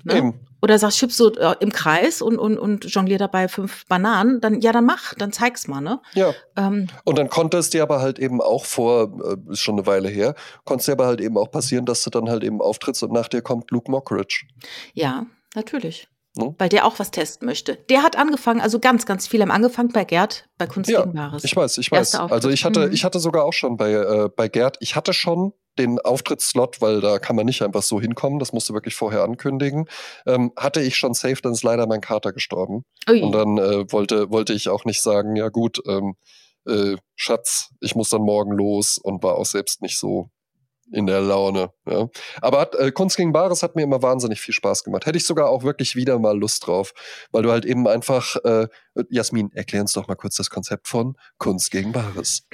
Ne? 0.03 0.33
Oder 0.63 0.79
sagst, 0.79 0.97
schiebst 0.97 1.19
so 1.19 1.35
äh, 1.35 1.55
im 1.61 1.71
Kreis 1.71 2.23
und, 2.23 2.39
und, 2.39 2.59
und 2.59 2.87
jonglier 2.87 3.19
dabei 3.19 3.47
fünf 3.47 3.85
Bananen. 3.89 4.41
Dann, 4.41 4.63
ja, 4.63 4.73
dann 4.73 4.87
mach, 4.87 5.13
dann 5.13 5.31
zeig's 5.31 5.69
mal, 5.69 5.83
ne? 5.83 6.01
Ja. 6.15 6.33
Ähm, 6.57 6.87
und 7.05 7.19
dann 7.19 7.29
konnte 7.29 7.59
es 7.59 7.69
dir 7.69 7.83
aber 7.83 8.01
halt 8.01 8.19
eben 8.19 8.41
auch 8.41 8.65
vor, 8.65 9.13
äh, 9.23 9.53
ist 9.53 9.61
schon 9.61 9.75
eine 9.75 9.87
Weile 9.87 10.09
her, 10.09 10.35
konnte 10.65 10.81
es 10.81 10.87
dir 10.87 10.93
aber 10.93 11.05
halt 11.05 11.21
eben 11.21 11.37
auch 11.37 11.51
passieren, 11.51 11.85
dass 11.85 12.03
du 12.05 12.09
dann 12.09 12.31
halt 12.31 12.43
eben 12.43 12.63
auftrittst 12.63 13.03
und 13.03 13.13
nach 13.13 13.29
dir 13.29 13.43
kommt 13.43 13.71
Luke 13.71 13.91
Mockridge. 13.91 14.47
Ja, 14.95 15.27
natürlich. 15.55 16.09
Hm? 16.37 16.55
Weil 16.59 16.69
der 16.69 16.87
auch 16.87 16.99
was 16.99 17.11
testen 17.11 17.47
möchte. 17.47 17.77
Der 17.89 18.03
hat 18.03 18.17
angefangen, 18.17 18.61
also 18.61 18.79
ganz, 18.79 19.07
ganz 19.07 19.27
viele 19.27 19.43
haben 19.43 19.51
angefangen 19.51 19.91
bei 19.93 20.05
Gerd, 20.05 20.49
bei 20.59 20.67
Kunst 20.67 20.91
ja, 20.91 21.05
gegen. 21.05 21.19
Ich 21.43 21.57
weiß, 21.57 21.79
ich 21.79 21.91
weiß. 21.91 22.15
Also 22.17 22.51
ich 22.51 22.65
hatte, 22.65 22.89
mhm. 22.89 22.93
ich 22.93 23.05
hatte 23.05 23.19
sogar 23.19 23.45
auch 23.45 23.53
schon 23.53 23.77
bei, 23.77 23.93
äh, 23.93 24.29
bei 24.35 24.49
Gerd, 24.49 24.77
ich 24.81 24.95
hatte 24.95 25.13
schon 25.13 25.53
den 25.79 26.01
Auftrittsslot, 26.01 26.81
weil 26.81 27.01
da 27.01 27.19
kann 27.19 27.37
man 27.37 27.47
nicht 27.47 27.63
einfach 27.63 27.83
so 27.83 28.01
hinkommen, 28.01 28.39
das 28.39 28.53
musst 28.53 28.69
du 28.69 28.75
wirklich 28.75 28.95
vorher 28.95 29.23
ankündigen. 29.23 29.89
Ähm, 30.27 30.53
hatte 30.57 30.81
ich 30.81 30.97
schon 30.97 31.15
safe, 31.15 31.41
dann 31.43 31.53
ist 31.53 31.63
leider 31.63 31.87
mein 31.87 32.01
Kater 32.01 32.33
gestorben. 32.33 32.85
Ui. 33.09 33.23
Und 33.23 33.33
dann 33.33 33.59
äh, 33.59 33.91
wollte, 33.93 34.31
wollte 34.31 34.53
ich 34.53 34.69
auch 34.69 34.85
nicht 34.85 35.01
sagen, 35.01 35.37
ja 35.37 35.49
gut, 35.49 35.81
ähm, 35.87 36.17
äh, 36.67 36.97
Schatz, 37.17 37.71
ich 37.81 37.95
muss 37.95 38.11
dann 38.11 38.23
morgen 38.23 38.53
los 38.53 38.99
und 38.99 39.23
war 39.23 39.37
auch 39.37 39.47
selbst 39.47 39.83
nicht 39.83 39.99
so 39.99 40.31
in 40.93 41.07
der 41.07 41.21
Laune. 41.21 41.71
Ja. 41.87 42.09
Aber 42.41 42.61
hat, 42.61 42.75
äh, 42.75 42.91
Kunst 42.93 43.17
gegen 43.17 43.33
Bares 43.33 43.63
hat 43.63 43.77
mir 43.77 43.83
immer 43.83 44.03
wahnsinnig 44.03 44.41
viel 44.41 44.55
Spaß 44.55 44.85
gemacht. 44.85 45.07
Hätte 45.07 45.19
ich 45.19 45.27
sogar 45.27 45.49
auch 45.49 45.63
wirklich 45.63 45.97
wieder 45.97 46.19
mal 46.19 46.39
Lust 46.39 46.67
drauf, 46.67 46.93
weil 47.31 47.43
du 47.43 47.51
halt 47.51 47.65
eben 47.65 47.87
einfach, 47.87 48.37
äh, 48.45 48.69
Jasmin, 49.11 49.51
erklär 49.53 49.83
uns 49.83 49.93
doch 49.93 50.09
mal 50.09 50.15
kurz 50.15 50.37
das 50.37 50.51
Konzept 50.51 50.89
von 50.89 51.17
Kunst 51.39 51.71
gegen 51.71 51.93
Bares. 51.93 52.47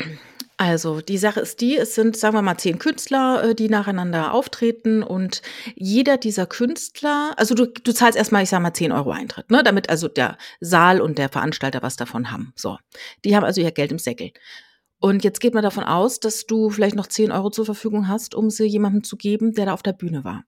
Also 0.57 1.01
die 1.01 1.19
Sache 1.19 1.41
ist 1.41 1.61
die, 1.61 1.77
es 1.77 1.97
sind, 1.97 2.17
sagen 2.17 2.37
wir 2.37 2.43
mal, 2.43 2.57
zehn 2.57 2.79
Künstler, 2.79 3.43
äh, 3.43 3.55
die 3.55 3.69
nacheinander 3.69 4.33
auftreten 4.33 5.03
und 5.03 5.43
jeder 5.75 6.17
dieser 6.17 6.47
Künstler, 6.47 7.35
also 7.37 7.55
du, 7.55 7.67
du 7.67 7.93
zahlst 7.93 8.17
erstmal, 8.17 8.45
ich 8.45 8.51
sag 8.51 8.63
mal, 8.63 8.73
zehn 8.73 8.93
Euro 8.93 9.11
Eintritt, 9.11 9.51
ne, 9.51 9.65
damit 9.65 9.91
also 9.91 10.07
der 10.07 10.39
Saal 10.61 11.01
und 11.01 11.19
der 11.19 11.29
Veranstalter 11.29 11.83
was 11.83 11.97
davon 11.97 12.31
haben. 12.31 12.53
So, 12.55 12.79
die 13.25 13.35
haben 13.35 13.45
also 13.45 13.61
ihr 13.61 13.73
Geld 13.73 13.91
im 13.91 13.99
Säckel. 13.99 14.31
Und 15.05 15.23
jetzt 15.23 15.41
geht 15.41 15.53
man 15.53 15.63
davon 15.63 15.85
aus, 15.85 16.19
dass 16.19 16.47
du 16.47 16.71
vielleicht 16.71 16.97
noch 16.97 17.07
10 17.07 17.31
Euro 17.31 17.51
zur 17.51 17.67
Verfügung 17.67 18.09
hast, 18.09 18.35
um 18.35 18.49
sie 18.49 18.65
jemandem 18.65 19.05
zu 19.05 19.19
geben, 19.19 19.53
der 19.53 19.67
da 19.67 19.75
auf 19.75 19.83
der 19.83 19.93
Bühne 19.93 20.25
war. 20.25 20.45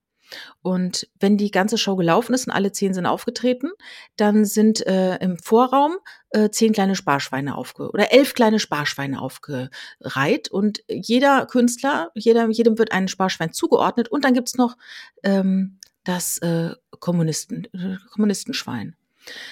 Und 0.63 1.07
wenn 1.19 1.37
die 1.37 1.51
ganze 1.51 1.77
Show 1.77 1.95
gelaufen 1.95 2.33
ist 2.33 2.47
und 2.47 2.53
alle 2.53 2.71
zehn 2.71 2.95
sind 2.95 3.05
aufgetreten, 3.05 3.69
dann 4.15 4.45
sind 4.45 4.83
äh, 4.87 5.17
im 5.17 5.37
Vorraum 5.37 5.97
äh, 6.31 6.49
zehn 6.49 6.73
kleine 6.73 6.95
Sparschweine 6.95 7.55
aufge 7.55 7.91
oder 7.91 8.11
elf 8.11 8.33
kleine 8.33 8.57
Sparschweine 8.57 9.21
aufgereiht 9.21 10.49
und 10.49 10.83
jeder 10.89 11.45
Künstler, 11.45 12.09
jeder, 12.15 12.49
jedem 12.49 12.79
wird 12.79 12.93
ein 12.93 13.07
Sparschwein 13.07 13.53
zugeordnet 13.53 14.09
und 14.09 14.25
dann 14.25 14.33
gibt's 14.33 14.57
noch 14.57 14.75
ähm, 15.21 15.79
das 16.03 16.39
äh, 16.39 16.71
Kommunisten, 16.99 17.65
äh, 17.75 17.97
Kommunistenschwein. 18.11 18.96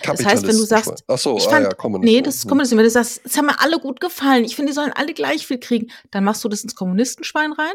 Das 0.03 0.25
heißt, 0.25 0.47
wenn 0.47 0.57
du 0.57 0.63
sagst, 0.63 1.03
Ach 1.07 1.17
so, 1.17 1.37
ich 1.37 1.47
ah, 1.47 1.51
fand, 1.51 1.65
ja, 1.65 1.73
Kommunismus. 1.73 2.15
nee, 2.15 2.21
das 2.21 2.35
ist 2.35 2.47
Kommunismus. 2.47 2.77
Wenn 2.77 2.85
du 2.85 2.89
sagst, 2.89 3.21
es 3.23 3.37
haben 3.37 3.47
mir 3.47 3.59
alle 3.59 3.79
gut 3.79 3.99
gefallen, 3.99 4.43
ich 4.43 4.55
finde, 4.55 4.71
die 4.71 4.75
sollen 4.75 4.91
alle 4.93 5.13
gleich 5.13 5.45
viel 5.45 5.59
kriegen, 5.59 5.91
dann 6.11 6.23
machst 6.23 6.43
du 6.43 6.49
das 6.49 6.63
ins 6.63 6.75
Kommunistenschwein 6.75 7.51
rein. 7.51 7.73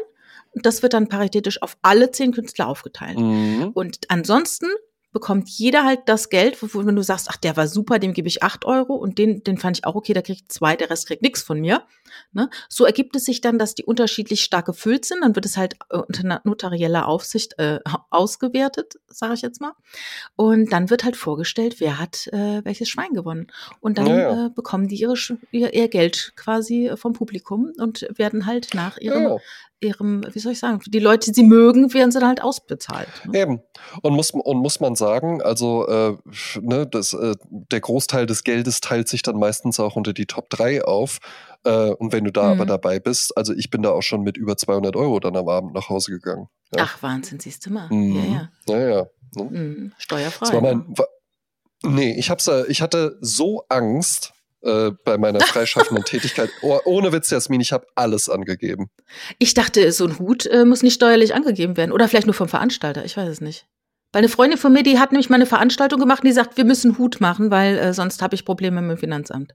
Und 0.53 0.65
das 0.65 0.83
wird 0.83 0.93
dann 0.93 1.07
paritätisch 1.07 1.61
auf 1.61 1.77
alle 1.81 2.11
zehn 2.11 2.33
Künstler 2.33 2.67
aufgeteilt. 2.67 3.17
Mhm. 3.17 3.71
Und 3.73 3.99
ansonsten 4.09 4.67
bekommt 5.13 5.49
jeder 5.49 5.83
halt 5.83 6.01
das 6.05 6.29
Geld, 6.29 6.57
wo, 6.61 6.85
wenn 6.85 6.95
du 6.95 7.03
sagst, 7.03 7.27
ach, 7.29 7.37
der 7.37 7.57
war 7.57 7.67
super, 7.67 7.99
dem 7.99 8.13
gebe 8.13 8.27
ich 8.27 8.43
acht 8.43 8.65
Euro 8.65 8.95
und 8.95 9.17
den, 9.17 9.43
den 9.43 9.57
fand 9.57 9.77
ich 9.77 9.85
auch 9.85 9.95
okay, 9.95 10.13
der 10.13 10.23
kriegt 10.23 10.51
zwei, 10.51 10.75
der 10.75 10.89
Rest 10.89 11.07
kriegt 11.07 11.21
nichts 11.21 11.41
von 11.41 11.59
mir. 11.59 11.83
Ne? 12.31 12.49
So 12.69 12.85
ergibt 12.85 13.15
es 13.15 13.25
sich 13.25 13.41
dann, 13.41 13.57
dass 13.57 13.75
die 13.75 13.85
unterschiedlich 13.85 14.43
stark 14.43 14.65
gefüllt 14.65 15.05
sind. 15.05 15.21
Dann 15.21 15.35
wird 15.35 15.45
es 15.45 15.57
halt 15.57 15.75
äh, 15.89 15.97
unter 15.97 16.41
notarieller 16.43 17.07
Aufsicht 17.07 17.57
äh, 17.57 17.79
ausgewertet, 18.09 18.95
sage 19.07 19.33
ich 19.33 19.41
jetzt 19.41 19.61
mal. 19.61 19.73
Und 20.35 20.71
dann 20.71 20.89
wird 20.89 21.03
halt 21.03 21.15
vorgestellt, 21.15 21.79
wer 21.79 21.99
hat 21.99 22.27
äh, 22.27 22.63
welches 22.63 22.89
Schwein 22.89 23.13
gewonnen. 23.13 23.47
Und 23.79 23.97
dann 23.97 24.07
Ja. 24.07 24.45
Äh, 24.45 24.49
bekommen 24.49 24.87
die 24.87 24.95
ihre, 24.95 25.15
ihr, 25.51 25.73
ihr 25.73 25.87
Geld 25.87 26.33
quasi 26.35 26.91
vom 26.95 27.13
Publikum 27.13 27.71
und 27.77 28.07
werden 28.15 28.45
halt 28.45 28.73
nach 28.73 28.97
ihrem, 28.97 29.23
Ja, 29.23 29.37
ihrem, 29.81 30.23
wie 30.31 30.39
soll 30.39 30.53
ich 30.53 30.59
sagen, 30.59 30.79
die 30.85 30.99
Leute, 30.99 31.31
die 31.31 31.35
sie 31.35 31.43
mögen, 31.43 31.93
werden 31.93 32.11
sie 32.11 32.19
dann 32.19 32.29
halt 32.29 32.43
ausbezahlt. 32.43 33.09
Ne? 33.25 33.39
Eben. 33.39 33.61
Und 34.01 34.13
muss, 34.13 34.31
und 34.31 34.57
muss 34.57 34.79
man 34.79 34.95
sagen, 34.95 35.41
also 35.41 35.87
äh, 35.87 36.17
ne, 36.61 36.87
das, 36.87 37.13
äh, 37.13 37.35
der 37.49 37.81
Großteil 37.81 38.27
des 38.27 38.43
Geldes 38.43 38.79
teilt 38.81 39.07
sich 39.07 39.23
dann 39.23 39.37
meistens 39.37 39.79
auch 39.79 39.95
unter 39.95 40.13
die 40.13 40.27
Top 40.27 40.49
3 40.51 40.85
auf. 40.85 41.17
Äh, 41.63 41.91
und 41.91 42.11
wenn 42.11 42.23
du 42.23 42.31
da 42.31 42.43
Mhm. 42.45 42.51
aber 42.61 42.65
dabei 42.65 42.99
bist, 42.99 43.37
also 43.37 43.53
ich 43.53 43.69
bin 43.69 43.81
da 43.83 43.91
auch 43.91 44.01
schon 44.01 44.21
mit 44.21 44.35
über 44.37 44.57
200 44.57 44.95
Euro 44.95 45.19
dann 45.19 45.35
am 45.35 45.47
Abend 45.47 45.73
nach 45.73 45.89
Hause 45.89 46.11
gegangen. 46.11 46.47
Ja. 46.75 46.83
Ach, 46.85 47.01
Wahnsinn, 47.03 47.39
siehst 47.39 47.65
du 47.65 47.71
mal. 47.71 47.87
Mhm. 47.89 48.15
Ja, 48.15 48.23
ja. 48.23 48.49
Ja, 48.79 48.89
ja. 48.89 49.05
Ne? 49.35 49.43
Mhm. 49.43 49.91
Steuerfrei. 49.97 50.45
Das 50.45 50.53
war 50.53 50.61
mein. 50.61 50.77
ne? 50.77 50.85
Wa 50.95 51.05
nee, 51.83 52.15
ich 52.17 52.29
hab's, 52.29 52.49
ich 52.67 52.81
hatte 52.81 53.17
so 53.21 53.63
Angst 53.69 54.33
äh, 54.63 54.91
bei 55.05 55.17
meiner 55.17 55.39
freischaffenden 55.41 56.03
Tätigkeit. 56.05 56.49
Oh, 56.61 56.79
ohne 56.85 57.11
Witz, 57.11 57.29
Jasmin, 57.29 57.61
ich 57.61 57.71
habe 57.73 57.85
alles 57.95 58.29
angegeben. 58.29 58.89
Ich 59.39 59.53
dachte, 59.53 59.91
so 59.91 60.05
ein 60.05 60.17
Hut 60.19 60.45
äh, 60.47 60.65
muss 60.65 60.83
nicht 60.83 60.93
steuerlich 60.95 61.33
angegeben 61.35 61.77
werden. 61.77 61.91
Oder 61.91 62.07
vielleicht 62.07 62.27
nur 62.27 62.33
vom 62.33 62.47
Veranstalter, 62.49 63.05
ich 63.05 63.17
weiß 63.17 63.29
es 63.29 63.41
nicht. 63.41 63.65
Weil 64.13 64.19
eine 64.19 64.29
Freundin 64.29 64.57
von 64.59 64.73
mir, 64.73 64.83
die 64.83 64.99
hat 64.99 65.11
nämlich 65.11 65.29
mal 65.29 65.35
eine 65.37 65.45
Veranstaltung 65.45 65.99
gemacht 65.99 66.21
und 66.23 66.27
die 66.27 66.33
sagt, 66.33 66.57
wir 66.57 66.65
müssen 66.65 66.97
Hut 66.97 67.21
machen, 67.21 67.49
weil 67.49 67.77
äh, 67.77 67.93
sonst 67.93 68.21
habe 68.21 68.35
ich 68.35 68.45
Probleme 68.45 68.81
mit 68.81 68.97
dem 68.97 68.99
Finanzamt. 68.99 69.53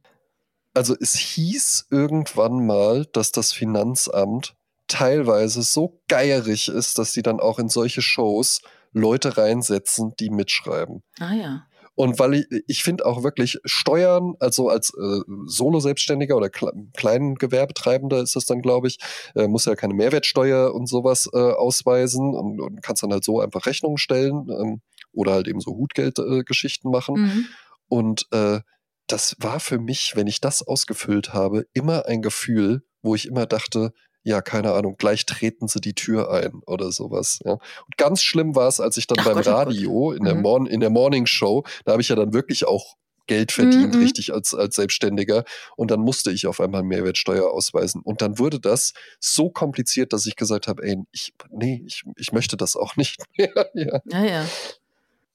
Also 0.77 0.95
es 1.01 1.15
hieß 1.15 1.87
irgendwann 1.91 2.67
mal, 2.67 3.07
dass 3.13 3.33
das 3.33 3.51
Finanzamt 3.51 4.55
teilweise 4.89 5.63
so 5.63 6.03
geierig 6.07 6.69
ist, 6.69 6.99
dass 6.99 7.15
sie 7.15 7.23
dann 7.23 7.41
auch 7.41 7.59
in 7.59 7.71
solche 7.71 8.03
Shows 8.03 8.61
Leute 8.93 9.39
reinsetzen, 9.39 10.13
die 10.21 10.29
mitschreiben. 10.29 11.03
Ah 11.19 11.33
ja. 11.33 11.67
Und 11.95 12.19
weil 12.19 12.35
ich, 12.35 12.47
ich 12.67 12.85
finde 12.85 13.07
auch 13.07 13.23
wirklich 13.23 13.59
Steuern, 13.65 14.35
also 14.39 14.69
als 14.69 14.91
äh, 14.91 15.21
Solo-Selbstständiger 15.47 16.37
oder 16.37 16.51
kle 16.51 16.71
kleinen 16.95 17.37
Gewerbetreibender 17.37 18.21
ist 18.21 18.37
das 18.37 18.45
dann, 18.45 18.61
glaube 18.61 18.89
ich, 18.89 18.99
äh, 19.35 19.49
muss 19.49 19.65
ja 19.65 19.77
keine 19.77 19.95
Mehrwertsteuer 19.95 20.75
und 20.75 20.89
sowas 20.89 21.27
äh, 21.33 21.39
ausweisen 21.39 22.35
und, 22.35 22.61
und 22.61 22.83
kannst 22.83 23.03
dann 23.03 23.13
halt 23.13 23.25
so 23.25 23.41
einfach 23.41 23.65
Rechnungen 23.65 23.97
stellen 23.97 24.51
ähm, 24.51 24.83
oder 25.15 25.33
halt 25.33 25.49
eben 25.49 25.61
so 25.61 25.71
Hutgeldgeschichten 25.71 26.91
äh, 26.91 26.93
machen. 26.93 27.15
Mhm. 27.15 27.47
Und 27.89 28.27
äh, 28.33 28.61
das 29.07 29.37
war 29.39 29.61
für 29.61 29.79
mich, 29.79 30.13
wenn 30.17 30.27
ich 30.27 30.41
das 30.41 30.63
ausgefüllt 30.67 31.33
habe, 31.33 31.67
immer 31.73 32.07
ein 32.07 32.23
Gefühl, 32.23 32.83
wo 33.03 33.15
ich 33.15 33.27
immer 33.27 33.47
dachte, 33.47 33.93
ja, 34.23 34.43
keine 34.43 34.73
Ahnung, 34.73 34.97
gleich 34.99 35.25
treten 35.25 35.69
sie 35.69 35.81
die 35.81 35.95
Tür 35.95 36.31
ein 36.33 36.61
oder 36.67 36.91
sowas. 36.91 37.39
Ja. 37.45 37.53
Und 37.53 37.97
ganz 37.97 38.23
schlimm 38.23 38.57
war 38.57 38.67
es, 38.67 38.81
als 38.81 38.97
ich 38.97 39.07
dann 39.07 39.19
Ach 39.21 39.25
beim 39.25 39.35
Gott, 39.35 39.47
oh 39.47 39.51
Gott. 39.51 39.67
Radio 39.69 40.13
in, 40.13 40.25
der 40.25 40.35
Mhm. 40.35 40.43
Morn 40.43 40.67
in 40.67 40.81
der 40.81 40.91
Morning 40.91 41.27
Show, 41.27 41.63
da 41.85 41.93
habe 41.93 42.03
ich 42.03 42.09
ja 42.09 42.17
dann 42.17 42.33
wirklich 42.33 42.67
auch 42.67 42.97
Geld 43.29 43.53
verdient, 43.53 43.95
Mhm. 43.95 44.01
richtig 44.01 44.33
als, 44.33 44.53
als 44.55 44.75
Selbstständiger. 44.77 45.45
Und 45.77 45.93
dann 45.93 46.01
musste 46.01 46.33
ich 46.33 46.47
auf 46.49 46.61
einmal 46.61 46.83
Mehrwertsteuer 46.83 47.49
ausweisen. 47.53 48.01
Und 48.03 48.21
dann 48.23 48.39
wurde 48.41 48.59
das 48.59 48.93
so 49.21 49.51
kompliziert, 49.51 50.13
dass 50.13 50.27
ich 50.27 50.35
gesagt 50.37 50.67
habe, 50.67 50.83
ey, 50.85 50.97
ich, 51.13 51.33
nee, 51.51 51.83
ich, 51.87 52.03
ich 52.17 52.33
möchte 52.33 52.57
das 52.57 52.75
auch 52.77 52.97
nicht 52.97 53.23
mehr. 53.39 53.53
ja. 53.75 54.01
Ja, 54.11 54.25
ja. 54.25 54.47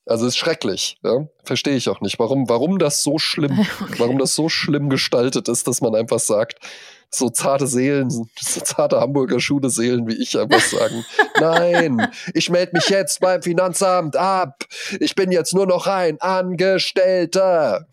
Also 0.06 0.26
ist 0.26 0.38
schrecklich. 0.38 0.97
Ja? 1.04 1.28
Verstehe 1.43 1.76
ich 1.76 1.89
auch 1.89 2.02
nicht, 2.02 2.18
warum, 2.20 2.49
warum 2.49 2.80
das 2.80 3.04
so 3.04 3.20
schlimm, 3.20 3.60
Okay. 3.82 3.95
warum 3.97 4.18
das 4.18 4.36
so 4.36 4.49
schlimm 4.49 4.89
gestaltet 4.89 5.47
ist, 5.47 5.68
dass 5.68 5.82
man 5.82 5.95
einfach 5.95 6.20
sagt, 6.20 6.60
so 7.14 7.30
zarte 7.30 7.68
Seelen, 7.68 8.10
so 8.10 8.26
zarte 8.39 8.99
Hamburger 9.02 9.41
Schule 9.41 9.70
Seelen 9.70 10.08
wie 10.08 10.16
ich 10.16 10.38
einfach 10.39 10.62
sagen, 10.62 11.06
nein, 11.39 12.08
ich 12.34 12.49
melde 12.49 12.72
mich 12.74 12.88
jetzt 12.88 13.20
beim 13.20 13.41
Finanzamt 13.41 14.16
ab. 14.16 14.64
Ich 14.99 15.14
bin 15.16 15.32
jetzt 15.32 15.54
nur 15.54 15.66
noch 15.66 15.88
ein 15.88 16.22
Angestellter. 16.22 17.88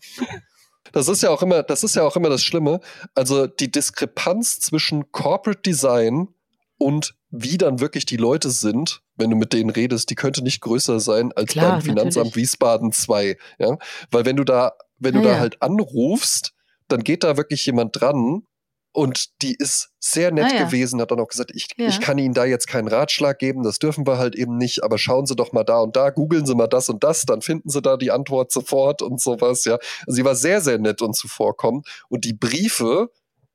Das 0.93 1.07
ist 1.09 1.21
ja 1.21 1.29
auch 1.29 1.41
immer, 1.41 1.63
das 1.63 1.83
ist 1.83 1.95
ja 1.95 2.03
auch 2.03 2.15
immer 2.15 2.29
das 2.29 2.43
Schlimme. 2.43 2.79
Also 3.13 3.45
die 3.45 3.69
Diskrepanz 3.69 4.59
zwischen 4.61 5.11
Corporate 5.11 5.61
Design 5.61 6.29
und 6.77 7.13
wie 7.31 7.57
dann 7.57 7.79
wirklich 7.79 8.05
die 8.05 8.17
Leute 8.17 8.49
sind, 8.49 9.01
wenn 9.15 9.29
du 9.29 9.35
mit 9.35 9.53
denen 9.53 9.69
redest, 9.69 10.09
die 10.09 10.15
könnte 10.15 10.43
nicht 10.43 10.61
größer 10.61 10.99
sein 10.99 11.31
als 11.33 11.51
Klar, 11.51 11.73
beim 11.73 11.81
Finanzamt 11.81 12.27
natürlich. 12.27 12.35
Wiesbaden 12.35 12.91
2. 12.91 13.37
Ja? 13.59 13.77
Weil 14.11 14.25
wenn 14.25 14.35
du 14.35 14.43
da, 14.43 14.73
wenn 14.97 15.13
du 15.13 15.19
Ja, 15.19 15.25
da 15.25 15.31
ja. 15.33 15.39
halt 15.39 15.61
anrufst, 15.61 16.53
dann 16.87 17.03
geht 17.03 17.23
da 17.23 17.37
wirklich 17.37 17.65
jemand 17.65 17.99
dran 17.99 18.43
und 18.91 19.41
die 19.43 19.53
ist 19.53 19.91
sehr 19.99 20.31
nett 20.31 20.51
Ah, 20.55 20.63
gewesen, 20.65 20.99
hat 20.99 21.11
dann 21.11 21.19
auch 21.19 21.27
gesagt, 21.27 21.51
ich, 21.53 21.67
ich 21.77 21.99
kann 22.01 22.17
Ihnen 22.17 22.33
da 22.33 22.45
jetzt 22.45 22.67
keinen 22.67 22.87
Ratschlag 22.87 23.37
geben, 23.37 23.61
das 23.61 23.77
dürfen 23.77 24.07
wir 24.07 24.17
halt 24.17 24.35
eben 24.35 24.57
nicht, 24.57 24.83
aber 24.83 24.97
schauen 24.97 25.27
Sie 25.27 25.35
doch 25.35 25.51
mal 25.51 25.63
da 25.63 25.79
und 25.81 25.95
da, 25.95 26.09
googeln 26.09 26.47
Sie 26.47 26.55
mal 26.55 26.65
das 26.67 26.89
und 26.89 27.03
das, 27.03 27.25
dann 27.25 27.41
finden 27.41 27.69
Sie 27.69 27.81
da 27.83 27.97
die 27.97 28.09
Antwort 28.09 28.51
sofort 28.51 29.03
und 29.03 29.21
sowas, 29.21 29.65
ja. 29.65 29.77
Also 30.07 30.15
sie 30.15 30.25
war 30.25 30.35
sehr, 30.35 30.61
sehr 30.61 30.79
nett 30.79 31.03
und 31.03 31.15
zuvorkommend 31.15 31.87
und 32.09 32.25
die 32.25 32.33
Briefe 32.33 33.11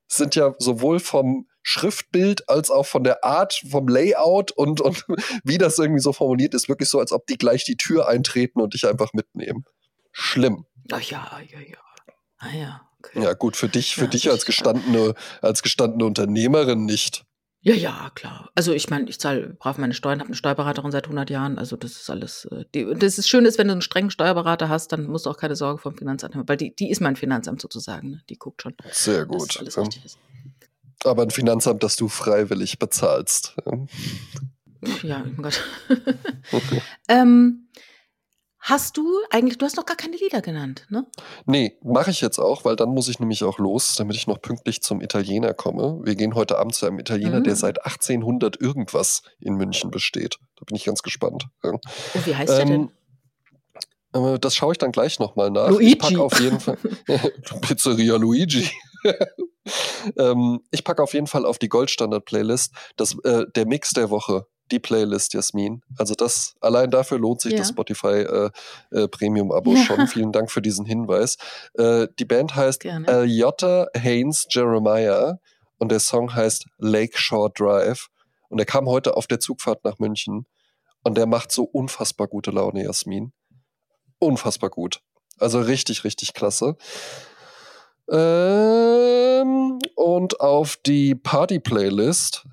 sind 0.07 0.37
ja 0.37 0.55
sowohl 0.61 1.01
vom 1.01 1.49
Schriftbild 1.65 2.49
als 2.49 2.71
auch 2.71 2.87
von 2.87 3.05
der 3.05 3.25
Art, 3.25 3.63
vom 3.69 3.89
Layout 3.89 4.53
und, 4.53 4.81
und 4.81 5.05
wie 5.45 5.59
das 5.59 5.79
irgendwie 5.79 6.01
so 6.01 6.13
formuliert 6.13 6.55
ist, 6.55 6.69
wirklich 6.69 6.91
so, 6.91 7.01
als 7.01 7.11
ob 7.11 7.27
die 7.27 7.39
gleich 7.39 7.65
die 7.65 7.77
Tür 7.77 8.07
eintreten 8.07 8.61
und 8.61 8.75
dich 8.75 8.87
einfach 8.87 9.13
mitnehmen. 9.15 9.65
Schlimm. 10.13 10.67
Ach 10.93 11.01
ja, 11.01 11.41
ja, 11.51 11.61
ja. 11.61 11.79
Ah 12.39 12.55
ja. 12.55 12.81
Okay. 12.99 13.23
Ja, 13.23 13.33
gut, 13.33 13.57
für 13.57 13.69
dich, 13.69 13.95
für 13.95 14.03
Ja, 14.03 14.09
dich 14.09 14.31
als 14.31 14.45
gestandene, 14.45 15.15
als 15.41 15.63
gestandene 15.63 16.05
Unternehmerin 16.05 16.85
nicht. 16.85 17.25
Ja, 17.63 17.75
ja, 17.75 18.11
klar. 18.15 18.51
Also 18.55 18.75
ich 18.75 18.91
meine, 18.91 19.09
ich 19.09 19.19
zahle 19.19 19.55
brav 19.55 19.79
meine 19.79 19.95
Steuern, 19.95 20.21
habe 20.21 20.29
eine 20.29 20.37
Steuerberaterin 20.37 20.91
seit 20.91 21.05
100 21.05 21.31
Jahren. 21.31 21.59
Also 21.59 21.77
das 21.77 21.93
ist 21.93 22.11
alles. 22.11 22.45
Äh, 22.47 22.67
die, 22.75 22.93
das 22.95 23.17
ist 23.17 23.27
schön, 23.27 23.47
ist, 23.47 23.57
wenn 23.57 23.69
du 23.69 23.73
einen 23.73 23.81
strengen 23.81 24.11
Steuerberater 24.11 24.69
hast, 24.69 24.93
dann 24.93 25.07
musst 25.07 25.25
du 25.25 25.31
auch 25.31 25.39
keine 25.39 25.57
Sorge 25.57 25.81
vom 25.81 25.97
Finanzamt 25.97 26.35
haben, 26.35 26.47
weil 26.47 26.59
die, 26.59 26.75
die 26.75 26.91
ist 26.91 27.01
mein 27.01 27.17
Finanzamt 27.17 27.63
sozusagen. 27.63 28.11
Ne? 28.11 28.23
Die 28.29 28.37
guckt 28.37 28.61
schon, 28.61 28.75
Sehr 28.91 29.25
gut. 29.25 29.57
alles 29.59 29.77
ja. 29.77 29.83
richtig 29.83 30.05
ist. 30.05 30.19
Aber 31.05 31.23
ein 31.23 31.31
Finanzamt, 31.31 31.83
das 31.83 31.97
du 31.97 32.09
freiwillig 32.09 32.79
bezahlst. 32.79 33.55
ja. 33.67 33.73
Ja, 35.03 35.25
oh 35.39 35.41
Gott. 35.43 35.63
ähm, 37.09 37.69
hast 38.59 38.99
du 38.99 39.07
eigentlich, 39.31 39.57
du 39.57 39.65
hast 39.65 39.79
noch 39.79 39.87
gar 39.87 39.97
keine 39.97 40.17
Lieder 40.17 40.43
genannt, 40.43 40.85
ne? 40.91 41.07
Nee, 41.47 41.79
mache 41.83 42.11
ich 42.11 42.21
jetzt 42.21 42.39
auch, 42.39 42.67
weil 42.67 42.77
dann 42.77 42.91
muss 42.91 43.09
ich 43.09 43.19
nämlich 43.19 43.45
auch 43.45 43.59
los, 43.59 43.95
damit 43.97 44.15
ich 44.17 44.27
noch 44.27 44.43
pünktlich 44.43 44.83
zum 44.83 45.01
Italiener 45.01 45.55
komme. 45.55 46.01
Wir 46.05 46.17
gehen 46.17 46.35
heute 46.35 46.59
Abend 46.59 46.75
zu 46.75 46.85
einem 46.85 46.99
Italiener, 46.99 47.41
der 47.41 47.55
Mhm. 47.55 47.59
seit 47.59 47.85
1800 47.87 48.61
irgendwas 48.61 49.23
in 49.39 49.55
München 49.55 49.91
besteht. 49.91 50.37
Da 50.57 50.65
bin 50.67 50.77
ich 50.77 50.85
ganz 50.85 51.03
gespannt. 51.03 51.47
Und 51.63 51.81
wie 52.27 52.37
heißt 52.37 52.53
der 52.53 52.65
denn? 52.67 52.91
äh, 54.13 54.39
das 54.39 54.55
schaue 54.55 54.73
ich 54.73 54.79
dann 54.79 54.93
gleich 54.93 55.19
nochmal 55.19 55.51
nach. 55.51 55.71
Luigi. 55.71 55.93
Ich 55.93 55.99
packe 55.99 56.21
auf 56.23 56.39
jeden 56.41 56.61
Fall 56.61 56.77
Pizzeria 57.63 58.17
Luigi. 58.17 58.69
ähm, 60.19 60.61
ich 60.71 60.85
packe 60.85 61.03
auf 61.03 61.15
jeden 61.15 61.27
Fall 61.27 61.45
auf 61.45 61.59
die 61.59 61.69
Goldstandard-Playlist 61.69 62.75
das, 62.97 63.17
äh, 63.25 63.45
der 63.55 63.67
Mix 63.67 63.91
der 63.91 64.11
Woche. 64.11 64.47
Die 64.71 64.79
Playlist, 64.79 65.35
Jasmin. 65.35 65.83
Also 65.99 66.15
das, 66.15 66.55
allein 66.61 66.91
dafür 66.91 67.19
lohnt 67.19 67.43
sich 67.43 67.53
Ja. 67.53 67.59
das 67.59 67.69
Spotify 67.69 68.23
äh, 68.23 68.51
äh, 68.93 69.09
Premium-Abo 69.09 69.75
Ja. 69.75 69.85
schon. 69.85 70.07
Vielen 70.09 70.33
Dank 70.33 70.51
für 70.51 70.63
diesen 70.63 70.87
Hinweis. 70.87 71.37
Äh, 71.75 72.09
die 72.19 72.25
Band 72.25 72.57
heißt 72.57 72.81
Gerne. 72.81 73.07
Haynes 73.95 74.47
Jeremiah 74.49 75.39
und 75.79 75.91
der 75.93 76.01
Song 76.01 76.35
heißt 76.35 76.67
Lakeshore 76.79 77.51
Drive. 77.55 78.09
Und 78.49 78.57
der 78.59 78.67
kam 78.67 78.87
heute 78.87 79.17
auf 79.17 79.27
der 79.27 79.41
Zugfahrt 79.41 79.85
nach 79.85 79.99
München 79.99 80.47
und 81.03 81.19
der 81.19 81.27
macht 81.27 81.53
so 81.53 81.65
unfassbar 81.65 82.29
gute 82.29 82.51
Laune, 82.51 82.85
Jasmin. 82.85 83.33
Unfassbar 84.19 84.71
gut. 84.71 85.01
Also 85.39 85.61
richtig, 85.61 86.05
richtig 86.05 86.33
klasse. 86.33 86.77
Ähm, 88.11 89.79
und 89.97 90.41
auf 90.41 90.77
die 90.85 91.15
Party-Playlist, 91.15 92.45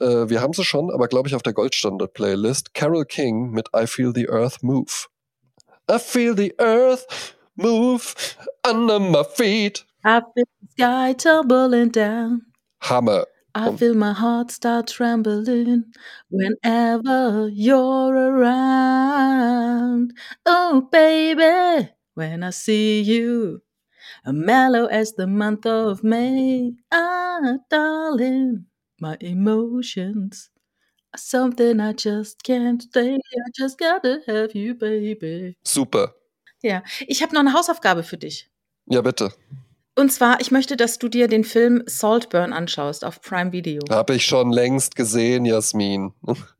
äh, 0.00 0.28
wir 0.28 0.40
haben 0.40 0.52
sie 0.52 0.64
schon, 0.64 0.90
aber 0.90 1.08
glaube 1.08 1.28
ich 1.28 1.34
auf 1.34 1.42
der 1.42 1.54
Goldstandard-Playlist, 1.54 2.74
Carol 2.74 3.04
King 3.04 3.50
mit 3.50 3.68
I 3.74 3.86
Feel 3.86 4.12
the 4.14 4.28
Earth 4.28 4.62
Move. 4.62 5.08
I 5.90 5.98
feel 5.98 6.34
the 6.34 6.54
earth 6.58 7.34
move 7.56 8.14
under 8.62 9.00
my 9.00 9.24
feet. 9.24 9.86
I 10.04 10.20
feel 10.20 10.44
the 10.60 10.68
sky 10.72 11.14
tumbling 11.14 11.90
down. 11.90 12.42
Hammer. 12.80 13.24
I 13.54 13.74
feel 13.76 13.94
my 13.94 14.12
heart 14.12 14.50
start 14.50 14.88
trembling 14.88 15.84
whenever 16.28 17.48
you're 17.48 18.14
around. 18.14 20.12
Oh, 20.44 20.86
baby, 20.92 21.88
when 22.14 22.42
I 22.44 22.50
see 22.50 23.00
you. 23.00 23.62
Mellow 24.24 24.86
as 24.86 25.14
the 25.16 25.26
month 25.26 25.66
of 25.66 26.02
May. 26.02 26.74
Ah, 26.90 27.58
darling, 27.70 28.66
my 29.00 29.16
emotions 29.20 30.50
are 31.14 31.18
something 31.18 31.80
I 31.80 31.92
just 31.92 32.42
can't 32.44 32.82
stay. 32.82 33.14
I 33.14 33.50
just 33.56 33.78
gotta 33.78 34.20
have 34.26 34.54
you, 34.54 34.74
baby. 34.74 35.56
Super. 35.64 36.14
Ja, 36.62 36.82
ich 37.06 37.22
habe 37.22 37.34
noch 37.34 37.40
eine 37.40 37.52
Hausaufgabe 37.52 38.02
für 38.02 38.18
dich. 38.18 38.50
Ja, 38.86 39.00
bitte. 39.00 39.32
Und 39.96 40.12
zwar, 40.12 40.40
ich 40.40 40.50
möchte, 40.50 40.76
dass 40.76 40.98
du 40.98 41.08
dir 41.08 41.26
den 41.26 41.44
Film 41.44 41.82
Saltburn 41.86 42.52
anschaust 42.52 43.04
auf 43.04 43.20
Prime 43.20 43.52
Video. 43.52 43.82
Habe 43.90 44.14
ich 44.14 44.26
schon 44.26 44.52
längst 44.52 44.94
gesehen, 44.94 45.44
Jasmin. 45.44 46.12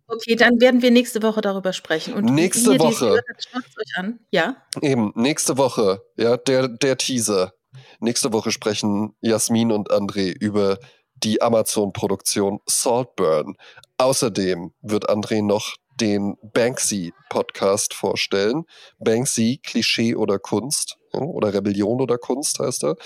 Okay, 0.08 0.36
dann 0.36 0.58
werden 0.60 0.80
wir 0.80 0.90
nächste 0.90 1.22
Woche 1.22 1.42
darüber 1.42 1.74
sprechen. 1.74 2.14
Und 2.14 2.24
nächste 2.24 2.72
ihr, 2.72 2.80
Woche. 2.80 3.12
euch 3.12 3.96
an. 3.96 4.18
Ja. 4.30 4.56
Eben, 4.80 5.12
nächste 5.14 5.58
Woche, 5.58 6.02
ja, 6.16 6.38
der, 6.38 6.68
der 6.68 6.96
Teaser. 6.96 7.52
Nächste 8.00 8.32
Woche 8.32 8.50
sprechen 8.50 9.14
Jasmin 9.20 9.70
und 9.70 9.90
André 9.90 10.32
über 10.32 10.78
die 11.14 11.42
Amazon-Produktion 11.42 12.60
Saltburn. 12.66 13.56
Außerdem 13.98 14.72
wird 14.80 15.10
André 15.10 15.42
noch 15.42 15.76
den 16.00 16.36
Banksy-Podcast 16.42 17.94
vorstellen. 17.94 18.64
Banksy, 18.98 19.60
Klischee 19.62 20.14
oder 20.14 20.38
Kunst 20.38 20.98
oder 21.12 21.52
Rebellion 21.52 22.00
oder 22.00 22.18
Kunst 22.18 22.58
heißt 22.58 22.84
er, 22.84 22.96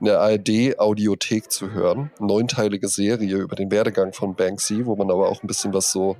in 0.00 0.06
der 0.06 0.20
ARD-Audiothek 0.20 1.50
zu 1.50 1.72
hören. 1.72 2.10
Neunteilige 2.18 2.88
Serie 2.88 3.36
über 3.36 3.56
den 3.56 3.70
Werdegang 3.70 4.12
von 4.12 4.34
Banksy, 4.34 4.86
wo 4.86 4.96
man 4.96 5.10
aber 5.10 5.28
auch 5.28 5.42
ein 5.42 5.46
bisschen 5.46 5.72
was 5.74 5.90
so 5.90 6.16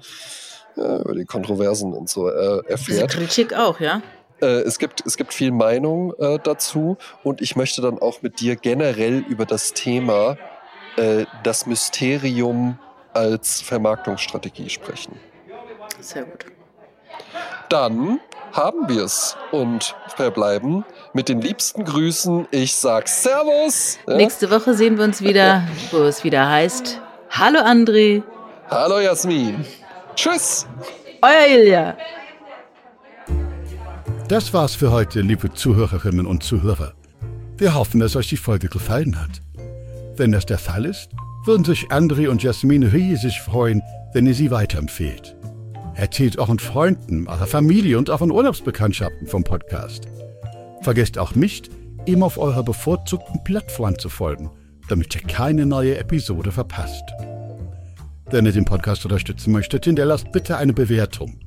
äh, 0.76 0.81
über 0.81 1.14
die 1.14 1.24
Kontroversen 1.24 1.93
und 1.93 2.09
so 2.09 2.29
äh, 2.29 2.62
erfährt. 2.66 2.89
Diese 2.89 3.07
Kritik 3.07 3.55
auch, 3.55 3.81
ja? 3.81 4.03
Äh, 4.41 4.47
es, 4.62 4.79
gibt, 4.79 5.05
es 5.07 5.16
gibt 5.16 5.35
viel 5.35 5.53
Meinung 5.53 6.12
äh, 6.18 6.39
dazu 6.43 6.97
und 7.24 7.41
ich 7.41 7.57
möchte 7.57 7.83
dann 7.83 7.99
auch 7.99 8.22
mit 8.22 8.41
dir 8.41 8.57
generell 8.57 9.18
über 9.29 9.47
das 9.47 9.72
Thema 9.72 10.37
äh, 10.97 11.26
das 11.43 11.66
Mysterium 11.66 12.79
als 13.12 13.61
Vermarktungsstrategie 13.61 14.68
sprechen. 14.68 15.18
Sehr 16.01 16.24
gut. 16.24 16.46
Dann 17.68 18.20
haben 18.53 18.88
wir 18.88 19.05
es 19.05 19.36
und 19.53 19.94
verbleiben 20.16 20.84
mit 21.12 21.28
den 21.28 21.40
liebsten 21.40 21.84
Grüßen. 21.84 22.46
Ich 22.51 22.74
sag 22.74 23.09
Servus. 23.09 23.99
Ja? 24.07 24.16
Nächste 24.16 24.51
Woche 24.51 24.74
sehen 24.74 24.96
wir 24.96 25.05
uns 25.05 25.20
wieder, 25.20 25.66
wo 25.90 25.99
es 25.99 26.24
wieder 26.24 26.49
heißt: 26.49 27.01
Hallo 27.30 27.61
André. 27.61 28.22
Hallo 28.70 29.01
Jasmin. 29.01 29.64
Tschüss. 30.14 30.66
Euer 31.22 31.59
Ilja. 31.59 31.96
Das 34.28 34.53
war's 34.53 34.74
für 34.74 34.92
heute, 34.92 35.20
liebe 35.20 35.53
Zuhörerinnen 35.53 36.26
und 36.26 36.42
Zuhörer. 36.42 36.92
Wir 37.57 37.74
hoffen, 37.74 37.99
dass 37.99 38.14
euch 38.14 38.28
die 38.28 38.36
Folge 38.36 38.68
gefallen 38.68 39.20
hat. 39.20 39.42
Wenn 40.16 40.32
das 40.32 40.46
der 40.46 40.59
Fall 40.59 40.84
ist, 40.84 41.09
würden 41.44 41.64
sich 41.64 41.86
André 41.86 42.28
und 42.28 42.42
Jasmin 42.42 42.82
riesig 42.82 43.40
freuen, 43.40 43.82
wenn 44.12 44.26
ihr 44.26 44.34
sie 44.34 44.51
weiterempfehlt. 44.51 45.38
Erzählt 45.99 46.38
euren 46.38 46.61
Freunden, 46.61 47.26
eurer 47.26 47.49
Familie 47.49 47.99
und 47.99 48.09
euren 48.09 48.30
Urlaubsbekanntschaften 48.30 49.26
vom 49.26 49.42
Podcast. 49.42 50.07
Vergesst 50.82 51.18
auch 51.18 51.34
nicht, 51.34 51.70
ihm 52.07 52.22
auf 52.22 52.38
eurer 52.38 52.62
bevorzugten 52.62 53.42
Plattform 53.42 53.99
zu 53.99 54.09
folgen, 54.09 54.49
damit 54.88 55.12
ihr 55.16 55.22
keine 55.22 55.66
neue 55.66 55.99
Episode 55.99 56.53
verpasst. 56.53 57.03
Wenn 58.30 58.46
ihr 58.46 58.53
den 58.53 58.64
Podcast 58.64 59.05
unterstützen 59.07 59.51
möchtet, 59.51 59.86
hinterlasst 59.86 60.30
bitte 60.30 60.57
eine 60.57 60.72
Bewertung. 60.72 61.40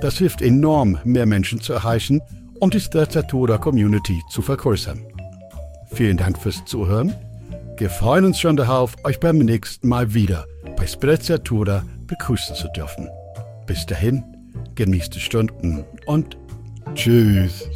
Das 0.00 0.16
hilft 0.16 0.40
enorm, 0.40 0.98
mehr 1.04 1.26
Menschen 1.26 1.60
zu 1.60 1.74
erreichen 1.74 2.22
und 2.60 2.72
die 2.72 2.80
Strezzatura 2.80 3.58
Community 3.58 4.22
zu 4.30 4.40
vergrößern. 4.40 5.04
Vielen 5.92 6.16
Dank 6.16 6.38
fürs 6.38 6.64
Zuhören. 6.64 7.12
Wir 7.76 7.90
freuen 7.90 8.24
uns 8.24 8.40
schon 8.40 8.56
darauf, 8.56 8.96
euch 9.04 9.20
beim 9.20 9.36
nächsten 9.36 9.86
Mal 9.86 10.14
wieder 10.14 10.46
bei 10.78 10.86
Sprezzatura 10.86 11.84
begrüßen 12.06 12.56
zu 12.56 12.68
dürfen. 12.68 13.06
Bis 13.68 13.84
dahin, 13.84 14.24
genießt 14.76 15.14
die 15.14 15.20
Stunden 15.20 15.84
und 16.06 16.38
tschüss. 16.94 17.68